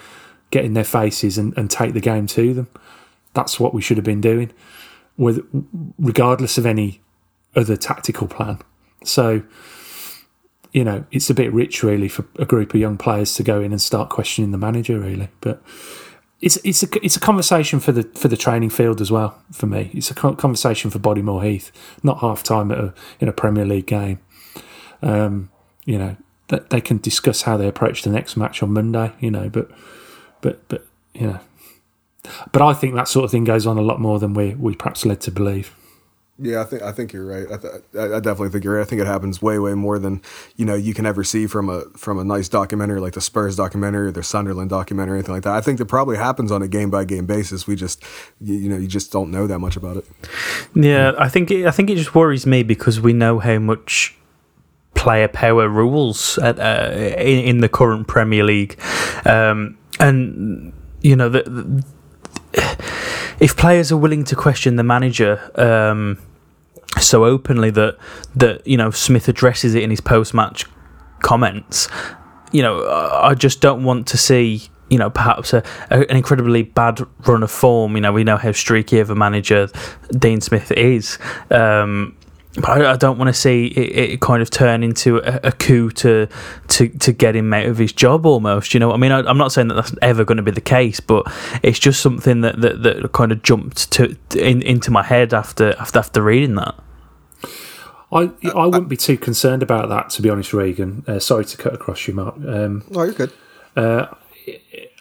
Get 0.51 0.65
in 0.65 0.73
their 0.73 0.85
faces 0.85 1.37
and, 1.37 1.57
and 1.59 1.71
take 1.71 1.93
the 1.93 2.01
game 2.01 2.27
to 2.29 2.55
them. 2.55 2.69
That's 3.35 3.61
what 3.61 3.75
we 3.75 3.83
should 3.83 3.99
have 3.99 4.05
been 4.05 4.21
doing 4.21 4.51
with 5.17 5.41
regardless 5.99 6.59
of 6.59 6.67
any 6.67 7.01
other 7.55 7.77
tactical 7.77 8.27
plan. 8.27 8.59
So, 9.05 9.43
you 10.73 10.85
know, 10.85 11.05
it's 11.13 11.31
a 11.31 11.35
bit 11.35 11.53
rich 11.53 11.83
really 11.83 12.09
for 12.09 12.27
a 12.39 12.45
group 12.45 12.75
of 12.75 12.81
young 12.81 12.97
players 12.97 13.35
to 13.35 13.43
go 13.43 13.61
in 13.61 13.73
and 13.73 13.81
start 13.81 14.11
questioning 14.11 14.51
the 14.51 14.59
manager 14.59 14.99
really, 14.99 15.29
but 15.41 15.63
it's 16.41 16.57
it's 16.59 16.83
a 16.83 16.89
it's 17.05 17.17
a 17.17 17.21
conversation 17.21 17.81
for 17.81 17.93
the 17.93 18.03
for 18.15 18.29
the 18.29 18.37
training 18.37 18.71
field 18.71 19.01
as 19.01 19.11
well 19.11 19.41
for 19.51 19.67
me. 19.67 19.91
It's 19.95 20.11
a 20.11 20.15
conversation 20.15 20.91
for 20.91 20.99
Bodymoor 20.99 21.43
Heath, 21.43 21.73
not 22.03 22.19
half 22.19 22.43
time 22.43 22.71
at 22.71 22.79
a, 22.79 22.95
in 23.19 23.29
a 23.29 23.33
Premier 23.33 23.65
League 23.65 23.87
game. 23.87 24.19
Um, 25.01 25.51
you 25.87 25.97
know, 25.97 26.17
that 26.49 26.71
they 26.71 26.81
can 26.81 26.99
discuss 26.99 27.43
how 27.43 27.57
they 27.57 27.67
approach 27.67 28.03
the 28.03 28.11
next 28.11 28.37
match 28.37 28.63
on 28.63 28.73
Monday. 28.73 29.13
You 29.21 29.31
know, 29.31 29.49
but 29.49 29.71
but 30.43 30.69
but 30.69 30.87
you 31.15 31.29
know, 31.29 31.41
but 32.53 32.63
I 32.63 32.75
think 32.75 32.95
that 32.95 33.09
sort 33.09 33.25
of 33.25 33.31
thing 33.31 33.45
goes 33.45 33.67
on 33.67 33.79
a 33.79 33.83
lot 33.83 34.01
more 34.01 34.19
than 34.19 34.35
we 34.35 34.55
we 34.55 34.75
perhaps 34.75 35.05
led 35.05 35.21
to 35.23 35.31
believe. 35.31 35.75
Yeah, 36.37 36.63
I 36.63 36.65
think 36.65 36.83
I 36.83 36.91
think 36.91 37.13
you're 37.13 37.25
right. 37.25 37.47
I, 37.47 37.57
th- 37.57 37.75
I 37.95 38.19
definitely 38.19 38.49
think 38.49 38.65
you're 38.65 38.75
right. 38.75 38.83
I 38.83 38.85
think 38.85 39.01
it 39.01 39.07
happens 39.07 39.41
way 39.41 39.57
way 39.61 39.75
more 39.75 40.01
than 40.01 40.21
you 40.57 40.65
know 40.65 40.75
you 40.75 40.93
can 40.93 41.07
ever 41.07 41.23
see 41.23 41.47
from 41.47 41.69
a 41.69 41.83
from 41.97 42.19
a 42.19 42.25
nice 42.25 42.49
documentary 42.49 43.01
like 43.01 43.13
the 43.13 43.21
Spurs 43.21 43.55
documentary 43.55 44.09
or 44.09 44.11
the 44.11 44.25
Sunderland 44.25 44.71
documentary 44.71 45.13
or 45.13 45.19
anything 45.19 45.35
like 45.35 45.45
that. 45.45 45.55
I 45.55 45.61
think 45.61 45.79
that 45.79 45.87
probably 45.87 46.17
happens 46.17 46.51
on 46.51 46.61
a 46.61 46.67
game 46.67 46.91
by 46.91 47.05
game 47.05 47.27
basis. 47.27 47.69
We 47.69 47.77
just 47.77 48.03
you, 48.41 48.55
you 48.55 48.69
know 48.69 48.77
you 48.77 48.89
just 48.89 49.13
don't 49.13 49.31
know 49.31 49.47
that 49.47 49.61
much 49.61 49.77
about 49.77 49.99
it. 49.99 50.07
Yeah, 50.75 51.13
I 51.19 51.29
think 51.29 51.53
it, 51.53 51.67
I 51.67 51.71
think 51.71 51.89
it 51.89 51.97
just 51.97 52.17
worries 52.17 52.47
me 52.47 52.65
because 52.65 53.01
we 53.01 53.13
know 53.13 53.39
how 53.39 53.61
much 53.61 54.17
player 54.95 55.29
power 55.29 55.69
rules 55.69 56.39
at, 56.39 56.59
uh, 56.59 56.91
in, 56.95 57.45
in 57.45 57.59
the 57.59 57.69
current 57.69 58.09
Premier 58.09 58.43
League, 58.43 58.77
um, 59.25 59.79
and 60.01 60.73
you 61.01 61.15
know 61.15 61.29
the, 61.29 61.43
the 61.43 61.85
if 63.41 63.57
players 63.57 63.91
are 63.93 63.97
willing 63.97 64.25
to 64.25 64.37
question 64.37 64.77
the 64.77 64.83
manager 64.83 65.51
um, 65.61 66.19
so 67.01 67.25
openly 67.25 67.71
that 67.71 67.97
that 68.35 68.67
you 68.67 68.77
know 68.77 68.91
Smith 68.91 69.29
addresses 69.29 69.75
it 69.75 69.83
in 69.83 69.91
his 69.91 70.01
post 70.01 70.35
match 70.35 70.67
comments, 71.21 71.89
you 72.53 72.63
know, 72.63 72.87
I 72.87 73.35
just 73.35 73.61
don't 73.61 73.85
want 73.85 74.07
to 74.09 74.17
see 74.17 74.63
you 74.91 74.99
know 74.99 75.11
perhaps 75.11 75.53
a, 75.53 75.63
a, 75.91 76.01
an 76.09 76.17
incredibly 76.17 76.63
bad 76.63 77.01
run 77.27 77.43
of 77.43 77.51
form. 77.51 77.97
You 77.97 78.03
know, 78.03 78.13
we 78.13 78.25
know 78.25 78.37
how 78.37 78.53
streaky 78.53 79.01
of 79.01 79.11
a 79.11 79.15
manager 79.15 79.69
Dean 80.11 80.41
Smith 80.41 80.71
is. 80.73 81.19
Um, 81.51 82.17
but 82.57 82.69
I, 82.69 82.93
I 82.93 82.97
don't 82.97 83.19
want 83.19 83.29
to 83.29 83.35
see 83.35 83.67
it, 83.67 84.13
it, 84.13 84.21
kind 84.21 84.41
of 84.41 84.49
turn 84.49 84.85
into 84.85 85.19
a, 85.19 85.49
a, 85.49 85.53
coup 85.53 85.91
to, 85.91 86.29
to 86.69 86.89
to 86.89 87.13
get 87.13 87.35
him 87.35 87.53
out 87.53 87.67
of 87.67 87.79
his 87.79 87.93
job 87.93 88.27
almost. 88.27 88.75
You 88.75 88.81
know, 88.81 88.93
I 88.93 88.97
mean, 88.97 89.11
I, 89.11 89.29
am 89.29 89.39
not 89.39 89.51
saying 89.53 89.69
that 89.69 89.75
that's 89.75 89.95
ever 90.03 90.25
going 90.25 90.37
to 90.37 90.43
be 90.43 90.53
the 90.53 90.61
case, 90.61 91.01
but 91.01 91.25
it's 91.63 91.79
just 91.79 92.01
something 92.01 92.43
that, 92.43 92.61
that, 92.61 92.83
that 92.85 93.13
kind 93.13 93.33
of 93.33 93.43
jumped 93.43 93.91
to 93.93 94.17
in, 94.37 94.63
into 94.63 94.91
my 94.91 95.03
head 95.03 95.35
after 95.35 95.75
after 95.81 95.99
after 95.99 96.23
reading 96.23 96.55
that. 96.55 96.75
I 98.13 98.31
I 98.55 98.67
wouldn't 98.67 98.89
be 98.89 98.97
too 98.97 99.19
concerned 99.19 99.63
about 99.63 99.89
that, 99.89 100.11
to 100.11 100.23
be 100.23 100.31
honest, 100.31 100.53
Regan. 100.53 101.03
Uh, 101.09 101.19
sorry 101.19 101.45
to 101.47 101.57
cut 101.57 101.75
across 101.75 102.07
you, 102.07 102.15
Mark. 102.15 102.37
Um, 102.37 102.85
oh, 102.95 103.03
you're 103.03 103.15
good. 103.15 103.33
Uh, 103.75 104.07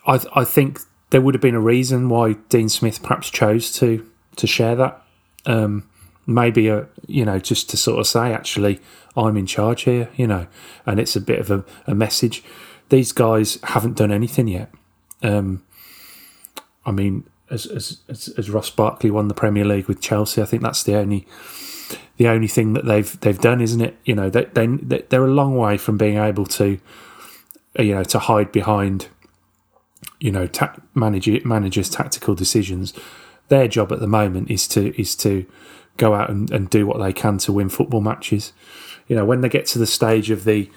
I 0.08 0.20
I 0.34 0.44
think 0.44 0.80
there 1.12 1.22
would 1.22 1.36
have 1.36 1.42
been 1.42 1.56
a 1.56 1.62
reason 1.62 2.10
why 2.10 2.34
Dean 2.50 2.68
Smith 2.68 3.04
perhaps 3.04 3.30
chose 3.30 3.72
to 3.74 4.10
to 4.38 4.48
share 4.48 4.76
that. 4.76 5.04
Um, 5.46 5.88
maybe 6.26 6.68
a 6.68 6.88
you 7.08 7.26
know 7.26 7.40
just 7.40 7.70
to 7.70 7.78
sort 7.78 8.00
of 8.00 8.08
say 8.08 8.34
actually 8.34 8.80
I'm 9.16 9.38
in 9.38 9.46
charge 9.46 9.84
here, 9.84 10.10
you 10.16 10.28
know, 10.28 10.48
and 10.86 11.00
it's 11.00 11.16
a 11.16 11.22
bit 11.22 11.40
of 11.40 11.52
a, 11.52 11.64
a 11.86 11.94
message. 11.94 12.44
These 12.90 13.12
guys 13.12 13.60
haven't 13.64 13.98
done 13.98 14.12
anything 14.12 14.48
yet. 14.48 14.72
Um, 15.22 15.64
I 16.86 16.92
mean, 16.92 17.26
as, 17.50 17.66
as 17.68 18.00
as 18.10 18.30
as 18.38 18.50
Ross 18.50 18.70
Barkley 18.70 19.12
won 19.12 19.28
the 19.28 19.34
Premier 19.34 19.66
League 19.66 19.88
with 19.88 20.02
Chelsea, 20.02 20.42
I 20.42 20.46
think 20.46 20.64
that's 20.64 20.84
the 20.84 20.96
only 20.96 21.28
the 22.18 22.28
only 22.28 22.48
thing 22.48 22.74
that 22.74 22.86
they've 22.86 23.20
they've 23.22 23.40
done, 23.40 23.62
isn't 23.62 23.82
it? 23.82 23.98
You 24.06 24.16
know, 24.16 24.30
they 24.30 24.46
they 24.46 24.68
they're 25.10 25.26
a 25.26 25.32
long 25.32 25.56
way 25.56 25.78
from 25.78 25.98
being 25.98 26.18
able 26.18 26.46
to, 26.48 26.80
you 27.78 27.96
know, 27.96 28.04
to 28.04 28.20
hide 28.20 28.52
behind, 28.52 29.08
you 30.20 30.32
know, 30.32 30.48
ta- 30.48 30.76
manage 30.96 31.46
managers' 31.46 31.90
tactical 31.90 32.36
decisions. 32.36 32.94
Their 33.50 33.68
job 33.68 33.92
at 33.92 34.00
the 34.00 34.08
moment 34.08 34.50
is 34.50 34.68
to 34.70 35.00
is 35.00 35.16
to 35.18 35.46
go 35.98 36.14
out 36.14 36.30
and, 36.30 36.50
and 36.52 36.70
do 36.70 36.86
what 36.86 37.00
they 37.00 37.14
can 37.14 37.38
to 37.40 37.54
win 37.54 37.70
football 37.70 38.02
matches. 38.02 38.54
You 39.08 39.16
know, 39.16 39.26
when 39.26 39.42
they 39.42 39.50
get 39.50 39.66
to 39.68 39.80
the 39.80 39.86
stage 39.86 40.30
of 40.30 40.44
the, 40.44 40.70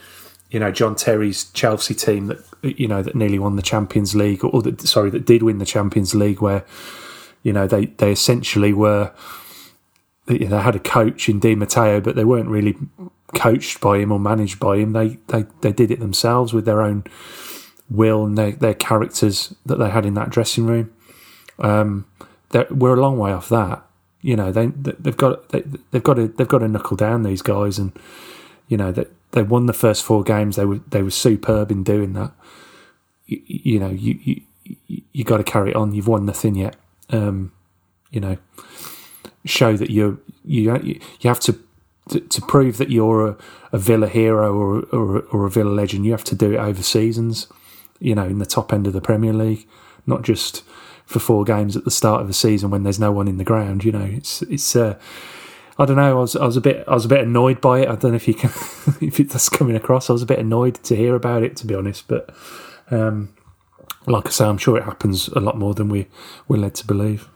you 0.51 0.61
know, 0.61 0.71
John 0.71 0.97
Terry's 0.97 1.51
Chelsea 1.53 1.95
team 1.95 2.27
that 2.27 2.39
you 2.63 2.89
know 2.89 3.03
that 3.03 3.15
nearly 3.15 3.39
won 3.39 3.57
the 3.57 3.63
Champions 3.63 4.15
League, 4.15 4.45
or, 4.45 4.51
or 4.51 4.63
that 4.63 4.81
sorry 4.83 5.11
that 5.11 5.27
did 5.27 5.43
win 5.43 5.59
the 5.59 5.65
Champions 5.65 6.15
League, 6.15 6.41
where 6.41 6.65
you 7.43 7.53
know 7.53 7.67
they 7.67 7.87
they 7.87 8.13
essentially 8.13 8.73
were 8.73 9.13
they 10.27 10.45
had 10.45 10.75
a 10.75 10.81
coach 10.81 11.29
in 11.29 11.39
Di 11.39 11.55
Matteo, 11.55 12.01
but 12.01 12.17
they 12.17 12.25
weren't 12.25 12.49
really 12.49 12.77
coached 13.35 13.81
by 13.81 13.99
him 13.99 14.11
or 14.11 14.19
managed 14.19 14.59
by 14.59 14.79
him. 14.79 14.93
They 14.93 15.19
they 15.29 15.47
they 15.61 15.73
did 15.73 15.91
it 15.91 16.01
themselves 16.01 16.53
with 16.53 16.65
their 16.65 16.83
own 16.83 17.05
will 17.89 18.25
and 18.25 18.37
their, 18.37 18.53
their 18.53 18.75
characters 18.75 19.55
that 19.65 19.79
they 19.79 19.91
had 19.91 20.05
in 20.05 20.15
that 20.15 20.31
dressing 20.31 20.67
room. 20.67 20.93
Um, 21.59 22.07
we're 22.71 22.95
a 22.95 23.01
long 23.01 23.19
way 23.19 23.33
off 23.33 23.49
that. 23.51 23.86
You 24.27 24.35
know, 24.35 24.51
they 24.51 24.67
they've 24.67 25.17
got 25.17 25.51
they, 25.51 25.63
have 25.93 26.03
got 26.03 26.15
to 26.15 26.27
they've 26.27 26.49
got 26.49 26.59
to 26.59 26.69
knuckle 26.69 26.97
down 26.97 27.23
these 27.23 27.43
guys, 27.43 27.79
and 27.79 27.93
you 28.67 28.77
know 28.77 28.91
that 28.91 29.09
they, 29.31 29.43
they 29.43 29.43
won 29.43 29.67
the 29.67 29.73
first 29.73 30.03
four 30.03 30.25
games. 30.25 30.57
They 30.57 30.65
were 30.65 30.81
they 30.89 31.03
were 31.03 31.11
superb 31.11 31.71
in 31.71 31.85
doing 31.85 32.15
that. 32.15 32.33
You, 33.27 33.41
you 33.47 33.79
know, 33.79 33.91
you 33.91 34.19
you 34.23 35.03
you 35.13 35.23
got 35.23 35.37
to 35.37 35.45
carry 35.45 35.71
it 35.71 35.77
on. 35.77 35.95
You've 35.95 36.09
won 36.09 36.27
nothing 36.27 36.57
yet. 36.57 36.75
Um, 37.11 37.53
you 38.11 38.21
know 38.21 38.37
show 39.45 39.77
that 39.77 39.91
you're 39.91 40.19
you 40.45 40.75
you 41.21 41.29
have 41.29 41.41
to 41.41 41.59
to, 42.09 42.21
to 42.21 42.41
prove 42.43 42.79
that 42.79 42.91
you're 42.91 43.29
a, 43.29 43.37
a 43.73 43.79
Villa 43.79 44.09
hero 44.09 44.55
or, 44.55 44.83
or 44.93 45.21
or 45.31 45.47
a 45.47 45.51
Villa 45.51 45.71
legend. 45.71 46.05
You 46.05 46.13
have 46.13 46.25
to 46.25 46.35
do 46.35 46.53
it 46.53 46.59
over 46.59 46.83
seasons. 46.83 47.47
You 47.99 48.15
know, 48.15 48.25
in 48.25 48.39
the 48.39 48.47
top 48.47 48.73
end 48.73 48.87
of 48.87 48.93
the 48.93 49.01
Premier 49.01 49.33
League, 49.33 49.67
not 50.05 50.23
just 50.23 50.63
for 51.07 51.21
four 51.21 51.45
games 51.45 51.77
at 51.77 51.85
the 51.85 51.91
start 51.91 52.21
of 52.21 52.27
the 52.27 52.35
season 52.35 52.71
when 52.71 52.83
there's 52.83 53.01
no 53.01 53.13
one 53.13 53.29
in 53.29 53.39
the 53.39 53.45
ground. 53.45 53.85
You 53.85 53.93
know, 53.93 54.05
it's 54.05 54.43
it's. 54.43 54.77
Uh, 54.77 54.99
I 55.79 55.85
don't 55.85 55.97
know. 55.97 56.19
I 56.19 56.21
was 56.21 56.37
I 56.37 56.45
was 56.45 56.57
a 56.57 56.61
bit 56.61 56.85
I 56.89 56.95
was 56.95 57.05
a 57.05 57.09
bit 57.09 57.21
annoyed 57.21 57.61
by 57.61 57.81
it. 57.81 57.89
I 57.89 57.97
don't 57.97 58.13
know 58.13 58.17
if 58.17 58.29
you 58.29 58.35
can 58.35 58.51
if 59.01 59.17
that's 59.17 59.49
coming 59.49 59.77
across. 59.77 60.11
I 60.11 60.13
was 60.13 60.23
a 60.23 60.27
bit 60.27 60.39
annoyed 60.39 60.75
to 60.85 60.97
hear 60.97 61.15
about 61.15 61.43
it, 61.43 61.57
to 61.57 61.67
be 61.67 61.75
honest. 61.75 62.09
But 62.09 62.35
um, 62.91 63.35
like 64.07 64.27
I 64.27 64.31
say, 64.31 64.45
I'm 64.45 64.59
sure 64.59 64.77
it 64.77 64.85
happens 64.85 65.29
a 65.29 65.41
lot 65.41 65.59
more 65.59 65.75
than 65.75 65.89
we 65.89 66.09
we're 66.49 66.59
led 66.59 66.75
to 66.77 66.87
believe. 66.87 67.29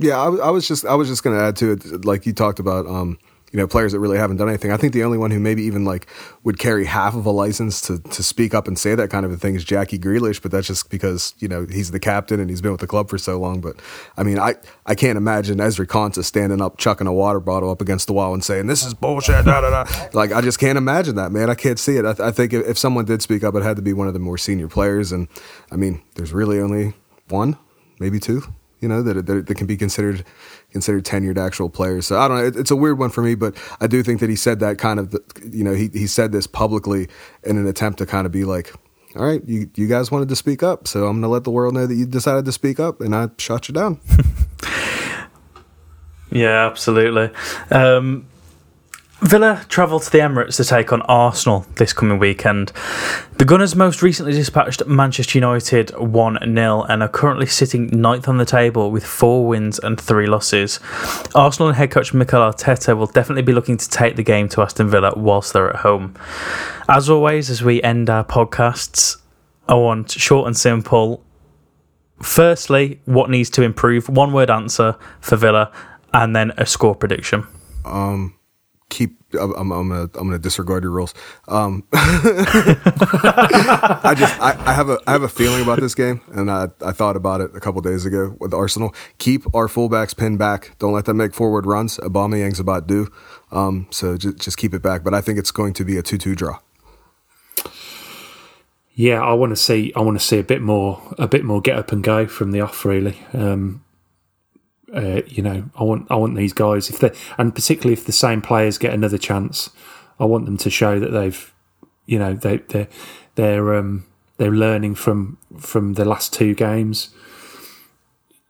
Yeah, 0.00 0.16
I, 0.16 0.26
I, 0.26 0.50
was 0.50 0.66
just 0.68 0.84
I 0.84 0.94
was 0.94 1.08
just 1.08 1.24
going 1.24 1.36
to 1.36 1.42
add 1.42 1.56
to 1.56 1.72
it, 1.72 2.04
like 2.04 2.24
you 2.24 2.32
talked 2.32 2.60
about, 2.60 2.86
um, 2.86 3.18
you 3.50 3.56
know, 3.56 3.66
players 3.66 3.92
that 3.92 4.00
really 4.00 4.18
haven't 4.18 4.36
done 4.36 4.48
anything. 4.48 4.72
I 4.72 4.76
think 4.76 4.92
the 4.92 5.04
only 5.04 5.16
one 5.16 5.30
who 5.30 5.40
maybe 5.40 5.62
even 5.62 5.84
like 5.84 6.06
would 6.44 6.58
carry 6.58 6.84
half 6.84 7.14
of 7.14 7.24
a 7.26 7.30
license 7.30 7.80
to 7.82 7.98
to 7.98 8.22
speak 8.22 8.54
up 8.54 8.68
and 8.68 8.78
say 8.78 8.94
that 8.94 9.10
kind 9.10 9.24
of 9.24 9.32
a 9.32 9.36
thing 9.36 9.54
is 9.54 9.64
Jackie 9.64 9.98
Grealish, 9.98 10.42
but 10.42 10.50
that's 10.50 10.66
just 10.66 10.90
because 10.90 11.34
you 11.38 11.48
know 11.48 11.66
he's 11.66 11.90
the 11.90 12.00
captain 12.00 12.40
and 12.40 12.50
he's 12.50 12.60
been 12.60 12.72
with 12.72 12.80
the 12.80 12.86
club 12.86 13.08
for 13.08 13.18
so 13.18 13.38
long. 13.38 13.60
But 13.60 13.76
I 14.16 14.22
mean, 14.22 14.38
I 14.38 14.56
I 14.84 14.94
can't 14.94 15.16
imagine 15.16 15.58
Ezri 15.58 15.86
Konsa 15.86 16.24
standing 16.24 16.60
up, 16.60 16.76
chucking 16.76 17.06
a 17.06 17.12
water 17.12 17.40
bottle 17.40 17.70
up 17.70 17.80
against 17.80 18.06
the 18.06 18.12
wall 18.12 18.34
and 18.34 18.44
saying 18.44 18.66
this 18.66 18.84
is 18.84 18.94
bullshit. 18.94 19.44
Da, 19.44 19.60
da, 19.60 19.84
da. 19.84 20.08
Like 20.12 20.32
I 20.32 20.40
just 20.40 20.58
can't 20.58 20.78
imagine 20.78 21.16
that, 21.16 21.32
man. 21.32 21.48
I 21.50 21.54
can't 21.54 21.78
see 21.78 21.96
it. 21.96 22.04
I, 22.04 22.14
I 22.28 22.30
think 22.30 22.52
if, 22.52 22.66
if 22.66 22.78
someone 22.78 23.04
did 23.04 23.22
speak 23.22 23.44
up, 23.44 23.54
it 23.54 23.62
had 23.62 23.76
to 23.76 23.82
be 23.82 23.92
one 23.92 24.08
of 24.08 24.14
the 24.14 24.20
more 24.20 24.38
senior 24.38 24.68
players, 24.68 25.12
and 25.12 25.28
I 25.70 25.76
mean, 25.76 26.02
there's 26.14 26.32
really 26.32 26.60
only 26.60 26.94
one, 27.28 27.56
maybe 27.98 28.18
two 28.18 28.42
you 28.80 28.88
know, 28.88 29.02
that, 29.02 29.26
that, 29.26 29.46
that 29.46 29.54
can 29.56 29.66
be 29.66 29.76
considered 29.76 30.24
considered 30.72 31.04
tenured 31.04 31.38
actual 31.38 31.70
players. 31.70 32.06
So 32.06 32.18
I 32.18 32.28
don't 32.28 32.38
know. 32.38 32.44
It, 32.44 32.56
it's 32.56 32.70
a 32.70 32.76
weird 32.76 32.98
one 32.98 33.10
for 33.10 33.22
me, 33.22 33.34
but 33.34 33.56
I 33.80 33.86
do 33.86 34.02
think 34.02 34.20
that 34.20 34.28
he 34.28 34.36
said 34.36 34.60
that 34.60 34.78
kind 34.78 35.00
of, 35.00 35.14
you 35.50 35.64
know, 35.64 35.72
he, 35.72 35.88
he 35.92 36.06
said 36.06 36.32
this 36.32 36.46
publicly 36.46 37.08
in 37.44 37.56
an 37.56 37.66
attempt 37.66 37.98
to 37.98 38.06
kind 38.06 38.26
of 38.26 38.32
be 38.32 38.44
like, 38.44 38.72
all 39.16 39.24
right, 39.24 39.42
you, 39.46 39.70
you 39.74 39.86
guys 39.86 40.10
wanted 40.10 40.28
to 40.28 40.36
speak 40.36 40.62
up, 40.62 40.86
so 40.86 41.06
I'm 41.06 41.14
going 41.14 41.22
to 41.22 41.28
let 41.28 41.44
the 41.44 41.50
world 41.50 41.74
know 41.74 41.86
that 41.86 41.94
you 41.94 42.06
decided 42.06 42.44
to 42.44 42.52
speak 42.52 42.78
up, 42.78 43.00
and 43.00 43.14
I 43.14 43.30
shut 43.38 43.68
you 43.68 43.74
down. 43.74 44.00
yeah, 46.30 46.66
absolutely. 46.66 47.30
Um, 47.70 48.26
Villa 49.20 49.66
travel 49.68 49.98
to 49.98 50.10
the 50.10 50.18
Emirates 50.18 50.56
to 50.56 50.64
take 50.64 50.92
on 50.92 51.02
Arsenal 51.02 51.66
this 51.74 51.92
coming 51.92 52.20
weekend. 52.20 52.72
The 53.38 53.44
Gunners 53.44 53.74
most 53.74 54.00
recently 54.00 54.32
dispatched 54.32 54.86
Manchester 54.86 55.38
United 55.38 55.90
1 55.98 56.38
0 56.54 56.82
and 56.82 57.02
are 57.02 57.08
currently 57.08 57.46
sitting 57.46 57.88
ninth 57.88 58.28
on 58.28 58.38
the 58.38 58.44
table 58.44 58.92
with 58.92 59.04
four 59.04 59.48
wins 59.48 59.80
and 59.80 60.00
three 60.00 60.28
losses. 60.28 60.78
Arsenal 61.34 61.68
and 61.68 61.76
head 61.76 61.90
coach 61.90 62.14
Mikel 62.14 62.40
Arteta 62.40 62.96
will 62.96 63.08
definitely 63.08 63.42
be 63.42 63.52
looking 63.52 63.76
to 63.76 63.90
take 63.90 64.14
the 64.14 64.22
game 64.22 64.48
to 64.50 64.62
Aston 64.62 64.88
Villa 64.88 65.12
whilst 65.16 65.52
they're 65.52 65.70
at 65.70 65.80
home. 65.80 66.14
As 66.88 67.10
always, 67.10 67.50
as 67.50 67.60
we 67.60 67.82
end 67.82 68.08
our 68.08 68.24
podcasts, 68.24 69.16
I 69.68 69.74
want 69.74 70.12
short 70.12 70.46
and 70.46 70.56
simple. 70.56 71.24
Firstly, 72.22 73.00
what 73.04 73.30
needs 73.30 73.50
to 73.50 73.62
improve? 73.62 74.08
One 74.08 74.32
word 74.32 74.48
answer 74.48 74.96
for 75.20 75.34
Villa, 75.34 75.72
and 76.14 76.36
then 76.36 76.52
a 76.56 76.64
score 76.64 76.94
prediction. 76.94 77.48
Um 77.84 78.37
keep 78.88 79.18
I'm, 79.34 79.72
I'm 79.72 79.88
gonna 79.88 80.08
I'm 80.14 80.28
gonna 80.28 80.38
disregard 80.38 80.82
your 80.82 80.92
rules. 80.92 81.12
Um, 81.46 81.84
I 81.92 82.78
just 84.16 84.40
I, 84.40 84.56
I, 84.66 84.72
have 84.72 84.88
a 84.88 84.98
I 85.06 85.12
have 85.12 85.22
a 85.22 85.28
feeling 85.28 85.62
about 85.62 85.80
this 85.80 85.94
game, 85.94 86.22
and 86.32 86.50
I, 86.50 86.68
I 86.80 86.92
thought 86.92 87.16
about 87.16 87.42
it 87.42 87.54
a 87.54 87.60
couple 87.60 87.80
days 87.82 88.06
ago 88.06 88.34
with 88.40 88.54
Arsenal. 88.54 88.94
Keep 89.18 89.54
our 89.54 89.68
fullbacks 89.68 90.16
pinned 90.16 90.38
back. 90.38 90.76
Don't 90.78 90.92
let 90.92 91.04
them 91.04 91.18
make 91.18 91.34
forward 91.34 91.66
runs. 91.66 91.98
Aubameyang's 91.98 92.60
about 92.60 92.86
due, 92.86 93.08
um, 93.52 93.86
so 93.90 94.16
just, 94.16 94.38
just 94.38 94.56
keep 94.56 94.72
it 94.72 94.82
back. 94.82 95.04
But 95.04 95.14
I 95.14 95.20
think 95.20 95.38
it's 95.38 95.50
going 95.50 95.74
to 95.74 95.84
be 95.84 95.98
a 95.98 96.02
two 96.02 96.18
two 96.18 96.34
draw. 96.34 96.58
Yeah, 98.94 99.22
I 99.22 99.34
want 99.34 99.50
to 99.50 99.56
see 99.56 99.92
I 99.94 100.00
want 100.00 100.18
to 100.18 100.24
see 100.24 100.38
a 100.38 100.44
bit 100.44 100.62
more 100.62 101.02
a 101.18 101.28
bit 101.28 101.44
more 101.44 101.60
get 101.60 101.76
up 101.76 101.92
and 101.92 102.02
go 102.02 102.26
from 102.26 102.52
the 102.52 102.62
off. 102.62 102.84
Really, 102.84 103.18
um, 103.34 103.84
uh, 104.94 105.22
you 105.26 105.42
know, 105.42 105.64
I 105.76 105.84
want 105.84 106.06
I 106.10 106.16
want 106.16 106.36
these 106.36 106.52
guys 106.52 106.90
if 106.90 106.98
they 106.98 107.12
and 107.36 107.54
particularly 107.54 107.92
if 107.92 108.04
the 108.04 108.12
same 108.12 108.40
players 108.40 108.78
get 108.78 108.92
another 108.92 109.18
chance, 109.18 109.70
I 110.18 110.24
want 110.24 110.46
them 110.46 110.56
to 110.58 110.70
show 110.70 110.98
that 110.98 111.10
they've, 111.10 111.54
you 112.06 112.18
know, 112.18 112.34
they 112.34 112.58
they 112.58 112.88
they're 113.34 113.74
um, 113.74 114.06
they're 114.38 114.50
learning 114.50 114.94
from 114.94 115.38
from 115.58 115.94
the 115.94 116.04
last 116.04 116.32
two 116.32 116.54
games. 116.54 117.10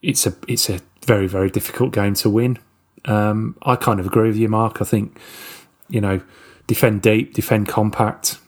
It's 0.02 0.26
a 0.26 0.34
it's 0.46 0.70
a 0.70 0.80
very 1.04 1.26
very 1.26 1.50
difficult 1.50 1.92
game 1.92 2.14
to 2.14 2.30
win. 2.30 2.58
Um, 3.04 3.56
I 3.62 3.76
kind 3.76 4.00
of 4.00 4.06
agree 4.06 4.28
with 4.28 4.36
you, 4.36 4.48
Mark. 4.48 4.80
I 4.80 4.84
think 4.84 5.18
you 5.88 6.00
know 6.00 6.20
defend 6.68 7.02
deep, 7.02 7.34
defend 7.34 7.66
compact, 7.66 8.38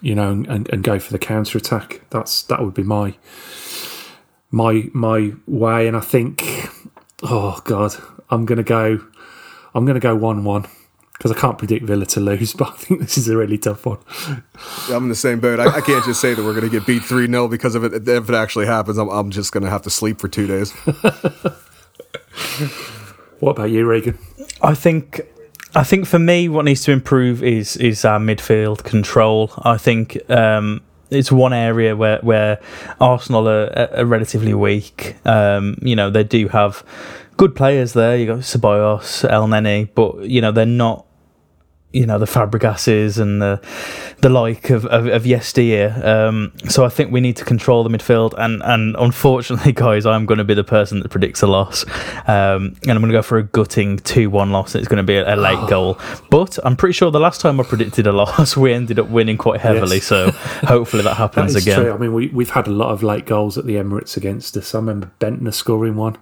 you 0.00 0.14
know, 0.14 0.30
and, 0.30 0.68
and 0.68 0.84
go 0.84 1.00
for 1.00 1.12
the 1.12 1.18
counter 1.18 1.58
attack. 1.58 2.02
That's 2.10 2.42
that 2.44 2.62
would 2.62 2.74
be 2.74 2.84
my 2.84 3.16
my 4.52 4.88
my 4.92 5.32
way. 5.48 5.88
And 5.88 5.96
I 5.96 6.00
think, 6.00 6.44
oh 7.24 7.60
god, 7.64 7.94
I'm 8.30 8.44
gonna 8.44 8.62
go. 8.62 9.00
I'm 9.74 9.84
gonna 9.84 10.00
go 10.00 10.14
one 10.14 10.44
one 10.44 10.66
because 11.14 11.32
I 11.32 11.34
can't 11.34 11.58
predict 11.58 11.84
Villa 11.84 12.06
to 12.06 12.20
lose, 12.20 12.52
but 12.58 12.68
I 12.68 12.76
think 12.76 13.00
this 13.00 13.18
is 13.18 13.28
a 13.28 13.36
really 13.36 13.58
tough 13.58 13.86
one. 13.86 13.98
Yeah, 14.88 14.96
I'm 14.96 15.04
in 15.04 15.08
the 15.08 15.14
same 15.14 15.40
boat. 15.40 15.58
I, 15.58 15.76
I 15.76 15.80
can't 15.80 16.04
just 16.04 16.20
say 16.20 16.34
that 16.34 16.44
we're 16.44 16.52
going 16.54 16.64
to 16.64 16.70
get 16.70 16.86
beat 16.86 17.02
3 17.02 17.26
0 17.26 17.48
because 17.48 17.74
of 17.74 17.84
it. 17.84 18.08
If 18.08 18.28
it 18.28 18.34
actually 18.34 18.66
happens, 18.66 18.98
I'm, 18.98 19.08
I'm 19.08 19.30
just 19.30 19.52
going 19.52 19.64
to 19.64 19.70
have 19.70 19.82
to 19.82 19.90
sleep 19.90 20.20
for 20.20 20.28
two 20.28 20.46
days. 20.46 20.72
What 23.40 23.52
about 23.58 23.70
you, 23.70 23.84
Regan? 23.84 24.18
I 24.62 24.74
think 24.74 25.20
I 25.74 25.84
think 25.84 26.06
for 26.06 26.18
me, 26.18 26.48
what 26.48 26.64
needs 26.64 26.82
to 26.84 26.92
improve 26.92 27.42
is 27.42 27.76
is 27.76 28.02
our 28.04 28.18
midfield 28.18 28.84
control. 28.84 29.52
I 29.58 29.76
think 29.76 30.18
um, 30.30 30.80
it's 31.14 31.32
one 31.32 31.52
area 31.52 31.96
where 31.96 32.18
where 32.18 32.60
Arsenal 33.00 33.48
are, 33.48 33.88
are 33.96 34.04
relatively 34.04 34.54
weak. 34.54 35.16
Um, 35.24 35.76
you 35.82 35.96
know, 35.96 36.10
they 36.10 36.24
do 36.24 36.48
have 36.48 36.84
good 37.36 37.54
players 37.54 37.92
there. 37.92 38.16
You 38.16 38.26
got 38.26 38.38
Ceballos, 38.40 39.28
Elneny, 39.28 39.88
but 39.94 40.28
you 40.28 40.40
know 40.40 40.52
they're 40.52 40.66
not. 40.66 41.03
You 41.94 42.06
know 42.06 42.18
the 42.18 42.26
Fabregases 42.26 43.20
and 43.20 43.40
the 43.40 43.60
the 44.20 44.28
like 44.28 44.70
of, 44.70 44.84
of, 44.86 45.06
of 45.06 45.26
yesteryear. 45.26 46.00
Um, 46.04 46.52
so 46.68 46.84
I 46.84 46.88
think 46.88 47.12
we 47.12 47.20
need 47.20 47.36
to 47.36 47.44
control 47.44 47.84
the 47.84 47.90
midfield, 47.90 48.34
and 48.36 48.62
and 48.64 48.96
unfortunately, 48.98 49.72
guys, 49.86 50.04
I'm 50.04 50.26
going 50.26 50.38
to 50.38 50.44
be 50.44 50.54
the 50.54 50.64
person 50.64 51.00
that 51.00 51.08
predicts 51.10 51.42
a 51.42 51.46
loss, 51.46 51.84
um, 52.26 52.74
and 52.82 52.90
I'm 52.90 53.00
going 53.00 53.12
to 53.12 53.18
go 53.18 53.22
for 53.22 53.38
a 53.38 53.44
gutting 53.44 53.98
two 53.98 54.28
one 54.28 54.50
loss. 54.50 54.74
It's 54.74 54.88
going 54.88 54.98
to 54.98 55.02
be 55.04 55.16
a, 55.16 55.34
a 55.34 55.36
late 55.36 55.68
goal, 55.68 55.98
but 56.30 56.58
I'm 56.64 56.76
pretty 56.76 56.94
sure 56.94 57.10
the 57.10 57.20
last 57.20 57.40
time 57.40 57.60
I 57.60 57.62
predicted 57.62 58.06
a 58.06 58.12
loss, 58.12 58.56
we 58.64 58.72
ended 58.72 58.98
up 58.98 59.08
winning 59.08 59.38
quite 59.38 59.60
heavily. 59.60 59.96
Yes. 59.96 60.06
So 60.06 60.30
hopefully 60.66 61.04
that 61.04 61.16
happens 61.24 61.54
That 61.54 61.62
again. 61.62 61.80
true. 61.80 61.92
I 61.92 61.96
mean, 61.96 62.12
we, 62.12 62.26
we've 62.28 62.50
had 62.50 62.66
a 62.66 62.72
lot 62.72 62.90
of 62.90 63.02
late 63.04 63.26
goals 63.26 63.56
at 63.56 63.66
the 63.66 63.76
Emirates 63.76 64.16
against 64.16 64.56
us. 64.56 64.74
I 64.74 64.78
remember 64.78 65.12
Bendtner 65.20 65.54
scoring 65.54 65.94
one 65.94 66.18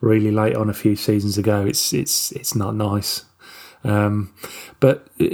really 0.00 0.30
late 0.30 0.54
on 0.54 0.68
a 0.68 0.74
few 0.74 0.96
seasons 0.96 1.38
ago. 1.38 1.64
It's 1.66 1.92
it's 1.92 2.32
it's 2.32 2.54
not 2.54 2.74
nice. 2.74 3.24
Um, 3.84 4.34
but 4.80 5.06
uh, 5.20 5.26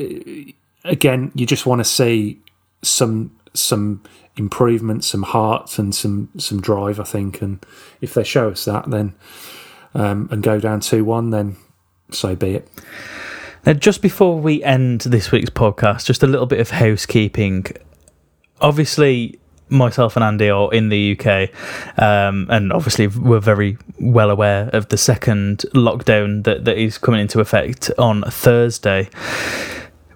again, 0.84 1.32
you 1.34 1.46
just 1.46 1.66
want 1.66 1.80
to 1.80 1.84
see 1.84 2.40
some 2.82 3.36
some 3.54 4.02
improvement, 4.36 5.04
some 5.04 5.22
heart, 5.22 5.78
and 5.78 5.94
some 5.94 6.30
some 6.36 6.60
drive. 6.60 7.00
I 7.00 7.04
think, 7.04 7.40
and 7.42 7.64
if 8.00 8.14
they 8.14 8.24
show 8.24 8.50
us 8.50 8.64
that, 8.66 8.90
then 8.90 9.14
um, 9.94 10.28
and 10.30 10.42
go 10.42 10.60
down 10.60 10.80
two 10.80 11.04
one, 11.04 11.30
then 11.30 11.56
so 12.10 12.36
be 12.36 12.56
it. 12.56 12.68
Now, 13.66 13.74
just 13.74 14.00
before 14.00 14.38
we 14.38 14.62
end 14.62 15.02
this 15.02 15.30
week's 15.30 15.50
podcast, 15.50 16.06
just 16.06 16.22
a 16.22 16.26
little 16.26 16.46
bit 16.46 16.60
of 16.60 16.70
housekeeping. 16.70 17.66
Obviously, 18.60 19.39
myself 19.70 20.16
and 20.16 20.24
Andy 20.24 20.50
are 20.50 20.72
in 20.72 20.88
the 20.88 21.18
UK, 21.18 21.50
um, 22.02 22.46
and 22.50 22.72
obviously 22.72 23.06
we're 23.06 23.40
very 23.40 23.78
well 23.98 24.30
aware 24.30 24.70
of 24.72 24.88
the 24.88 24.96
second 24.96 25.64
lockdown 25.74 26.44
that, 26.44 26.64
that 26.64 26.76
is 26.76 26.98
coming 26.98 27.20
into 27.20 27.40
effect 27.40 27.90
on 27.98 28.22
Thursday. 28.22 29.08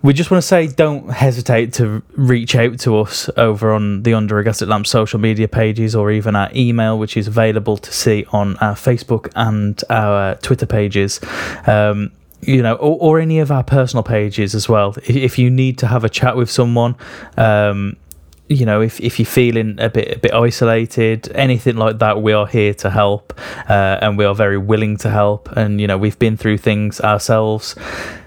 We 0.03 0.13
just 0.13 0.31
want 0.31 0.43
to 0.43 0.47
say 0.47 0.67
don't 0.67 1.09
hesitate 1.09 1.73
to 1.75 2.03
reach 2.11 2.55
out 2.55 2.79
to 2.81 2.99
us 2.99 3.31
over 3.39 3.73
on 3.73 4.03
the 4.03 4.13
Under 4.13 4.39
a 4.39 4.45
Gaslit 4.45 4.69
Lamp 4.69 4.87
social 4.87 5.19
media 5.19 5.49
pages 5.49 5.97
or 5.97 6.11
even 6.11 6.37
our 6.37 6.51
email, 6.55 6.99
which 6.99 7.17
is 7.17 7.27
available 7.27 7.79
to 7.79 7.91
see 7.91 8.27
on 8.31 8.59
our 8.59 8.75
Facebook 8.75 9.33
and 9.35 9.83
our 9.89 10.35
Twitter 10.37 10.67
pages. 10.67 11.21
Um, 11.67 12.13
you 12.43 12.63
know, 12.63 12.75
or, 12.75 12.99
or 13.01 13.19
any 13.21 13.39
of 13.39 13.51
our 13.51 13.65
personal 13.65 14.03
pages 14.03 14.55
as 14.55 14.69
well. 14.69 14.95
If, 15.05 15.11
if 15.11 15.39
you 15.39 15.51
need 15.51 15.79
to 15.79 15.87
have 15.87 16.05
a 16.05 16.11
chat 16.11 16.37
with 16.37 16.51
someone, 16.51 16.97
um, 17.39 17.97
you 18.49 18.67
know, 18.67 18.83
if, 18.83 19.01
if 19.01 19.19
you're 19.19 19.27
feeling 19.27 19.77
a 19.79 19.89
bit 19.89 20.17
a 20.17 20.19
bit 20.19 20.35
isolated, 20.35 21.31
anything 21.35 21.77
like 21.77 21.99
that, 22.01 22.21
we 22.21 22.33
are 22.35 22.47
here 22.47 22.75
to 22.75 22.91
help, 22.91 23.33
uh, 23.71 23.99
and 24.03 24.19
we 24.19 24.25
are 24.27 24.35
very 24.35 24.59
willing 24.59 24.99
to 24.99 25.11
help. 25.11 25.51
And 25.57 25.81
you 25.81 25.87
know, 25.87 25.97
we've 25.97 26.19
been 26.19 26.37
through 26.37 26.59
things 26.59 27.01
ourselves, 27.01 27.75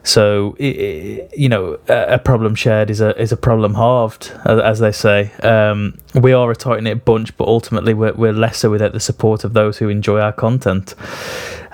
so 0.04 0.56
i 0.60 0.64
i 0.64 1.30
you 1.38 1.50
know, 1.50 1.80
a, 1.88 2.18
problem 2.18 2.56
shared 2.56 2.90
is 2.90 3.00
a 3.00 3.20
is 3.22 3.32
a 3.32 3.38
problem 3.38 3.76
halved, 3.76 4.32
as, 4.46 4.60
as 4.60 4.80
they 4.80 4.92
say. 4.92 5.32
Um, 5.44 5.98
we 6.16 6.34
are 6.34 6.50
a 6.50 6.56
tight 6.56 6.82
knit 6.82 7.06
bunch, 7.06 7.38
but 7.38 7.48
ultimately 7.48 7.94
we're 7.94 8.14
we're 8.14 8.34
lesser 8.34 8.72
without 8.72 8.94
the 8.94 9.00
support 9.00 9.44
of 9.44 9.54
those 9.54 9.78
who 9.78 9.88
enjoy 9.88 10.20
our 10.20 10.34
content. 10.34 10.96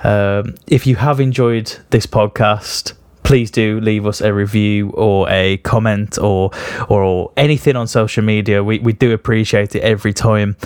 Um, 0.04 0.56
if 0.66 0.86
you 0.86 0.96
have 0.96 1.18
enjoyed 1.18 1.78
this 1.88 2.04
podcast, 2.04 2.92
please 3.24 3.50
do 3.50 3.80
leave 3.80 4.06
us 4.06 4.20
a 4.20 4.32
review 4.32 4.90
or 4.90 5.28
a 5.28 5.56
comment 5.58 6.18
or 6.18 6.50
or 6.88 7.32
anything 7.36 7.74
on 7.74 7.88
social 7.88 8.22
media. 8.22 8.62
We 8.62 8.78
we 8.78 8.92
do 8.92 9.12
appreciate 9.12 9.74
it 9.74 9.82
every 9.82 10.12
time. 10.12 10.56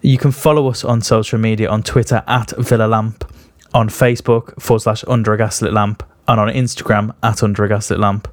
You 0.00 0.16
can 0.16 0.32
follow 0.32 0.68
us 0.68 0.84
on 0.84 1.02
social 1.02 1.38
media 1.38 1.68
on 1.68 1.82
Twitter 1.82 2.22
at 2.26 2.52
Villa 2.56 2.86
Lamp, 2.86 3.30
on 3.74 3.88
Facebook 3.88 4.60
forward 4.62 4.80
slash 4.80 5.04
Under 5.06 5.34
a 5.34 5.36
Gaslit 5.36 5.72
Lamp, 5.72 6.02
and 6.26 6.40
on 6.40 6.48
Instagram 6.48 7.14
at 7.22 7.42
Under 7.42 7.64
a 7.64 7.68
Gaslit 7.68 7.98
Lamp. 7.98 8.28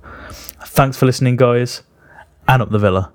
Thanks 0.64 0.98
for 0.98 1.08
listening, 1.08 1.36
guys, 1.36 1.82
and 2.48 2.62
up 2.62 2.70
the 2.70 2.80
Villa. 2.80 3.15